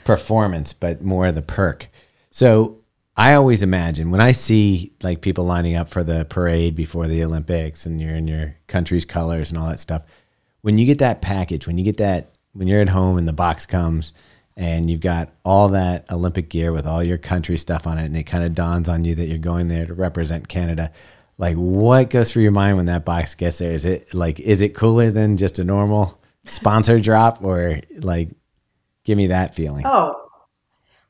performance, 0.04 0.72
but 0.72 1.02
more 1.02 1.30
the 1.32 1.42
perk. 1.42 1.88
So 2.30 2.78
I 3.16 3.34
always 3.34 3.62
imagine 3.64 4.12
when 4.12 4.20
I 4.20 4.32
see 4.32 4.92
like 5.02 5.20
people 5.20 5.44
lining 5.44 5.74
up 5.74 5.88
for 5.88 6.04
the 6.04 6.24
parade 6.24 6.76
before 6.76 7.08
the 7.08 7.24
Olympics 7.24 7.86
and 7.86 8.00
you're 8.00 8.14
in 8.14 8.28
your 8.28 8.56
country's 8.68 9.04
colors 9.04 9.50
and 9.50 9.58
all 9.58 9.68
that 9.68 9.80
stuff, 9.80 10.04
when 10.60 10.78
you 10.78 10.86
get 10.86 10.98
that 10.98 11.20
package, 11.20 11.66
when 11.66 11.76
you 11.76 11.84
get 11.84 11.96
that, 11.96 12.36
when 12.52 12.68
you're 12.68 12.80
at 12.80 12.88
home 12.88 13.18
and 13.18 13.26
the 13.26 13.32
box 13.32 13.66
comes 13.66 14.12
and 14.56 14.88
you've 14.88 15.00
got 15.00 15.32
all 15.44 15.70
that 15.70 16.08
Olympic 16.10 16.50
gear 16.50 16.72
with 16.72 16.86
all 16.86 17.02
your 17.02 17.18
country 17.18 17.58
stuff 17.58 17.86
on 17.86 17.98
it, 17.98 18.04
and 18.04 18.16
it 18.16 18.24
kind 18.24 18.44
of 18.44 18.54
dawns 18.54 18.88
on 18.88 19.04
you 19.04 19.14
that 19.16 19.26
you're 19.26 19.38
going 19.38 19.68
there 19.68 19.86
to 19.86 19.94
represent 19.94 20.48
Canada. 20.48 20.92
Like, 21.40 21.56
what 21.56 22.10
goes 22.10 22.30
through 22.30 22.42
your 22.42 22.52
mind 22.52 22.76
when 22.76 22.86
that 22.86 23.06
box 23.06 23.34
gets 23.34 23.56
there? 23.56 23.72
Is 23.72 23.86
it 23.86 24.12
like, 24.12 24.38
is 24.38 24.60
it 24.60 24.74
cooler 24.74 25.10
than 25.10 25.38
just 25.38 25.58
a 25.58 25.64
normal 25.64 26.20
sponsor 26.44 27.00
drop, 27.08 27.42
or 27.42 27.80
like, 27.96 28.28
give 29.04 29.16
me 29.16 29.28
that 29.28 29.54
feeling. 29.54 29.84
Oh, 29.86 30.28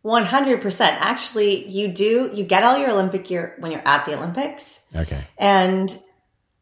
100%. 0.05 0.81
Actually, 0.81 1.69
you 1.69 1.89
do, 1.89 2.31
you 2.33 2.45
get 2.45 2.63
all 2.63 2.79
your 2.79 2.93
Olympic 2.93 3.25
gear 3.25 3.57
when 3.59 3.73
you're 3.73 3.83
at 3.85 4.07
the 4.07 4.17
Olympics. 4.17 4.79
Okay. 4.95 5.21
And 5.37 5.91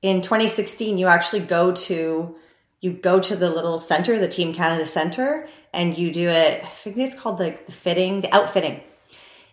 in 0.01 0.23
2016, 0.23 0.97
you 0.97 1.07
actually 1.07 1.41
go 1.41 1.73
to, 1.73 2.37
you 2.81 2.93
go 2.93 3.21
to 3.21 3.37
the 3.37 3.51
little 3.51 3.79
center, 3.79 4.19
the 4.19 4.29
Team 4.29 4.55
Canada 4.55 4.87
Center, 4.87 5.47
and 5.75 5.97
you 5.97 6.11
do 6.11 6.31
it, 6.31 6.65
I 6.65 6.67
think 6.67 6.97
it's 6.97 7.15
called 7.15 7.39
like 7.39 7.67
the 7.67 7.73
fitting, 7.73 8.23
the 8.23 8.35
outfitting. 8.35 8.81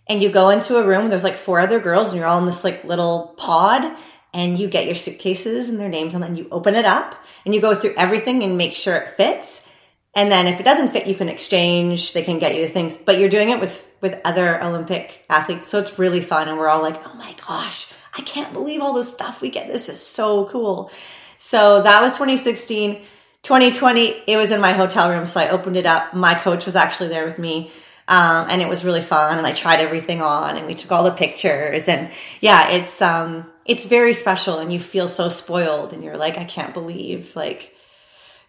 And 0.08 0.22
you 0.22 0.30
go 0.30 0.50
into 0.50 0.78
a 0.78 0.86
room, 0.86 1.10
there's 1.10 1.24
like 1.24 1.36
four 1.36 1.60
other 1.60 1.80
girls, 1.80 2.10
and 2.10 2.20
you're 2.20 2.28
all 2.28 2.40
in 2.40 2.46
this 2.46 2.64
like 2.64 2.84
little 2.84 3.34
pod, 3.38 3.92
and 4.34 4.60
you 4.60 4.68
get 4.68 4.86
your 4.86 4.96
suitcases 4.96 5.70
and 5.70 5.80
their 5.80 5.90
names 5.90 6.14
on 6.14 6.22
them, 6.22 6.32
and 6.32 6.38
you 6.38 6.48
open 6.52 6.76
it 6.76 6.86
up, 6.86 7.16
and 7.46 7.56
you 7.56 7.62
go 7.62 7.74
through 7.76 7.96
everything 7.98 8.44
and 8.44 8.58
make 8.58 8.74
sure 8.74 8.96
it 8.96 9.12
fits. 9.12 9.68
And 10.14 10.32
then 10.32 10.48
if 10.48 10.60
it 10.60 10.64
doesn't 10.64 10.92
fit, 10.92 11.08
you 11.08 11.16
can 11.16 11.28
exchange. 11.28 12.14
They 12.14 12.24
can 12.24 12.40
get 12.40 12.56
you 12.56 12.62
the 12.62 12.72
things, 12.72 12.96
but 12.96 13.20
you're 13.20 13.30
doing 13.30 13.50
it 13.50 13.60
with 13.60 13.82
with 14.02 14.22
other 14.24 14.62
Olympic 14.64 15.26
athletes, 15.30 15.68
so 15.68 15.80
it's 15.80 15.98
really 15.98 16.22
fun. 16.22 16.48
And 16.48 16.58
we're 16.58 16.70
all 16.70 16.82
like, 16.82 17.06
"Oh 17.06 17.14
my 17.16 17.36
gosh, 17.48 17.88
I 18.18 18.22
can't 18.22 18.54
believe 18.54 18.82
all 18.82 18.94
this 18.94 19.12
stuff 19.12 19.42
we 19.42 19.50
get. 19.50 19.68
This 19.68 19.90
is 19.90 20.00
so 20.00 20.46
cool." 20.46 20.92
So 21.38 21.82
that 21.82 22.02
was 22.02 22.14
2016. 22.14 23.02
2020, 23.44 24.24
it 24.26 24.38
was 24.38 24.50
in 24.50 24.60
my 24.60 24.72
hotel 24.72 25.10
room, 25.12 25.28
so 25.28 25.40
I 25.40 25.50
opened 25.50 25.78
it 25.78 25.86
up. 25.86 26.16
My 26.16 26.34
coach 26.34 26.66
was 26.66 26.76
actually 26.76 27.10
there 27.10 27.26
with 27.26 27.38
me, 27.38 27.72
um, 28.08 28.48
and 28.50 28.62
it 28.62 28.68
was 28.68 28.84
really 28.86 29.02
fun. 29.02 29.38
And 29.38 29.48
I 29.48 29.54
tried 29.54 29.80
everything 29.80 30.22
on, 30.22 30.58
and 30.58 30.68
we 30.68 30.76
took 30.76 30.92
all 30.92 31.04
the 31.04 31.12
pictures. 31.12 31.88
And 31.88 32.10
yeah, 32.42 32.72
it's 32.72 33.02
um, 33.02 33.50
it's 33.66 33.86
very 33.86 34.14
special, 34.14 34.60
and 34.60 34.72
you 34.72 34.80
feel 34.80 35.08
so 35.08 35.30
spoiled, 35.30 35.94
and 35.94 36.04
you're 36.04 36.18
like, 36.18 36.38
I 36.38 36.46
can't 36.46 36.74
believe, 36.74 37.36
like, 37.36 37.76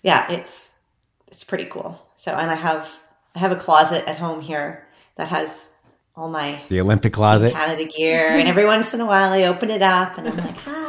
yeah, 0.02 0.30
it's 0.32 0.72
it's 1.28 1.44
pretty 1.44 1.66
cool. 1.66 2.00
So, 2.16 2.32
and 2.32 2.50
I 2.50 2.54
have 2.54 2.98
I 3.34 3.38
have 3.38 3.52
a 3.52 3.56
closet 3.56 4.04
at 4.06 4.18
home 4.18 4.40
here 4.40 4.86
that 5.16 5.28
has 5.28 5.68
all 6.14 6.28
my 6.28 6.60
The 6.68 6.80
Olympic 6.80 7.12
closet. 7.12 7.52
Canada 7.52 7.84
gear, 7.84 8.28
and 8.28 8.48
every 8.48 8.66
once 8.66 8.94
in 8.94 9.00
a 9.00 9.06
while 9.06 9.32
I 9.32 9.44
open 9.44 9.70
it 9.70 9.82
up 9.82 10.18
and 10.18 10.28
I'm 10.28 10.36
like, 10.36 10.56
"Hi." 10.64 10.85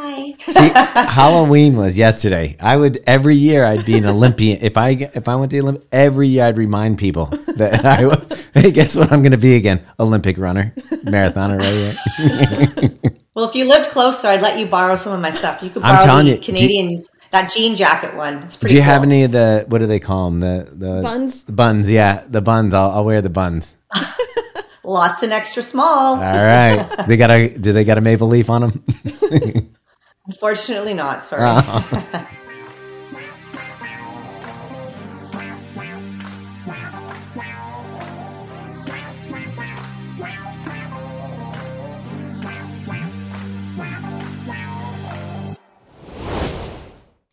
See, 0.47 0.69
Halloween 0.73 1.75
was 1.75 1.97
yesterday. 1.97 2.55
I 2.59 2.77
would 2.77 3.03
every 3.05 3.35
year 3.35 3.65
I'd 3.65 3.85
be 3.85 3.97
an 3.97 4.05
Olympian. 4.05 4.59
If 4.61 4.77
I 4.77 4.89
if 4.91 5.27
I 5.27 5.35
went 5.35 5.51
to 5.51 5.57
the 5.57 5.61
Olympic, 5.61 5.87
every 5.91 6.29
year 6.29 6.45
I'd 6.45 6.57
remind 6.57 6.97
people 6.97 7.25
that 7.57 7.85
I 8.55 8.59
hey, 8.59 8.71
guess 8.71 8.95
what 8.95 9.11
I'm 9.11 9.21
going 9.21 9.31
to 9.33 9.37
be 9.37 9.55
again? 9.55 9.85
Olympic 9.99 10.37
runner, 10.37 10.73
marathoner, 11.03 11.59
right 11.59 12.79
here. 12.79 13.11
well, 13.33 13.49
if 13.49 13.55
you 13.55 13.67
lived 13.67 13.89
closer, 13.89 14.29
I'd 14.29 14.41
let 14.41 14.57
you 14.57 14.65
borrow 14.65 14.95
some 14.95 15.13
of 15.13 15.19
my 15.19 15.31
stuff. 15.31 15.61
You 15.61 15.69
could 15.69 15.83
I'm 15.83 15.95
borrow 15.95 16.05
telling 16.05 16.25
the 16.25 16.31
you, 16.31 16.37
do 16.37 16.51
you- 16.51 16.57
Canadian 16.57 17.05
that 17.31 17.51
jean 17.51 17.75
jacket 17.75 18.15
one. 18.15 18.43
It's 18.43 18.55
pretty. 18.55 18.73
Do 18.73 18.77
you 18.77 18.83
cool. 18.83 18.93
have 18.93 19.03
any 19.03 19.23
of 19.23 19.31
the 19.33 19.65
what 19.67 19.79
do 19.79 19.87
they 19.87 19.99
call 19.99 20.29
them? 20.31 20.39
The 20.39 20.69
the 20.71 21.01
Buns? 21.01 21.43
The 21.43 21.51
buns, 21.51 21.89
yeah, 21.89 22.23
the 22.27 22.41
buns. 22.41 22.73
I'll, 22.73 22.91
I'll 22.91 23.05
wear 23.05 23.21
the 23.21 23.29
buns. 23.29 23.73
Lots 24.83 25.21
and 25.23 25.33
extra 25.33 25.61
small. 25.61 26.15
All 26.15 26.19
right. 26.21 27.05
they 27.07 27.17
got 27.17 27.29
a 27.29 27.49
do 27.49 27.73
they 27.73 27.83
got 27.83 27.97
a 27.97 28.01
maple 28.01 28.29
leaf 28.29 28.49
on 28.49 28.61
them? 28.61 29.73
Unfortunately, 30.27 30.93
not. 30.93 31.23
Sorry. 31.23 31.43
Uh-huh. 31.43 32.25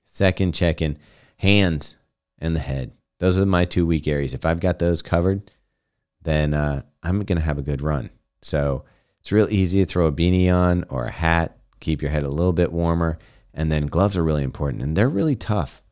Second 0.07 0.55
check 0.55 0.81
in 0.81 0.97
hands 1.39 1.97
and 2.39 2.55
the 2.55 2.61
head. 2.61 2.93
Those 3.19 3.37
are 3.37 3.45
my 3.45 3.65
two 3.65 3.85
weak 3.85 4.07
areas. 4.07 4.33
If 4.33 4.47
I've 4.47 4.61
got 4.61 4.79
those 4.79 5.03
covered, 5.03 5.51
then 6.23 6.55
uh, 6.55 6.83
I'm 7.03 7.25
going 7.25 7.39
to 7.39 7.45
have 7.45 7.59
a 7.59 7.63
good 7.63 7.83
run. 7.83 8.11
So 8.41 8.85
it's 9.19 9.33
real 9.33 9.49
easy 9.51 9.81
to 9.81 9.87
throw 9.87 10.07
a 10.07 10.13
beanie 10.13 10.55
on 10.55 10.85
or 10.89 11.07
a 11.07 11.11
hat, 11.11 11.59
keep 11.85 12.03
your 12.03 12.11
head 12.11 12.25
a 12.25 12.29
little 12.29 12.53
bit 12.53 12.73
warmer. 12.73 13.19
And 13.53 13.71
then 13.71 13.87
gloves 13.87 14.17
are 14.17 14.25
really 14.25 14.43
important 14.43 14.83
and 14.83 14.97
they're 14.97 15.09
really 15.09 15.37
tough. 15.37 15.83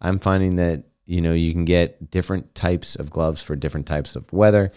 I'm 0.00 0.18
finding 0.18 0.56
that, 0.56 0.84
you 1.06 1.20
know, 1.20 1.32
you 1.32 1.52
can 1.52 1.64
get 1.64 2.10
different 2.10 2.54
types 2.54 2.96
of 2.96 3.10
gloves 3.10 3.42
for 3.42 3.54
different 3.54 3.86
types 3.86 4.16
of 4.16 4.32
weather. 4.32 4.72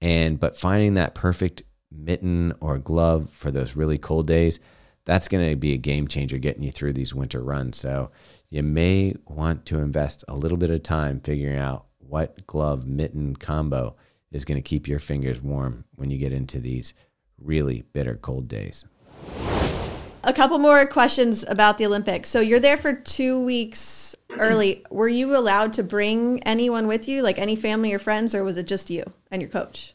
And, 0.00 0.40
but 0.40 0.58
finding 0.58 0.94
that 0.94 1.14
perfect 1.14 1.62
mitten 1.90 2.54
or 2.60 2.78
glove 2.78 3.30
for 3.30 3.50
those 3.50 3.76
really 3.76 3.98
cold 3.98 4.26
days, 4.26 4.58
that's 5.04 5.28
going 5.28 5.48
to 5.48 5.56
be 5.56 5.72
a 5.72 5.78
game 5.78 6.08
changer 6.08 6.38
getting 6.38 6.64
you 6.64 6.72
through 6.72 6.94
these 6.94 7.14
winter 7.14 7.40
runs. 7.40 7.76
So 7.78 8.10
you 8.50 8.62
may 8.62 9.14
want 9.26 9.64
to 9.66 9.78
invest 9.78 10.24
a 10.26 10.34
little 10.34 10.58
bit 10.58 10.70
of 10.70 10.82
time 10.82 11.20
figuring 11.20 11.58
out 11.58 11.86
what 11.98 12.46
glove 12.46 12.86
mitten 12.86 13.36
combo 13.36 13.96
is 14.32 14.44
going 14.44 14.60
to 14.60 14.68
keep 14.68 14.88
your 14.88 14.98
fingers 14.98 15.40
warm 15.40 15.84
when 15.94 16.10
you 16.10 16.18
get 16.18 16.32
into 16.32 16.58
these 16.58 16.94
really 17.38 17.84
bitter 17.92 18.16
cold 18.16 18.48
days. 18.48 18.84
A 20.26 20.32
couple 20.32 20.58
more 20.58 20.84
questions 20.86 21.44
about 21.46 21.78
the 21.78 21.86
Olympics. 21.86 22.28
So 22.28 22.40
you're 22.40 22.58
there 22.60 22.76
for 22.76 22.92
two 22.92 23.44
weeks 23.44 24.16
early. 24.30 24.84
Were 24.90 25.08
you 25.08 25.36
allowed 25.36 25.74
to 25.74 25.84
bring 25.84 26.42
anyone 26.42 26.88
with 26.88 27.06
you, 27.06 27.22
like 27.22 27.38
any 27.38 27.54
family 27.54 27.94
or 27.94 28.00
friends, 28.00 28.34
or 28.34 28.42
was 28.42 28.58
it 28.58 28.66
just 28.66 28.90
you 28.90 29.04
and 29.30 29.40
your 29.40 29.50
coach? 29.50 29.94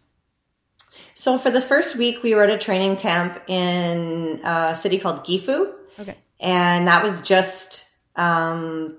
So 1.16 1.38
for 1.38 1.52
the 1.52 1.62
first 1.62 1.98
week, 1.98 2.24
we 2.24 2.34
were 2.34 2.44
at 2.44 2.50
a 2.50 2.58
training 2.58 2.96
camp 2.96 3.42
in 3.48 4.40
a 4.44 4.74
city 4.74 5.00
called 5.00 5.26
Gifu. 5.26 5.74
Okay. 6.00 6.16
and 6.40 6.88
that 6.88 7.04
was 7.04 7.20
just 7.22 7.86
um, 8.16 8.98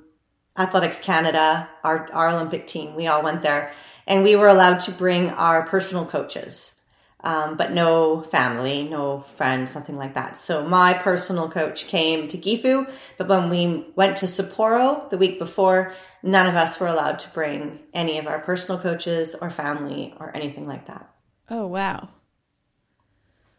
Athletics 0.58 1.00
Canada, 1.00 1.68
our, 1.82 2.12
our 2.12 2.28
Olympic 2.28 2.66
team. 2.66 2.94
We 2.94 3.06
all 3.06 3.22
went 3.22 3.40
there, 3.40 3.72
and 4.06 4.22
we 4.22 4.36
were 4.36 4.48
allowed 4.48 4.80
to 4.80 4.92
bring 4.92 5.30
our 5.30 5.66
personal 5.66 6.04
coaches, 6.04 6.74
um, 7.24 7.56
but 7.56 7.72
no 7.72 8.20
family, 8.22 8.88
no 8.88 9.20
friends, 9.36 9.74
nothing 9.74 9.96
like 9.96 10.14
that. 10.14 10.38
So 10.38 10.66
my 10.66 10.92
personal 10.94 11.48
coach 11.48 11.86
came 11.86 12.28
to 12.28 12.38
Gifu, 12.38 12.90
but 13.16 13.28
when 13.28 13.48
we 13.48 13.86
went 13.94 14.18
to 14.18 14.26
Sapporo 14.26 15.08
the 15.10 15.18
week 15.18 15.38
before, 15.38 15.94
none 16.22 16.46
of 16.46 16.56
us 16.56 16.80
were 16.80 16.88
allowed 16.88 17.20
to 17.20 17.30
bring 17.30 17.78
any 17.94 18.18
of 18.18 18.26
our 18.26 18.40
personal 18.40 18.80
coaches 18.80 19.34
or 19.40 19.50
family 19.50 20.14
or 20.18 20.34
anything 20.34 20.66
like 20.66 20.86
that. 20.86 21.08
Oh 21.48 21.66
wow. 21.66 22.08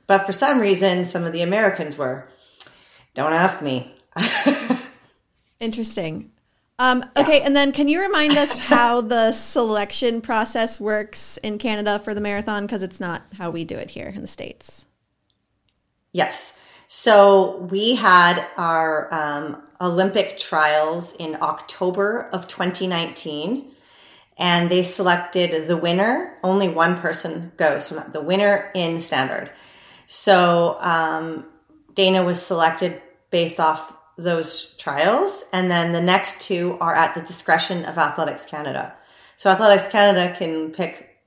But 0.07 0.25
for 0.25 0.33
some 0.33 0.59
reason, 0.59 1.05
some 1.05 1.23
of 1.23 1.31
the 1.31 1.41
Americans 1.41 1.97
were. 1.97 2.27
Don't 3.13 3.33
ask 3.33 3.61
me. 3.61 3.95
Interesting. 5.59 6.31
Um, 6.79 7.03
okay, 7.15 7.41
and 7.41 7.55
then 7.55 7.71
can 7.71 7.87
you 7.87 8.01
remind 8.01 8.37
us 8.37 8.59
how 8.73 9.01
the 9.01 9.31
selection 9.31 10.21
process 10.21 10.81
works 10.81 11.37
in 11.37 11.57
Canada 11.57 11.99
for 11.99 12.13
the 12.13 12.21
marathon? 12.21 12.65
Because 12.65 12.83
it's 12.83 12.99
not 12.99 13.23
how 13.37 13.51
we 13.51 13.63
do 13.63 13.75
it 13.75 13.89
here 13.89 14.11
in 14.13 14.21
the 14.21 14.27
States. 14.27 14.85
Yes. 16.11 16.59
So 16.87 17.57
we 17.71 17.95
had 17.95 18.45
our 18.55 19.11
um, 19.13 19.63
Olympic 19.81 20.37
trials 20.37 21.13
in 21.13 21.37
October 21.41 22.29
of 22.31 22.47
2019, 22.47 23.71
and 24.37 24.69
they 24.69 24.83
selected 24.83 25.67
the 25.67 25.77
winner. 25.77 26.37
Only 26.43 26.69
one 26.69 26.99
person 26.99 27.51
goes 27.57 27.89
from 27.89 28.11
the 28.11 28.21
winner 28.21 28.71
in 28.75 29.01
standard. 29.01 29.51
So 30.05 30.77
um, 30.79 31.45
Dayna 31.93 32.23
was 32.23 32.45
selected 32.45 33.01
based 33.31 33.59
off 33.59 33.91
those 34.17 34.75
trials, 34.77 35.43
and 35.51 35.69
then 35.69 35.91
the 35.91 36.01
next 36.01 36.41
two 36.41 36.77
are 36.79 36.93
at 36.93 37.15
the 37.15 37.21
discretion 37.21 37.85
of 37.85 37.97
Athletics 37.97 38.45
Canada. 38.45 38.93
So 39.37 39.49
Athletics 39.49 39.89
Canada 39.89 40.35
can 40.37 40.71
pick 40.71 41.17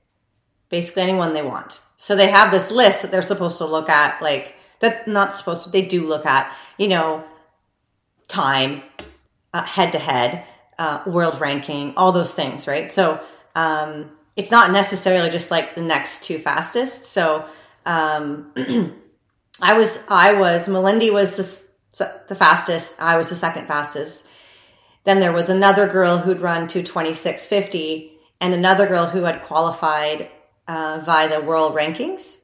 basically 0.69 1.03
anyone 1.03 1.33
they 1.33 1.41
want. 1.41 1.81
So 1.97 2.15
they 2.15 2.29
have 2.29 2.51
this 2.51 2.71
list 2.71 3.01
that 3.01 3.11
they're 3.11 3.21
supposed 3.21 3.57
to 3.57 3.65
look 3.65 3.89
at, 3.89 4.21
like 4.21 4.55
that 4.79 5.07
not 5.07 5.35
supposed 5.35 5.65
to, 5.65 5.69
they 5.71 5.85
do 5.85 6.07
look 6.07 6.25
at, 6.25 6.55
you 6.77 6.87
know, 6.87 7.23
time, 8.27 8.83
head 9.53 9.91
to 9.93 9.99
head, 9.99 10.45
world 11.05 11.39
ranking, 11.41 11.93
all 11.97 12.11
those 12.11 12.33
things, 12.33 12.67
right? 12.67 12.91
So 12.91 13.19
um, 13.55 14.11
it's 14.35 14.51
not 14.51 14.71
necessarily 14.71 15.29
just 15.29 15.49
like 15.49 15.75
the 15.75 15.81
next 15.81 16.23
two 16.23 16.37
fastest. 16.37 17.05
So 17.05 17.45
um, 17.85 18.51
I 19.61 19.73
was, 19.73 20.03
I 20.07 20.39
was, 20.39 20.67
Malindi 20.67 21.11
was 21.11 21.35
the 21.35 21.66
the 21.97 22.35
fastest. 22.35 22.95
I 22.99 23.17
was 23.17 23.29
the 23.29 23.35
second 23.35 23.67
fastest. 23.67 24.25
Then 25.03 25.19
there 25.19 25.31
was 25.31 25.49
another 25.49 25.87
girl 25.87 26.17
who'd 26.17 26.41
run 26.41 26.67
to 26.67 26.83
2650 26.83 28.11
and 28.41 28.53
another 28.53 28.87
girl 28.87 29.05
who 29.05 29.23
had 29.23 29.43
qualified 29.43 30.29
uh, 30.67 31.01
via 31.03 31.29
the 31.29 31.45
world 31.45 31.75
rankings. 31.75 32.37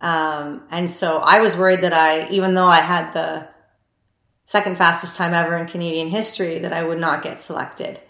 Um, 0.00 0.64
and 0.70 0.90
so 0.90 1.18
I 1.18 1.40
was 1.40 1.56
worried 1.56 1.82
that 1.82 1.92
I, 1.92 2.28
even 2.28 2.54
though 2.54 2.66
I 2.66 2.80
had 2.80 3.12
the 3.12 3.48
second 4.44 4.76
fastest 4.76 5.16
time 5.16 5.32
ever 5.32 5.56
in 5.56 5.66
Canadian 5.66 6.08
history, 6.08 6.58
that 6.60 6.72
I 6.72 6.84
would 6.84 6.98
not 6.98 7.22
get 7.22 7.40
selected. 7.40 8.00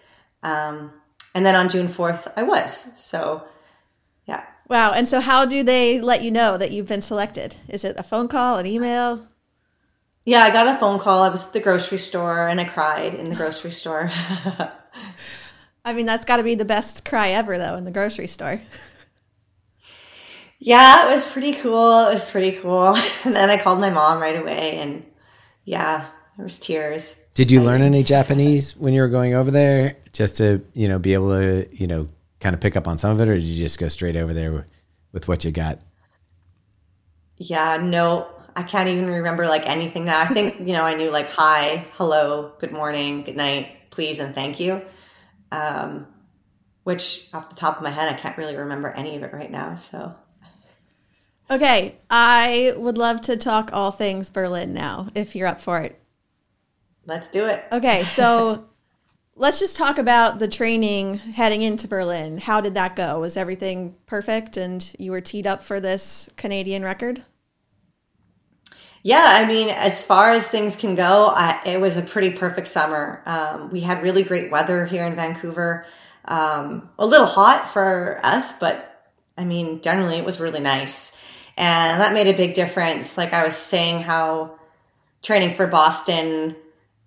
Um, 0.43 0.93
and 1.35 1.47
then 1.47 1.55
on 1.55 1.69
June 1.69 1.89
4th, 1.89 2.33
I 2.37 2.43
was. 2.43 2.73
So, 3.01 3.47
yeah. 4.27 4.45
Wow. 4.69 4.93
And 4.93 5.07
so, 5.07 5.21
how 5.21 5.45
do 5.45 5.63
they 5.63 6.01
let 6.01 6.23
you 6.23 6.31
know 6.31 6.57
that 6.57 6.73
you've 6.73 6.89
been 6.89 7.03
selected? 7.03 7.57
Is 7.69 7.85
it 7.85 7.97
a 7.99 8.03
phone 8.03 8.29
call, 8.29 8.59
an 8.59 8.67
email? 8.67 9.29
Yeah, 10.25 10.41
I 10.41 10.51
got 10.51 10.69
a 10.69 10.79
phone 10.79 11.01
call. 11.01 11.23
I 11.23 11.29
was 11.29 11.47
at 11.47 11.53
the 11.53 11.61
grocery 11.61 11.99
store 11.99 12.47
and 12.49 12.61
I 12.61 12.65
cried 12.65 13.15
in 13.15 13.29
the 13.29 13.35
grocery 13.35 13.73
store. 13.73 14.11
I 15.85 15.93
mean, 15.95 16.07
that's 16.07 16.25
got 16.25 16.37
to 16.37 16.45
be 16.45 16.55
the 16.55 16.65
best 16.65 17.05
cry 17.05 17.31
ever, 17.31 17.59
though, 17.59 17.77
in 17.77 17.85
the 17.85 17.91
grocery 17.91 18.29
store. 18.29 18.61
Yeah, 20.65 21.09
it 21.09 21.11
was 21.11 21.25
pretty 21.25 21.55
cool. 21.55 22.07
It 22.07 22.13
was 22.13 22.31
pretty 22.31 22.57
cool. 22.59 22.97
And 23.25 23.35
then 23.35 23.51
I 23.51 23.59
called 23.59 23.81
my 23.81 23.91
mom 23.91 24.21
right 24.21 24.41
away, 24.41 24.77
and 24.77 25.05
yeah, 25.65 26.07
there 26.37 26.45
was 26.45 26.57
tears. 26.57 27.17
Did 27.35 27.51
you 27.51 27.63
learn 27.63 27.83
any 27.83 28.05
Japanese 28.05 28.77
when 28.77 28.95
you 28.95 29.01
were 29.01 29.09
going 29.09 29.35
over 29.35 29.51
there, 29.51 29.97
just 30.13 30.37
to 30.37 30.65
you 30.73 30.87
know 30.87 31.01
be 31.01 31.15
able 31.15 31.31
to 31.31 31.67
you 31.73 31.89
know 31.89 32.09
kind 32.39 32.55
of 32.55 32.61
pick 32.61 32.77
up 32.77 32.87
on 32.87 32.97
some 32.97 33.11
of 33.11 33.21
it, 33.21 33.29
or 33.29 33.35
did 33.35 33.43
you 33.43 33.59
just 33.59 33.81
go 33.81 33.89
straight 33.89 34.15
over 34.15 34.33
there 34.33 34.65
with 35.11 35.27
what 35.27 35.45
you 35.45 35.51
got? 35.51 35.81
Yeah, 37.39 37.79
no, 37.79 38.29
I 38.55 38.63
can't 38.63 38.89
even 38.89 39.07
remember 39.07 39.47
like 39.47 39.67
anything 39.67 40.05
now. 40.05 40.21
I 40.21 40.27
think, 40.27 40.59
you 40.67 40.73
know, 40.75 40.85
I 40.85 40.95
knew 40.95 41.11
like 41.11 41.31
hi, 41.31 41.87
hello, 41.93 42.53
good 42.59 42.73
morning, 42.73 43.23
good 43.23 43.37
night, 43.37 43.91
please, 43.91 44.19
and 44.19 44.35
thank 44.35 44.61
you. 44.61 44.83
Um, 45.51 46.07
which 46.85 47.29
off 47.33 47.49
the 47.51 47.57
top 47.57 47.77
of 47.77 47.83
my 47.83 47.91
head, 47.91 48.09
I 48.09 48.15
can't 48.15 48.37
really 48.37 48.57
remember 48.57 48.89
any 48.89 49.17
of 49.17 49.23
it 49.23 49.33
right 49.33 49.51
now. 49.51 49.77
So, 49.77 50.15
Okay, 51.51 51.99
I 52.11 52.73
would 52.77 52.97
love 52.97 53.21
to 53.23 53.37
talk 53.37 53.71
all 53.73 53.91
things 53.91 54.31
Berlin 54.31 54.73
now, 54.73 55.09
if 55.15 55.37
you're 55.37 55.47
up 55.49 55.61
for 55.61 55.81
it. 55.81 56.01
let's 57.07 57.29
do 57.29 57.47
it. 57.47 57.65
Okay, 57.71 58.05
so 58.07 58.65
let's 59.37 59.61
just 59.61 59.77
talk 59.77 59.99
about 59.99 60.39
the 60.39 60.49
training 60.49 61.19
heading 61.19 61.63
into 61.63 61.87
Berlin. 61.89 62.39
How 62.39 62.61
did 62.61 62.75
that 62.75 62.97
go? 62.97 63.21
Was 63.21 63.37
everything 63.37 63.95
perfect 64.07 64.57
and 64.57 64.95
you 64.99 65.11
were 65.11 65.21
teed 65.21 65.47
up 65.47 65.63
for 65.63 65.79
this 65.79 66.29
Canadian 66.37 66.83
record? 66.85 67.23
Yeah, 69.03 69.25
I 69.27 69.47
mean, 69.47 69.69
as 69.69 70.05
far 70.05 70.31
as 70.31 70.47
things 70.47 70.77
can 70.77 70.95
go, 70.95 71.27
I, 71.27 71.61
it 71.67 71.81
was 71.81 71.97
a 71.97 72.03
pretty 72.03 72.31
perfect 72.31 72.69
summer. 72.69 73.21
Um, 73.27 73.71
we 73.71 73.81
had 73.81 74.03
really 74.03 74.23
great 74.23 74.51
weather 74.53 74.87
here 74.87 75.05
in 75.05 75.17
Vancouver. 75.17 75.87
Um, 76.25 76.89
a 76.99 77.07
little 77.07 77.27
hot 77.27 77.69
for 77.71 78.21
us, 78.23 78.59
but 78.61 78.89
I 79.37 79.45
mean, 79.45 79.83
generally 79.83 80.19
it 80.19 80.25
was 80.25 80.39
really 80.39 80.61
nice. 80.61 81.17
And 81.57 82.01
that 82.01 82.15
made 82.15 82.29
a 82.29 82.37
big 82.37 82.55
difference. 82.55 83.19
Like 83.19 83.33
I 83.33 83.45
was 83.45 83.57
saying, 83.57 84.03
how 84.03 84.59
training 85.21 85.53
for 85.53 85.67
Boston 85.67 86.55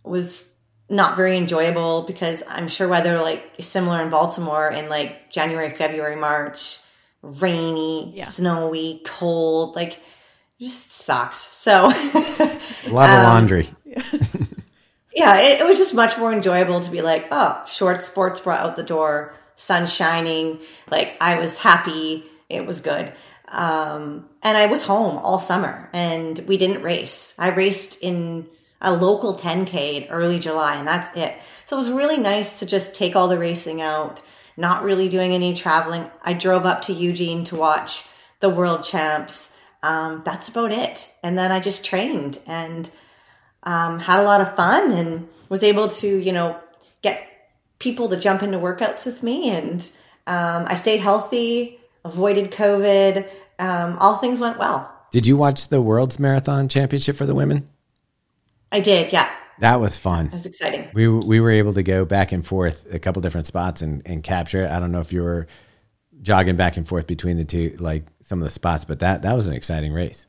was 0.04 0.54
not 0.90 1.16
very 1.18 1.38
enjoyable 1.38 2.04
because 2.04 2.44
I'm 2.48 2.68
sure 2.68 2.88
weather 2.88 3.18
like 3.20 3.56
similar 3.60 4.02
in 4.02 4.10
Baltimore 4.10 4.70
in 4.70 4.90
like 4.90 5.32
January, 5.32 5.72
February, 5.72 6.16
March, 6.16 6.78
rainy, 7.22 8.12
Yeah. 8.16 8.26
snowy, 8.26 9.02
cold, 9.06 9.76
like 9.76 9.98
just 10.60 10.92
sucks. 10.92 11.38
So 11.38 11.86
A 11.90 12.90
lot 12.90 13.10
of 13.10 13.18
Um, 13.18 13.24
laundry. 13.24 13.70
yeah, 15.14 15.40
it, 15.40 15.62
it 15.62 15.68
was 15.68 15.78
just 15.78 15.94
much 15.94 16.18
more 16.18 16.32
enjoyable 16.32 16.82
to 16.82 16.92
be 16.92 17.02
like, 17.02 17.28
oh, 17.32 17.64
short 17.68 18.02
sports 18.04 18.40
bra 18.40 18.56
out 18.56 18.76
the 18.76 18.84
door, 18.84 19.34
sun 19.56 19.88
shining. 19.88 20.60
Like 20.90 21.18
I 21.22 21.40
was 21.40 21.58
happy. 21.58 22.24
It 22.50 22.66
was 22.66 22.82
good. 22.82 23.12
Um, 23.48 24.28
and 24.42 24.58
I 24.58 24.66
was 24.68 24.82
home 24.82 25.18
all 25.18 25.40
summer 25.40 25.90
and 25.94 26.38
we 26.40 26.58
didn't 26.58 26.82
race. 26.84 27.34
I 27.38 27.50
raced 27.50 28.00
in 28.02 28.48
a 28.82 28.92
local 28.92 29.36
10K 29.36 30.04
in 30.04 30.10
early 30.10 30.40
July 30.40 30.76
and 30.76 30.88
that's 30.88 31.16
it. 31.16 31.36
So 31.66 31.76
it 31.76 31.80
was 31.80 31.92
really 31.92 32.18
nice 32.18 32.60
to 32.60 32.66
just 32.66 32.96
take 32.96 33.16
all 33.16 33.28
the 33.28 33.38
racing 33.38 33.82
out, 33.82 34.22
not 34.58 34.84
really 34.84 35.10
doing 35.10 35.34
any 35.34 35.56
traveling. 35.56 36.10
I 36.24 36.34
drove 36.34 36.66
up 36.66 36.84
to 36.84 36.94
Eugene 36.94 37.46
to 37.46 37.56
watch 37.56 38.04
the 38.40 38.50
world 38.50 38.84
champs. 38.84 39.55
Um, 39.86 40.24
that's 40.26 40.50
about 40.50 40.72
it. 40.72 41.12
And 41.22 41.38
then 41.38 41.52
I 41.52 41.60
just 41.60 41.86
trained 41.86 42.40
and 42.48 42.90
um, 43.62 44.00
had 44.00 44.20
a 44.20 44.24
lot 44.24 44.42
of 44.42 44.56
fun 44.56 44.92
and 44.92 45.30
was 45.48 45.62
able 45.62 45.90
to, 45.90 46.08
you 46.08 46.32
know, 46.32 46.60
get 47.04 47.22
people 47.78 48.10
to 48.10 48.18
jump 48.18 48.42
into 48.42 48.58
workouts 48.58 49.06
with 49.06 49.22
me. 49.22 49.52
And 49.52 49.82
um, 50.26 50.66
I 50.68 50.74
stayed 50.74 51.02
healthy, 51.02 51.80
avoided 52.04 52.52
COVID. 52.52 53.30
Um, 53.60 53.98
all 54.00 54.18
things 54.18 54.40
went 54.40 54.58
well. 54.58 54.92
Did 55.12 55.28
you 55.28 55.38
watch 55.38 55.70
the 55.70 55.82
World's 55.82 56.18
Marathon 56.18 56.68
Championship 56.68 57.16
for 57.16 57.28
the 57.28 57.36
women? 57.36 57.70
I 58.72 58.80
did, 58.80 59.14
yeah. 59.14 59.30
That 59.60 59.80
was 59.80 59.98
fun. 59.98 60.26
It 60.26 60.34
was 60.34 60.46
exciting. 60.48 60.90
We 60.94 61.08
we 61.08 61.40
were 61.40 61.52
able 61.52 61.74
to 61.76 61.84
go 61.84 62.04
back 62.04 62.34
and 62.34 62.46
forth 62.46 62.92
a 62.94 63.00
couple 63.00 63.22
different 63.22 63.48
spots 63.48 63.82
and, 63.82 64.02
and 64.06 64.22
capture 64.22 64.66
it. 64.66 64.72
I 64.72 64.82
don't 64.82 64.92
know 64.92 65.00
if 65.00 65.14
you 65.14 65.22
were 65.22 65.48
jogging 66.26 66.56
back 66.56 66.76
and 66.76 66.88
forth 66.88 67.08
between 67.08 67.38
the 67.38 67.46
two, 67.46 67.76
like 67.80 68.04
some 68.24 68.42
of 68.42 68.46
the 68.46 68.52
spots, 68.52 68.84
but 68.84 69.00
that 69.00 69.22
that 69.22 69.34
was 69.34 69.48
an 69.48 69.54
exciting 69.54 69.94
race. 69.94 70.26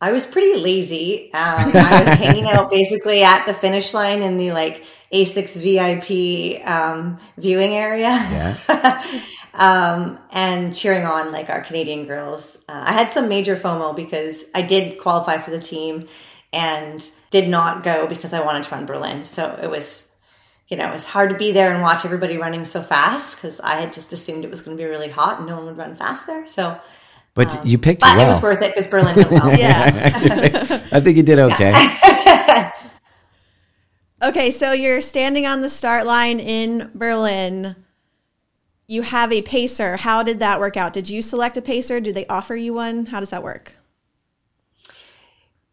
I 0.00 0.12
was 0.12 0.26
pretty 0.26 0.60
lazy. 0.60 1.32
Um, 1.34 1.72
I 1.74 2.02
was 2.04 2.18
hanging 2.18 2.48
out 2.48 2.70
basically 2.70 3.22
at 3.22 3.46
the 3.46 3.54
finish 3.54 3.92
line 3.94 4.22
in 4.22 4.36
the 4.36 4.52
like 4.52 4.84
A6 5.12 5.60
VIP 5.60 6.66
um, 6.68 7.18
viewing 7.36 7.74
area. 7.74 8.08
Yeah. 8.08 9.04
um, 9.54 10.18
and 10.30 10.74
cheering 10.74 11.04
on 11.04 11.32
like 11.32 11.50
our 11.50 11.62
Canadian 11.62 12.06
girls. 12.06 12.56
Uh, 12.68 12.84
I 12.86 12.92
had 12.92 13.10
some 13.10 13.28
major 13.28 13.56
FOMO 13.56 13.94
because 13.94 14.44
I 14.54 14.62
did 14.62 15.00
qualify 15.00 15.38
for 15.38 15.50
the 15.50 15.60
team 15.60 16.08
and 16.52 17.04
did 17.30 17.48
not 17.48 17.82
go 17.82 18.06
because 18.06 18.32
I 18.32 18.44
wanted 18.44 18.64
to 18.64 18.74
run 18.74 18.86
Berlin. 18.86 19.24
So 19.24 19.58
it 19.60 19.68
was, 19.68 20.07
you 20.68 20.76
know, 20.76 20.92
it's 20.92 21.06
hard 21.06 21.30
to 21.30 21.36
be 21.36 21.52
there 21.52 21.72
and 21.72 21.82
watch 21.82 22.04
everybody 22.04 22.36
running 22.36 22.64
so 22.64 22.82
fast 22.82 23.36
because 23.36 23.58
I 23.60 23.76
had 23.76 23.92
just 23.92 24.12
assumed 24.12 24.44
it 24.44 24.50
was 24.50 24.60
going 24.60 24.76
to 24.76 24.82
be 24.82 24.88
really 24.88 25.08
hot 25.08 25.38
and 25.38 25.46
no 25.46 25.56
one 25.56 25.66
would 25.66 25.76
run 25.78 25.96
fast 25.96 26.26
there. 26.26 26.46
So, 26.46 26.78
But 27.34 27.56
um, 27.56 27.66
you 27.66 27.78
picked 27.78 28.02
but 28.02 28.18
it 28.18 28.22
it 28.22 28.28
was 28.28 28.42
worth 28.42 28.60
it 28.60 28.74
because 28.74 28.86
Berlin 28.86 29.16
went 29.16 29.30
well. 29.30 29.48
Yeah. 29.58 30.86
I 30.92 31.00
think 31.00 31.16
you 31.16 31.22
did 31.22 31.38
okay. 31.38 32.70
Okay, 34.20 34.50
so 34.50 34.72
you're 34.72 35.00
standing 35.00 35.46
on 35.46 35.60
the 35.60 35.68
start 35.68 36.04
line 36.04 36.40
in 36.40 36.90
Berlin. 36.92 37.76
You 38.88 39.02
have 39.02 39.32
a 39.32 39.42
pacer. 39.42 39.96
How 39.96 40.24
did 40.24 40.40
that 40.40 40.58
work 40.58 40.76
out? 40.76 40.92
Did 40.92 41.08
you 41.08 41.22
select 41.22 41.56
a 41.56 41.62
pacer? 41.62 42.00
Do 42.00 42.12
they 42.12 42.26
offer 42.26 42.56
you 42.56 42.74
one? 42.74 43.06
How 43.06 43.20
does 43.20 43.30
that 43.30 43.44
work? 43.44 43.74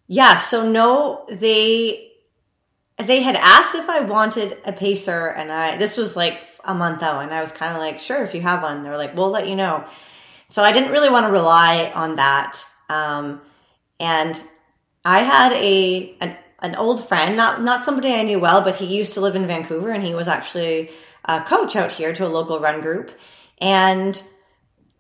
Yeah, 0.07 0.37
so 0.37 0.69
no, 0.69 1.25
they 1.27 2.11
they 2.97 3.21
had 3.21 3.35
asked 3.35 3.75
if 3.75 3.89
I 3.89 4.01
wanted 4.01 4.57
a 4.65 4.71
pacer, 4.71 5.27
and 5.27 5.51
I 5.51 5.77
this 5.77 5.97
was 5.97 6.15
like 6.15 6.41
a 6.63 6.73
month 6.73 7.03
out, 7.03 7.23
and 7.23 7.33
I 7.33 7.41
was 7.41 7.51
kind 7.51 7.73
of 7.73 7.79
like, 7.79 7.99
sure, 7.99 8.23
if 8.23 8.33
you 8.33 8.41
have 8.41 8.63
one. 8.63 8.83
They're 8.83 8.97
like, 8.97 9.15
we'll 9.15 9.29
let 9.29 9.47
you 9.49 9.55
know. 9.55 9.83
So 10.49 10.63
I 10.63 10.71
didn't 10.71 10.91
really 10.91 11.09
want 11.09 11.25
to 11.25 11.31
rely 11.31 11.91
on 11.93 12.15
that, 12.17 12.63
um, 12.89 13.41
and 13.99 14.41
I 15.03 15.19
had 15.19 15.51
a 15.53 16.15
an, 16.21 16.37
an 16.59 16.75
old 16.75 17.05
friend, 17.05 17.35
not 17.35 17.61
not 17.61 17.83
somebody 17.83 18.13
I 18.13 18.23
knew 18.23 18.39
well, 18.39 18.61
but 18.61 18.75
he 18.75 18.97
used 18.97 19.13
to 19.13 19.21
live 19.21 19.35
in 19.35 19.47
Vancouver, 19.47 19.91
and 19.91 20.03
he 20.03 20.15
was 20.15 20.27
actually 20.27 20.91
a 21.25 21.41
coach 21.41 21.75
out 21.75 21.91
here 21.91 22.13
to 22.13 22.25
a 22.25 22.29
local 22.29 22.59
run 22.59 22.81
group, 22.81 23.11
and 23.59 24.21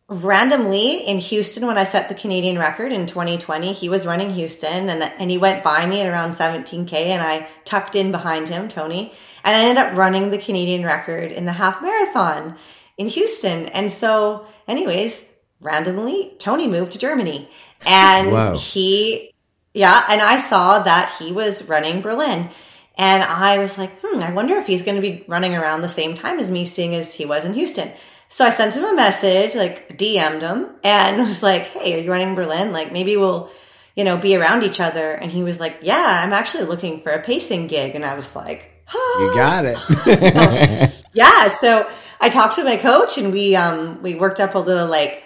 randomly 0.07 0.97
in 1.07 1.17
Houston 1.17 1.65
when 1.65 1.77
I 1.77 1.83
set 1.83 2.09
the 2.09 2.15
Canadian 2.15 2.59
record 2.59 2.91
in 2.91 3.07
2020. 3.07 3.73
He 3.73 3.89
was 3.89 4.05
running 4.05 4.29
Houston 4.31 4.89
and 4.89 5.01
and 5.01 5.31
he 5.31 5.37
went 5.37 5.63
by 5.63 5.85
me 5.85 6.01
at 6.01 6.11
around 6.11 6.31
17k 6.31 6.93
and 6.93 7.21
I 7.21 7.47
tucked 7.65 7.95
in 7.95 8.11
behind 8.11 8.47
him, 8.47 8.67
Tony, 8.67 9.13
and 9.43 9.55
I 9.55 9.61
ended 9.61 9.83
up 9.83 9.97
running 9.97 10.29
the 10.29 10.37
Canadian 10.37 10.83
record 10.83 11.31
in 11.31 11.45
the 11.45 11.51
half 11.51 11.81
marathon 11.81 12.57
in 12.97 13.07
Houston. 13.07 13.67
And 13.67 13.91
so 13.91 14.45
anyways, 14.67 15.25
randomly 15.59 16.35
Tony 16.39 16.67
moved 16.67 16.91
to 16.91 16.99
Germany 16.99 17.49
and 17.85 18.31
Wow. 18.31 18.57
he 18.57 19.31
yeah, 19.73 20.05
and 20.09 20.21
I 20.21 20.39
saw 20.39 20.79
that 20.79 21.13
he 21.19 21.33
was 21.33 21.63
running 21.63 22.01
Berlin. 22.01 22.49
And 22.97 23.23
I 23.23 23.57
was 23.57 23.77
like, 23.77 23.99
hmm, 23.99 24.21
I 24.21 24.31
wonder 24.31 24.55
if 24.55 24.65
he's 24.65 24.83
going 24.83 24.95
to 24.95 25.01
be 25.01 25.25
running 25.27 25.53
around 25.53 25.81
the 25.81 25.89
same 25.89 26.15
time 26.15 26.39
as 26.39 26.49
me, 26.49 26.63
seeing 26.63 26.95
as 26.95 27.13
he 27.13 27.25
was 27.25 27.43
in 27.43 27.53
Houston. 27.53 27.91
So 28.29 28.45
I 28.45 28.49
sent 28.49 28.75
him 28.75 28.83
a 28.83 28.93
message, 28.93 29.55
like 29.55 29.97
DM'd 29.97 30.41
him, 30.41 30.69
and 30.83 31.19
was 31.27 31.43
like, 31.43 31.67
hey, 31.67 31.95
are 31.95 32.03
you 32.03 32.11
running 32.11 32.35
Berlin? 32.35 32.71
Like, 32.71 32.91
maybe 32.91 33.17
we'll, 33.17 33.49
you 33.95 34.03
know, 34.03 34.17
be 34.17 34.35
around 34.35 34.63
each 34.63 34.79
other. 34.79 35.11
And 35.11 35.31
he 35.31 35.43
was 35.43 35.59
like, 35.59 35.77
yeah, 35.81 36.21
I'm 36.23 36.33
actually 36.33 36.65
looking 36.65 36.99
for 36.99 37.11
a 37.11 37.21
pacing 37.21 37.67
gig. 37.67 37.95
And 37.95 38.03
I 38.03 38.15
was 38.15 38.35
like, 38.35 38.71
You 39.19 39.31
got 39.35 39.65
it. 39.65 41.05
yeah. 41.13 41.49
So 41.49 41.89
I 42.19 42.29
talked 42.29 42.55
to 42.55 42.63
my 42.63 42.77
coach 42.77 43.17
and 43.17 43.31
we, 43.31 43.55
um, 43.55 44.01
we 44.01 44.15
worked 44.15 44.39
up 44.39 44.55
a 44.55 44.59
little 44.59 44.87
like 44.87 45.23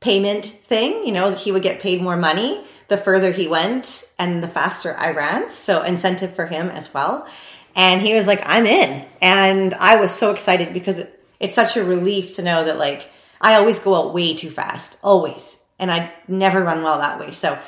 payment 0.00 0.46
thing, 0.46 1.06
you 1.06 1.12
know, 1.12 1.30
that 1.30 1.38
he 1.38 1.52
would 1.52 1.62
get 1.62 1.80
paid 1.80 2.02
more 2.02 2.16
money 2.16 2.64
the 2.88 2.96
further 2.98 3.32
he 3.32 3.48
went 3.48 4.04
and 4.18 4.42
the 4.42 4.48
faster 4.48 4.94
I 4.96 5.12
ran. 5.12 5.50
So 5.50 5.82
incentive 5.82 6.34
for 6.34 6.46
him 6.46 6.68
as 6.68 6.92
well. 6.92 7.26
And 7.74 8.02
he 8.02 8.14
was 8.14 8.26
like, 8.26 8.42
I'm 8.44 8.66
in. 8.66 9.06
And 9.20 9.72
I 9.74 9.96
was 9.96 10.10
so 10.10 10.30
excited 10.30 10.74
because 10.74 10.98
it, 10.98 11.21
it's 11.42 11.54
such 11.54 11.76
a 11.76 11.84
relief 11.84 12.36
to 12.36 12.42
know 12.42 12.64
that 12.64 12.78
like 12.78 13.10
I 13.40 13.56
always 13.56 13.80
go 13.80 13.94
out 13.96 14.14
way 14.14 14.34
too 14.34 14.50
fast, 14.50 14.96
always. 15.02 15.58
And 15.78 15.90
I 15.90 16.12
never 16.28 16.62
run 16.62 16.84
well 16.84 16.98
that 16.98 17.18
way. 17.18 17.32
So 17.32 17.58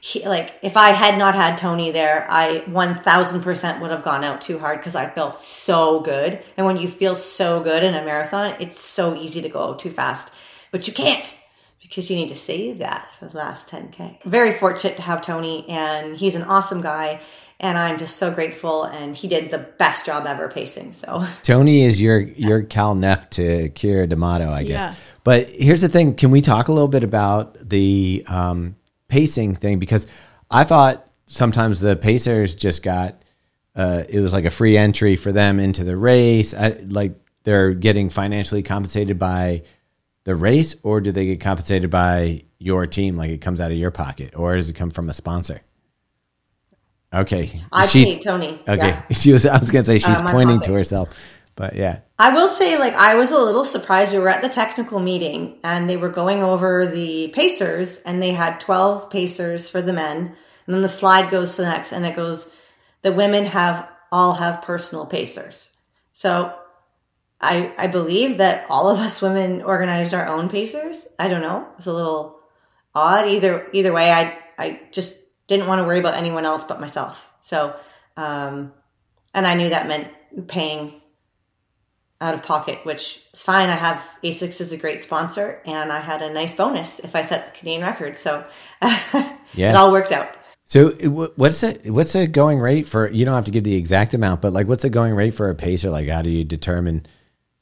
he, 0.00 0.26
like 0.26 0.52
if 0.62 0.76
I 0.76 0.90
had 0.90 1.16
not 1.16 1.36
had 1.36 1.56
Tony 1.56 1.92
there, 1.92 2.26
I 2.28 2.64
1000% 2.66 3.80
would 3.80 3.90
have 3.92 4.02
gone 4.02 4.24
out 4.24 4.42
too 4.42 4.58
hard 4.58 4.80
because 4.80 4.96
I 4.96 5.08
felt 5.08 5.38
so 5.38 6.00
good. 6.00 6.42
And 6.56 6.66
when 6.66 6.78
you 6.78 6.88
feel 6.88 7.14
so 7.14 7.62
good 7.62 7.84
in 7.84 7.94
a 7.94 8.04
marathon, 8.04 8.56
it's 8.58 8.78
so 8.78 9.14
easy 9.14 9.42
to 9.42 9.48
go 9.48 9.74
too 9.74 9.90
fast, 9.90 10.30
but 10.72 10.88
you 10.88 10.92
can't 10.92 11.32
because 11.80 12.10
you 12.10 12.16
need 12.16 12.28
to 12.28 12.36
save 12.36 12.78
that 12.78 13.08
for 13.18 13.26
the 13.26 13.36
last 13.36 13.68
10K. 13.68 14.22
Very 14.24 14.52
fortunate 14.52 14.96
to 14.96 15.02
have 15.02 15.22
Tony 15.22 15.68
and 15.68 16.16
he's 16.16 16.34
an 16.34 16.42
awesome 16.42 16.80
guy. 16.80 17.20
and 17.58 17.76
I'm 17.76 17.98
just 17.98 18.16
so 18.16 18.30
grateful. 18.30 18.84
And 18.84 19.14
he 19.14 19.28
did 19.28 19.50
the 19.50 19.58
best 19.58 20.06
job 20.06 20.26
ever 20.26 20.48
pacing. 20.48 20.92
So 20.92 21.24
Tony 21.42 21.84
is 21.84 22.00
your 22.00 22.20
your 22.20 22.62
Cal 22.62 22.94
Neff 22.94 23.28
to 23.30 23.68
Keira 23.70 24.08
D'Amato, 24.08 24.50
I 24.50 24.62
guess. 24.62 24.68
Yeah. 24.68 24.94
But 25.24 25.48
here's 25.50 25.82
the 25.82 25.88
thing: 25.88 26.14
can 26.14 26.30
we 26.30 26.40
talk 26.40 26.68
a 26.68 26.72
little 26.72 26.88
bit 26.88 27.04
about 27.04 27.68
the 27.68 28.24
um, 28.26 28.76
pacing 29.08 29.56
thing? 29.56 29.78
Because 29.78 30.06
I 30.50 30.64
thought 30.64 31.06
sometimes 31.26 31.80
the 31.80 31.96
Pacers 31.96 32.54
just 32.54 32.82
got 32.82 33.22
uh, 33.76 34.04
it 34.08 34.20
was 34.20 34.32
like 34.32 34.44
a 34.44 34.50
free 34.50 34.76
entry 34.76 35.16
for 35.16 35.30
them 35.32 35.60
into 35.60 35.84
the 35.84 35.96
race. 35.96 36.54
I, 36.54 36.70
like 36.86 37.14
they're 37.44 37.72
getting 37.72 38.08
financially 38.08 38.62
compensated 38.62 39.18
by 39.18 39.62
the 40.30 40.36
race, 40.36 40.76
or 40.84 41.00
do 41.00 41.10
they 41.10 41.26
get 41.26 41.40
compensated 41.40 41.90
by 41.90 42.44
your 42.60 42.86
team? 42.86 43.16
Like 43.16 43.30
it 43.30 43.38
comes 43.40 43.60
out 43.60 43.72
of 43.72 43.76
your 43.76 43.90
pocket, 43.90 44.32
or 44.36 44.54
does 44.54 44.70
it 44.70 44.74
come 44.74 44.90
from 44.90 45.08
a 45.08 45.12
sponsor? 45.12 45.60
Okay, 47.12 47.60
I 47.72 47.88
She's- 47.88 48.14
paid 48.14 48.22
Tony. 48.22 48.60
Okay, 48.68 48.76
Yeah. 48.88 49.02
she 49.12 49.32
was. 49.32 49.44
I 49.44 49.58
was 49.58 49.70
gonna 49.72 49.84
say 49.84 49.98
she's 49.98 50.08
Uh, 50.20 50.30
pointing 50.30 50.58
pocket. 50.58 50.68
to 50.68 50.74
herself, 50.74 51.08
but 51.56 51.74
yeah. 51.74 51.98
I 52.20 52.32
will 52.34 52.46
say, 52.46 52.78
like, 52.78 52.94
I 52.94 53.16
was 53.16 53.32
a 53.32 53.38
little 53.38 53.64
surprised. 53.64 54.12
We 54.12 54.20
were 54.20 54.28
at 54.28 54.42
the 54.42 54.48
technical 54.48 55.00
meeting 55.00 55.58
and 55.64 55.88
they 55.90 55.96
were 55.96 56.10
going 56.10 56.42
over 56.44 56.86
the 56.86 57.28
Pacers, 57.34 57.96
and 58.06 58.22
they 58.22 58.30
had 58.30 58.60
12 58.60 59.10
Pacers 59.10 59.68
for 59.68 59.82
the 59.82 59.92
men. 59.92 60.18
And 60.66 60.74
then 60.74 60.82
the 60.82 60.88
slide 60.88 61.30
goes 61.32 61.56
to 61.56 61.62
the 61.62 61.68
next, 61.68 61.90
and 61.92 62.06
it 62.06 62.14
goes, 62.14 62.48
the 63.02 63.10
women 63.12 63.46
have 63.46 63.88
all 64.12 64.34
have 64.34 64.62
personal 64.62 65.06
Pacers. 65.06 65.68
So 66.12 66.52
I, 67.40 67.72
I 67.78 67.86
believe 67.86 68.38
that 68.38 68.66
all 68.68 68.90
of 68.90 68.98
us 68.98 69.22
women 69.22 69.62
organized 69.62 70.12
our 70.14 70.26
own 70.26 70.48
Pacers. 70.48 71.06
I 71.18 71.28
don't 71.28 71.40
know. 71.40 71.66
It's 71.78 71.86
a 71.86 71.92
little 71.92 72.38
odd. 72.94 73.26
Either 73.26 73.66
either 73.72 73.92
way, 73.92 74.10
I 74.12 74.36
I 74.58 74.80
just 74.92 75.16
didn't 75.46 75.66
want 75.66 75.80
to 75.80 75.84
worry 75.84 75.98
about 75.98 76.14
anyone 76.14 76.44
else 76.44 76.64
but 76.64 76.80
myself. 76.80 77.26
So, 77.40 77.74
um, 78.16 78.72
and 79.32 79.46
I 79.46 79.54
knew 79.54 79.70
that 79.70 79.88
meant 79.88 80.08
paying 80.48 80.92
out 82.20 82.34
of 82.34 82.42
pocket, 82.42 82.80
which 82.84 83.20
is 83.32 83.42
fine. 83.42 83.70
I 83.70 83.74
have 83.74 84.06
Asics 84.22 84.60
is 84.60 84.72
a 84.72 84.76
great 84.76 85.00
sponsor, 85.00 85.62
and 85.64 85.90
I 85.90 86.00
had 86.00 86.20
a 86.20 86.30
nice 86.32 86.54
bonus 86.54 86.98
if 86.98 87.16
I 87.16 87.22
set 87.22 87.52
the 87.52 87.58
Canadian 87.58 87.82
record. 87.82 88.16
So 88.16 88.44
Yeah. 88.82 89.70
it 89.70 89.74
all 89.74 89.90
worked 89.92 90.12
out. 90.12 90.28
So 90.66 90.90
what's 90.90 91.62
the 91.62 91.80
what's 91.86 92.12
the 92.12 92.26
going 92.26 92.60
rate 92.60 92.86
for? 92.86 93.08
You 93.10 93.24
don't 93.24 93.34
have 93.34 93.46
to 93.46 93.50
give 93.50 93.64
the 93.64 93.74
exact 93.74 94.14
amount, 94.14 94.40
but 94.42 94.52
like 94.52 94.68
what's 94.68 94.82
the 94.82 94.90
going 94.90 95.14
rate 95.14 95.32
for 95.34 95.48
a 95.50 95.54
pacer? 95.54 95.90
Like 95.90 96.08
how 96.08 96.22
do 96.22 96.30
you 96.30 96.44
determine, 96.44 97.06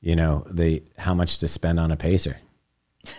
you 0.00 0.16
know, 0.16 0.46
the 0.50 0.82
how 0.96 1.14
much 1.14 1.38
to 1.38 1.48
spend 1.48 1.78
on 1.80 1.90
a 1.90 1.96
pacer? 1.96 2.38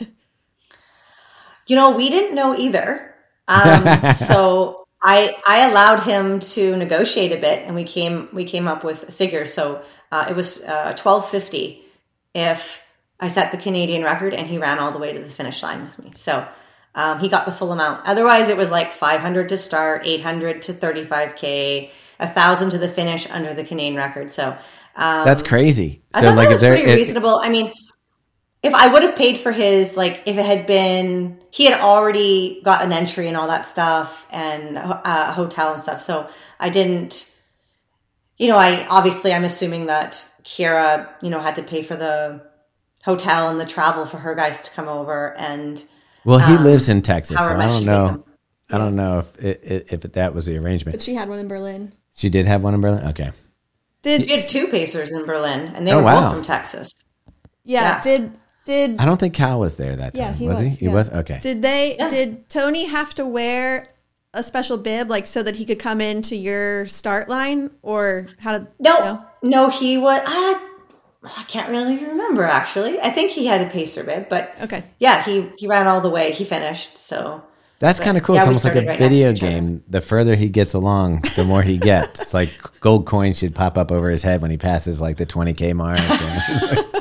You 1.69 1.76
know, 1.76 1.91
we 1.91 2.10
didn't 2.10 2.34
know 2.34 2.57
either. 2.57 3.14
Um, 3.47 4.15
so 4.15 4.88
I 5.01 5.38
I 5.47 5.69
allowed 5.69 6.01
him 6.01 6.39
to 6.39 6.76
negotiate 6.76 7.31
a 7.31 7.38
bit, 7.38 7.64
and 7.65 7.76
we 7.76 7.84
came 7.84 8.30
we 8.34 8.43
came 8.43 8.68
up 8.68 8.84
with 8.84 9.07
a 9.07 9.11
figure. 9.11 9.45
So 9.45 9.84
uh, 10.11 10.26
it 10.30 10.35
was 10.35 10.64
uh, 10.64 10.93
twelve 10.97 11.30
fifty 11.30 11.84
if 12.34 12.84
I 13.19 13.27
set 13.27 13.51
the 13.51 13.57
Canadian 13.57 14.03
record, 14.03 14.34
and 14.34 14.47
he 14.47 14.57
ran 14.57 14.80
all 14.80 14.91
the 14.91 14.97
way 14.97 15.14
to 15.14 15.19
the 15.19 15.30
finish 15.30 15.61
line 15.61 15.84
with 15.84 15.97
me. 15.99 16.11
So 16.15 16.47
um, 16.95 17.19
he 17.19 17.30
got 17.30 17.45
the 17.45 17.51
full 17.51 17.72
amount. 17.72 18.07
Otherwise, 18.07 18.49
it 18.49 18.57
was 18.57 18.72
like 18.72 18.91
five 18.91 19.22
hundred 19.22 19.49
to 19.49 19.57
start, 19.57 20.01
eight 20.06 20.22
hundred 20.22 20.64
to 20.64 20.73
thirty 20.73 21.06
five 21.06 21.35
k, 21.35 21.91
a 22.19 22.27
thousand 22.27 22.72
to 22.72 22.80
the 22.80 22.89
finish 22.89 23.30
under 23.30 23.53
the 23.53 23.64
Canadian 23.64 23.95
record. 23.95 24.31
So 24.31 24.57
um, 25.00 25.26
That's 25.26 25.42
crazy. 25.42 26.04
I 26.14 26.22
thought 26.22 26.36
like 26.36 26.50
that 26.50 26.52
was 26.52 26.62
there, 26.62 26.76
pretty 26.76 26.92
it- 26.92 26.96
reasonable. 26.96 27.36
I 27.36 27.50
mean, 27.50 27.72
if 28.62 28.74
I 28.74 28.92
would 28.92 29.04
have 29.04 29.16
paid 29.16 29.38
for 29.38 29.54
his, 29.54 29.96
like, 29.96 30.24
if 30.26 30.38
it 30.38 30.46
had 30.46 30.68
been, 30.68 31.40
he 31.50 31.66
had 31.66 31.80
already 31.80 32.62
got 32.62 32.84
an 32.84 32.92
entry 32.92 33.30
and 33.30 33.38
all 33.38 33.48
that 33.48 33.66
stuff 33.66 34.28
and 34.30 34.78
uh, 34.78 35.32
hotel 35.32 35.74
and 35.74 35.82
stuff. 35.82 36.02
So 36.02 36.30
I 36.60 36.70
didn't, 36.70 37.34
you 38.38 38.50
know, 38.50 38.58
I 38.58 38.86
obviously 38.90 39.32
I'm 39.34 39.46
assuming 39.46 39.86
that 39.86 40.14
Keira, 40.44 41.10
you 41.22 41.30
know, 41.30 41.40
had 41.40 41.56
to 41.56 41.64
pay 41.64 41.82
for 41.82 41.96
the 41.96 42.42
hotel 43.02 43.48
and 43.48 43.58
the 43.58 43.66
travel 43.66 44.06
for 44.06 44.18
her 44.18 44.36
guys 44.36 44.64
to 44.64 44.72
come 44.72 44.90
over 44.90 45.36
and 45.38 45.82
well, 46.26 46.40
he 46.40 46.62
lives 46.62 46.90
in 46.90 47.02
Texas, 47.02 47.38
so 47.38 47.44
I 47.44 47.66
don't 47.66 47.86
know. 47.86 48.26
I 48.70 48.78
don't 48.78 48.98
know 48.98 49.20
if 49.20 49.44
it, 49.44 49.64
it, 49.64 49.94
if 49.94 50.02
that 50.14 50.34
was 50.34 50.46
the 50.46 50.58
arrangement. 50.58 50.96
But 50.98 51.02
she 51.02 51.16
had 51.16 51.30
one 51.30 51.40
in 51.40 51.48
Berlin. 51.48 51.94
She 52.16 52.30
did 52.30 52.46
have 52.46 52.62
one 52.62 52.74
in 52.74 52.82
Berlin. 52.82 53.08
Okay. 53.08 53.32
Did 54.02 54.22
He 54.22 54.32
had 54.38 54.48
two 54.50 54.68
Pacers 54.68 55.12
in 55.12 55.26
Berlin 55.26 55.74
and 55.76 55.86
they 55.86 55.92
Oh, 55.92 55.98
were 55.98 56.04
wow. 56.04 56.22
both 56.22 56.34
from 56.36 56.44
Texas. 56.44 56.92
yeah, 57.66 57.82
Yeah. 57.82 58.02
Did 58.02 58.38
did 58.66 59.00
I 59.00 59.06
don't 59.06 59.20
think 59.20 59.34
Cal 59.34 59.60
was 59.60 59.78
there 59.78 59.96
that 59.96 60.14
time. 60.14 60.24
yeah 60.24 60.34
he 60.34 60.48
was, 60.48 60.60
was, 60.60 60.70
he? 60.70 60.76
He 60.76 60.88
was 60.88 61.10
okay. 61.10 61.40
Did 61.42 61.62
they 61.62 61.96
Yeah. 61.98 62.10
did 62.10 62.50
Tony 62.50 62.86
have 62.86 63.16
to 63.16 63.26
wear 63.26 63.86
a 64.34 64.44
special 64.44 64.78
bib 64.78 65.10
like 65.10 65.26
so 65.26 65.42
that 65.42 65.56
he 65.56 65.66
could 65.66 65.80
come 65.80 66.02
into 66.02 66.36
your 66.36 66.86
start 66.86 67.30
line 67.30 67.72
or 67.82 68.28
how 68.40 68.52
did 68.58 68.68
No, 68.80 69.26
no, 69.42 69.70
he 69.70 69.98
was. 69.98 70.22
I, 70.26 70.62
uh, 71.24 71.30
I 71.36 71.44
can't 71.48 71.70
really 71.70 71.98
remember 72.06 72.44
actually. 72.44 73.00
I 73.02 73.10
think 73.10 73.32
he 73.32 73.46
had 73.48 73.62
a 73.62 73.70
pacer 73.70 74.04
bib, 74.04 74.30
but 74.30 74.54
Okay. 74.62 74.84
yeah, 75.00 75.24
he 75.24 75.50
he 75.58 75.68
ran 75.68 75.88
all 75.88 76.02
the 76.02 76.10
way. 76.10 76.32
He 76.32 76.46
finished. 76.46 76.98
So 76.98 77.42
That's 77.80 77.99
kind 78.01 78.18
of 78.18 78.23
cool. 78.23 78.35
yeah, 78.35 78.41
it's 78.41 78.47
almost 78.47 78.65
like 78.65 78.76
a 78.76 78.85
right 78.85 78.99
video 78.99 79.31
game. 79.34 79.84
The 79.88 80.01
further 80.01 80.35
he 80.35 80.49
gets 80.49 80.73
along, 80.73 81.22
the 81.38 81.45
more 81.45 81.61
he 81.61 81.77
gets. 81.77 82.22
it's 82.22 82.34
like 82.34 82.51
gold 82.81 83.06
coins 83.06 83.39
should 83.39 83.56
pop 83.56 83.77
up 83.77 83.91
over 83.91 84.10
his 84.10 84.22
head 84.22 84.41
when 84.41 84.51
he 84.51 84.57
passes 84.57 84.99
like 84.99 85.15
the 85.15 85.26
20k 85.26 85.73
mark. 85.73 85.97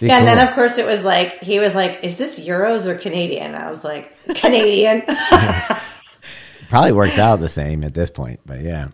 Be 0.00 0.08
yeah, 0.08 0.18
and 0.18 0.26
then 0.26 0.46
of 0.46 0.54
course 0.54 0.76
it 0.76 0.84
was 0.86 1.04
like 1.04 1.40
he 1.40 1.60
was 1.60 1.74
like, 1.74 2.00
"Is 2.02 2.16
this 2.16 2.38
euros 2.38 2.84
or 2.84 2.96
Canadian?" 2.96 3.54
I 3.54 3.70
was 3.70 3.84
like, 3.84 4.14
"Canadian." 4.34 5.02
Probably 6.68 6.92
works 6.92 7.16
out 7.16 7.40
the 7.40 7.48
same 7.48 7.84
at 7.84 7.94
this 7.94 8.10
point, 8.10 8.40
but 8.44 8.60
yeah. 8.60 8.88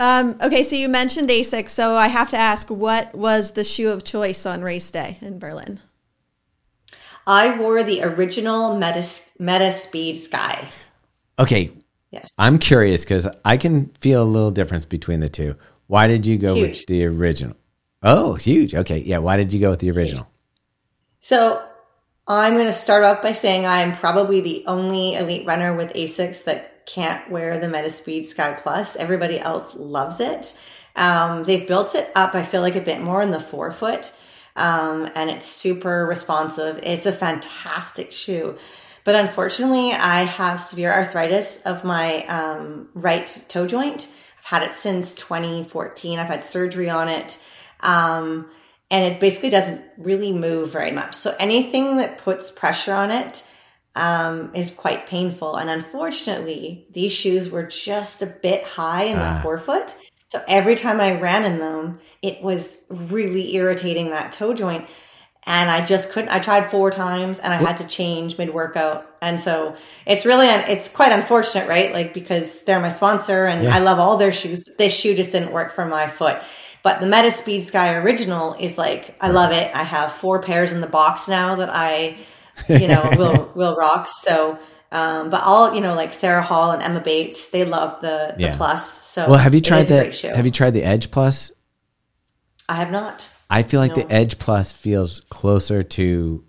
Um, 0.00 0.38
okay, 0.40 0.62
so 0.62 0.76
you 0.76 0.88
mentioned 0.88 1.28
ASICS, 1.28 1.68
so 1.68 1.94
I 1.94 2.08
have 2.08 2.30
to 2.30 2.38
ask, 2.38 2.70
what 2.70 3.14
was 3.14 3.52
the 3.52 3.64
shoe 3.64 3.90
of 3.90 4.02
choice 4.02 4.46
on 4.46 4.62
race 4.62 4.90
day 4.90 5.18
in 5.20 5.38
Berlin? 5.38 5.80
I 7.30 7.58
wore 7.58 7.82
the 7.84 8.02
original 8.02 8.76
Meta 8.76 9.06
Meta 9.38 9.72
Speed 9.72 10.18
Sky. 10.18 10.68
Okay, 11.38 11.70
Yes. 12.10 12.32
I'm 12.38 12.58
curious 12.58 13.04
because 13.04 13.28
I 13.44 13.56
can 13.56 13.86
feel 14.00 14.22
a 14.22 14.24
little 14.24 14.50
difference 14.50 14.84
between 14.84 15.20
the 15.20 15.28
two. 15.28 15.54
Why 15.86 16.08
did 16.08 16.26
you 16.26 16.38
go 16.38 16.54
with 16.54 16.86
the 16.86 17.06
original? 17.06 17.56
Oh, 18.02 18.34
huge. 18.34 18.74
Okay, 18.74 18.98
yeah. 18.98 19.18
Why 19.18 19.36
did 19.36 19.52
you 19.52 19.60
go 19.60 19.70
with 19.70 19.80
the 19.80 19.90
original? 19.90 20.28
So 21.20 21.64
I'm 22.26 22.54
going 22.54 22.66
to 22.66 22.72
start 22.72 23.04
off 23.04 23.22
by 23.22 23.32
saying 23.32 23.66
I'm 23.66 23.92
probably 23.94 24.40
the 24.40 24.64
only 24.66 25.14
elite 25.14 25.46
runner 25.46 25.74
with 25.74 25.92
Asics 25.94 26.44
that 26.44 26.86
can't 26.86 27.30
wear 27.30 27.58
the 27.58 27.66
Metaspeed 27.66 28.26
Sky 28.26 28.54
Plus. 28.60 28.96
Everybody 28.96 29.38
else 29.38 29.76
loves 29.76 30.18
it. 30.18 30.56
Um, 30.96 31.44
they've 31.44 31.66
built 31.66 31.94
it 31.94 32.10
up, 32.16 32.34
I 32.34 32.42
feel 32.42 32.62
like, 32.62 32.76
a 32.76 32.80
bit 32.80 33.00
more 33.00 33.22
in 33.22 33.30
the 33.30 33.38
forefoot, 33.38 34.10
um, 34.60 35.10
and 35.14 35.30
it's 35.30 35.48
super 35.48 36.04
responsive. 36.06 36.80
It's 36.82 37.06
a 37.06 37.12
fantastic 37.12 38.12
shoe. 38.12 38.56
But 39.04 39.14
unfortunately, 39.16 39.92
I 39.92 40.24
have 40.24 40.60
severe 40.60 40.92
arthritis 40.92 41.62
of 41.62 41.84
my 41.84 42.24
um, 42.26 42.90
right 42.94 43.26
toe 43.48 43.66
joint. 43.66 44.06
I've 44.38 44.44
had 44.44 44.62
it 44.64 44.74
since 44.74 45.14
2014. 45.14 46.18
I've 46.18 46.28
had 46.28 46.42
surgery 46.42 46.90
on 46.90 47.08
it. 47.08 47.38
Um, 47.80 48.50
and 48.90 49.14
it 49.14 49.20
basically 49.20 49.50
doesn't 49.50 49.82
really 49.96 50.32
move 50.32 50.70
very 50.70 50.90
much. 50.90 51.14
So 51.14 51.34
anything 51.38 51.96
that 51.96 52.18
puts 52.18 52.50
pressure 52.50 52.92
on 52.92 53.10
it 53.10 53.42
um, 53.94 54.50
is 54.54 54.70
quite 54.70 55.06
painful. 55.06 55.56
And 55.56 55.70
unfortunately, 55.70 56.86
these 56.90 57.12
shoes 57.12 57.48
were 57.48 57.64
just 57.64 58.20
a 58.20 58.26
bit 58.26 58.64
high 58.64 59.04
in 59.04 59.18
the 59.18 59.40
forefoot. 59.42 59.94
So 60.30 60.42
every 60.46 60.76
time 60.76 61.00
I 61.00 61.20
ran 61.20 61.44
in 61.44 61.58
them, 61.58 61.98
it 62.22 62.42
was 62.42 62.72
really 62.88 63.54
irritating 63.56 64.10
that 64.10 64.32
toe 64.32 64.54
joint. 64.54 64.86
And 65.46 65.70
I 65.70 65.84
just 65.84 66.10
couldn't. 66.10 66.28
I 66.30 66.38
tried 66.38 66.70
four 66.70 66.90
times, 66.90 67.38
and 67.38 67.52
I 67.52 67.56
had 67.56 67.78
to 67.78 67.84
change 67.86 68.36
mid 68.36 68.52
workout. 68.52 69.06
And 69.22 69.40
so 69.40 69.74
it's 70.06 70.26
really, 70.26 70.46
it's 70.46 70.88
quite 70.88 71.12
unfortunate, 71.12 71.66
right? 71.66 71.92
Like 71.94 72.12
because 72.14 72.62
they're 72.62 72.78
my 72.80 72.90
sponsor, 72.90 73.46
and 73.46 73.64
Yeah. 73.64 73.74
I 73.74 73.78
love 73.80 73.98
all 73.98 74.18
their 74.18 74.32
shoes. 74.32 74.62
But 74.62 74.76
this 74.78 74.94
shoe 74.94 75.14
just 75.16 75.32
didn't 75.32 75.52
work 75.52 75.72
for 75.72 75.86
my 75.86 76.06
foot. 76.08 76.36
But 76.82 77.00
the 77.00 77.06
Meta 77.06 77.30
Speed 77.30 77.66
Sky 77.66 77.94
Original 77.94 78.54
is 78.54 78.78
like 78.78 79.16
I 79.20 79.28
love 79.30 79.50
it. 79.52 79.74
I 79.74 79.82
have 79.82 80.12
four 80.12 80.42
pairs 80.42 80.72
in 80.72 80.80
the 80.80 80.86
box 80.86 81.26
now 81.26 81.56
that 81.56 81.70
I, 81.72 82.18
you 82.68 82.86
know, 82.86 83.08
will 83.16 83.50
will 83.54 83.74
rock. 83.76 84.08
So, 84.08 84.58
um, 84.92 85.30
but 85.30 85.42
all 85.44 85.74
you 85.74 85.80
know, 85.80 85.94
like 85.94 86.12
Sarah 86.12 86.42
Hall 86.42 86.72
and 86.72 86.82
Emma 86.82 87.00
Bates, 87.00 87.48
they 87.50 87.64
love 87.64 88.00
the 88.00 88.34
the 88.36 88.42
Yeah. 88.44 88.56
plus. 88.56 89.00
So 89.06 89.28
Well, 89.28 89.38
have 89.38 89.54
you 89.54 89.60
tried 89.60 89.84
the. 89.84 90.04
Have 90.34 90.44
you 90.44 90.50
tried 90.52 90.70
the 90.70 90.82
Edge 90.84 91.10
Plus? 91.10 91.50
I 92.68 92.74
have 92.76 92.90
not. 92.90 93.26
I 93.48 93.62
feel 93.64 93.80
like 93.80 93.96
No. 93.96 94.02
the 94.02 94.12
Edge 94.12 94.38
Plus 94.38 94.72
feels 94.72 95.20
closer 95.28 95.82
to 95.82 96.44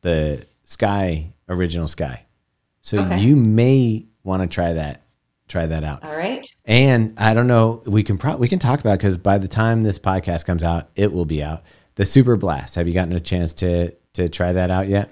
the 0.00 0.46
Sky 0.64 1.32
original 1.48 1.88
Sky. 1.88 2.22
So 2.82 2.98
Okay. 3.00 3.20
you 3.20 3.36
may 3.36 4.06
want 4.24 4.42
to 4.42 4.48
try 4.48 4.72
that. 4.74 5.02
Try 5.48 5.66
that 5.66 5.84
out. 5.84 6.02
All 6.04 6.16
right. 6.16 6.44
And 6.64 7.14
I 7.18 7.34
don't 7.34 7.46
know, 7.46 7.82
we 7.86 8.02
can 8.02 8.16
probably 8.18 8.40
we 8.40 8.48
can 8.48 8.58
talk 8.58 8.80
about 8.80 8.98
because 8.98 9.18
by 9.18 9.38
the 9.38 9.46
time 9.48 9.82
this 9.82 9.98
podcast 9.98 10.44
comes 10.46 10.64
out, 10.64 10.88
it 10.96 11.12
will 11.12 11.24
be 11.26 11.42
out. 11.42 11.62
The 11.96 12.04
Superblast. 12.04 12.74
Have 12.74 12.88
you 12.88 12.94
gotten 12.94 13.12
a 13.12 13.20
chance 13.20 13.54
to 13.54 13.92
to 14.14 14.28
try 14.28 14.52
that 14.52 14.70
out 14.70 14.88
yet? 14.88 15.10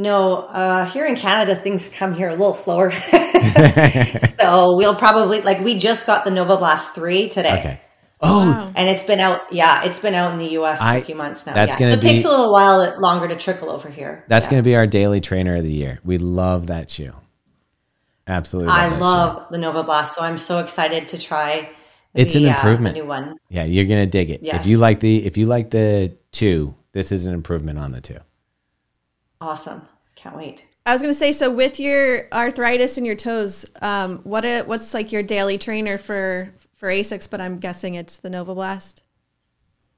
No, 0.00 0.34
uh, 0.36 0.86
here 0.86 1.04
in 1.04 1.14
Canada, 1.14 1.54
things 1.54 1.90
come 1.90 2.14
here 2.14 2.28
a 2.28 2.32
little 2.32 2.54
slower. 2.54 2.90
so 4.40 4.76
we'll 4.76 4.94
probably 4.94 5.42
like 5.42 5.60
we 5.60 5.78
just 5.78 6.06
got 6.06 6.24
the 6.24 6.30
Novablast 6.30 6.94
three 6.94 7.28
today. 7.28 7.58
Okay. 7.58 7.80
Oh, 8.22 8.50
Wow. 8.50 8.72
And 8.74 8.88
it's 8.88 9.02
been 9.02 9.20
out, 9.20 9.52
yeah, 9.52 9.84
it's 9.84 10.00
been 10.00 10.14
out 10.14 10.30
in 10.32 10.38
the 10.38 10.46
U.S. 10.52 10.78
for 10.78 10.84
I- 10.84 10.96
a 10.96 11.02
few 11.02 11.14
months 11.14 11.44
now. 11.46 11.52
that's 11.52 11.72
yeah. 11.72 11.78
gonna 11.78 11.92
so 11.92 11.98
it 11.98 12.10
takes 12.10 12.24
a 12.24 12.28
little 12.30 12.50
while 12.50 12.98
longer 12.98 13.28
to 13.28 13.36
trickle 13.36 13.70
over 13.70 13.90
here. 13.90 14.24
that's 14.28 14.46
Yeah. 14.46 14.50
going 14.52 14.62
to 14.62 14.66
be 14.66 14.74
our 14.76 14.86
daily 14.86 15.20
trainer 15.20 15.56
of 15.56 15.64
the 15.64 15.72
year. 15.72 16.00
We 16.04 16.16
love 16.18 16.68
that 16.68 16.90
shoe. 16.90 17.12
Absolutely. 18.26 18.72
I 18.72 18.88
that 18.88 18.96
shoe. 18.96 19.00
love 19.02 19.46
the 19.50 19.58
Novablast, 19.58 20.14
so 20.14 20.22
I'm 20.22 20.38
so 20.38 20.60
excited 20.60 21.08
to 21.08 21.18
try. 21.18 21.70
It's 22.14 22.34
an 22.34 22.44
the, 22.44 22.50
uh, 22.50 22.54
improvement. 22.54 22.94
the 22.94 23.02
new 23.02 23.08
one. 23.08 23.36
Yeah, 23.50 23.64
you're 23.64 23.84
gonna 23.84 24.06
dig 24.06 24.30
it. 24.30 24.40
If 24.42 24.66
you 24.66 24.78
like 24.78 25.00
the 25.00 25.24
if 25.26 25.36
you 25.36 25.46
like 25.46 25.70
the 25.70 26.16
two, 26.32 26.74
this 26.92 27.12
is 27.12 27.26
an 27.26 27.34
improvement 27.34 27.78
on 27.78 27.92
the 27.92 28.00
two. 28.00 28.18
Awesome! 29.40 29.82
Can't 30.16 30.36
wait. 30.36 30.64
I 30.86 30.92
was 30.92 31.02
gonna 31.02 31.14
say, 31.14 31.32
so 31.32 31.50
with 31.50 31.78
your 31.78 32.28
arthritis 32.32 32.98
in 32.98 33.04
your 33.04 33.14
toes, 33.14 33.66
um, 33.82 34.18
what 34.24 34.44
a, 34.44 34.62
what's 34.62 34.94
like 34.94 35.12
your 35.12 35.22
daily 35.22 35.58
trainer 35.58 35.98
for 35.98 36.52
for 36.76 36.88
Asics? 36.88 37.28
But 37.30 37.40
I'm 37.40 37.58
guessing 37.58 37.94
it's 37.94 38.18
the 38.18 38.28
Novablast. 38.28 39.02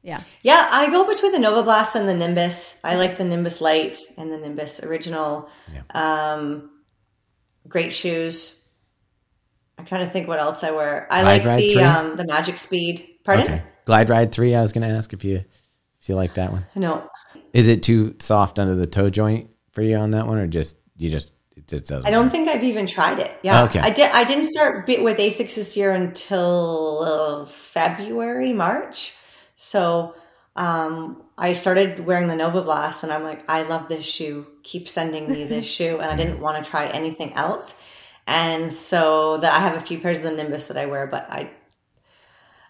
Yeah. 0.02 0.20
Yeah, 0.42 0.68
I 0.70 0.90
go 0.90 1.06
between 1.06 1.30
the 1.32 1.38
Novablast 1.38 1.94
and 1.94 2.08
the 2.08 2.14
Nimbus. 2.14 2.78
I 2.82 2.96
like 2.96 3.18
the 3.18 3.24
Nimbus 3.24 3.60
Light 3.60 3.98
and 4.18 4.32
the 4.32 4.36
Nimbus 4.38 4.82
Original. 4.82 5.48
Um, 5.94 6.70
great 7.68 7.92
shoes. 7.92 8.64
I'm 9.78 9.86
trying 9.86 10.04
to 10.04 10.10
think 10.12 10.26
what 10.26 10.40
else 10.40 10.64
I 10.64 10.72
wear. 10.72 11.06
I 11.10 11.22
Glide 11.22 11.38
like 11.38 11.46
Ride 11.46 11.60
the 11.60 11.72
3? 11.74 11.82
um, 11.84 12.16
the 12.16 12.24
Magic 12.26 12.58
Speed. 12.58 13.08
Pardon? 13.24 13.44
Okay. 13.44 13.62
Glide 13.84 14.10
Ride 14.10 14.32
three. 14.32 14.54
I 14.54 14.62
was 14.62 14.72
gonna 14.72 14.88
ask 14.88 15.12
if 15.12 15.24
you 15.24 15.36
if 16.00 16.08
you 16.08 16.16
like 16.16 16.34
that 16.34 16.50
one. 16.52 16.66
No, 16.74 17.08
Is 17.52 17.68
it 17.68 17.82
too 17.82 18.16
soft 18.18 18.58
under 18.58 18.74
the 18.74 18.86
toe 18.86 19.10
joint 19.10 19.50
for 19.72 19.82
you 19.82 19.96
on 19.96 20.12
that 20.12 20.26
one, 20.26 20.38
or 20.38 20.46
just 20.46 20.76
you 20.96 21.10
just 21.10 21.32
it 21.56 21.68
just 21.68 21.86
doesn't? 21.86 22.06
I 22.06 22.10
don't 22.10 22.30
think 22.30 22.48
I've 22.48 22.64
even 22.64 22.86
tried 22.86 23.18
it. 23.18 23.30
Yeah, 23.42 23.64
Okay. 23.64 23.78
I 23.80 23.90
did. 23.90 24.10
I 24.10 24.24
didn't 24.24 24.44
start 24.44 24.86
bit 24.86 25.02
with 25.02 25.18
Asics 25.18 25.54
this 25.54 25.76
year 25.76 25.92
until 25.92 27.02
uh, 27.02 27.44
February, 27.46 28.52
March. 28.52 29.14
So 29.54 30.14
um, 30.56 31.22
I 31.36 31.52
started 31.52 32.00
wearing 32.00 32.26
the 32.26 32.34
Novablast, 32.34 33.02
and 33.02 33.12
I'm 33.12 33.22
like, 33.22 33.48
I 33.50 33.62
love 33.62 33.88
this 33.88 34.04
shoe. 34.04 34.46
Keep 34.62 34.88
sending 34.88 35.28
me 35.28 35.44
this 35.46 35.66
shoe, 35.76 35.98
and 36.00 36.10
I 36.10 36.16
didn't 36.16 36.40
want 36.40 36.62
to 36.64 36.70
try 36.70 36.86
anything 36.86 37.34
else. 37.34 37.74
And 38.26 38.72
so 38.72 39.38
that 39.38 39.52
I 39.52 39.58
have 39.58 39.76
a 39.76 39.80
few 39.80 39.98
pairs 39.98 40.18
of 40.18 40.24
the 40.24 40.32
Nimbus 40.32 40.66
that 40.68 40.76
I 40.76 40.86
wear, 40.86 41.06
but 41.06 41.26
I. 41.30 41.50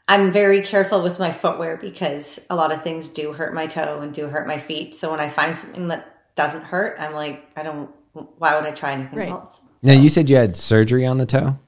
I'm 0.09 0.33
very 0.33 0.63
careful 0.63 1.03
with 1.03 1.19
my 1.19 1.33
footwear 1.33 1.77
because 1.77 2.41
a 2.51 2.57
lot 2.57 2.73
of 2.73 2.83
things 2.83 3.09
do 3.09 3.33
hurt 3.33 3.55
my 3.55 3.67
toe 3.67 4.01
and 4.01 4.13
do 4.13 4.27
hurt 4.29 4.47
my 4.47 4.59
feet. 4.59 4.97
So 4.97 5.11
when 5.11 5.21
I 5.21 5.29
find 5.29 5.55
something 5.57 5.89
that 5.89 6.35
doesn't 6.35 6.65
hurt, 6.65 6.97
I'm 6.99 7.13
like, 7.15 7.45
I 7.57 7.63
don't. 7.63 7.91
Why 8.13 8.57
would 8.57 8.67
I 8.67 8.73
try 8.73 8.93
anything 8.93 9.19
Right. 9.19 9.29
else? 9.29 9.63
Now 9.83 9.95
you 9.95 10.09
said 10.09 10.29
you 10.29 10.37
had 10.37 10.57
surgery 10.57 11.07
on 11.07 11.17
the 11.19 11.25
toe. 11.27 11.59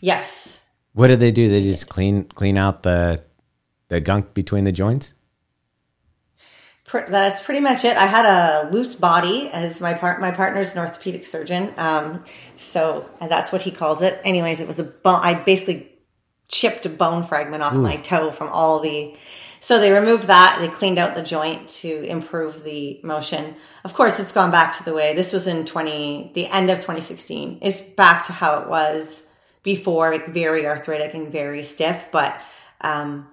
Yes. 0.00 0.64
What 0.92 1.08
did 1.08 1.20
they 1.20 1.30
do? 1.30 1.48
They 1.48 1.62
just 1.62 1.88
clean 1.88 2.24
clean 2.24 2.56
out 2.56 2.82
the 2.82 3.22
the 3.88 4.00
gunk 4.00 4.34
between 4.34 4.64
the 4.64 4.72
joints. 4.72 5.12
That's 6.92 7.42
pretty 7.42 7.60
much 7.60 7.84
it. 7.84 7.96
I 7.96 8.06
had 8.06 8.24
a 8.26 8.70
loose 8.70 8.94
body 8.94 9.48
as 9.52 9.80
my 9.80 9.94
part. 9.94 10.20
My 10.20 10.30
partner's 10.30 10.72
an 10.74 10.80
orthopedic 10.80 11.24
surgeon, 11.24 11.74
um, 11.76 12.24
so 12.56 13.08
that's 13.20 13.50
what 13.50 13.60
he 13.62 13.72
calls 13.72 14.02
it. 14.02 14.20
Anyways, 14.24 14.60
it 14.60 14.68
was 14.68 14.78
a 14.78 14.84
bone. 14.84 15.20
I 15.20 15.34
basically 15.34 15.90
chipped 16.48 16.86
a 16.86 16.88
bone 16.88 17.24
fragment 17.24 17.62
off 17.62 17.74
my 17.74 17.96
toe 17.96 18.30
from 18.30 18.48
all 18.48 18.80
the. 18.80 19.16
So 19.60 19.80
they 19.80 19.90
removed 19.90 20.24
that. 20.24 20.58
They 20.60 20.68
cleaned 20.68 20.98
out 20.98 21.14
the 21.14 21.22
joint 21.22 21.68
to 21.80 22.02
improve 22.04 22.62
the 22.62 23.00
motion. 23.02 23.56
Of 23.84 23.94
course, 23.94 24.20
it's 24.20 24.32
gone 24.32 24.50
back 24.50 24.76
to 24.76 24.84
the 24.84 24.94
way 24.94 25.14
this 25.14 25.32
was 25.32 25.46
in 25.46 25.64
twenty, 25.64 26.30
the 26.34 26.46
end 26.46 26.70
of 26.70 26.78
2016. 26.78 27.58
It's 27.62 27.80
back 27.80 28.26
to 28.26 28.32
how 28.32 28.60
it 28.60 28.68
was 28.68 29.24
before, 29.62 30.12
like 30.12 30.28
very 30.28 30.66
arthritic 30.66 31.14
and 31.14 31.32
very 31.32 31.62
stiff. 31.64 32.06
But 32.12 32.40
um, 32.80 33.26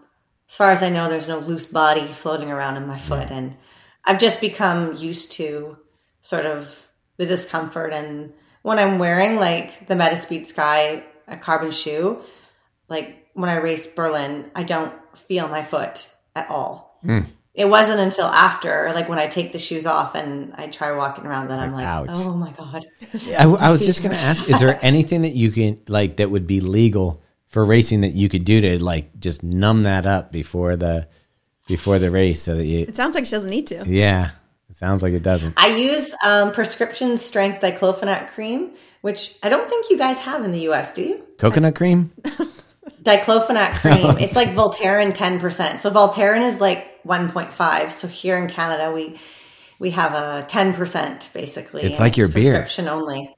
as 0.49 0.55
far 0.55 0.71
as 0.71 0.81
I 0.81 0.89
know, 0.89 1.09
there's 1.09 1.27
no 1.27 1.39
loose 1.39 1.67
body 1.67 2.07
floating 2.07 2.49
around 2.49 2.77
in 2.77 2.87
my 2.87 2.97
foot, 2.97 3.29
and 3.29 3.55
I've 4.03 4.19
just 4.19 4.41
become 4.41 4.93
used 4.93 5.33
to 5.33 5.77
sort 6.21 6.45
of 6.45 6.89
the 7.17 7.25
discomfort. 7.25 7.93
And 7.93 8.33
when 8.63 8.79
I'm 8.79 8.97
wearing 8.97 9.35
like 9.35 9.87
the 9.87 9.93
Metaspeed 9.93 10.47
Sky, 10.47 11.03
a 11.27 11.37
carbon 11.37 11.71
shoe, 11.71 12.21
like 12.93 13.27
when 13.33 13.49
I 13.49 13.57
race 13.57 13.87
Berlin, 13.87 14.51
I 14.55 14.63
don't 14.63 14.93
feel 15.17 15.47
my 15.47 15.63
foot 15.63 16.07
at 16.35 16.49
all. 16.49 17.01
It 17.53 17.65
wasn't 17.65 17.99
until 17.99 18.25
after, 18.25 18.91
like 18.93 19.09
when 19.09 19.19
I 19.19 19.27
take 19.27 19.51
the 19.51 19.59
shoes 19.59 19.85
off 19.85 20.15
and 20.15 20.53
I 20.55 20.67
try 20.67 20.91
walking 20.93 21.25
around, 21.25 21.49
that 21.49 21.59
I'm 21.59 21.73
like, 21.73 21.85
ouch. 21.85 22.09
oh 22.11 22.33
my 22.33 22.51
god. 22.51 22.85
I, 23.37 23.43
I 23.43 23.69
was 23.69 23.85
just 23.85 24.01
gonna 24.01 24.15
ask: 24.31 24.47
Is 24.47 24.59
there 24.59 24.79
anything 24.81 25.23
that 25.23 25.35
you 25.35 25.51
can 25.51 25.79
like 25.87 26.17
that 26.17 26.31
would 26.31 26.47
be 26.47 26.61
legal 26.61 27.21
for 27.47 27.63
racing 27.63 28.01
that 28.01 28.13
you 28.13 28.29
could 28.29 28.45
do 28.45 28.61
to 28.61 28.83
like 28.83 29.19
just 29.19 29.43
numb 29.43 29.83
that 29.83 30.05
up 30.05 30.31
before 30.31 30.75
the 30.75 31.07
before 31.67 31.99
the 31.99 32.09
race 32.09 32.41
so 32.41 32.55
that 32.55 32.65
you? 32.65 32.79
It 32.79 32.95
sounds 32.95 33.13
like 33.13 33.25
she 33.25 33.31
doesn't 33.31 33.51
need 33.51 33.67
to. 33.67 33.83
Yeah, 33.85 34.31
it 34.69 34.77
sounds 34.77 35.03
like 35.03 35.13
it 35.13 35.21
doesn't. 35.21 35.53
I 35.57 35.67
use 35.75 36.11
um, 36.25 36.53
prescription 36.53 37.17
strength 37.17 37.61
diclofenac 37.61 38.29
cream, 38.29 38.71
which 39.01 39.37
I 39.43 39.49
don't 39.49 39.69
think 39.69 39.91
you 39.91 39.97
guys 39.99 40.17
have 40.19 40.43
in 40.43 40.49
the 40.51 40.69
US, 40.71 40.93
do 40.93 41.03
you? 41.03 41.23
Coconut 41.37 41.75
cream. 41.75 42.11
diclofenac 43.03 43.75
cream. 43.81 44.17
it's 44.17 44.35
like 44.35 44.49
Voltaren 44.49 45.13
10%. 45.13 45.79
So 45.79 45.91
Voltaren 45.91 46.41
is 46.41 46.59
like 46.59 47.03
1.5. 47.03 47.91
So 47.91 48.07
here 48.07 48.37
in 48.37 48.49
Canada, 48.49 48.91
we 48.91 49.19
we 49.79 49.91
have 49.91 50.13
a 50.13 50.45
10% 50.47 51.33
basically. 51.33 51.83
It's 51.83 51.99
like 51.99 52.15
your 52.15 52.29
beer. 52.29 52.61
Prescription 52.61 52.87
only. 52.87 53.35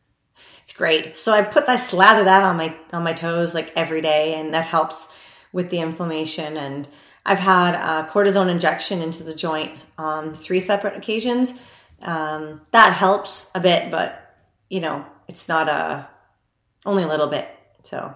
It's 0.63 0.73
great. 0.73 1.17
So 1.17 1.31
I 1.31 1.41
put 1.41 1.67
I 1.67 1.75
slather 1.77 2.25
that 2.25 2.43
on 2.43 2.57
my 2.57 2.75
on 2.91 3.03
my 3.03 3.13
toes 3.13 3.53
like 3.53 3.73
every 3.75 4.01
day, 4.01 4.35
and 4.35 4.53
that 4.53 4.65
helps 4.65 5.07
with 5.51 5.69
the 5.69 5.79
inflammation. 5.79 6.57
And 6.57 6.87
I've 7.25 7.39
had 7.39 7.75
a 7.75 8.07
cortisone 8.09 8.49
injection 8.49 9.01
into 9.01 9.23
the 9.23 9.33
joint 9.33 9.83
on 9.97 10.33
three 10.33 10.59
separate 10.59 10.97
occasions. 10.97 11.53
Um, 12.01 12.61
that 12.71 12.93
helps 12.93 13.49
a 13.55 13.59
bit, 13.59 13.89
but 13.89 14.35
you 14.69 14.81
know, 14.81 15.05
it's 15.27 15.47
not 15.47 15.69
a 15.69 16.07
only 16.85 17.03
a 17.03 17.07
little 17.07 17.27
bit. 17.27 17.47
So 17.83 18.15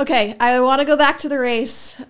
Okay, 0.00 0.34
I 0.40 0.58
want 0.60 0.80
to 0.80 0.86
go 0.86 0.96
back 0.96 1.18
to 1.18 1.28
the 1.28 1.38
race 1.38 2.00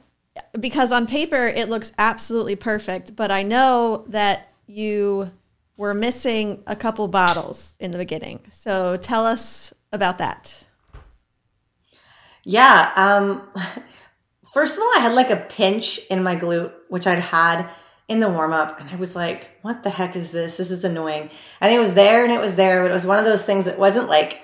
because 0.60 0.92
on 0.92 1.08
paper 1.08 1.48
it 1.48 1.68
looks 1.68 1.90
absolutely 1.98 2.54
perfect, 2.54 3.16
but 3.16 3.32
I 3.32 3.42
know 3.42 4.04
that 4.10 4.52
you 4.68 5.32
were 5.76 5.92
missing 5.92 6.62
a 6.68 6.76
couple 6.76 7.08
bottles 7.08 7.74
in 7.80 7.90
the 7.90 7.98
beginning. 7.98 8.42
So 8.52 8.96
tell 8.96 9.26
us 9.26 9.74
about 9.92 10.18
that. 10.18 10.56
Yeah. 12.44 12.92
Um, 12.94 13.42
first 14.54 14.76
of 14.76 14.82
all, 14.82 14.92
I 14.96 15.00
had 15.00 15.14
like 15.14 15.30
a 15.30 15.44
pinch 15.48 15.98
in 16.10 16.22
my 16.22 16.36
glute, 16.36 16.72
which 16.90 17.08
I'd 17.08 17.18
had 17.18 17.68
in 18.06 18.20
the 18.20 18.28
warm 18.28 18.52
up. 18.52 18.78
And 18.78 18.88
I 18.88 18.94
was 18.94 19.16
like, 19.16 19.50
what 19.62 19.82
the 19.82 19.90
heck 19.90 20.14
is 20.14 20.30
this? 20.30 20.58
This 20.58 20.70
is 20.70 20.84
annoying. 20.84 21.28
And 21.60 21.74
it 21.74 21.80
was 21.80 21.94
there 21.94 22.22
and 22.22 22.32
it 22.32 22.40
was 22.40 22.54
there, 22.54 22.82
but 22.82 22.92
it 22.92 22.94
was 22.94 23.04
one 23.04 23.18
of 23.18 23.24
those 23.24 23.42
things 23.42 23.64
that 23.64 23.80
wasn't 23.80 24.08
like 24.08 24.40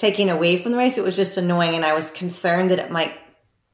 taking 0.00 0.30
away 0.30 0.56
from 0.56 0.72
the 0.72 0.78
race. 0.78 0.96
It 0.96 1.04
was 1.04 1.14
just 1.14 1.36
annoying. 1.36 1.74
And 1.74 1.84
I 1.84 1.92
was 1.92 2.10
concerned 2.10 2.70
that 2.70 2.78
it 2.78 2.90
might 2.90 3.12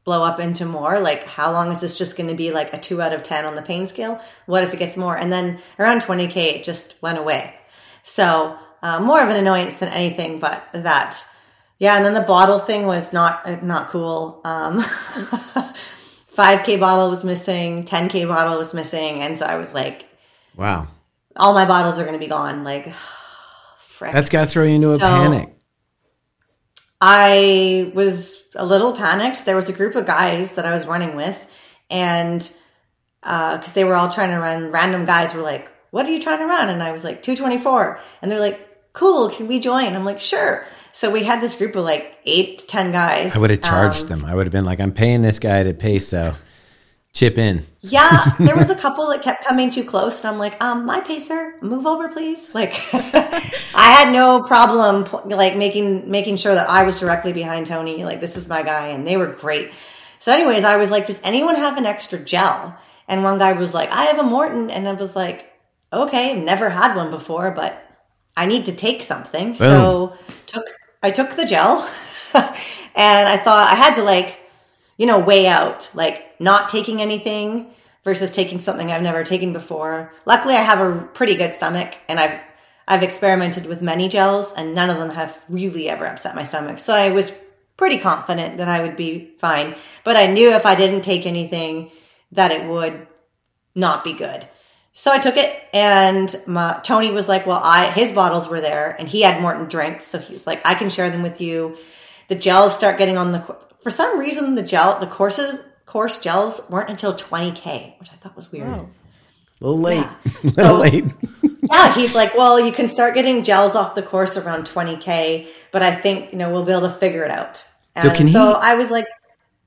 blow 0.05 0.25
up 0.25 0.41
into 0.41 0.65
more. 0.65 0.99
Like, 0.99 1.23
how 1.23 1.53
long 1.53 1.71
is 1.71 1.81
this 1.81 1.97
just 1.97 2.17
going 2.17 2.29
to 2.29 2.35
be 2.35 2.51
like 2.51 2.75
a 2.75 2.79
two 2.79 3.01
out 3.01 3.13
of 3.13 3.23
10 3.23 3.45
on 3.45 3.55
the 3.55 3.63
pain 3.63 3.87
scale? 3.87 4.21
What 4.45 4.65
if 4.65 4.75
it 4.75 4.79
gets 4.79 4.97
more? 4.97 5.17
And 5.17 5.33
then 5.33 5.61
around 5.79 6.03
20K, 6.03 6.37
it 6.37 6.65
just 6.65 7.01
went 7.01 7.19
away. 7.19 7.55
So, 8.03 8.59
uh, 8.83 8.99
more 8.99 9.23
of 9.23 9.29
an 9.29 9.37
annoyance 9.37 9.79
than 9.79 9.89
anything, 9.89 10.41
but 10.41 10.65
that. 10.73 11.17
Yeah, 11.79 11.97
and 11.97 12.05
then 12.05 12.15
the 12.15 12.23
bottle 12.23 12.59
thing 12.59 12.87
was 12.87 13.13
not 13.13 13.47
uh, 13.47 13.59
not 13.63 13.89
cool. 13.89 14.41
Um, 14.45 14.81
5K 16.37 16.81
bottle 16.81 17.11
was 17.11 17.23
missing, 17.23 17.85
10K 17.85 18.27
bottle 18.27 18.59
was 18.59 18.73
missing, 18.73 19.23
and 19.23 19.37
so 19.37 19.45
I 19.45 19.57
was 19.57 19.75
like, 19.75 20.07
Wow, 20.57 20.89
all 21.37 21.53
my 21.53 21.67
bottles 21.67 21.99
are 21.99 22.05
going 22.05 22.15
to 22.15 22.25
be 22.25 22.29
gone. 22.29 22.65
Like, 22.65 22.93
frick. 23.79 24.13
that's 24.13 24.31
got 24.31 24.45
to 24.45 24.51
throw 24.51 24.65
you 24.65 24.77
into 24.77 24.91
a 24.91 24.99
panic. 24.99 25.56
I 27.01 27.93
was 27.95 28.43
a 28.55 28.65
little 28.65 28.93
panicked. 28.93 29.45
There 29.45 29.57
was 29.57 29.69
a 29.69 29.73
group 29.73 29.95
of 29.97 30.07
guys 30.07 30.55
that 30.55 30.65
I 30.65 30.73
was 30.73 30.87
running 30.87 31.15
with, 31.17 31.47
and 31.91 32.41
because 33.23 33.73
they 33.73 33.85
were 33.85 33.95
all 33.95 34.11
trying 34.11 34.31
to 34.31 34.39
run, 34.39 34.71
random 34.71 35.05
guys 35.05 35.35
were 35.35 35.43
like, 35.43 35.69
"What 35.91 36.07
are 36.07 36.11
you 36.11 36.21
trying 36.23 36.39
to 36.39 36.47
run?" 36.47 36.69
And 36.69 36.83
I 36.83 36.93
was 36.93 37.05
like, 37.05 37.23
"224," 37.23 37.99
and 38.23 38.31
they're 38.31 38.41
like, 38.41 38.93
"Cool, 38.93 39.29
can 39.31 39.47
we 39.49 39.61
join?" 39.61 39.95
I'm 39.95 40.05
like, 40.05 40.21
"Sure." 40.21 40.65
So 40.93 41.11
we 41.11 41.25
had 41.25 41.43
this 41.43 41.57
group 41.57 41.77
of 41.77 41.85
like 41.85 42.17
eight 42.25 42.61
to 42.61 42.67
ten 42.67 42.93
guys. 42.93 43.37
I 43.37 43.39
would 43.39 43.51
have 43.51 43.61
charged 43.61 44.05
Um, 44.05 44.09
them. 44.21 44.25
I 44.25 44.35
would 44.35 44.47
have 44.47 44.53
been 44.53 44.65
like, 44.65 44.81
I'm 44.81 44.93
paying 44.93 45.21
this 45.21 45.39
guy 45.39 45.63
to 45.65 45.75
pay, 45.75 45.99
so 45.99 46.33
chip 47.17 47.39
in. 47.39 47.67
Yeah, 47.81 48.25
there 48.39 48.57
was 48.57 48.69
a 48.69 48.75
couple 48.75 49.09
that 49.09 49.23
kept 49.23 49.45
coming 49.45 49.71
too 49.71 49.85
close, 49.85 50.21
and 50.21 50.29
I'm 50.29 50.39
like, 50.39 50.63
um, 50.63 50.85
my 50.85 51.01
pacer, 51.01 51.55
move 51.63 51.87
over, 51.87 52.09
please. 52.09 52.55
Like, 52.55 52.75
I 52.93 53.97
had 53.99 54.13
no 54.13 54.43
problem 54.43 55.09
like 55.25 55.57
making 55.57 56.11
making 56.11 56.37
sure 56.37 56.55
that 56.55 56.69
I 56.69 56.85
was 56.85 57.01
directly 57.01 57.33
behind 57.33 57.67
Tony. 57.67 58.05
Like, 58.05 58.21
this 58.21 58.37
is 58.37 58.47
my 58.47 58.63
guy, 58.63 58.89
and 58.89 59.07
they 59.07 59.17
were 59.17 59.27
great. 59.27 59.73
So, 60.19 60.33
anyways, 60.33 60.65
I 60.65 60.77
was 60.77 60.91
like, 60.91 61.07
does 61.07 61.21
anyone 61.25 61.57
have 61.57 61.79
an 61.79 61.87
extra 61.87 62.19
gel? 62.19 62.79
And 63.09 63.23
one 63.23 63.39
guy 63.39 63.53
was 63.53 63.73
like, 63.73 63.91
I 63.93 64.07
have 64.07 64.19
a 64.19 64.23
Maurten, 64.23 64.71
and 64.71 64.87
I 64.87 64.93
was 64.93 65.17
like, 65.17 65.51
okay, 65.93 66.39
never 66.39 66.69
had 66.69 66.97
one 66.97 67.11
before, 67.11 67.51
but 67.51 67.83
I 68.37 68.47
need 68.47 68.67
to 68.67 68.73
take 68.73 69.03
something. 69.03 69.55
So 69.55 70.17
took 70.47 70.67
I 71.03 71.11
took 71.11 71.31
the 71.31 71.47
gel 71.47 71.89
and 72.35 73.29
I 73.29 73.39
thought 73.39 73.69
I 73.71 73.75
had 73.75 73.95
to 73.95 74.03
like, 74.03 74.39
you 74.97 75.07
know, 75.07 75.21
way 75.21 75.47
out 75.47 75.91
like 75.95 76.41
not 76.41 76.69
taking 76.69 77.01
anything 77.01 77.71
versus 78.05 78.33
taking 78.33 78.61
something 78.61 78.91
I've 78.91 79.03
never 79.03 79.25
taken 79.25 79.53
before. 79.53 80.13
Luckily 80.25 80.55
I 80.55 80.63
have 80.63 80.81
a 80.81 81.07
pretty 81.07 81.35
good 81.37 81.53
stomach 81.53 81.95
and 82.09 82.19
I've 82.19 82.41
I've 82.89 83.03
experimented 83.03 83.67
with 83.67 83.83
many 83.83 84.09
gels 84.09 84.53
and 84.53 84.75
none 84.75 84.91
of 84.91 84.99
them 84.99 85.11
have 85.11 85.37
really 85.49 85.89
ever 85.89 86.07
upset 86.07 86.37
my 86.37 86.45
stomach. 86.45 86.79
So 86.79 86.95
I 86.95 87.11
was 87.11 87.33
pretty 87.77 87.99
confident 87.99 88.59
that 88.59 88.69
I 88.69 88.83
would 88.83 88.97
be 88.97 89.35
fine. 89.39 89.75
But 90.05 90.17
I 90.17 90.29
knew 90.29 90.53
if 90.53 90.65
I 90.65 90.77
didn't 90.77 91.03
take 91.03 91.27
anything 91.27 91.91
that 92.33 92.53
it 92.53 92.65
would 92.65 93.07
not 93.75 94.05
be 94.05 94.13
good. 94.13 94.47
So 94.93 95.13
I 95.13 95.19
took 95.19 95.37
it 95.37 95.53
and 95.75 96.35
my, 96.47 96.81
Tony 96.83 97.11
was 97.11 97.29
like, 97.29 97.47
well, 97.47 97.61
I, 97.63 97.91
his 97.91 98.13
bottles 98.13 98.49
were 98.49 98.61
there 98.61 98.97
and 98.99 99.07
he 99.07 99.21
had 99.21 99.43
Maurten 99.43 99.69
drinks. 99.69 100.07
So 100.07 100.19
he's 100.19 100.47
like, 100.47 100.67
I 100.67 100.75
can 100.75 100.89
share 100.89 101.11
them 101.11 101.23
with 101.23 101.41
you. 101.41 101.77
The 102.29 102.35
gels 102.35 102.75
start 102.75 102.99
getting 102.99 103.19
on 103.19 103.33
the, 103.33 103.57
for 103.87 103.93
some 103.93 104.19
reason, 104.19 104.57
the 104.57 104.65
gel, 104.65 104.99
the 104.99 105.07
courses, 105.07 105.61
course 105.85 106.19
gels 106.19 106.61
weren't 106.69 106.91
until 106.91 107.15
20K, 107.15 107.97
which 108.01 108.11
I 108.11 108.17
thought 108.17 108.35
was 108.35 108.51
weird. 108.51 108.67
Oh. 108.67 108.89
A 109.61 109.65
little 109.65 109.79
late. 109.81 109.99
Yeah. 109.99 110.17
A 110.43 110.47
little 110.47 110.65
So- 110.65 110.79
late. 110.79 111.05
Yeah, 111.71 111.93
he's 111.95 112.15
like, 112.15 112.37
well, 112.37 112.59
you 112.61 112.71
can 112.73 112.87
start 112.89 113.15
getting 113.15 113.43
gels 113.45 113.75
off 113.77 113.95
the 113.97 114.03
course 114.03 114.37
around 114.37 114.67
20K, 114.67 115.47
but 115.73 115.83
I 115.83 115.95
think, 115.95 116.33
you 116.33 116.39
know, 116.39 116.51
we'll 116.53 116.65
be 116.65 116.71
able 116.73 116.83
to 116.83 116.91
figure 116.91 117.23
it 117.25 117.31
out. 117.31 117.57
So 117.57 118.09
And 118.09 118.17
can 118.17 118.29
so 118.29 118.49
he- 118.51 118.55
I 118.61 118.75
was 118.75 118.91
like, 118.91 119.07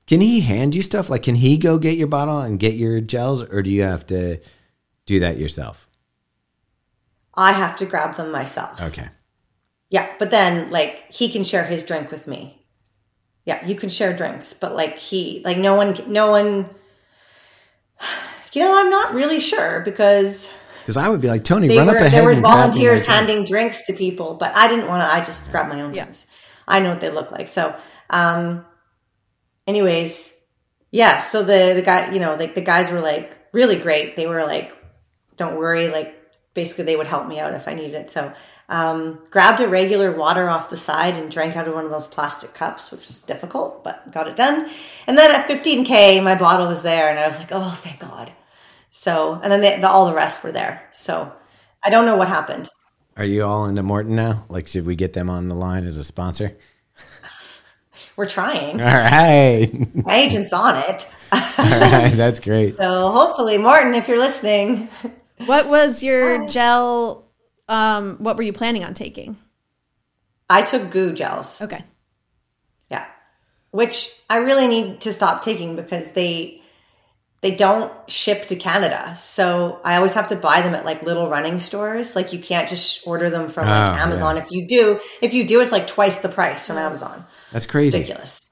Can 0.06 0.20
he 0.22 0.40
hand 0.40 0.74
you 0.74 0.82
stuff? 0.82 1.08
Like, 1.10 1.22
can 1.22 1.34
he 1.34 1.56
go 1.58 1.78
get 1.78 1.96
your 1.98 2.06
bottle 2.08 2.38
and 2.40 2.58
get 2.58 2.74
your 2.74 3.00
gels, 3.00 3.42
or 3.42 3.62
do 3.62 3.70
you 3.70 3.82
have 3.82 4.06
to 4.08 4.38
do 5.06 5.20
that 5.20 5.38
yourself? 5.38 5.88
I 7.34 7.52
have 7.52 7.76
to 7.76 7.86
grab 7.86 8.16
them 8.16 8.30
myself. 8.32 8.80
Okay. 8.82 9.08
Yeah, 9.90 10.10
but 10.18 10.30
then 10.30 10.70
like 10.70 11.10
he 11.12 11.30
can 11.30 11.44
share 11.44 11.64
his 11.64 11.82
drink 11.84 12.10
with 12.10 12.26
me. 12.26 12.59
Yeah, 13.44 13.64
you 13.66 13.74
can 13.74 13.88
share 13.88 14.14
drinks, 14.16 14.54
but 14.54 14.74
like 14.74 14.98
he 14.98 15.42
like 15.44 15.58
no 15.58 15.74
one 15.74 15.96
no 16.06 16.30
one 16.30 16.68
you 18.52 18.62
know, 18.62 18.78
I'm 18.78 18.90
not 18.90 19.14
really 19.14 19.40
sure 19.40 19.80
because 19.80 20.48
Because 20.82 20.96
I 20.96 21.08
would 21.08 21.20
be 21.20 21.28
like, 21.28 21.44
Tony, 21.44 21.68
they 21.68 21.78
run 21.78 21.86
were, 21.88 21.96
up 21.96 22.00
ahead. 22.02 22.20
there 22.22 22.28
was 22.28 22.38
and 22.38 22.44
grab 22.46 22.54
me 22.54 22.58
my 22.58 22.60
volunteers 22.62 23.06
handing 23.06 23.44
drinks 23.44 23.86
to 23.86 23.92
people, 23.92 24.34
but 24.34 24.54
I 24.56 24.68
didn't 24.68 24.88
want 24.88 25.02
to 25.02 25.14
I 25.14 25.24
just 25.24 25.50
grabbed 25.50 25.68
my 25.68 25.80
own 25.82 25.94
Yeah. 25.94 26.04
drinks. 26.04 26.26
I 26.68 26.80
know 26.80 26.90
what 26.90 27.00
they 27.00 27.10
look 27.10 27.30
like. 27.32 27.48
So, 27.48 27.74
um 28.10 28.64
anyways, 29.66 30.34
yeah, 30.90 31.18
so 31.18 31.42
the 31.42 31.72
the 31.74 31.82
guy, 31.82 32.12
you 32.12 32.20
know, 32.20 32.34
like 32.34 32.54
the 32.54 32.60
guys 32.60 32.90
were 32.90 33.00
like 33.00 33.36
really 33.52 33.78
great. 33.78 34.16
They 34.16 34.26
were 34.26 34.42
like 34.44 34.72
don't 35.36 35.56
worry, 35.56 35.88
like 35.88 36.14
basically 36.60 36.84
they 36.84 36.96
would 36.96 37.06
help 37.06 37.26
me 37.26 37.40
out 37.40 37.54
if 37.54 37.66
I 37.66 37.72
needed 37.72 37.94
it. 37.94 38.10
So 38.10 38.30
um, 38.68 39.18
grabbed 39.30 39.62
a 39.62 39.68
regular 39.68 40.12
water 40.12 40.46
off 40.50 40.68
the 40.68 40.76
side 40.76 41.16
and 41.16 41.30
drank 41.30 41.56
out 41.56 41.66
of 41.66 41.72
one 41.72 41.86
of 41.86 41.90
those 41.90 42.06
plastic 42.06 42.52
cups, 42.52 42.90
which 42.90 43.06
was 43.06 43.22
difficult, 43.22 43.82
but 43.82 44.12
got 44.12 44.28
it 44.28 44.36
done. 44.36 44.68
And 45.06 45.16
then 45.16 45.34
at 45.34 45.48
15K, 45.48 46.22
my 46.22 46.34
bottle 46.34 46.66
was 46.66 46.82
there 46.82 47.08
and 47.08 47.18
I 47.18 47.26
was 47.26 47.38
like, 47.38 47.48
oh, 47.50 47.80
thank 47.82 47.98
God. 47.98 48.30
So, 48.90 49.40
and 49.42 49.50
then 49.50 49.62
they, 49.62 49.80
the, 49.80 49.88
all 49.88 50.04
the 50.04 50.14
rest 50.14 50.44
were 50.44 50.52
there. 50.52 50.86
So 50.92 51.32
I 51.82 51.88
don't 51.88 52.04
know 52.04 52.16
what 52.16 52.28
happened. 52.28 52.68
Are 53.16 53.24
you 53.24 53.44
all 53.44 53.64
into 53.64 53.82
Maurten 53.82 54.08
now? 54.08 54.44
Like, 54.50 54.66
should 54.66 54.84
we 54.84 54.96
get 54.96 55.14
them 55.14 55.30
on 55.30 55.48
the 55.48 55.54
line 55.54 55.86
as 55.86 55.96
a 55.96 56.04
sponsor? 56.04 56.58
We're 58.16 58.28
trying. 58.28 58.82
All 58.82 58.86
right. 58.86 59.70
My 59.94 60.14
agent's 60.14 60.52
on 60.52 60.76
it. 60.76 61.08
all 61.32 61.40
right. 61.58 62.12
That's 62.14 62.38
great. 62.38 62.76
So 62.76 63.10
hopefully, 63.10 63.56
Maurten, 63.56 63.96
if 63.96 64.08
you're 64.08 64.18
listening, 64.18 64.90
What 65.46 65.68
was 65.68 66.02
your 66.02 66.46
gel? 66.48 67.30
Um, 67.68 68.16
what 68.18 68.36
were 68.36 68.42
you 68.42 68.52
planning 68.52 68.84
on 68.84 68.94
taking? 68.94 69.36
I 70.48 70.62
took 70.62 70.90
GU 70.90 71.12
gels. 71.12 71.62
Okay. 71.62 71.82
Yeah. 72.90 73.06
Which 73.70 74.10
I 74.28 74.38
really 74.38 74.66
need 74.66 75.02
to 75.02 75.12
stop 75.12 75.44
taking 75.44 75.76
because 75.76 76.12
they 76.12 76.60
they 77.42 77.54
don't 77.54 77.90
ship 78.10 78.46
to 78.46 78.56
Canada. 78.56 79.14
So 79.14 79.80
I 79.82 79.96
always 79.96 80.12
have 80.14 80.28
to 80.28 80.36
buy 80.36 80.60
them 80.60 80.74
at 80.74 80.84
like 80.84 81.02
little 81.02 81.30
running 81.30 81.58
stores. 81.58 82.14
Like 82.14 82.32
you 82.32 82.38
can't 82.38 82.68
just 82.68 83.06
order 83.06 83.30
them 83.30 83.48
from 83.48 83.66
like 83.66 83.96
Oh, 83.96 83.98
Amazon. 83.98 84.36
If 84.36 84.50
you 84.50 84.66
do, 84.66 85.00
if 85.22 85.32
you 85.32 85.46
do, 85.46 85.60
it's 85.60 85.72
like 85.72 85.86
twice 85.86 86.18
the 86.18 86.28
price 86.28 86.66
from 86.66 86.76
Amazon. 86.76 87.24
That's 87.52 87.66
crazy. 87.66 87.98
Ridiculous. 87.98 88.49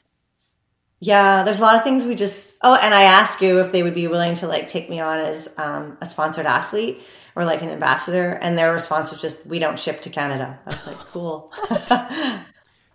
Yeah, 1.01 1.45
there's 1.45 1.61
a 1.61 1.62
lot 1.62 1.77
of 1.77 1.85
things 1.85 2.05
we 2.05 2.15
just 2.15 2.55
Oh, 2.62 2.75
and 2.75 2.93
I 2.93 3.03
asked 3.05 3.41
you 3.41 3.61
if 3.61 3.70
they 3.70 3.83
would 3.83 3.95
be 3.95 4.09
willing 4.09 4.35
to 4.37 4.49
like 4.49 4.69
take 4.69 4.91
me 4.91 5.01
on 5.01 5.20
as 5.20 5.49
um, 5.59 5.97
a 6.01 6.07
sponsored 6.07 6.47
athlete 6.47 7.01
or 7.37 7.45
like 7.45 7.62
an 7.62 7.70
ambassador, 7.70 8.33
and 8.33 8.59
their 8.59 8.73
response 8.73 9.11
was 9.11 9.20
just, 9.20 9.47
"We 9.47 9.61
don't 9.61 9.79
ship 9.79 10.01
to 10.03 10.11
Canada." 10.11 10.59
I 10.65 10.69
was 10.69 10.87
like, 10.87 10.97
"Cool." 10.97 11.53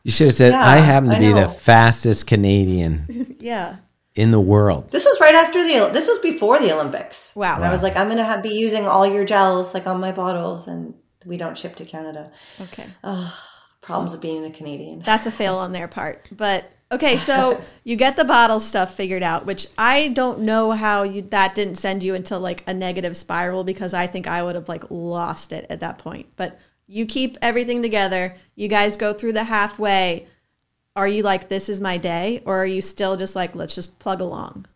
You 0.04 0.12
should 0.12 0.28
have 0.28 0.36
said, 0.36 0.52
Yeah, 0.52 0.68
I 0.68 0.78
happen 0.78 1.10
to 1.12 1.16
I 1.16 1.20
be 1.20 1.32
the 1.32 1.48
fastest 1.48 2.28
Canadian 2.28 3.38
Yeah. 3.40 3.78
in 4.16 4.32
the 4.32 4.40
world. 4.40 4.92
This 4.92 5.06
was 5.06 5.18
right 5.22 5.34
after 5.34 5.64
the. 5.64 5.92
This 5.94 6.10
was 6.10 6.20
before 6.20 6.60
the 6.60 6.74
Olympics. 6.74 7.34
Wow. 7.36 7.56
And 7.56 7.64
I 7.64 7.72
was 7.72 7.82
like, 7.82 7.96
I'm 7.96 8.10
gonna 8.10 8.26
have, 8.26 8.44
be 8.44 8.50
using 8.50 8.86
all 8.86 9.08
your 9.08 9.24
gels 9.24 9.74
like 9.74 9.88
on 9.88 10.02
my 10.02 10.12
bottles, 10.12 10.68
and 10.68 10.94
we 11.26 11.38
don't 11.38 11.58
ship 11.58 11.76
to 11.78 11.86
Canada. 11.86 12.32
Okay. 12.60 12.86
Problems 13.82 14.14
of 14.14 14.22
being 14.22 14.44
a 14.46 14.52
Canadian. 14.52 15.04
That's 15.06 15.26
a 15.26 15.32
fail 15.32 15.56
on 15.56 15.72
their 15.72 15.88
part. 15.88 16.28
But 16.32 16.70
okay, 16.94 17.18
so 17.18 17.64
you 17.84 17.96
get 17.96 18.16
the 18.16 18.24
bottle 18.24 18.60
stuff 18.60 18.96
figured 18.96 19.24
out, 19.24 19.46
which 19.46 19.68
I 19.78 20.10
don't 20.10 20.40
know 20.42 20.72
how 20.72 21.04
you 21.04 21.22
that 21.24 21.56
didn't 21.56 21.76
send 21.76 22.04
you 22.04 22.16
into 22.16 22.38
like 22.38 22.64
a 22.68 22.74
negative 22.74 23.18
spiral 23.18 23.64
because 23.64 23.94
I 23.94 24.08
think 24.08 24.28
I 24.28 24.44
would 24.44 24.56
have 24.56 24.70
like 24.70 24.84
lost 24.90 25.52
it 25.52 25.66
at 25.70 25.82
that 25.82 25.98
point. 25.98 26.28
But 26.36 26.60
you 26.88 27.06
keep 27.06 27.38
everything 27.42 27.82
together. 27.82 28.36
You 28.56 28.68
guys 28.68 28.98
go 28.98 29.14
through 29.14 29.34
the 29.34 29.44
halfway. 29.44 30.28
Are 30.96 31.08
you 31.08 31.24
like 31.24 31.50
this 31.50 31.70
is 31.70 31.82
my 31.82 31.98
day 31.98 32.44
or 32.46 32.62
are 32.62 32.66
you 32.66 32.82
still 32.82 33.18
just 33.18 33.36
like 33.36 33.56
let's 33.56 33.76
just 33.76 34.00
plug 34.00 34.22
along? 34.22 34.68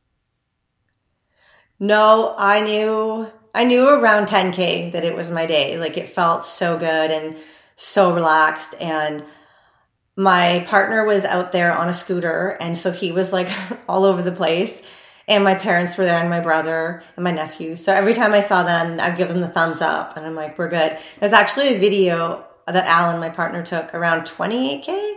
No, 1.80 2.34
I 2.38 2.62
knew. 2.62 3.32
I 3.54 3.64
knew 3.66 3.88
around 3.88 4.28
10k 4.28 4.92
that 4.92 5.04
it 5.04 5.16
was 5.16 5.32
my 5.32 5.46
day. 5.46 5.78
Like 5.78 5.98
it 5.98 6.10
felt 6.10 6.44
so 6.44 6.78
good 6.78 7.12
and 7.12 7.38
so 7.76 8.14
relaxed, 8.14 8.74
and 8.82 9.24
my 10.18 10.66
partner 10.68 11.06
was 11.06 11.24
out 11.24 11.52
there 11.52 11.78
on 11.78 11.88
a 11.88 11.94
scooter, 11.94 12.58
and 12.60 12.76
so 12.76 12.92
he 12.92 13.12
was 13.12 13.32
like 13.32 13.50
all 13.88 14.04
over 14.04 14.22
the 14.22 14.34
place. 14.34 14.82
And 15.30 15.44
my 15.44 15.56
parents 15.56 15.98
were 15.98 16.06
there, 16.06 16.20
and 16.20 16.30
my 16.30 16.40
brother 16.40 17.04
and 17.16 17.24
my 17.24 17.32
nephew. 17.32 17.76
So 17.76 17.94
every 17.94 18.14
time 18.14 18.34
I 18.34 18.40
saw 18.40 18.64
them, 18.64 18.98
I'd 19.00 19.18
give 19.18 19.28
them 19.28 19.42
the 19.42 19.48
thumbs 19.48 19.82
up, 19.82 20.18
and 20.18 20.26
I'm 20.26 20.36
like, 20.36 20.58
"We're 20.58 20.70
good." 20.70 20.98
There's 21.20 21.34
actually 21.34 21.76
a 21.76 21.80
video 21.80 22.46
that 22.66 22.86
Alan, 22.86 23.20
my 23.20 23.30
partner, 23.30 23.64
took 23.64 23.94
around 23.94 24.22
28k, 24.22 25.16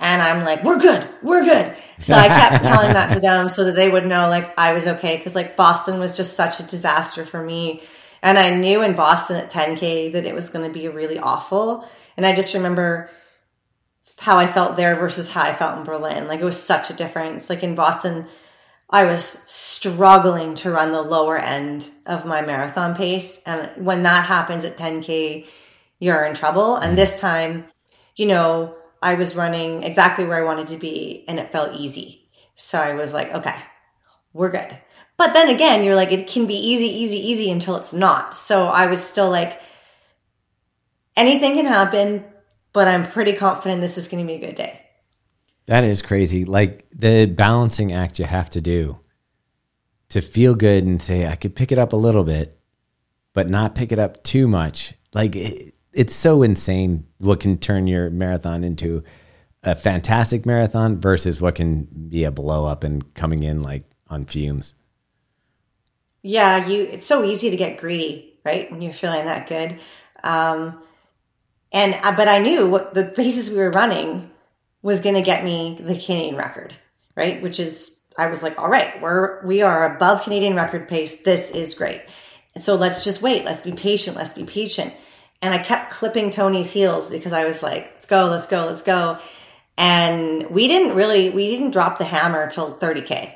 and 0.00 0.20
I'm 0.20 0.44
like, 0.44 0.64
"We're 0.64 0.78
good, 0.78 1.08
we're 1.22 1.44
good." 1.44 1.76
So 2.00 2.14
I 2.14 2.28
kept 2.28 2.64
telling 2.72 2.92
that 2.92 3.14
to 3.14 3.20
them 3.20 3.48
so 3.48 3.64
that 3.64 3.76
they 3.76 3.88
would 3.88 4.06
know 4.06 4.28
like 4.28 4.58
I 4.58 4.72
was 4.72 4.86
okay 4.86 5.16
because 5.16 5.36
like 5.36 5.56
Boston 5.56 6.00
was 6.00 6.16
just 6.16 6.34
such 6.34 6.58
a 6.58 6.64
disaster 6.64 7.24
for 7.24 7.42
me, 7.42 7.82
and 8.20 8.36
I 8.36 8.56
knew 8.56 8.82
in 8.82 8.94
Boston 8.94 9.36
at 9.36 9.50
10k 9.52 10.14
that 10.14 10.26
it 10.26 10.34
was 10.34 10.48
going 10.48 10.66
to 10.66 10.74
be 10.76 10.88
really 10.88 11.20
awful, 11.20 11.88
and 12.16 12.26
I 12.26 12.34
just 12.34 12.54
remember 12.54 13.08
how 14.18 14.36
I 14.36 14.46
felt 14.46 14.76
there 14.76 14.96
versus 14.96 15.30
how 15.30 15.42
I 15.42 15.54
felt 15.54 15.78
in 15.78 15.84
Berlin. 15.84 16.26
Like 16.28 16.40
it 16.40 16.44
was 16.44 16.60
such 16.60 16.90
a 16.90 16.94
difference. 16.94 17.48
Like 17.48 17.62
in 17.62 17.74
Boston, 17.74 18.26
I 18.90 19.04
was 19.04 19.38
struggling 19.46 20.54
to 20.56 20.70
run 20.70 20.92
the 20.92 21.02
lower 21.02 21.38
end 21.38 21.88
of 22.06 22.24
my 22.24 22.42
marathon 22.42 22.96
pace. 22.96 23.40
And 23.46 23.70
when 23.84 24.02
that 24.02 24.24
happens 24.24 24.64
at 24.64 24.76
10K, 24.76 25.46
you're 25.98 26.24
in 26.24 26.34
trouble. 26.34 26.76
And 26.76 26.96
this 26.96 27.20
time, 27.20 27.66
you 28.16 28.26
know, 28.26 28.76
I 29.00 29.14
was 29.14 29.36
running 29.36 29.84
exactly 29.84 30.24
where 30.24 30.38
I 30.38 30.44
wanted 30.44 30.68
to 30.68 30.76
be 30.76 31.24
and 31.28 31.38
it 31.38 31.52
felt 31.52 31.78
easy. 31.78 32.28
So 32.54 32.78
I 32.78 32.94
was 32.94 33.12
like, 33.12 33.32
okay, 33.32 33.54
we're 34.32 34.50
good. 34.50 34.78
But 35.16 35.34
then 35.34 35.48
again, 35.48 35.82
you're 35.82 35.96
like, 35.96 36.12
it 36.12 36.28
can 36.28 36.46
be 36.46 36.54
easy, 36.54 36.86
easy, 37.02 37.30
easy 37.30 37.50
until 37.50 37.76
it's 37.76 37.92
not. 37.92 38.34
So 38.34 38.66
I 38.66 38.86
was 38.86 39.02
still 39.02 39.30
like, 39.30 39.60
anything 41.16 41.54
can 41.54 41.66
happen, 41.66 42.24
but 42.72 42.88
I'm 42.88 43.04
pretty 43.04 43.32
confident 43.32 43.80
this 43.80 43.98
is 43.98 44.08
going 44.08 44.24
to 44.24 44.26
be 44.26 44.42
a 44.42 44.46
good 44.46 44.54
day. 44.54 44.82
That 45.66 45.84
is 45.84 46.00
crazy. 46.02 46.44
Like 46.44 46.86
the 46.90 47.26
balancing 47.26 47.92
act 47.92 48.18
you 48.18 48.24
have 48.24 48.50
to 48.50 48.60
do 48.60 48.98
to 50.08 50.20
feel 50.22 50.54
good 50.54 50.84
and 50.84 51.00
say, 51.00 51.26
I 51.26 51.36
could 51.36 51.54
pick 51.54 51.72
it 51.72 51.78
up 51.78 51.92
a 51.92 51.96
little 51.96 52.24
bit, 52.24 52.58
but 53.34 53.48
not 53.48 53.74
pick 53.74 53.92
it 53.92 53.98
up 53.98 54.22
too 54.24 54.48
much. 54.48 54.94
Like 55.12 55.36
it, 55.36 55.74
it's 55.92 56.14
so 56.14 56.42
insane 56.42 57.06
what 57.18 57.40
can 57.40 57.58
turn 57.58 57.86
your 57.86 58.08
marathon 58.08 58.64
into 58.64 59.02
a 59.62 59.74
fantastic 59.74 60.46
marathon 60.46 61.00
versus 61.00 61.40
what 61.40 61.56
can 61.56 61.84
be 62.08 62.24
a 62.24 62.30
blow 62.30 62.64
up 62.64 62.84
and 62.84 63.12
coming 63.14 63.42
in 63.42 63.62
like 63.62 63.84
on 64.08 64.24
fumes. 64.24 64.74
Yeah, 66.22 66.66
you. 66.66 66.84
It's 66.84 67.06
so 67.06 67.24
easy 67.24 67.50
to 67.50 67.56
get 67.56 67.78
greedy, 67.78 68.38
right? 68.44 68.70
When 68.70 68.82
you're 68.82 68.92
feeling 68.92 69.26
that 69.26 69.48
good. 69.48 69.78
Um, 70.22 70.82
and 71.72 71.94
uh, 72.02 72.16
but 72.16 72.28
I 72.28 72.38
knew 72.38 72.68
what 72.68 72.94
the 72.94 73.04
paces 73.04 73.50
we 73.50 73.56
were 73.56 73.70
running 73.70 74.30
was 74.82 75.00
going 75.00 75.16
to 75.16 75.22
get 75.22 75.44
me 75.44 75.78
the 75.80 75.98
Canadian 75.98 76.36
record, 76.36 76.74
right? 77.16 77.42
Which 77.42 77.60
is 77.60 77.98
I 78.16 78.30
was 78.30 78.42
like, 78.42 78.58
all 78.58 78.68
right, 78.68 79.00
we're 79.00 79.44
we 79.44 79.62
are 79.62 79.94
above 79.94 80.22
Canadian 80.22 80.56
record 80.56 80.88
pace. 80.88 81.20
This 81.22 81.50
is 81.50 81.74
great. 81.74 82.02
so 82.56 82.74
let's 82.74 83.04
just 83.04 83.22
wait. 83.22 83.44
Let's 83.44 83.60
be 83.60 83.72
patient. 83.72 84.16
Let's 84.16 84.32
be 84.32 84.44
patient. 84.44 84.92
And 85.40 85.54
I 85.54 85.58
kept 85.58 85.92
clipping 85.92 86.30
Tony's 86.30 86.70
heels 86.70 87.08
because 87.08 87.32
I 87.32 87.44
was 87.44 87.62
like, 87.62 87.92
let's 87.94 88.06
go, 88.06 88.26
let's 88.26 88.48
go, 88.48 88.66
let's 88.66 88.82
go. 88.82 89.18
And 89.76 90.50
we 90.50 90.66
didn't 90.66 90.96
really, 90.96 91.30
we 91.30 91.50
didn't 91.50 91.70
drop 91.70 91.98
the 91.98 92.04
hammer 92.04 92.50
till 92.50 92.76
30K, 92.76 93.32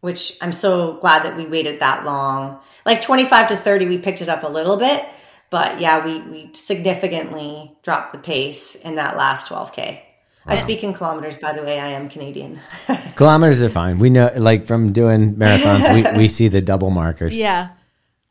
which 0.00 0.36
I'm 0.42 0.52
so 0.52 0.98
glad 0.98 1.22
that 1.22 1.38
we 1.38 1.46
waited 1.46 1.80
that 1.80 2.04
long. 2.04 2.60
Like 2.84 3.00
25 3.00 3.48
to 3.48 3.56
30, 3.56 3.86
we 3.86 3.96
picked 3.96 4.20
it 4.20 4.28
up 4.28 4.42
a 4.42 4.48
little 4.48 4.76
bit. 4.76 5.02
But 5.50 5.80
yeah, 5.80 6.04
we, 6.04 6.20
we 6.20 6.54
significantly 6.54 7.76
dropped 7.82 8.12
the 8.12 8.18
pace 8.18 8.74
in 8.76 8.94
that 8.96 9.16
last 9.16 9.48
12K. 9.48 10.00
I 10.46 10.56
speak 10.56 10.82
in 10.82 10.94
kilometers, 10.94 11.36
by 11.36 11.52
the 11.52 11.62
way. 11.62 11.78
I 11.78 11.88
am 11.88 12.08
Canadian. 12.08 12.58
Kilometers 13.14 13.62
are 13.62 13.68
fine. 13.68 13.98
We 13.98 14.10
know, 14.10 14.32
like 14.36 14.66
from 14.66 14.92
doing 14.92 15.36
marathons, 15.36 16.12
we, 16.12 16.18
we 16.18 16.28
see 16.28 16.48
the 16.48 16.60
double 16.60 16.90
markers. 16.90 17.38
Yeah. 17.38 17.68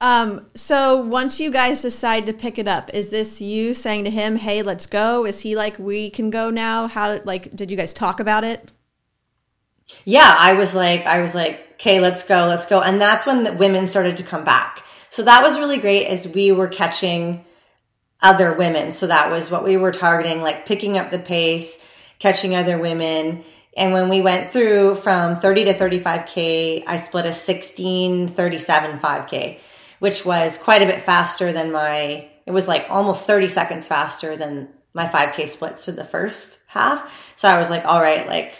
Um, 0.02 0.46
so 0.54 1.02
once 1.02 1.40
you 1.40 1.50
guys 1.52 1.82
decide 1.82 2.26
to 2.26 2.34
pick 2.34 2.58
it 2.58 2.68
up, 2.68 2.90
is 2.94 3.10
this 3.10 3.40
you 3.40 3.74
saying 3.74 4.06
to 4.06 4.10
him, 4.10 4.36
"Hey, 4.36 4.64
let's 4.64 4.86
go"? 4.88 5.26
Is 5.26 5.40
he 5.42 5.56
like, 5.56 5.78
"We 5.80 6.10
can 6.10 6.30
go 6.30 6.50
now"? 6.50 6.88
How 6.88 7.22
like 7.24 7.56
did 7.56 7.70
you 7.70 7.78
guys 7.78 7.94
talk 7.94 8.20
about 8.20 8.44
it? 8.44 8.72
yeah, 10.06 10.36
I 10.38 10.54
was 10.54 10.76
like, 10.76 11.06
I 11.06 11.22
was 11.22 11.36
like, 11.36 11.74
okay, 11.74 12.00
let's 12.00 12.24
go, 12.24 12.46
let's 12.48 12.66
go. 12.66 12.82
And 12.82 13.00
that's 13.00 13.26
when 13.26 13.44
the 13.44 13.54
women 13.54 13.88
started 13.88 14.18
to 14.18 14.24
come 14.24 14.44
back. 14.44 14.84
So 15.10 15.24
that 15.24 15.44
was 15.44 15.60
really 15.60 15.78
great 15.78 16.08
as 16.08 16.28
we 16.28 16.52
were 16.52 16.68
catching 16.68 17.46
other 18.22 18.54
women. 18.54 18.92
So 18.92 19.08
that 19.08 19.32
was 19.32 19.50
what 19.50 19.64
we 19.64 19.78
were 19.78 19.92
targeting, 19.92 20.42
like 20.42 20.66
picking 20.66 20.98
up 20.98 21.12
the 21.12 21.20
pace, 21.20 21.84
catching 22.20 22.56
other 22.56 22.78
women. 22.78 23.44
And 23.78 23.94
when 23.94 24.10
we 24.10 24.22
went 24.22 24.52
through 24.52 24.96
from 24.96 25.38
30 25.40 25.66
to 25.66 25.74
35K, 25.74 26.84
I 26.86 26.98
split 26.98 27.26
a 27.26 27.34
16, 27.34 28.28
37, 28.28 29.00
5K, 29.00 29.60
which 30.00 30.26
was 30.26 30.58
quite 30.58 30.82
a 30.82 30.86
bit 30.86 31.02
faster 31.02 31.54
than 31.54 31.72
my, 31.72 32.28
it 32.46 32.52
was 32.52 32.68
like 32.68 32.88
almost 32.90 33.26
30 33.26 33.48
seconds 33.48 33.88
faster 33.88 34.36
than 34.36 34.70
my 34.94 35.06
5K 35.06 35.48
splits 35.48 35.86
for 35.86 35.92
the 35.92 36.04
first 36.04 36.60
half. 36.68 37.34
So 37.38 37.48
I 37.48 37.60
was 37.60 37.70
like, 37.70 37.86
all 37.86 38.02
right, 38.02 38.28
like 38.28 38.54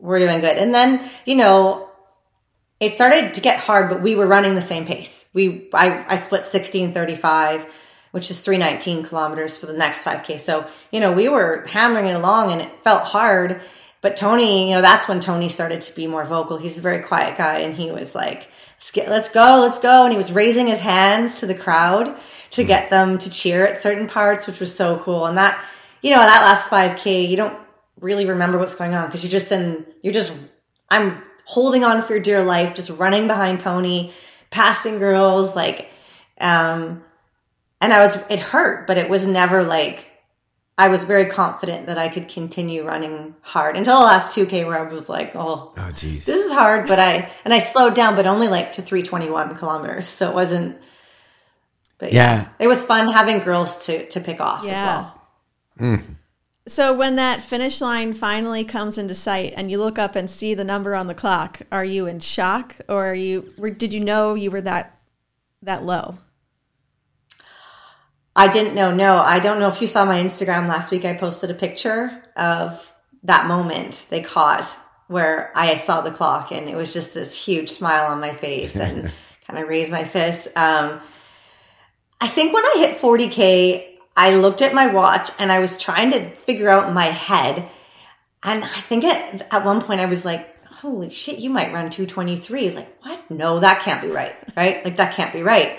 we're 0.00 0.18
doing 0.18 0.40
good. 0.40 0.56
And 0.56 0.74
then, 0.74 1.08
you 1.24 1.36
know, 1.36 1.89
it 2.80 2.94
started 2.94 3.34
to 3.34 3.40
get 3.42 3.58
hard, 3.58 3.90
but 3.90 4.00
we 4.00 4.14
were 4.14 4.26
running 4.26 4.54
the 4.54 4.62
same 4.62 4.86
pace. 4.86 5.28
We, 5.34 5.68
I, 5.74 6.04
I 6.08 6.16
split 6.16 6.46
16, 6.46 6.94
35, 6.94 7.66
which 8.10 8.30
is 8.30 8.40
319 8.40 9.04
kilometers 9.04 9.58
for 9.58 9.66
the 9.66 9.74
next 9.74 10.02
5K. 10.02 10.40
So, 10.40 10.66
you 10.90 11.00
know, 11.00 11.12
we 11.12 11.28
were 11.28 11.66
hammering 11.66 12.06
it 12.06 12.16
along 12.16 12.52
and 12.52 12.62
it 12.62 12.82
felt 12.82 13.02
hard. 13.02 13.60
But 14.00 14.16
Tony, 14.16 14.70
you 14.70 14.74
know, 14.74 14.80
that's 14.80 15.06
when 15.06 15.20
Tony 15.20 15.50
started 15.50 15.82
to 15.82 15.94
be 15.94 16.06
more 16.06 16.24
vocal. 16.24 16.56
He's 16.56 16.78
a 16.78 16.80
very 16.80 17.02
quiet 17.02 17.36
guy 17.36 17.58
and 17.58 17.74
he 17.74 17.90
was 17.90 18.14
like, 18.14 18.48
let's, 18.78 18.90
get, 18.90 19.10
let's 19.10 19.28
go, 19.28 19.60
let's 19.60 19.78
go. 19.78 20.04
And 20.04 20.12
he 20.12 20.16
was 20.16 20.32
raising 20.32 20.66
his 20.66 20.80
hands 20.80 21.40
to 21.40 21.46
the 21.46 21.54
crowd 21.54 22.18
to 22.52 22.64
get 22.64 22.88
them 22.88 23.18
to 23.18 23.30
cheer 23.30 23.66
at 23.66 23.82
certain 23.82 24.08
parts, 24.08 24.46
which 24.46 24.58
was 24.58 24.74
so 24.74 24.98
cool. 25.00 25.26
And 25.26 25.36
that, 25.36 25.62
you 26.00 26.12
know, 26.12 26.20
that 26.20 26.42
last 26.42 26.70
5K, 26.70 27.28
you 27.28 27.36
don't 27.36 27.58
really 28.00 28.24
remember 28.24 28.56
what's 28.56 28.74
going 28.74 28.94
on 28.94 29.06
because 29.06 29.22
you're 29.22 29.30
just 29.30 29.52
in, 29.52 29.84
you're 30.02 30.14
just, 30.14 30.36
I'm 30.88 31.22
holding 31.50 31.82
on 31.82 32.00
for 32.02 32.12
your 32.12 32.22
dear 32.22 32.44
life, 32.44 32.74
just 32.74 32.90
running 32.90 33.26
behind 33.26 33.58
Tony, 33.58 34.12
passing 34.50 34.98
girls, 35.00 35.56
like, 35.56 35.90
um, 36.40 37.02
and 37.80 37.92
I 37.92 37.98
was, 38.06 38.16
it 38.30 38.38
hurt, 38.38 38.86
but 38.86 38.98
it 38.98 39.10
was 39.10 39.26
never 39.26 39.64
like, 39.64 40.06
I 40.78 40.88
was 40.88 41.02
very 41.04 41.26
confident 41.26 41.86
that 41.88 41.98
I 41.98 42.08
could 42.08 42.28
continue 42.28 42.84
running 42.86 43.34
hard 43.42 43.76
until 43.76 43.98
the 43.98 44.04
last 44.04 44.30
2K 44.36 44.64
where 44.64 44.78
I 44.78 44.90
was 44.92 45.08
like, 45.08 45.34
oh, 45.34 45.74
Oh, 45.76 45.90
geez. 45.90 46.24
this 46.24 46.38
is 46.38 46.52
hard, 46.52 46.86
but 46.86 47.00
I, 47.00 47.28
and 47.44 47.52
I 47.52 47.58
slowed 47.58 47.94
down, 47.94 48.14
but 48.14 48.26
only 48.28 48.46
like 48.46 48.72
to 48.72 48.82
321 48.82 49.56
kilometers. 49.56 50.06
So 50.06 50.28
it 50.30 50.34
wasn't, 50.34 50.78
but 51.98 52.12
yeah, 52.12 52.34
Yeah. 52.42 52.48
it 52.60 52.68
was 52.68 52.84
fun 52.86 53.12
having 53.12 53.40
girls 53.40 53.86
to, 53.86 54.08
to 54.10 54.20
pick 54.20 54.40
off 54.40 54.64
Yeah. 54.64 55.10
as 55.80 55.84
well. 55.88 56.16
So 56.68 56.94
when 56.94 57.16
that 57.16 57.42
finish 57.42 57.80
line 57.80 58.12
finally 58.12 58.64
comes 58.64 58.98
into 58.98 59.14
sight 59.14 59.54
and 59.56 59.70
you 59.70 59.78
look 59.78 59.98
up 59.98 60.14
and 60.14 60.30
see 60.30 60.54
the 60.54 60.64
number 60.64 60.94
on 60.94 61.06
the 61.06 61.14
clock, 61.14 61.62
are 61.72 61.84
you 61.84 62.06
in 62.06 62.20
shock 62.20 62.76
or 62.88 63.10
are 63.10 63.14
you 63.14 63.52
were, 63.56 63.70
did 63.70 63.92
you 63.92 64.00
know 64.00 64.34
you 64.34 64.50
were 64.50 64.60
that 64.60 64.98
that 65.62 65.84
low? 65.84 66.18
I 68.36 68.52
didn't 68.52 68.74
know. 68.74 68.94
No, 68.94 69.16
I 69.16 69.40
don't 69.40 69.58
know 69.58 69.68
if 69.68 69.80
you 69.82 69.88
saw 69.88 70.04
my 70.04 70.22
Instagram 70.22 70.68
last 70.68 70.90
week. 70.90 71.04
I 71.04 71.14
posted 71.14 71.50
a 71.50 71.54
picture 71.54 72.22
of 72.36 72.86
that 73.24 73.46
moment 73.46 74.06
they 74.08 74.22
caught 74.22 74.64
where 75.08 75.52
I 75.56 75.76
saw 75.76 76.02
the 76.02 76.10
clock 76.10 76.52
and 76.52 76.68
it 76.68 76.76
was 76.76 76.92
just 76.92 77.14
this 77.14 77.44
huge 77.44 77.70
smile 77.70 78.12
on 78.12 78.20
my 78.20 78.32
face 78.32 78.76
and 78.76 79.12
kind 79.46 79.58
of 79.58 79.68
raised 79.68 79.90
my 79.90 80.04
fist. 80.04 80.46
Um, 80.56 81.00
I 82.20 82.28
think 82.28 82.54
when 82.54 82.64
I 82.64 82.74
hit 82.76 83.00
40K, 83.00 83.89
I 84.16 84.36
looked 84.36 84.62
at 84.62 84.74
my 84.74 84.88
watch 84.88 85.30
and 85.38 85.50
I 85.50 85.60
was 85.60 85.78
trying 85.78 86.10
to 86.12 86.30
figure 86.30 86.68
out 86.68 86.92
my 86.92 87.06
head. 87.06 87.68
And 88.42 88.64
I 88.64 88.68
think 88.68 89.04
at, 89.04 89.52
at 89.52 89.64
one 89.64 89.82
point 89.82 90.00
I 90.00 90.06
was 90.06 90.24
like, 90.24 90.46
holy 90.64 91.10
shit, 91.10 91.38
you 91.38 91.50
might 91.50 91.72
run 91.72 91.90
223. 91.90 92.70
Like, 92.70 93.04
what? 93.04 93.30
No, 93.30 93.60
that 93.60 93.82
can't 93.82 94.02
be 94.02 94.08
right. 94.08 94.34
Right? 94.56 94.84
Like, 94.84 94.96
that 94.96 95.14
can't 95.14 95.32
be 95.32 95.42
right. 95.42 95.78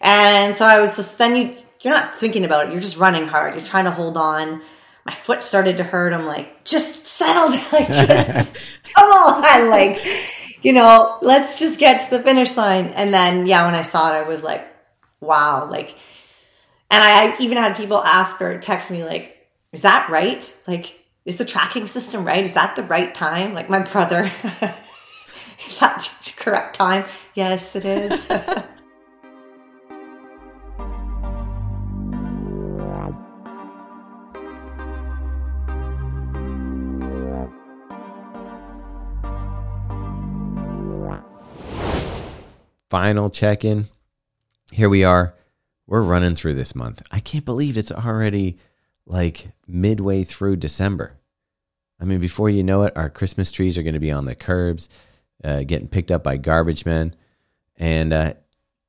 And 0.00 0.56
so 0.56 0.64
I 0.64 0.80
was 0.80 0.96
just, 0.96 1.18
then 1.18 1.36
you, 1.36 1.56
you're 1.80 1.94
not 1.94 2.14
thinking 2.14 2.44
about 2.44 2.66
it. 2.66 2.72
You're 2.72 2.80
just 2.80 2.96
running 2.96 3.26
hard. 3.26 3.54
You're 3.54 3.64
trying 3.64 3.84
to 3.84 3.90
hold 3.90 4.16
on. 4.16 4.62
My 5.04 5.12
foot 5.12 5.42
started 5.42 5.78
to 5.78 5.84
hurt. 5.84 6.12
I'm 6.12 6.26
like, 6.26 6.64
just 6.64 7.04
settle 7.04 7.50
down. 7.50 7.64
Like, 7.72 7.88
just 7.88 8.54
come 8.94 9.10
on. 9.12 9.70
Like, 9.70 10.00
you 10.62 10.72
know, 10.72 11.18
let's 11.22 11.58
just 11.58 11.78
get 11.78 12.04
to 12.04 12.16
the 12.16 12.22
finish 12.22 12.56
line. 12.56 12.86
And 12.88 13.12
then, 13.12 13.46
yeah, 13.46 13.66
when 13.66 13.74
I 13.74 13.82
saw 13.82 14.12
it, 14.12 14.16
I 14.16 14.28
was 14.28 14.42
like, 14.42 14.66
wow. 15.20 15.68
Like, 15.70 15.94
and 16.90 17.02
I 17.02 17.36
even 17.38 17.58
had 17.58 17.76
people 17.76 18.02
after 18.02 18.58
text 18.58 18.90
me 18.90 19.04
like, 19.04 19.36
is 19.72 19.82
that 19.82 20.08
right? 20.08 20.54
Like, 20.66 20.98
is 21.24 21.36
the 21.36 21.44
tracking 21.44 21.86
system 21.86 22.24
right? 22.24 22.44
Is 22.44 22.54
that 22.54 22.76
the 22.76 22.82
right 22.82 23.14
time? 23.14 23.52
Like 23.52 23.68
my 23.68 23.80
brother, 23.80 24.24
is 25.66 25.78
that 25.80 26.10
the 26.24 26.32
correct 26.36 26.76
time? 26.76 27.04
Yes, 27.34 27.76
it 27.76 27.84
is. 27.84 28.26
Final 42.88 43.28
check 43.28 43.66
in. 43.66 43.86
Here 44.72 44.88
we 44.88 45.04
are. 45.04 45.34
We're 45.88 46.02
running 46.02 46.34
through 46.34 46.52
this 46.52 46.74
month. 46.74 47.02
I 47.10 47.18
can't 47.18 47.46
believe 47.46 47.78
it's 47.78 47.90
already 47.90 48.58
like 49.06 49.52
midway 49.66 50.22
through 50.22 50.56
December. 50.56 51.14
I 51.98 52.04
mean, 52.04 52.20
before 52.20 52.50
you 52.50 52.62
know 52.62 52.82
it, 52.82 52.92
our 52.94 53.08
Christmas 53.08 53.50
trees 53.50 53.78
are 53.78 53.82
going 53.82 53.94
to 53.94 53.98
be 53.98 54.12
on 54.12 54.26
the 54.26 54.34
curbs, 54.34 54.90
uh, 55.42 55.62
getting 55.62 55.88
picked 55.88 56.10
up 56.10 56.22
by 56.22 56.36
garbage 56.36 56.84
men. 56.84 57.16
And 57.76 58.12
uh, 58.12 58.34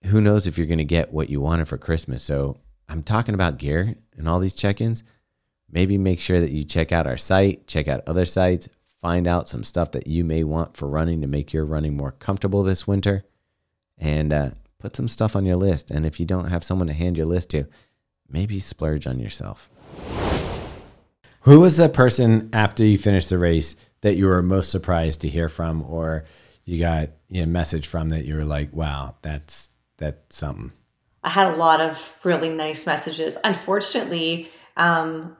who 0.07 0.19
knows 0.19 0.45
if 0.45 0.57
you're 0.57 0.67
going 0.67 0.77
to 0.79 0.83
get 0.83 1.13
what 1.13 1.29
you 1.29 1.39
wanted 1.39 1.69
for 1.69 1.77
Christmas. 1.77 2.21
So 2.21 2.59
I'm 2.89 3.01
talking 3.01 3.33
about 3.33 3.59
gear 3.59 3.95
and 4.17 4.27
all 4.27 4.41
these 4.41 4.53
check 4.53 4.81
ins. 4.81 5.01
Maybe 5.71 5.97
make 5.97 6.19
sure 6.19 6.41
that 6.41 6.51
you 6.51 6.65
check 6.65 6.91
out 6.91 7.07
our 7.07 7.15
site, 7.15 7.65
check 7.65 7.87
out 7.87 8.03
other 8.07 8.25
sites, 8.25 8.67
find 8.99 9.25
out 9.25 9.47
some 9.47 9.63
stuff 9.63 9.91
that 9.91 10.07
you 10.07 10.25
may 10.25 10.43
want 10.43 10.75
for 10.75 10.89
running 10.89 11.21
to 11.21 11.27
make 11.27 11.53
your 11.53 11.63
running 11.63 11.95
more 11.95 12.11
comfortable 12.11 12.61
this 12.61 12.85
winter 12.85 13.23
and 13.97 14.33
uh, 14.33 14.49
put 14.79 14.95
some 14.95 15.07
stuff 15.07 15.35
on 15.35 15.45
your 15.45 15.57
list. 15.57 15.91
And 15.91 16.05
if 16.05 16.19
you 16.19 16.25
don't 16.25 16.49
have 16.49 16.63
someone 16.63 16.87
to 16.87 16.93
hand 16.93 17.17
your 17.17 17.25
list 17.25 17.49
to, 17.51 17.65
maybe 18.29 18.59
splurge 18.59 19.05
on 19.05 19.19
yourself. 19.19 19.69
Who 21.41 21.59
was 21.59 21.77
the 21.77 21.89
person 21.89 22.49
after 22.53 22.83
you 22.83 22.97
finished 22.97 23.29
the 23.29 23.37
race 23.37 23.75
that 24.01 24.15
you 24.15 24.25
were 24.25 24.41
most 24.41 24.71
surprised 24.71 25.21
to 25.21 25.29
hear 25.29 25.49
from, 25.49 25.83
or 25.83 26.25
you 26.65 26.79
got 26.79 27.09
you 27.29 27.41
know, 27.41 27.43
a 27.43 27.47
message 27.47 27.87
from 27.87 28.09
that 28.09 28.25
you 28.25 28.35
were 28.35 28.45
like, 28.45 28.73
"Wow, 28.73 29.15
that's 29.21 29.69
that's 29.97 30.35
something." 30.35 30.73
I 31.23 31.29
had 31.29 31.53
a 31.53 31.57
lot 31.57 31.81
of 31.81 32.19
really 32.23 32.49
nice 32.49 32.85
messages. 32.85 33.37
Unfortunately, 33.43 34.49
um, 34.77 35.35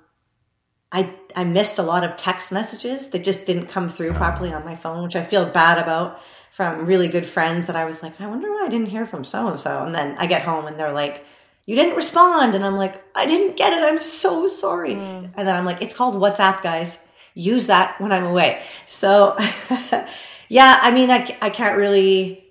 I 0.92 1.14
I 1.36 1.44
missed 1.44 1.78
a 1.78 1.84
lot 1.84 2.04
of 2.04 2.18
text 2.18 2.52
messages 2.52 3.10
that 3.10 3.24
just 3.24 3.46
didn't 3.46 3.68
come 3.68 3.90
through 3.90 4.14
properly 4.14 4.54
on 4.54 4.66
my 4.66 4.76
phone, 4.76 5.04
which 5.04 5.16
I 5.16 5.24
feel 5.24 5.46
bad 5.46 5.78
about 5.78 6.22
from 6.52 6.86
really 6.86 7.08
good 7.08 7.26
friends 7.26 7.68
that 7.68 7.76
I 7.76 7.86
was 7.86 8.02
like, 8.02 8.20
I 8.20 8.28
wonder 8.28 8.52
why 8.52 8.66
I 8.66 8.70
didn't 8.70 8.88
hear 8.88 9.06
from 9.06 9.24
so 9.24 9.48
and 9.48 9.60
so. 9.60 9.84
And 9.84 9.94
then 9.94 10.18
I 10.18 10.26
get 10.28 10.42
home 10.42 10.66
and 10.66 10.80
they're 10.80 10.92
like, 10.92 11.24
You 11.66 11.76
didn't 11.76 11.96
respond. 11.96 12.56
And 12.56 12.66
I'm 12.66 12.76
like, 12.76 13.02
I 13.16 13.26
didn't 13.26 13.56
get 13.56 13.74
it. 13.74 13.84
I'm 13.84 14.00
so 14.00 14.48
sorry. 14.48 14.96
Hmm. 14.96 15.26
And 15.36 15.48
then 15.48 15.56
I'm 15.56 15.66
like, 15.66 15.82
It's 15.82 15.94
called 15.94 16.16
WhatsApp, 16.16 16.62
guys. 16.62 17.00
Use 17.36 17.68
that 17.68 18.02
when 18.02 18.12
I'm 18.12 18.26
away. 18.26 18.62
So, 18.86 19.38
yeah, 20.50 20.80
I 20.82 20.92
mean, 20.92 21.12
I, 21.12 21.38
I 21.42 21.50
can't 21.50 21.78
really. 21.78 22.49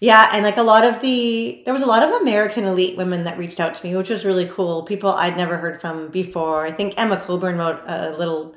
Yeah, 0.00 0.30
and 0.32 0.44
like 0.44 0.56
a 0.56 0.62
lot 0.62 0.84
of 0.84 1.00
the 1.00 1.62
there 1.64 1.74
was 1.74 1.82
a 1.82 1.86
lot 1.86 2.02
of 2.02 2.20
American 2.22 2.64
elite 2.64 2.96
women 2.96 3.24
that 3.24 3.36
reached 3.36 3.58
out 3.58 3.74
to 3.74 3.86
me, 3.86 3.96
which 3.96 4.10
was 4.10 4.24
really 4.24 4.46
cool. 4.46 4.84
People 4.84 5.10
I'd 5.10 5.36
never 5.36 5.56
heard 5.56 5.80
from 5.80 6.08
before. 6.08 6.64
I 6.64 6.70
think 6.70 6.94
Emma 6.96 7.16
Coburn 7.16 7.58
wrote 7.58 7.82
a 7.84 8.16
little 8.16 8.54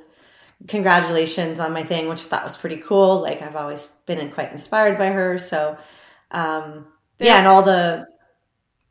congratulations 0.68 1.60
on 1.60 1.74
my 1.74 1.84
thing, 1.84 2.08
which 2.10 2.22
I 2.22 2.28
thought 2.28 2.44
was 2.44 2.58
pretty 2.58 2.78
cool. 2.78 3.22
Like 3.22 3.42
I've 3.42 3.56
always 3.56 3.88
been 4.06 4.30
quite 4.30 4.52
inspired 4.52 5.00
by 5.00 5.08
her. 5.08 5.40
So 5.40 5.78
um 6.30 6.86
yeah, 7.22 7.38
and 7.38 7.48
all 7.48 7.64
the. 7.64 8.08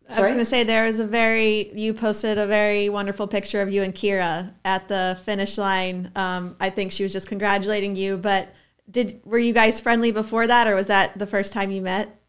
I 0.09 0.20
was 0.20 0.31
going 0.31 0.40
to 0.40 0.44
say 0.44 0.64
there 0.64 0.86
is 0.86 0.98
a 0.98 1.06
very 1.06 1.72
you 1.72 1.94
posted 1.94 2.36
a 2.36 2.47
very 2.47 2.89
wonderful 2.89 3.28
picture 3.28 3.62
of 3.62 3.72
you 3.72 3.82
and 3.82 3.94
Keira 3.94 4.52
at 4.64 4.89
the 4.89 5.16
finish 5.24 5.56
line. 5.56 6.10
Um, 6.16 6.56
I 6.59 6.70
think 6.70 6.90
she 6.90 7.05
was 7.05 7.12
just 7.12 7.28
congratulating 7.28 7.94
you, 7.94 8.16
but 8.16 8.52
did 8.90 9.20
were 9.24 9.39
you 9.39 9.52
guys 9.52 9.81
friendly 9.81 10.10
before 10.10 10.48
that, 10.48 10.66
or 10.66 10.74
was 10.74 10.89
that 10.89 11.16
the 11.16 11.27
first 11.27 11.52
time 11.52 11.70
you 11.70 11.81
met? 11.81 12.19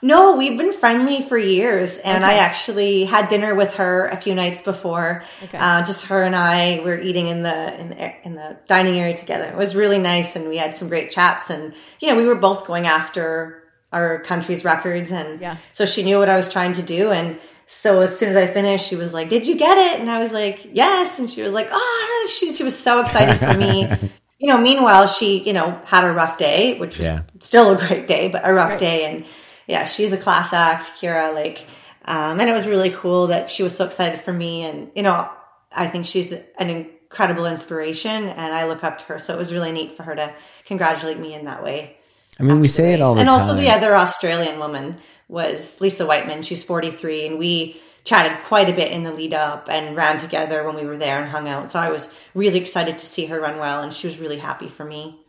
No, 0.00 0.36
we've 0.36 0.56
been 0.56 0.72
friendly 0.72 1.22
for 1.22 1.36
years, 1.36 1.98
and 1.98 2.24
I 2.24 2.34
actually 2.34 3.04
had 3.04 3.28
dinner 3.28 3.54
with 3.54 3.74
her 3.74 4.06
a 4.06 4.16
few 4.16 4.34
nights 4.34 4.62
before. 4.62 5.24
Okay. 5.42 5.58
Uh, 5.58 5.84
just 5.84 6.06
her 6.06 6.22
and 6.22 6.36
I 6.36 6.80
were 6.84 6.98
eating 6.98 7.26
in 7.26 7.42
the 7.42 7.80
in 7.80 7.88
the 7.90 8.26
in 8.26 8.34
the 8.34 8.56
dining 8.68 8.98
area 8.98 9.16
together. 9.16 9.44
It 9.46 9.56
was 9.56 9.74
really 9.74 9.98
nice, 9.98 10.36
and 10.36 10.48
we 10.48 10.56
had 10.56 10.76
some 10.76 10.88
great 10.88 11.10
chats. 11.10 11.50
And 11.50 11.74
you 12.00 12.10
know, 12.10 12.16
we 12.16 12.26
were 12.26 12.36
both 12.36 12.66
going 12.66 12.86
after 12.86 13.64
our 13.92 14.20
country's 14.20 14.64
records, 14.64 15.10
and 15.10 15.40
Yeah. 15.40 15.56
so 15.72 15.84
she 15.84 16.04
knew 16.04 16.18
what 16.18 16.28
I 16.28 16.36
was 16.36 16.48
trying 16.52 16.74
to 16.74 16.82
do. 16.82 17.10
And 17.10 17.40
so 17.66 18.00
as 18.00 18.16
soon 18.18 18.28
as 18.30 18.36
I 18.36 18.46
finished, 18.46 18.86
she 18.86 18.94
was 18.96 19.12
like, 19.12 19.28
"Did 19.28 19.48
you 19.48 19.56
get 19.56 19.76
it?" 19.78 20.00
And 20.00 20.08
I 20.08 20.18
was 20.18 20.30
like, 20.30 20.60
"Yes." 20.72 21.18
And 21.18 21.28
she 21.28 21.42
was 21.42 21.52
like, 21.52 21.70
"Oh," 21.72 22.28
she 22.38 22.54
she 22.54 22.62
was 22.62 22.78
so 22.78 23.00
excited 23.00 23.36
for 23.38 23.58
me. 23.58 23.90
You 24.40 24.46
know, 24.46 24.58
meanwhile, 24.58 25.08
she, 25.08 25.42
you 25.42 25.52
know, 25.52 25.80
had 25.84 26.04
a 26.04 26.12
rough 26.12 26.38
day, 26.38 26.78
which 26.78 26.96
was 26.96 27.08
Yeah. 27.08 27.22
still 27.40 27.72
a 27.72 27.76
great 27.76 28.06
day, 28.06 28.28
but 28.28 28.48
a 28.48 28.52
rough 28.54 28.68
Right. 28.70 28.78
day. 28.78 29.04
And 29.04 29.24
yeah, 29.68 29.84
she's 29.84 30.12
a 30.12 30.16
class 30.16 30.52
act, 30.52 30.84
Keira. 31.00 31.32
Like, 31.34 31.64
um, 32.04 32.40
and 32.40 32.50
it 32.50 32.54
was 32.54 32.66
really 32.66 32.90
cool 32.90 33.28
that 33.28 33.50
she 33.50 33.62
was 33.62 33.76
so 33.76 33.84
excited 33.84 34.18
for 34.18 34.32
me. 34.32 34.64
And 34.64 34.90
you 34.96 35.02
know, 35.02 35.30
I 35.70 35.86
think 35.86 36.06
she's 36.06 36.32
an 36.32 36.70
incredible 36.70 37.46
inspiration, 37.46 38.10
and 38.10 38.54
I 38.54 38.64
look 38.66 38.82
up 38.82 38.98
to 38.98 39.04
her. 39.04 39.18
So 39.18 39.34
it 39.34 39.38
was 39.38 39.52
really 39.52 39.70
neat 39.70 39.92
for 39.92 40.02
her 40.02 40.16
to 40.16 40.34
congratulate 40.64 41.18
me 41.18 41.34
in 41.34 41.44
that 41.44 41.62
way. 41.62 41.96
I 42.40 42.44
mean, 42.44 42.60
we 42.60 42.68
say 42.68 42.94
it 42.94 43.00
all 43.00 43.14
the 43.14 43.20
and 43.20 43.28
time. 43.28 43.40
And 43.40 43.50
also 43.50 43.60
the 43.60 43.70
other 43.70 43.94
Australian 43.94 44.58
woman 44.58 44.98
was 45.28 45.80
Lisa 45.80 46.06
Weightman. 46.06 46.44
She's 46.44 46.64
43, 46.64 47.26
and 47.26 47.38
we 47.38 47.80
chatted 48.04 48.42
quite 48.44 48.70
a 48.70 48.72
bit 48.72 48.90
in 48.90 49.02
the 49.02 49.12
lead 49.12 49.34
up 49.34 49.68
and 49.70 49.94
ran 49.94 50.18
together 50.18 50.64
when 50.64 50.76
we 50.76 50.86
were 50.86 50.96
there 50.96 51.20
and 51.20 51.28
hung 51.28 51.46
out. 51.46 51.70
So 51.70 51.78
I 51.78 51.90
was 51.90 52.12
really 52.34 52.58
excited 52.58 52.98
to 53.00 53.04
see 53.04 53.26
her 53.26 53.38
run 53.38 53.58
well, 53.58 53.82
and 53.82 53.92
she 53.92 54.06
was 54.06 54.18
really 54.18 54.38
happy 54.38 54.68
for 54.68 54.84
me. 54.84 55.20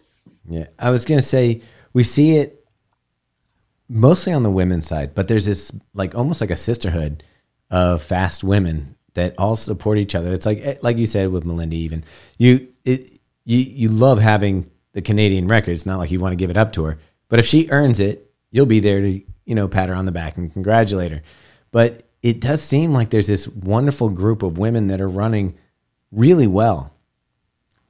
Yeah, 0.48 0.68
I 0.78 0.92
was 0.92 1.04
gonna 1.04 1.22
say 1.22 1.62
we 1.92 2.04
see 2.04 2.38
it 2.38 2.59
mostly 3.90 4.32
on 4.32 4.44
the 4.44 4.52
women's 4.52 4.88
side, 4.88 5.16
but 5.16 5.28
there's 5.28 5.46
this 5.46 5.72
like 5.94 6.16
almost 6.16 6.40
like 6.40 6.52
a 6.52 6.56
sisterhood 6.56 7.24
of 7.72 8.02
fast 8.02 8.44
women 8.44 8.96
that 9.16 9.36
all 9.38 9.56
support 9.56 9.98
each 9.98 10.16
other. 10.16 10.32
It's 10.32 10.46
like 10.46 10.60
eh, 10.62 10.76
like 10.82 10.98
you 10.98 11.08
said 11.08 11.32
with 11.32 11.44
Malindi, 11.44 11.74
even 11.74 12.04
you 12.38 12.70
it 12.86 13.20
you 13.44 13.58
you 13.58 13.90
love 13.90 14.20
having 14.20 14.70
the 14.94 15.02
Canadian 15.02 15.48
record. 15.48 15.72
It's 15.72 15.86
not 15.86 15.98
like 15.98 16.12
you 16.12 16.20
want 16.20 16.32
to 16.34 16.38
give 16.38 16.50
it 16.50 16.58
up 16.58 16.72
to 16.74 16.84
her, 16.86 17.00
but 17.28 17.40
if 17.40 17.46
she 17.46 17.68
earns 17.72 18.00
it, 18.00 18.32
you'll 18.52 18.66
be 18.66 18.80
there 18.80 19.02
to 19.02 19.22
you 19.46 19.56
know 19.56 19.68
pat 19.68 19.90
her 19.90 19.96
on 19.96 20.06
the 20.06 20.12
back 20.12 20.38
and 20.38 20.54
congratulate 20.54 21.12
her. 21.12 21.22
But 21.72 22.04
it 22.22 22.40
does 22.40 22.62
seem 22.62 22.94
like 22.94 23.10
there's 23.10 23.28
this 23.28 23.48
wonderful 23.48 24.10
group 24.10 24.44
of 24.44 24.58
women 24.58 24.88
that 24.88 25.02
are 25.02 25.10
running 25.10 25.58
really 26.12 26.48
well 26.48 26.94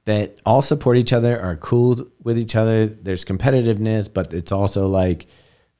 that 0.04 0.38
all 0.46 0.62
support 0.62 0.96
each 0.96 1.12
other, 1.12 1.40
are 1.40 1.56
cool 1.56 1.96
with 2.22 2.38
each 2.38 2.56
other. 2.56 2.86
There's 2.86 3.24
competitiveness, 3.24 4.12
but 4.12 4.32
it's 4.32 4.52
also 4.52 4.86
like 4.86 5.26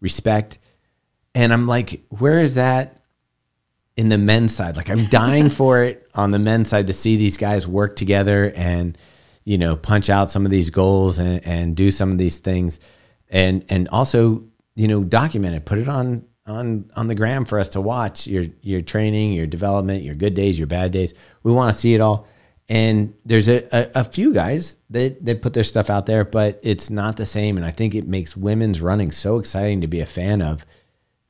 respect. 0.01 0.59
And 1.35 1.53
I'm 1.53 1.67
like, 1.67 2.03
where 2.09 2.41
is 2.41 2.55
that 2.55 3.03
in 3.97 4.09
the 4.09 4.19
men's 4.19 4.55
side? 4.55 4.77
Like, 4.77 4.91
I'm 4.91 5.07
dying 5.07 5.51
for 5.61 5.83
it 5.85 6.09
on 6.15 6.31
the 6.31 6.39
men's 6.39 6.69
side 6.69 6.87
to 6.89 6.93
see 6.93 7.17
these 7.17 7.37
guys 7.37 7.67
work 7.67 7.97
together 7.97 8.53
and, 8.57 8.97
you 9.45 9.59
know, 9.59 9.77
punch 9.77 10.11
out 10.11 10.31
some 10.31 10.45
of 10.45 10.51
these 10.51 10.71
goals 10.71 11.19
and, 11.19 11.45
and 11.47 11.77
do 11.77 11.91
some 11.91 12.11
of 12.11 12.19
these 12.19 12.39
things. 12.39 12.81
And, 13.29 13.65
and 13.69 13.89
also, 13.89 14.45
you 14.75 14.89
know, 14.89 15.05
document 15.05 15.55
it, 15.55 15.65
put 15.65 15.79
it 15.79 15.89
on, 15.89 16.27
on, 16.47 16.91
on 16.97 17.07
the 17.07 17.15
gram 17.15 17.45
for 17.45 17.59
us 17.59 17.69
to 17.71 17.81
watch 17.81 18.27
your, 18.27 18.45
your 18.63 18.81
training, 18.81 19.33
your 19.33 19.47
development, 19.47 20.03
your 20.03 20.15
good 20.15 20.35
days, 20.35 20.59
your 20.59 20.67
bad 20.67 20.91
days. 20.91 21.15
We 21.43 21.53
want 21.53 21.73
to 21.73 21.79
see 21.79 21.95
it 21.95 22.01
all 22.01 22.27
and 22.71 23.15
there's 23.25 23.49
a, 23.49 23.67
a, 23.77 23.91
a 23.97 24.05
few 24.05 24.33
guys 24.33 24.77
that, 24.91 25.25
that 25.25 25.43
put 25.43 25.55
their 25.55 25.65
stuff 25.65 25.91
out 25.91 26.07
there, 26.07 26.25
but 26.25 26.61
it's 26.63 26.89
not 26.89 27.17
the 27.17 27.27
same. 27.27 27.57
And 27.57 27.67
I 27.67 27.73
think 27.73 27.97
it 27.97 28.07
makes 28.07 28.37
women's 28.37 28.81
running 28.81 29.11
so 29.11 29.41
exciting 29.41 29.81
to 29.81 29.89
be 29.89 30.01
a 30.01 30.07
fan 30.07 30.41
of 30.41 30.65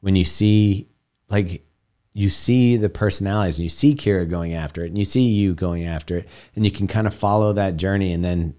when 0.01 0.17
you 0.17 0.25
see 0.27 0.91
like 1.31 1.65
you 2.13 2.29
see 2.29 2.77
the 2.77 2.91
personalities 2.91 3.57
and 3.57 3.63
you 3.63 3.71
see 3.71 3.95
Keira 3.95 4.29
going 4.29 4.53
after 4.53 4.85
it 4.85 4.89
and 4.89 4.99
you 4.99 5.07
see 5.07 5.23
you 5.23 5.55
going 5.55 5.87
after 5.87 6.19
it 6.19 6.29
and 6.55 6.67
you 6.67 6.71
can 6.71 6.87
kind 6.87 7.07
of 7.07 7.15
follow 7.15 7.55
that 7.55 7.79
journey 7.79 8.13
and 8.13 8.23
then 8.23 8.55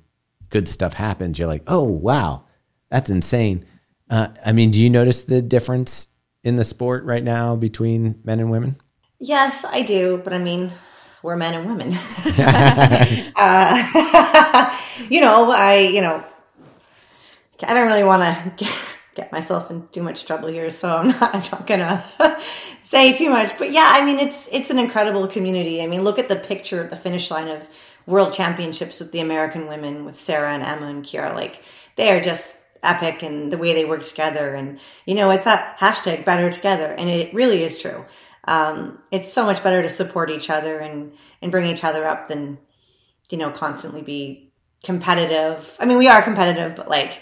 good 0.49 0.67
stuff 0.67 0.93
happens. 0.93 1.37
You're 1.37 1.47
like, 1.47 1.63
oh 1.67 1.83
wow, 1.83 2.45
that's 2.89 3.11
insane. 3.11 3.63
Uh, 4.09 4.29
I 4.43 4.53
mean, 4.53 4.71
do 4.71 4.81
you 4.81 4.89
notice 4.89 5.23
the 5.23 5.43
difference 5.43 6.07
in 6.43 6.55
the 6.55 6.63
sport 6.63 7.03
right 7.03 7.23
now 7.23 7.55
between 7.55 8.19
men 8.23 8.39
and 8.39 8.49
women? 8.49 8.81
Yes, 9.19 9.63
I 9.65 9.83
do, 9.83 10.19
but 10.23 10.33
I 10.33 10.39
mean, 10.39 10.71
we're 11.23 11.35
men 11.35 11.53
and 11.53 11.67
women. 11.67 11.89
uh, 13.35 14.77
you 15.09 15.21
know, 15.21 15.51
I, 15.51 15.89
you 15.91 16.01
know, 16.01 16.23
I 17.63 17.73
don't 17.73 17.87
really 17.87 18.03
want 18.03 18.23
to 18.23 18.53
get, 18.57 18.97
get 19.15 19.31
myself 19.31 19.69
in 19.69 19.87
too 19.89 20.01
much 20.01 20.25
trouble 20.25 20.49
here, 20.49 20.69
so 20.69 20.89
I'm 20.89 21.09
not, 21.09 21.35
I'm 21.35 21.43
not 21.51 21.67
gonna 21.67 22.03
say 22.81 23.13
too 23.13 23.29
much. 23.29 23.57
But 23.57 23.71
yeah, 23.71 23.87
I 23.87 24.03
mean, 24.03 24.19
it's 24.19 24.49
it's 24.51 24.69
an 24.69 24.79
incredible 24.79 25.27
community. 25.27 25.83
I 25.83 25.87
mean, 25.87 26.03
look 26.03 26.17
at 26.19 26.27
the 26.27 26.35
picture 26.35 26.83
at 26.83 26.89
the 26.89 26.95
finish 26.95 27.29
line 27.29 27.47
of 27.47 27.67
World 28.07 28.33
Championships 28.33 28.99
with 28.99 29.11
the 29.11 29.19
American 29.19 29.67
women, 29.67 30.05
with 30.05 30.15
Sarah 30.15 30.51
and 30.51 30.63
Emma 30.63 30.87
and 30.87 31.05
Keira. 31.05 31.35
Like 31.35 31.61
they 31.97 32.11
are 32.11 32.21
just 32.21 32.57
epic, 32.81 33.21
and 33.21 33.51
the 33.51 33.59
way 33.59 33.73
they 33.73 33.85
work 33.85 34.03
together, 34.03 34.55
and 34.55 34.79
you 35.05 35.13
know, 35.13 35.29
it's 35.29 35.45
that 35.45 35.77
hashtag 35.77 36.25
better 36.25 36.49
together, 36.49 36.87
and 36.87 37.09
it 37.09 37.33
really 37.33 37.63
is 37.63 37.77
true. 37.77 38.05
Um, 38.45 39.01
it's 39.11 39.31
so 39.31 39.45
much 39.45 39.63
better 39.63 39.81
to 39.81 39.89
support 39.89 40.29
each 40.29 40.49
other 40.49 40.79
and 40.79 41.13
and 41.41 41.51
bring 41.51 41.67
each 41.67 41.83
other 41.83 42.05
up 42.05 42.27
than 42.27 42.57
you 43.29 43.37
know 43.37 43.51
constantly 43.51 44.01
be 44.01 44.51
competitive. 44.83 45.77
I 45.79 45.85
mean, 45.85 45.97
we 45.97 46.07
are 46.07 46.21
competitive, 46.21 46.75
but 46.75 46.89
like 46.89 47.21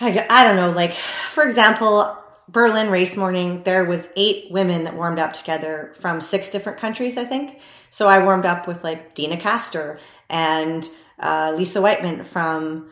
I, 0.00 0.26
I 0.28 0.44
don't 0.44 0.56
know, 0.56 0.70
like 0.70 0.92
for 0.92 1.44
example, 1.44 2.16
Berlin 2.48 2.90
race 2.90 3.16
morning, 3.16 3.62
there 3.64 3.84
was 3.84 4.08
eight 4.16 4.50
women 4.50 4.84
that 4.84 4.94
warmed 4.94 5.18
up 5.18 5.32
together 5.32 5.92
from 6.00 6.20
six 6.20 6.50
different 6.50 6.78
countries, 6.78 7.16
I 7.16 7.24
think. 7.24 7.60
So 7.90 8.06
I 8.06 8.24
warmed 8.24 8.46
up 8.46 8.66
with 8.66 8.84
like 8.84 9.14
Deena 9.14 9.36
Kastor 9.36 9.98
and 10.30 10.88
uh, 11.18 11.52
Lisa 11.56 11.80
Weightman 11.80 12.24
from 12.24 12.90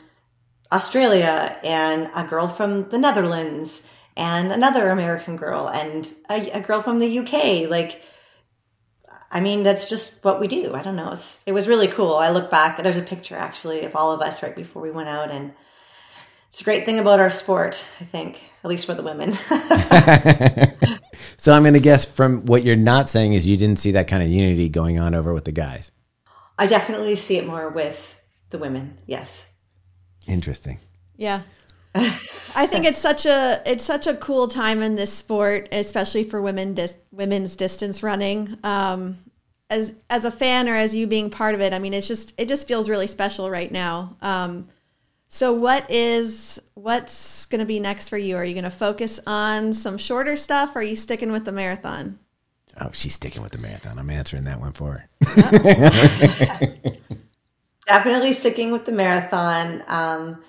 Australia 0.73 1.59
and 1.63 2.11
a 2.15 2.25
girl 2.25 2.49
from 2.49 2.89
the 2.89 2.99
Netherlands 2.99 3.87
and 4.17 4.53
another 4.53 4.89
American 4.89 5.37
girl 5.37 5.69
and 5.69 6.11
a, 6.31 6.51
a 6.51 6.61
girl 6.61 6.81
from 6.81 6.99
the 6.99 7.19
UK. 7.19 7.69
Like, 7.71 8.03
I 9.31 9.41
mean, 9.41 9.63
that's 9.63 9.89
just 9.89 10.25
what 10.25 10.41
we 10.41 10.49
do. 10.49 10.75
I 10.75 10.83
don't 10.83 10.97
know. 10.97 11.13
It's, 11.13 11.43
it 11.47 11.53
was 11.53 11.69
really 11.69 11.89
cool. 11.89 12.15
I 12.15 12.31
look 12.31 12.51
back, 12.51 12.83
there's 12.83 12.97
a 12.97 13.03
picture 13.03 13.37
actually 13.37 13.85
of 13.85 13.97
all 13.97 14.13
of 14.13 14.21
us 14.21 14.43
right 14.43 14.57
before 14.57 14.83
we 14.83 14.91
went 14.91 15.09
out 15.09 15.31
and 15.31 15.53
it's 16.49 16.61
a 16.61 16.65
great 16.65 16.87
thing 16.87 16.99
about 16.99 17.21
our 17.21 17.29
sport, 17.29 17.85
I 18.01 18.05
think, 18.05 18.41
at 18.65 18.71
least 18.71 18.87
for 18.87 18.95
the 18.95 19.03
women. 19.03 19.35
So 21.37 21.53
I'm 21.53 21.63
going 21.63 21.75
to 21.75 21.81
guess 21.81 22.05
from 22.05 22.47
what 22.47 22.65
you're 22.65 22.77
not 22.77 23.09
saying 23.09 23.35
is 23.35 23.47
you 23.47 23.57
didn't 23.57 23.79
see 23.79 23.93
that 23.93 24.09
kind 24.09 24.23
of 24.23 24.29
unity 24.29 24.69
going 24.69 24.99
on 24.99 25.15
over 25.15 25.33
with 25.33 25.45
the 25.45 25.53
guys. 25.53 25.93
I 26.59 26.67
definitely 26.67 27.17
see 27.17 27.37
it 27.37 27.47
more 27.47 27.69
with 27.69 28.21
the 28.51 28.59
women. 28.59 28.99
Yes. 29.07 29.51
Interesting. 30.27 30.81
Yeah. 31.17 31.43
I 32.55 32.67
think 32.67 32.87
it's 32.87 32.99
such 32.99 33.27
a 33.27 33.63
it's 33.67 33.85
such 33.85 34.07
a 34.07 34.15
cool 34.15 34.49
time 34.49 34.83
in 34.83 34.95
this 34.95 35.13
sport, 35.13 35.69
especially 35.73 36.25
for 36.25 36.41
women 36.41 36.75
dis- 36.75 36.97
women's 37.11 37.57
distance 37.57 38.03
running. 38.03 38.57
Um, 38.65 39.19
as 39.69 39.95
as 40.09 40.25
a 40.25 40.31
fan 40.31 40.69
or 40.69 40.75
as 40.75 40.95
you 40.95 41.07
being 41.07 41.31
part 41.31 41.55
of 41.55 41.61
it, 41.61 41.73
I 41.73 41.79
mean, 41.79 41.93
it's 41.93 42.09
just 42.09 42.33
it 42.39 42.49
just 42.49 42.67
feels 42.67 42.89
really 42.89 43.07
special 43.07 43.51
right 43.51 43.71
now. 43.71 44.17
Um, 44.23 44.69
so, 45.29 45.53
what 45.53 45.91
is 45.91 46.61
what's 46.75 47.47
going 47.47 47.59
to 47.59 47.67
be 47.67 47.81
next 47.81 48.09
for 48.09 48.17
you? 48.17 48.37
Are 48.37 48.45
you 48.45 48.55
going 48.55 48.65
to 48.65 48.71
focus 48.71 49.19
on 49.27 49.73
some 49.73 49.99
shorter 49.99 50.37
stuff? 50.37 50.77
Or 50.77 50.79
are 50.81 50.83
you 50.83 50.97
sticking 50.97 51.33
with 51.33 51.45
the 51.45 51.53
marathon? 51.53 52.19
Oh, 52.81 52.91
she's 52.93 53.15
sticking 53.15 53.43
with 53.43 53.53
the 53.53 53.59
marathon. 53.59 53.99
I'm 53.99 54.11
answering 54.11 54.45
that 54.45 54.61
one 54.61 54.73
for 54.73 55.09
her. 55.23 56.77
Definitely 57.87 58.33
sticking 58.35 58.71
with 58.71 58.85
the 58.85 58.93
marathon. 58.93 59.83
Um, 59.89 60.43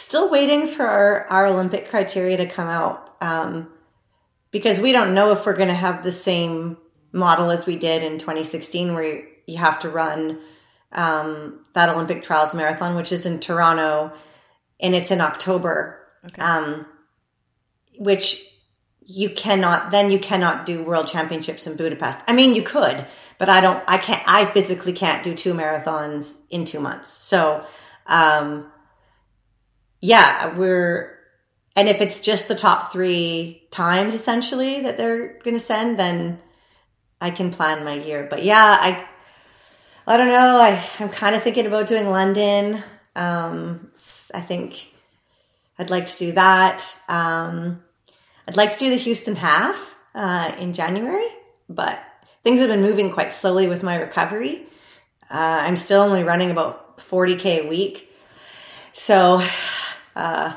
still 0.00 0.30
waiting 0.30 0.66
for 0.66 0.84
our, 0.84 1.26
our 1.26 1.46
Olympic 1.46 1.88
criteria 1.88 2.38
to 2.38 2.46
come 2.46 2.68
out 2.68 3.16
um, 3.20 3.70
because 4.50 4.78
we 4.78 4.92
don't 4.92 5.14
know 5.14 5.32
if 5.32 5.46
we're 5.46 5.56
going 5.56 5.68
to 5.68 5.74
have 5.74 6.02
the 6.02 6.12
same 6.12 6.76
model 7.12 7.50
as 7.50 7.66
we 7.66 7.76
did 7.76 8.02
in 8.02 8.18
2016, 8.18 8.94
where 8.94 9.28
you 9.46 9.58
have 9.58 9.80
to 9.80 9.88
run 9.88 10.40
um, 10.92 11.64
that 11.74 11.88
Olympic 11.88 12.22
Trials 12.22 12.54
Marathon, 12.54 12.96
which 12.96 13.12
is 13.12 13.26
in 13.26 13.40
Toronto, 13.40 14.12
and 14.80 14.94
it's 14.94 15.10
in 15.10 15.20
October. 15.20 16.00
Okay. 16.26 16.42
Um, 16.42 16.86
which 17.98 18.46
you 19.04 19.30
cannot 19.30 19.90
then 19.90 20.10
you 20.10 20.18
cannot 20.18 20.66
do 20.66 20.82
world 20.82 21.08
championships 21.08 21.66
in 21.66 21.76
Budapest. 21.76 22.20
I 22.26 22.32
mean, 22.32 22.54
you 22.54 22.62
could, 22.62 23.04
but 23.38 23.48
I 23.48 23.60
don't. 23.60 23.82
I 23.86 23.98
can't. 23.98 24.22
I 24.26 24.44
physically 24.44 24.92
can't 24.92 25.22
do 25.22 25.34
two 25.34 25.54
marathons 25.54 26.34
in 26.50 26.64
two 26.64 26.80
months. 26.80 27.10
So, 27.10 27.64
um, 28.06 28.70
yeah, 30.00 30.56
we're 30.56 31.18
and 31.76 31.88
if 31.88 32.00
it's 32.00 32.20
just 32.20 32.48
the 32.48 32.54
top 32.54 32.92
three 32.92 33.62
times 33.70 34.14
essentially 34.14 34.82
that 34.82 34.98
they're 34.98 35.38
going 35.38 35.56
to 35.56 35.60
send, 35.60 35.98
then 35.98 36.40
I 37.20 37.30
can 37.30 37.52
plan 37.52 37.84
my 37.84 37.94
year. 37.94 38.26
But 38.28 38.42
yeah, 38.42 38.76
I, 38.80 39.06
I 40.06 40.16
don't 40.16 40.28
know. 40.28 40.58
I, 40.58 40.84
I'm 40.98 41.10
kind 41.10 41.36
of 41.36 41.42
thinking 41.42 41.66
about 41.66 41.86
doing 41.86 42.10
London. 42.10 42.82
Um, 43.14 43.90
I 44.34 44.40
think 44.40 44.92
I'd 45.78 45.90
like 45.90 46.06
to 46.06 46.18
do 46.18 46.32
that. 46.32 46.82
Um, 47.08 47.82
I'd 48.48 48.56
like 48.56 48.72
to 48.72 48.78
do 48.78 48.90
the 48.90 48.96
Houston 48.96 49.36
half 49.36 49.96
uh, 50.14 50.52
in 50.58 50.72
January, 50.72 51.28
but 51.68 52.02
things 52.42 52.60
have 52.60 52.68
been 52.68 52.82
moving 52.82 53.12
quite 53.12 53.32
slowly 53.32 53.68
with 53.68 53.82
my 53.82 53.96
recovery. 53.96 54.66
Uh, 55.30 55.60
I'm 55.62 55.76
still 55.76 56.00
only 56.00 56.24
running 56.24 56.50
about 56.50 56.98
40k 56.98 57.64
a 57.64 57.68
week, 57.68 58.10
so 58.92 59.40
uh, 60.16 60.54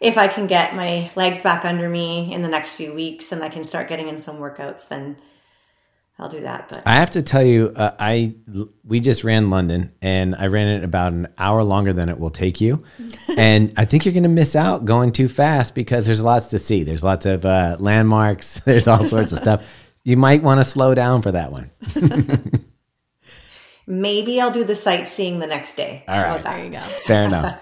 if 0.00 0.18
I 0.18 0.28
can 0.28 0.46
get 0.46 0.74
my 0.74 1.10
legs 1.16 1.42
back 1.42 1.64
under 1.64 1.88
me 1.88 2.32
in 2.32 2.42
the 2.42 2.48
next 2.48 2.74
few 2.74 2.92
weeks 2.92 3.32
and 3.32 3.42
I 3.42 3.48
can 3.48 3.64
start 3.64 3.88
getting 3.88 4.08
in 4.08 4.18
some 4.18 4.36
workouts, 4.36 4.88
then 4.88 5.16
I'll 6.18 6.28
do 6.28 6.40
that. 6.40 6.68
But 6.68 6.82
I 6.86 6.94
have 6.94 7.10
to 7.10 7.22
tell 7.22 7.42
you, 7.42 7.72
uh, 7.76 7.92
I 7.98 8.34
we 8.84 9.00
just 9.00 9.22
ran 9.22 9.50
London, 9.50 9.92
and 10.00 10.34
I 10.34 10.46
ran 10.46 10.68
it 10.68 10.84
about 10.84 11.12
an 11.12 11.28
hour 11.36 11.62
longer 11.62 11.92
than 11.92 12.08
it 12.08 12.18
will 12.18 12.30
take 12.30 12.60
you, 12.60 12.82
and 13.36 13.72
I 13.76 13.84
think 13.84 14.04
you're 14.04 14.14
going 14.14 14.22
to 14.22 14.28
miss 14.28 14.56
out 14.56 14.84
going 14.84 15.12
too 15.12 15.28
fast 15.28 15.74
because 15.74 16.06
there's 16.06 16.22
lots 16.22 16.48
to 16.48 16.58
see. 16.58 16.84
There's 16.84 17.04
lots 17.04 17.26
of 17.26 17.44
uh, 17.44 17.76
landmarks. 17.80 18.60
There's 18.64 18.86
all 18.86 19.04
sorts 19.04 19.32
of 19.32 19.38
stuff. 19.38 19.66
You 20.04 20.16
might 20.16 20.42
want 20.42 20.60
to 20.60 20.64
slow 20.64 20.94
down 20.94 21.20
for 21.20 21.32
that 21.32 21.52
one. 21.52 21.70
maybe 23.86 24.40
I'll 24.40 24.50
do 24.52 24.64
the 24.64 24.74
sightseeing 24.74 25.38
the 25.38 25.46
next 25.46 25.74
day. 25.74 26.04
All 26.06 26.14
How 26.14 26.22
right. 26.22 26.40
about 26.40 26.44
that? 26.44 26.56
There 26.56 26.64
you 26.64 26.70
go. 26.70 26.78
Fair 27.06 27.24
enough. 27.24 27.60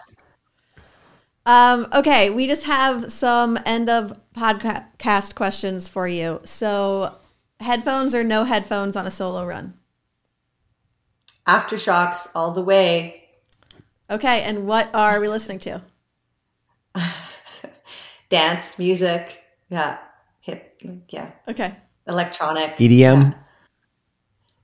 Um, 1.47 1.87
okay, 1.93 2.31
we 2.31 2.47
just 2.47 2.65
have 2.65 3.12
some 3.12 3.59
end 3.66 3.91
of 3.91 4.19
podcast 4.35 5.35
questions 5.35 5.89
for 5.89 6.09
you. 6.09 6.41
So, 6.45 7.15
headphones 7.61 8.15
or 8.15 8.25
no 8.25 8.45
headphones 8.45 8.97
on 8.97 9.07
a 9.07 9.11
solo 9.11 9.45
run? 9.45 9.75
AfterShokz 11.47 12.29
all 12.35 12.53
the 12.53 12.62
way. 12.62 13.25
Okay, 14.11 14.43
and 14.43 14.66
what 14.66 14.89
are 14.95 15.21
we 15.21 15.29
listening 15.29 15.59
to? 15.61 15.83
Dance, 18.31 18.79
music, 18.79 19.43
yeah, 19.69 19.99
hip, 20.41 20.81
yeah, 21.09 21.33
Okay. 21.49 21.75
electronic. 22.07 22.77
EDM. 22.79 22.99
Yeah. 22.99 23.33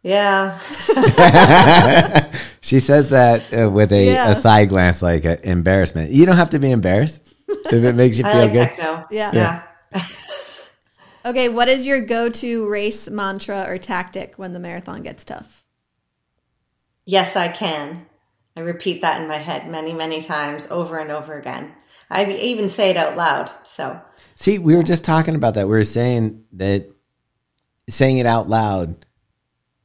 She 2.62 2.78
says 2.80 3.10
that 3.10 3.52
uh, 3.52 3.70
with 3.70 3.92
a, 3.92 4.04
Yeah. 4.04 4.30
a 4.30 4.34
side 4.36 4.68
glance, 4.68 5.02
like 5.02 5.24
uh, 5.24 5.36
embarrassment. 5.42 6.10
You 6.10 6.26
don't 6.26 6.36
have 6.36 6.50
to 6.50 6.58
be 6.58 6.70
embarrassed 6.70 7.22
if 7.48 7.72
it 7.72 7.94
makes 7.94 8.18
you 8.18 8.24
I 8.26 8.32
feel 8.32 8.40
like 8.42 8.52
good. 8.52 8.68
techno. 8.68 9.06
Yeah. 9.10 9.62
Yeah. 9.92 10.06
Okay, 11.22 11.50
what 11.50 11.68
is 11.68 11.86
your 11.86 12.00
go 12.00 12.30
to 12.30 12.66
race 12.70 13.10
mantra 13.10 13.66
or 13.68 13.76
tactic 13.76 14.38
when 14.38 14.54
the 14.54 14.58
marathon 14.58 15.02
gets 15.02 15.22
tough? 15.22 15.66
Yes, 17.04 17.36
I 17.36 17.48
can. 17.48 18.06
I 18.56 18.60
repeat 18.60 19.02
that 19.02 19.20
in 19.20 19.28
my 19.28 19.36
head 19.36 19.68
many, 19.68 19.92
many 19.92 20.22
times 20.22 20.66
over 20.70 20.98
and 20.98 21.10
over 21.10 21.38
again. 21.38 21.72
I 22.10 22.24
even 22.24 22.70
say 22.70 22.88
it 22.88 22.96
out 22.96 23.18
loud. 23.18 23.50
So, 23.64 24.00
See, 24.34 24.58
we 24.58 24.74
were 24.74 24.82
just 24.82 25.04
talking 25.04 25.34
about 25.34 25.52
that. 25.54 25.66
We 25.66 25.76
were 25.76 25.84
saying 25.84 26.42
that 26.54 26.88
saying 27.90 28.16
it 28.16 28.24
out 28.24 28.48
loud 28.48 29.04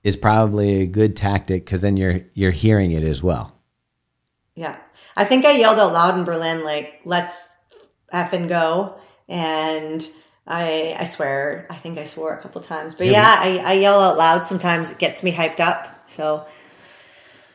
is 0.06 0.16
probably 0.16 0.84
a 0.84 0.88
good 0.88 1.18
tactic 1.18 1.66
because 1.66 1.82
then 1.82 1.98
you're 1.98 2.22
you're 2.36 2.52
hearing 2.52 2.92
it 2.92 3.04
as 3.04 3.22
well. 3.24 3.54
yeah. 4.56 4.78
I 5.18 5.26
think 5.26 5.46
I 5.46 5.52
yelled 5.52 5.80
out 5.80 5.94
loud 5.94 6.18
in 6.18 6.26
Berlin, 6.26 6.64
like, 6.66 7.02
let's 7.06 7.48
f 8.12 8.34
and 8.34 8.50
go. 8.50 8.98
And 9.30 10.08
I, 10.46 10.96
I 11.00 11.06
swear, 11.06 11.68
I 11.70 11.76
think 11.76 11.98
I 11.98 12.04
swore 12.04 12.34
a 12.34 12.42
couple 12.42 12.62
times. 12.62 12.96
But 12.96 13.08
yeah, 13.08 13.36
I, 13.40 13.58
I 13.66 13.74
yell 13.74 14.00
out 14.02 14.18
loud 14.18 14.46
sometimes. 14.46 14.92
It 14.92 15.00
gets 15.00 15.24
me 15.24 15.32
hyped 15.34 15.62
up. 15.62 15.88
So, 16.08 16.46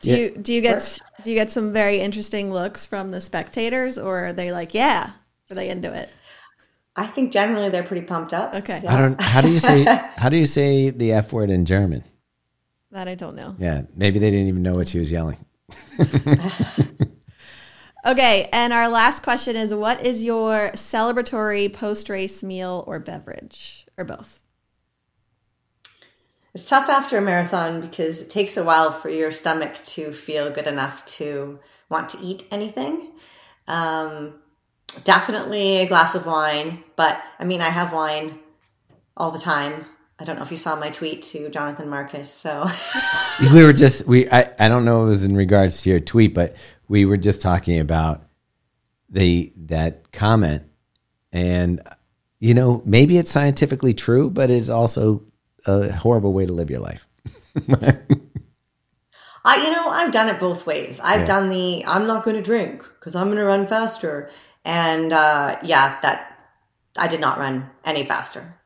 Do 0.01 0.11
you 0.11 0.35
do 0.37 0.53
you 0.53 0.61
get 0.61 0.99
do 1.23 1.29
you 1.29 1.35
get 1.35 1.51
some 1.51 1.71
very 1.73 1.99
interesting 2.01 2.51
looks 2.51 2.85
from 2.87 3.11
the 3.11 3.21
spectators, 3.21 3.99
or 3.99 4.25
are 4.27 4.33
they 4.33 4.51
like, 4.51 4.73
yeah, 4.73 5.11
are 5.51 5.55
they 5.55 5.69
into 5.69 5.93
it? 5.93 6.09
I 6.95 7.05
think 7.07 7.31
generally 7.31 7.69
they're 7.69 7.83
pretty 7.83 8.05
pumped 8.05 8.33
up. 8.33 8.53
Okay, 8.55 8.83
I 8.87 8.97
don't. 8.97 9.21
How 9.21 9.41
do 9.41 9.49
you 9.49 9.59
say? 9.59 9.83
How 10.17 10.29
do 10.29 10.37
you 10.37 10.47
say 10.47 10.89
the 10.89 11.13
f 11.13 11.31
word 11.31 11.49
in 11.51 11.65
German? 11.65 12.03
That 12.91 13.07
I 13.07 13.15
don't 13.15 13.35
know. 13.35 13.55
Yeah, 13.57 13.83
maybe 13.95 14.19
they 14.19 14.29
didn't 14.29 14.47
even 14.47 14.61
know 14.61 14.73
what 14.73 14.87
she 14.87 14.99
was 14.99 15.11
yelling. 15.11 15.43
Okay, 18.03 18.49
and 18.51 18.73
our 18.73 18.89
last 18.89 19.21
question 19.21 19.55
is, 19.55 19.73
what 19.73 20.03
is 20.05 20.23
your 20.23 20.71
celebratory 20.73 21.71
post 21.71 22.09
race 22.09 22.41
meal 22.41 22.83
or 22.87 22.99
beverage, 22.99 23.85
or 23.95 24.05
both? 24.05 24.41
It's 26.55 26.67
tough 26.67 26.89
after 26.89 27.19
a 27.19 27.21
marathon 27.21 27.79
because 27.79 28.21
it 28.21 28.31
takes 28.31 28.57
a 28.57 28.63
while 28.63 28.91
for 28.91 29.09
your 29.09 29.31
stomach 29.31 29.75
to 29.85 30.13
feel 30.13 30.49
good 30.49 30.65
enough 30.65 31.05
to 31.17 31.59
want 31.89 32.09
to 32.09 32.17
eat 32.21 32.43
anything. 32.49 33.11
Um, 33.67 34.33
definitely 35.03 35.77
a 35.77 35.87
glass 35.87 36.15
of 36.15 36.25
wine, 36.25 36.83
but 36.95 37.21
I 37.37 37.45
mean, 37.45 37.61
I 37.61 37.69
have 37.69 37.93
wine 37.93 38.39
all 39.15 39.29
the 39.29 39.39
time. 39.39 39.85
I 40.21 40.23
don't 40.23 40.35
know 40.35 40.43
if 40.43 40.51
you 40.51 40.57
saw 40.57 40.75
my 40.75 40.91
tweet 40.91 41.23
to 41.23 41.49
Jonathan 41.49 41.89
Marcus. 41.89 42.31
So, 42.31 42.67
we 43.53 43.63
were 43.65 43.73
just 43.73 44.05
we 44.05 44.29
I, 44.29 44.51
I 44.59 44.67
don't 44.69 44.85
know 44.85 45.01
if 45.01 45.05
it 45.07 45.09
was 45.09 45.25
in 45.25 45.35
regards 45.35 45.81
to 45.81 45.89
your 45.89 45.99
tweet 45.99 46.35
but 46.35 46.55
we 46.87 47.05
were 47.05 47.17
just 47.17 47.41
talking 47.41 47.79
about 47.79 48.21
the 49.09 49.51
that 49.57 50.11
comment 50.11 50.63
and 51.31 51.81
you 52.39 52.53
know 52.53 52.83
maybe 52.85 53.17
it's 53.17 53.31
scientifically 53.31 53.93
true 53.93 54.29
but 54.29 54.51
it's 54.51 54.69
also 54.69 55.23
a 55.65 55.91
horrible 55.91 56.33
way 56.33 56.45
to 56.45 56.53
live 56.53 56.69
your 56.69 56.81
life 56.81 57.07
I, 59.43 59.65
you 59.65 59.71
know, 59.71 59.89
I've 59.89 60.11
done 60.11 60.29
it 60.29 60.39
both 60.39 60.67
ways. 60.67 60.99
I've 60.99 61.21
Yeah. 61.21 61.25
done 61.25 61.49
the 61.49 61.83
I'm 61.87 62.05
not 62.05 62.23
going 62.23 62.35
to 62.35 62.43
drink 62.43 62.83
because 62.99 63.15
I'm 63.15 63.25
going 63.27 63.37
to 63.39 63.43
run 63.45 63.65
faster, 63.65 64.29
and 64.63 65.11
uh, 65.11 65.57
yeah, 65.63 65.99
that 66.01 66.37
I 66.97 67.07
did 67.07 67.19
not 67.19 67.39
run 67.39 67.67
any 67.83 68.05
faster. 68.05 68.60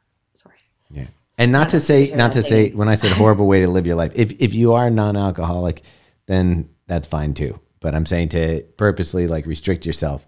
And 1.37 1.51
not 1.51 1.69
to 1.69 1.79
say 1.79 2.11
not 2.15 2.31
to 2.33 2.43
say 2.43 2.71
when 2.71 2.87
i 2.87 2.95
said 2.95 3.11
horrible 3.17 3.47
way 3.47 3.61
to 3.61 3.67
live 3.67 3.85
your 3.85 3.97
life 3.97 4.13
if 4.15 4.31
if 4.39 4.53
you 4.53 4.73
are 4.73 4.89
non-alcoholic 4.89 5.81
then 6.27 6.69
that's 6.87 7.07
fine 7.07 7.33
too 7.33 7.59
but 7.81 7.93
i'm 7.93 8.05
saying 8.05 8.29
to 8.29 8.63
purposely 8.77 9.27
like 9.27 9.45
restrict 9.45 9.85
yourself 9.85 10.25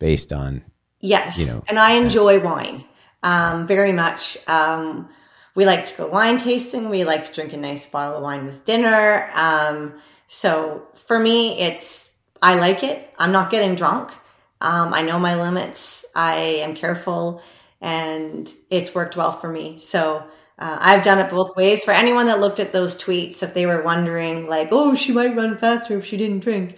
based 0.00 0.32
on 0.32 0.64
Yes, 1.00 1.38
you 1.38 1.46
know, 1.46 1.64
and 1.66 1.78
I 1.78 1.92
enjoy 1.92 2.40
wine 2.40 2.84
um, 3.22 3.66
very 3.66 3.92
much. 3.92 4.36
Um, 4.46 5.08
we 5.54 5.64
like 5.64 5.86
to 5.86 5.96
go 5.96 6.06
wine 6.08 6.38
tasting. 6.38 6.90
We 6.90 7.04
like 7.04 7.24
to 7.24 7.34
drink 7.34 7.54
a 7.54 7.56
nice 7.56 7.86
bottle 7.86 8.16
of 8.16 8.22
wine 8.22 8.44
with 8.44 8.64
dinner. 8.66 9.30
Um, 9.34 9.94
so 10.26 10.86
for 10.94 11.18
me, 11.18 11.58
it's 11.60 12.14
I 12.42 12.56
like 12.56 12.84
it. 12.84 13.12
I'm 13.18 13.32
not 13.32 13.50
getting 13.50 13.76
drunk. 13.76 14.12
Um, 14.60 14.92
I 14.92 15.02
know 15.02 15.18
my 15.18 15.40
limits. 15.40 16.04
I 16.14 16.34
am 16.34 16.74
careful, 16.74 17.42
and 17.80 18.48
it's 18.68 18.94
worked 18.94 19.16
well 19.16 19.32
for 19.32 19.50
me. 19.50 19.78
So. 19.78 20.24
Uh, 20.60 20.76
I've 20.78 21.02
done 21.02 21.18
it 21.18 21.30
both 21.30 21.56
ways. 21.56 21.84
For 21.84 21.92
anyone 21.92 22.26
that 22.26 22.38
looked 22.38 22.60
at 22.60 22.72
those 22.72 23.02
tweets, 23.02 23.42
if 23.42 23.54
they 23.54 23.66
were 23.66 23.82
wondering, 23.82 24.46
like, 24.46 24.68
"Oh, 24.70 24.94
she 24.94 25.12
might 25.12 25.34
run 25.34 25.56
faster 25.56 25.96
if 25.96 26.04
she 26.04 26.16
didn't 26.16 26.40
drink," 26.40 26.76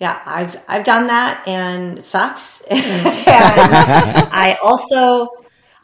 yeah, 0.00 0.20
I've 0.26 0.60
I've 0.66 0.84
done 0.84 1.06
that 1.06 1.46
and 1.46 1.98
it 1.98 2.04
sucks. 2.04 2.60
and 2.70 2.80
I 2.80 4.58
also 4.62 5.28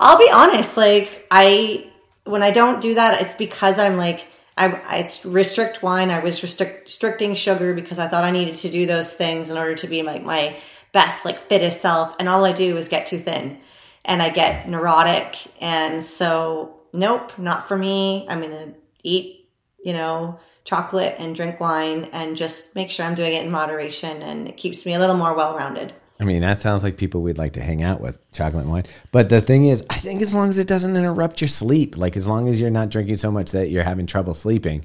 I'll 0.01 0.19
be 0.19 0.31
honest, 0.31 0.77
like 0.77 1.27
I 1.31 1.91
when 2.25 2.43
I 2.43 2.51
don't 2.51 2.81
do 2.81 2.95
that, 2.95 3.23
it's 3.23 3.35
because 3.35 3.79
I'm 3.79 3.97
like 3.97 4.27
I 4.57 4.99
it's 4.99 5.25
restrict 5.25 5.83
wine. 5.83 6.11
I 6.11 6.19
was 6.21 6.43
restrict, 6.43 6.87
restricting 6.87 7.35
sugar 7.35 7.75
because 7.75 7.99
I 7.99 8.09
thought 8.09 8.25
I 8.25 8.31
needed 8.31 8.57
to 8.57 8.71
do 8.71 8.87
those 8.87 9.13
things 9.13 9.51
in 9.51 9.57
order 9.57 9.75
to 9.77 9.87
be 9.87 10.03
like 10.03 10.23
my 10.23 10.57
best, 10.93 11.25
like 11.25 11.49
fittest 11.49 11.81
self. 11.81 12.17
And 12.19 12.29
all 12.29 12.45
I 12.45 12.53
do 12.53 12.77
is 12.77 12.89
get 12.89 13.07
too 13.07 13.19
thin, 13.19 13.59
and 14.05 14.23
I 14.23 14.31
get 14.31 14.69
neurotic. 14.69 15.37
And 15.61 16.03
so, 16.03 16.78
nope, 16.93 17.39
not 17.39 17.69
for 17.69 17.77
me. 17.77 18.27
I'm 18.29 18.41
gonna 18.41 18.75
eat, 19.03 19.49
you 19.85 19.93
know, 19.93 20.41
chocolate 20.65 21.17
and 21.19 21.35
drink 21.35 21.61
wine, 21.61 22.09
and 22.13 22.37
just 22.37 22.75
make 22.75 22.91
sure 22.91 23.07
I'm 23.07 23.15
doing 23.15 23.33
it 23.33 23.45
in 23.45 23.51
moderation, 23.51 24.23
and 24.23 24.49
it 24.49 24.57
keeps 24.57 24.85
me 24.85 24.95
a 24.95 24.99
little 24.99 25.17
more 25.17 25.35
well 25.35 25.57
rounded. 25.57 25.93
I 26.21 26.25
mean, 26.25 26.43
that 26.43 26.61
sounds 26.61 26.83
like 26.83 26.97
people 26.97 27.23
we'd 27.23 27.39
like 27.39 27.53
to 27.53 27.63
hang 27.63 27.83
out 27.83 28.01
with, 28.01 28.19
chocolate 28.33 28.63
and 28.63 28.73
wine. 28.73 28.87
But 29.13 29.29
the 29.29 29.41
thing 29.41 29.67
is, 29.67 29.85
I 29.89 29.97
think 29.97 30.21
as 30.21 30.35
long 30.35 30.49
as 30.49 30.59
it 30.59 30.67
doesn't 30.67 30.97
interrupt 30.97 31.41
your 31.41 31.49
sleep, 31.49 31.97
like 31.97 32.17
as 32.17 32.27
long 32.27 32.49
as 32.49 32.61
you're 32.61 32.71
not 32.71 32.89
drinking 32.89 33.19
so 33.19 33.31
much 33.31 33.53
that 33.53 33.71
you're 33.71 33.85
having 33.85 34.07
trouble 34.07 34.35
sleeping, 34.35 34.85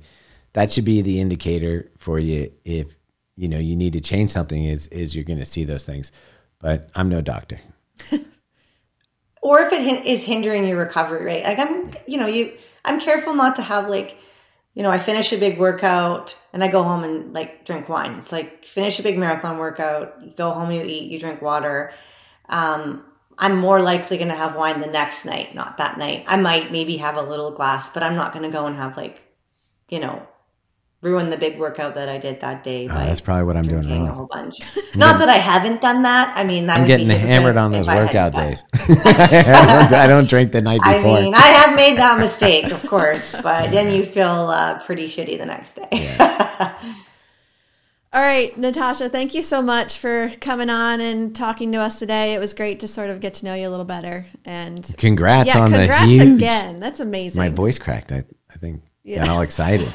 that 0.53 0.71
should 0.71 0.85
be 0.85 1.01
the 1.01 1.19
indicator 1.19 1.91
for 1.97 2.19
you 2.19 2.51
if 2.63 2.95
you 3.35 3.47
know 3.47 3.57
you 3.57 3.75
need 3.75 3.93
to 3.93 3.99
change 3.99 4.29
something 4.29 4.63
is 4.63 4.85
is 4.87 5.15
you're 5.15 5.25
going 5.25 5.39
to 5.39 5.45
see 5.45 5.63
those 5.63 5.83
things. 5.83 6.11
But 6.59 6.91
I'm 6.95 7.09
no 7.09 7.21
doctor. 7.21 7.59
or 9.43 9.59
if 9.59 9.73
it 9.73 10.05
is 10.05 10.23
hindering 10.23 10.65
your 10.65 10.77
recovery 10.77 11.23
rate. 11.23 11.43
Like 11.43 11.59
i'm 11.59 11.91
you 12.07 12.17
know 12.17 12.25
you 12.25 12.53
i'm 12.83 12.99
careful 12.99 13.35
not 13.35 13.57
to 13.57 13.61
have 13.61 13.89
like 13.89 14.17
you 14.73 14.81
know 14.81 14.89
i 14.89 14.97
finish 14.97 15.31
a 15.33 15.37
big 15.37 15.59
workout 15.59 16.35
and 16.53 16.63
i 16.63 16.69
go 16.69 16.81
home 16.81 17.03
and 17.03 17.33
like 17.33 17.65
drink 17.65 17.87
wine. 17.89 18.13
It's 18.13 18.31
like 18.31 18.65
finish 18.65 18.99
a 18.99 19.03
big 19.03 19.19
marathon 19.19 19.57
workout 19.59 20.35
go 20.35 20.51
home 20.51 20.71
you 20.71 20.81
eat 20.81 21.11
you 21.11 21.19
drink 21.19 21.41
water. 21.41 21.93
Um 22.49 23.05
I'm 23.37 23.57
more 23.57 23.81
likely 23.81 24.17
going 24.17 24.29
to 24.29 24.35
have 24.35 24.55
wine 24.55 24.79
the 24.79 24.85
next 24.85 25.25
night, 25.25 25.55
not 25.55 25.77
that 25.77 25.97
night. 25.97 26.25
I 26.27 26.37
might 26.37 26.71
maybe 26.71 26.97
have 26.97 27.17
a 27.17 27.23
little 27.23 27.49
glass, 27.49 27.89
but 27.89 28.03
I'm 28.03 28.15
not 28.15 28.31
going 28.31 28.43
to 28.43 28.55
go 28.55 28.67
and 28.67 28.77
have 28.77 28.95
like, 28.95 29.21
you 29.89 29.99
know, 29.99 30.27
ruin 31.03 31.29
the 31.29 31.37
big 31.37 31.59
workout 31.59 31.95
that 31.95 32.09
I 32.09 32.17
did 32.17 32.39
that 32.41 32.63
day. 32.63 32.85
Oh, 32.85 32.93
by 32.93 33.05
that's 33.05 33.21
probably 33.21 33.43
what 33.43 33.57
I'm 33.57 33.63
doing 33.63 33.83
drinking 33.83 34.07
a 34.07 34.13
whole 34.13 34.27
bunch. 34.27 34.59
Not 34.95 35.19
that 35.19 35.29
I 35.29 35.35
haven't 35.37 35.81
done 35.81 36.03
that. 36.03 36.35
I 36.37 36.43
mean, 36.43 36.67
that 36.67 36.75
I'm 36.77 36.81
would 36.83 36.87
getting 36.87 37.07
be 37.07 37.15
hammered 37.15 37.57
on 37.57 37.71
those 37.71 37.87
if 37.87 37.89
I 37.89 37.95
hadn't 37.95 38.07
workout 38.07 38.33
days. 38.33 38.63
I, 38.73 39.87
don't, 39.89 39.93
I 39.93 40.07
don't 40.07 40.29
drink 40.29 40.51
the 40.51 40.61
night 40.61 40.79
before. 40.83 40.93
I 40.93 40.97
before. 41.01 41.21
mean, 41.21 41.35
I 41.35 41.47
have 41.47 41.75
made 41.75 41.97
that 41.97 42.17
mistake, 42.19 42.71
of 42.71 42.85
course, 42.87 43.33
but 43.41 43.71
then 43.71 43.93
you 43.93 44.05
feel 44.05 44.25
uh, 44.49 44.79
pretty 44.83 45.07
shitty 45.07 45.37
the 45.37 45.45
next 45.45 45.73
day. 45.75 46.17
All 48.13 48.21
right, 48.21 48.55
Natasha, 48.55 49.09
thank 49.09 49.33
you 49.33 49.41
so 49.41 49.59
much 49.63 49.97
for 49.97 50.29
coming 50.39 50.69
on 50.69 51.01
and 51.01 51.35
talking 51.35 51.71
to 51.71 51.79
us 51.79 51.97
today. 51.97 52.35
It 52.35 52.39
was 52.39 52.53
great 52.53 52.81
to 52.81 52.87
sort 52.87 53.09
of 53.09 53.19
get 53.21 53.33
to 53.35 53.45
know 53.45 53.55
you 53.55 53.67
a 53.67 53.71
little 53.71 53.85
better. 53.85 54.27
And 54.45 54.87
congrats 54.99 55.47
yeah, 55.47 55.57
on 55.59 55.71
congrats 55.71 56.01
the 56.03 56.07
huge. 56.09 56.21
Congrats 56.21 56.63
again. 56.63 56.79
That's 56.79 56.99
amazing. 56.99 57.41
My 57.41 57.49
voice 57.49 57.79
cracked. 57.79 58.11
I, 58.11 58.23
I 58.51 58.57
think 58.57 58.83
Yeah. 59.03 59.21
got 59.25 59.29
all 59.29 59.41
excited. 59.41 59.91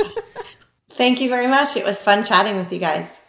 Thank 0.98 1.20
you 1.20 1.28
very 1.28 1.46
much. 1.46 1.76
It 1.76 1.84
was 1.84 2.02
fun 2.02 2.24
chatting 2.24 2.56
with 2.56 2.72
you 2.72 2.80
guys. 2.80 3.20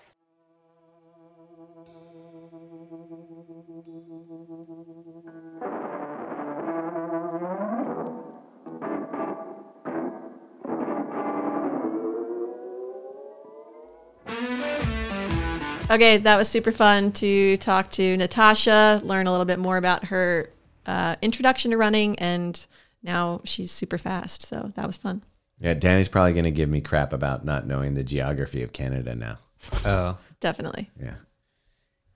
Okay, 15.91 16.17
that 16.17 16.37
was 16.37 16.49
super 16.49 16.71
fun 16.71 17.11
to 17.11 17.57
talk 17.57 17.91
to 17.91 18.17
Natasha, 18.17 18.99
learn 19.03 19.27
a 19.27 19.31
little 19.31 19.45
bit 19.45 19.59
more 19.59 19.77
about 19.77 20.05
her 20.05 20.49
uh, 20.87 21.17
introduction 21.21 21.69
to 21.69 21.77
running, 21.77 22.17
and 22.17 22.65
now 23.03 23.41
she's 23.43 23.71
super 23.71 23.99
fast. 23.99 24.41
So 24.41 24.71
that 24.75 24.87
was 24.87 24.97
fun. 24.97 25.21
Yeah, 25.59 25.73
Danny's 25.73 26.07
probably 26.07 26.33
going 26.33 26.45
to 26.45 26.51
give 26.51 26.69
me 26.69 26.81
crap 26.81 27.13
about 27.13 27.45
not 27.45 27.67
knowing 27.67 27.93
the 27.93 28.03
geography 28.03 28.63
of 28.63 28.71
Canada 28.71 29.15
now. 29.15 29.37
Oh, 29.85 30.17
Definitely. 30.39 30.89
Yeah. 31.01 31.15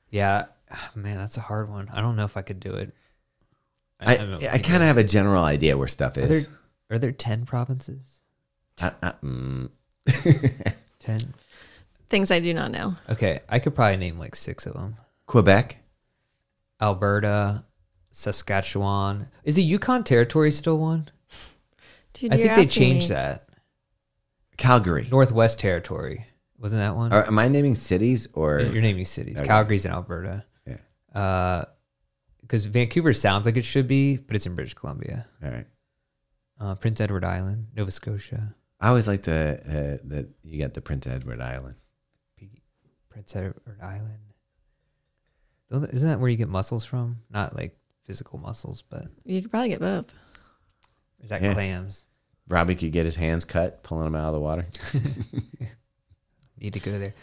yeah. 0.10 0.46
Ah, 0.72 0.92
Man, 0.96 1.18
that's 1.18 1.38
a 1.38 1.42
hard 1.42 1.70
one. 1.70 1.90
I 1.94 2.02
don't 2.02 2.16
know 2.16 2.24
if 2.24 2.38
I 2.38 2.42
could 2.42 2.60
do 2.60 2.74
it. 2.76 2.94
I, 4.00 4.18
don't 4.18 4.32
know 4.32 4.38
if 4.38 4.54
I, 4.54 4.58
kind 4.58 4.82
of 4.82 4.88
have 4.88 4.98
a 4.98 5.04
general 5.04 5.44
idea 5.44 5.78
where 5.78 5.88
stuff 5.88 6.18
Are 6.18 6.26
there, 6.26 6.38
is. 6.38 6.48
are 6.90 7.00
there 7.00 7.12
10 7.12 7.46
provinces? 7.46 8.22
Uh, 8.82 8.92
uh, 9.02 9.12
mm. 9.24 9.70
10? 11.00 11.34
Things 12.10 12.32
I 12.32 12.40
do 12.40 12.54
not 12.54 12.72
know. 12.72 12.96
Okay, 13.10 13.42
I 13.48 13.60
could 13.60 13.76
probably 13.76 13.98
name 13.98 14.20
like 14.20 14.36
six 14.36 14.66
of 14.66 14.74
them 14.74 14.98
Quebec? 15.26 15.78
Alberta, 16.82 17.64
Saskatchewan. 18.12 19.28
Is 19.44 19.56
the 19.56 19.64
Yukon 19.64 20.04
Territory 20.04 20.52
still 20.52 20.78
one? 20.78 21.10
Dude, 22.14 22.34
I 22.34 22.36
you're 22.36 22.46
think 22.56 22.58
they 22.58 22.66
changed 22.74 23.10
me. 23.10 23.16
that. 23.16 23.50
Calgary. 24.58 25.08
Northwest 25.10 25.60
Territory. 25.60 26.26
Wasn't 26.58 26.82
that 26.82 26.96
one? 26.96 27.12
Are, 27.12 27.26
am 27.28 27.38
I 27.40 27.48
naming 27.48 27.76
cities 27.76 28.28
or? 28.34 28.62
You're 28.62 28.82
naming 28.82 29.06
cities. 29.06 29.38
Okay. 29.38 29.48
Calgary's 29.48 29.86
in 29.86 29.92
Alberta. 29.92 30.46
Yeah. 30.66 31.66
Because 32.42 32.66
Vancouver 32.66 33.14
sounds 33.14 33.46
like 33.46 33.58
it 33.58 33.66
should 33.66 33.88
be, 33.88 34.18
but 34.18 34.36
it's 34.36 34.46
in 34.46 34.56
British 34.56 34.74
Columbia. 34.74 35.26
All 35.44 35.50
right. 35.50 35.68
Uh, 36.60 36.76
Prince 36.76 37.02
Edward 37.02 37.26
Island, 37.26 37.68
Nova 37.76 37.92
Scotia, 37.92 38.56
I 38.80 38.90
always 38.90 39.08
like 39.08 39.24
the 39.24 39.60
uh, 40.02 40.08
that 40.10 40.28
you 40.44 40.60
got 40.60 40.74
the 40.74 40.82
Prince 40.82 41.08
Edward 41.08 41.42
Island. 41.42 41.76
Prince 43.10 43.36
Edward 43.36 43.80
Island. 43.82 44.20
Isn't 45.72 46.10
that 46.10 46.20
where 46.20 46.30
you 46.30 46.36
get 46.36 46.50
mussels 46.50 46.84
from? 46.84 47.20
Not 47.30 47.56
like 47.56 47.78
physical 48.04 48.40
muscles, 48.40 48.82
but 48.82 49.06
You 49.24 49.42
could 49.42 49.52
probably 49.52 49.70
get 49.70 49.80
both. 49.80 50.14
Is 51.24 51.30
that 51.30 51.42
Yeah. 51.42 51.54
clams? 51.54 52.06
Robbie 52.50 52.76
could 52.76 52.92
get 52.92 53.06
his 53.06 53.16
hands 53.16 53.46
cut 53.46 53.84
pulling 53.84 54.04
them 54.06 54.16
out 54.16 54.28
of 54.28 54.34
the 54.34 54.40
water. 54.40 54.66
Need 56.60 56.74
to 56.74 56.80
go 56.80 56.98
there. 56.98 57.14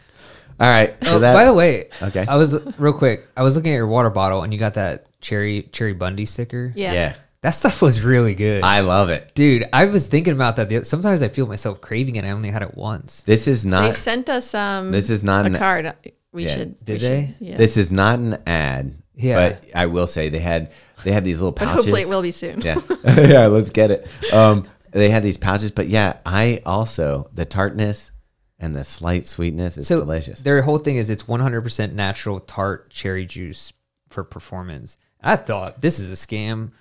All 0.59 0.69
right. 0.71 1.03
So 1.05 1.17
oh, 1.17 1.19
that 1.21 1.35
by 1.35 1.45
the 1.47 1.55
way, 1.55 1.89
okay. 2.03 2.27
I 2.27 2.37
was 2.37 2.59
real 2.79 2.93
quick. 2.93 3.29
I 3.37 3.43
was 3.43 3.57
looking 3.57 3.73
at 3.73 3.77
your 3.77 3.87
water 3.87 4.11
bottle, 4.11 4.43
and 4.43 4.53
you 4.53 4.59
got 4.59 4.75
that 4.75 5.07
cherry 5.21 5.63
Cheribundi 5.73 6.27
sticker. 6.29 6.73
Yeah. 6.77 6.93
yeah. 6.93 7.17
that 7.43 7.51
stuff 7.51 7.81
was 7.81 8.03
really 8.05 8.35
good, 8.35 8.63
I 8.63 8.81
love 8.81 9.09
it. 9.09 9.33
dude. 9.35 9.65
I 9.73 9.87
was 9.87 10.07
thinking 10.09 10.35
about 10.35 10.57
that. 10.57 10.87
Sometimes 10.87 11.23
I 11.23 11.29
feel 11.29 11.47
myself 11.47 11.81
craving 11.81 12.17
it. 12.17 12.25
I 12.25 12.31
only 12.31 12.51
had 12.51 12.63
it 12.63 12.75
once. 12.77 13.23
This 13.23 13.47
is 13.49 13.65
not. 13.65 13.81
They 13.83 13.87
not. 13.89 13.95
sent 13.95 14.29
us 14.29 14.53
um 14.55 14.91
This 14.91 15.09
is 15.09 15.23
not 15.23 15.45
a 15.45 15.47
an- 15.47 15.55
card. 15.57 15.95
We 16.33 16.45
Yeah. 16.45 16.55
should. 16.57 16.85
Did 16.85 16.93
we 16.95 16.99
should- 16.99 17.11
they? 17.11 17.35
yeah. 17.41 17.57
This 17.57 17.77
is 17.79 17.91
not 17.91 18.19
an 18.19 18.39
ad. 18.47 18.97
Yeah. 19.21 19.51
But 19.51 19.67
I 19.75 19.87
will 19.87 20.07
say 20.07 20.29
they 20.29 20.41
had 20.41 20.73
they 21.05 21.13
had 21.13 21.25
these 21.25 21.41
little 21.41 21.53
but 21.53 21.65
pouches. 21.67 21.85
hopefully 21.85 22.03
it 22.03 22.09
will 22.09 22.23
be 22.23 22.31
soon. 22.31 22.61
Yeah. 22.61 22.79
yeah. 23.05 23.47
Let's 23.47 23.71
get 23.71 23.91
it. 23.91 24.09
Um, 24.33 24.67
they 24.93 25.11
had 25.11 25.23
these 25.23 25.39
pouches, 25.39 25.71
but 25.71 25.89
yeah, 25.89 26.17
I 26.27 26.63
also 26.67 27.31
the 27.35 27.45
tartness 27.45 28.11
and 28.59 28.75
the 28.77 28.85
slight 28.85 29.27
sweetness 29.27 29.77
is 29.77 29.87
so 29.87 29.99
delicious. 29.99 30.41
Their 30.41 30.63
whole 30.63 30.79
thing 30.79 30.97
is 30.97 31.09
it's 31.11 31.23
100% 31.23 31.93
natural 31.93 32.41
tart 32.41 32.91
cherry 32.91 33.25
juice 33.25 33.73
for 34.09 34.23
performance. 34.25 34.99
I 35.23 35.37
thought 35.37 35.81
this 35.81 35.99
is 35.99 36.11
a 36.11 36.15
scam, 36.15 36.73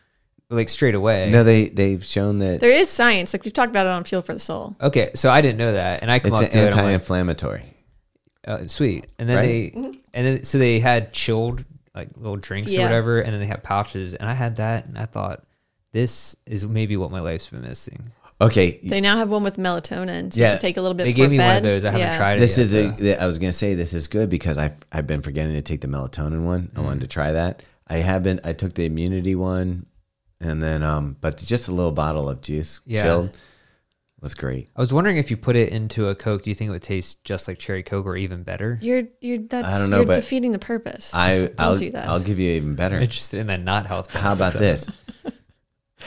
like 0.50 0.68
straight 0.70 0.96
away. 0.96 1.30
No, 1.32 1.44
they 1.44 1.70
they've 1.70 2.04
shown 2.04 2.40
that 2.40 2.60
There 2.62 2.72
is 2.72 2.90
science. 2.90 3.34
Like 3.34 3.44
we've 3.46 3.54
talked 3.54 3.70
about 3.70 3.86
it 3.86 3.92
on 3.92 4.04
Fuel 4.06 4.22
for 4.22 4.34
the 4.34 4.40
Soul. 4.40 4.76
Okay, 4.82 5.12
so 5.14 5.30
I 5.30 5.42
didn't 5.42 5.58
know 5.60 5.74
that, 5.74 6.02
and 6.02 6.10
I 6.10 6.20
come 6.20 6.32
it's 6.32 6.38
up 6.40 6.46
an 6.46 6.52
to 6.52 6.58
it. 6.58 6.62
I'm 6.62 6.66
like, 6.72 6.78
anti-inflammatory. 6.84 7.74
uh, 8.48 8.66
sweet, 8.68 9.08
and 9.20 9.30
then 9.30 9.38
Right? 9.38 9.74
they, 9.74 10.00
and 10.14 10.26
then 10.26 10.44
so 10.44 10.58
they 10.58 10.80
had 10.80 11.14
chilled 11.14 11.64
like 12.00 12.10
little 12.18 12.38
drinks 12.38 12.74
or 12.76 12.82
whatever, 12.82 13.20
and 13.22 13.34
then 13.34 13.40
they 13.40 13.46
have 13.48 13.64
pouches, 13.64 14.14
and 14.16 14.30
I 14.30 14.34
had 14.34 14.56
that, 14.58 14.86
and 14.86 14.98
I 14.98 15.06
thought 15.06 15.44
this 15.92 16.36
is 16.46 16.66
maybe 16.66 16.96
what 16.98 17.12
my 17.12 17.20
life's 17.20 17.50
been 17.50 17.62
missing. 17.62 18.12
Okay, 18.42 18.80
They 18.84 19.02
now 19.02 19.18
have 19.18 19.30
one 19.30 19.44
with 19.44 19.58
melatonin. 19.58 20.34
So 20.34 20.40
Yeah. 20.40 20.48
you 20.48 20.54
can 20.54 20.62
take 20.62 20.78
a 20.78 20.82
little 20.82 20.94
bit. 20.96 21.04
They 21.04 21.12
before 21.12 21.26
gave 21.26 21.32
me 21.32 21.40
one 21.40 21.58
of 21.58 21.64
those. 21.64 21.84
I 21.84 21.92
haven't 21.92 22.08
Yeah. 22.08 22.18
tried 22.18 22.36
it. 22.38 22.40
this 22.40 22.58
yet, 22.58 22.64
is 22.68 22.74
a. 22.74 22.92
though. 22.92 23.12
I 23.24 23.26
was 23.26 23.38
gonna 23.38 23.52
say 23.52 23.74
this 23.76 23.94
is 23.94 24.08
good 24.08 24.30
because 24.30 24.58
I've 24.58 24.78
I've 24.94 25.06
been 25.08 25.22
forgetting 25.22 25.54
to 25.56 25.62
take 25.62 25.82
the 25.82 25.88
melatonin 25.90 26.44
one. 26.46 26.72
I 26.76 26.80
Mm. 26.80 26.84
wanted 26.86 27.02
to 27.02 27.08
try 27.08 27.34
that. 27.34 27.64
I 27.88 27.98
have 27.98 28.24
been. 28.24 28.40
I 28.46 28.54
took 28.54 28.76
the 28.76 28.86
immunity 28.86 29.36
one, 29.36 29.88
and 30.40 30.64
then 30.64 30.84
um, 30.84 31.18
but 31.20 31.38
just 31.40 31.68
a 31.68 31.74
little 31.74 31.92
bottle 31.92 32.30
of 32.30 32.40
juice 32.40 32.80
Yeah. 32.86 33.04
chilled 33.04 33.30
was 34.22 34.36
great. 34.36 34.70
I 34.76 34.82
was 34.82 34.92
wondering 34.92 35.18
if 35.18 35.32
you 35.32 35.38
put 35.38 35.56
it 35.56 35.70
into 35.70 36.08
a 36.10 36.16
Coke, 36.16 36.44
do 36.44 36.50
you 36.50 36.56
think 36.56 36.70
it 36.70 36.72
would 36.72 36.82
taste 36.84 37.24
just 37.24 37.48
like 37.48 37.58
cherry 37.58 37.84
Coke 37.84 38.06
or 38.06 38.16
even 38.18 38.44
better? 38.44 38.78
You're 38.82 39.04
you're 39.22 39.40
that's 39.40 39.76
I 39.76 39.80
don't 39.80 39.90
know, 39.90 39.98
you're 39.98 40.06
but 40.06 40.16
defeating 40.16 40.52
the 40.52 40.60
purpose. 40.60 41.14
I 41.14 41.38
Don't 41.40 41.60
I'll, 41.62 41.76
do 41.78 41.92
that. 41.92 42.08
I'll 42.10 42.20
give 42.20 42.40
you 42.40 42.52
even 42.52 42.76
better. 42.76 42.98
I'm 42.98 43.04
interested 43.10 43.40
in 43.40 43.48
that 43.48 43.64
not 43.64 43.86
health. 43.86 44.14
How 44.14 44.34
about 44.34 44.54
benefits 44.54 44.88
this? 45.24 45.34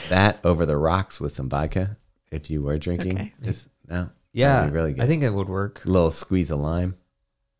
that 0.09 0.39
over 0.43 0.65
the 0.65 0.77
rocks 0.77 1.19
with 1.19 1.31
some 1.33 1.49
vodka. 1.49 1.97
If 2.31 2.49
you 2.49 2.63
were 2.63 2.77
drinking, 2.77 3.13
Okay. 3.13 3.33
this 3.39 3.67
no, 3.87 4.09
Yeah, 4.31 4.65
be 4.65 4.71
really 4.71 4.93
good. 4.93 5.03
I 5.03 5.07
think 5.07 5.21
it 5.23 5.29
would 5.33 5.49
work. 5.49 5.85
a 5.85 5.89
little 5.89 6.09
squeeze 6.09 6.49
of 6.49 6.59
lime. 6.59 6.95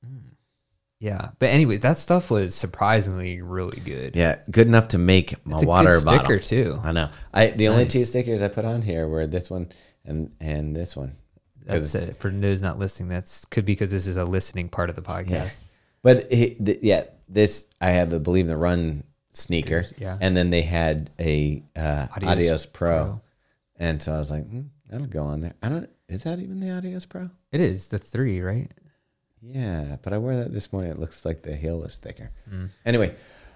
Mm. 0.06 0.22
Yeah, 1.00 1.30
but 1.38 1.50
anyways, 1.50 1.82
that 1.82 1.98
stuff 1.98 2.32
was 2.32 2.56
surprisingly 2.56 3.42
really 3.42 3.80
good. 3.82 4.16
Yeah, 4.16 4.38
good 4.50 4.66
enough 4.68 4.88
to 4.90 4.98
make 4.98 5.46
my 5.46 5.54
It's 5.56 5.64
a 5.64 5.68
water 5.68 5.92
good 5.92 6.06
bottle. 6.06 6.20
sticker 6.26 6.40
too. 6.40 6.80
I 6.84 6.92
know. 6.92 7.10
I 7.34 7.48
the 7.48 7.68
only 7.68 7.86
two 7.88 8.04
stickers 8.04 8.42
I 8.42 8.48
put 8.48 8.66
on 8.66 8.82
here 8.82 9.08
were 9.08 9.28
this 9.28 9.52
one 9.52 9.72
and 10.06 10.32
and 10.40 10.76
this 10.76 10.96
one. 10.96 11.16
That's 11.66 11.96
it. 11.96 12.18
For 12.18 12.30
those 12.30 12.62
not 12.62 12.78
listening, 12.78 13.10
that's 13.10 13.46
could 13.46 13.66
be 13.66 13.74
because 13.74 13.92
this 13.92 14.08
is 14.08 14.18
a 14.18 14.26
listening 14.26 14.70
part 14.70 14.90
of 14.90 14.96
the 14.96 15.02
podcast. 15.02 15.30
Yeah. 15.30 15.50
But 16.02 16.32
it, 16.32 16.64
th- 16.64 16.80
yeah, 16.82 17.06
this 17.30 17.68
I 17.80 17.92
have 17.92 18.10
the 18.10 18.20
Believe 18.20 18.46
in 18.46 18.50
the 18.50 18.58
Run 18.58 19.04
sneaker. 19.32 19.86
Yeah. 19.98 20.18
And 20.20 20.36
then 20.36 20.50
they 20.50 20.62
had 20.62 21.10
a 21.20 21.64
uh, 21.76 22.08
Adios, 22.16 22.32
Adios 22.32 22.66
Pro. 22.66 23.04
Pro. 23.04 23.22
And 23.78 24.02
so 24.02 24.14
I 24.14 24.18
was 24.18 24.30
like, 24.30 24.48
hmm, 24.48 24.64
that'll 24.90 25.08
go 25.08 25.24
on 25.24 25.42
there. 25.42 25.54
I 25.64 25.70
don't. 25.70 25.90
Is 26.10 26.24
that 26.24 26.40
even 26.40 26.60
the 26.60 26.72
Adios 26.72 27.06
Pro? 27.06 27.30
It 27.52 27.62
is 27.62 27.88
the 27.88 27.98
three, 27.98 28.42
right? 28.42 28.70
Yeah, 29.42 29.98
but 30.02 30.14
I 30.14 30.18
wore 30.18 30.36
that 30.36 30.54
this 30.54 30.72
morning. 30.72 30.92
It 30.92 31.00
looks 31.00 31.26
like 31.26 31.42
the 31.42 31.56
heel 31.56 31.80
was 31.80 31.96
thicker. 31.96 32.32
Mm. 32.50 32.70
Anyway, 32.86 33.14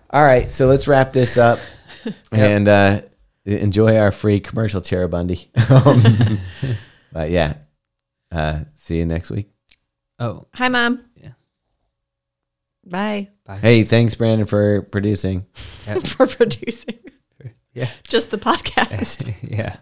all 0.10 0.24
right. 0.24 0.52
So 0.52 0.68
let's 0.68 0.88
wrap 0.88 1.14
this 1.14 1.38
up 1.38 1.60
and 2.32 2.68
uh, 2.68 3.02
enjoy 3.48 3.98
our 3.98 4.12
free 4.12 4.40
commercial 4.40 4.82
Cheribundi. 4.82 5.48
Um, 5.70 6.40
but 7.14 7.30
yeah, 7.32 7.56
uh, 8.32 8.60
see 8.76 8.98
you 8.98 9.06
next 9.06 9.30
week. 9.32 9.50
Oh, 10.20 10.46
Hi, 10.56 10.68
mom. 10.70 11.06
Yeah. 11.16 11.32
Bye 12.86 13.30
bye. 13.46 13.58
Hey, 13.58 13.84
thanks, 13.84 14.16
Brandon, 14.16 14.46
for 14.48 14.82
producing. 14.84 15.46
for 15.54 16.28
producing 16.28 17.00
Yeah, 17.74 17.90
just 18.08 18.32
the 18.32 18.38
podcast. 18.38 19.34
yeah. 19.44 19.78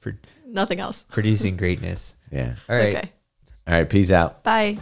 For 0.00 0.18
Nothing 0.46 0.80
else. 0.80 1.04
producing 1.10 1.56
greatness. 1.56 2.16
Yeah. 2.32 2.54
All 2.68 2.76
right. 2.76 2.96
Okay. 2.96 3.12
All 3.66 3.74
right. 3.74 3.88
Peace 3.88 4.10
out. 4.12 4.42
Bye. 4.42 4.78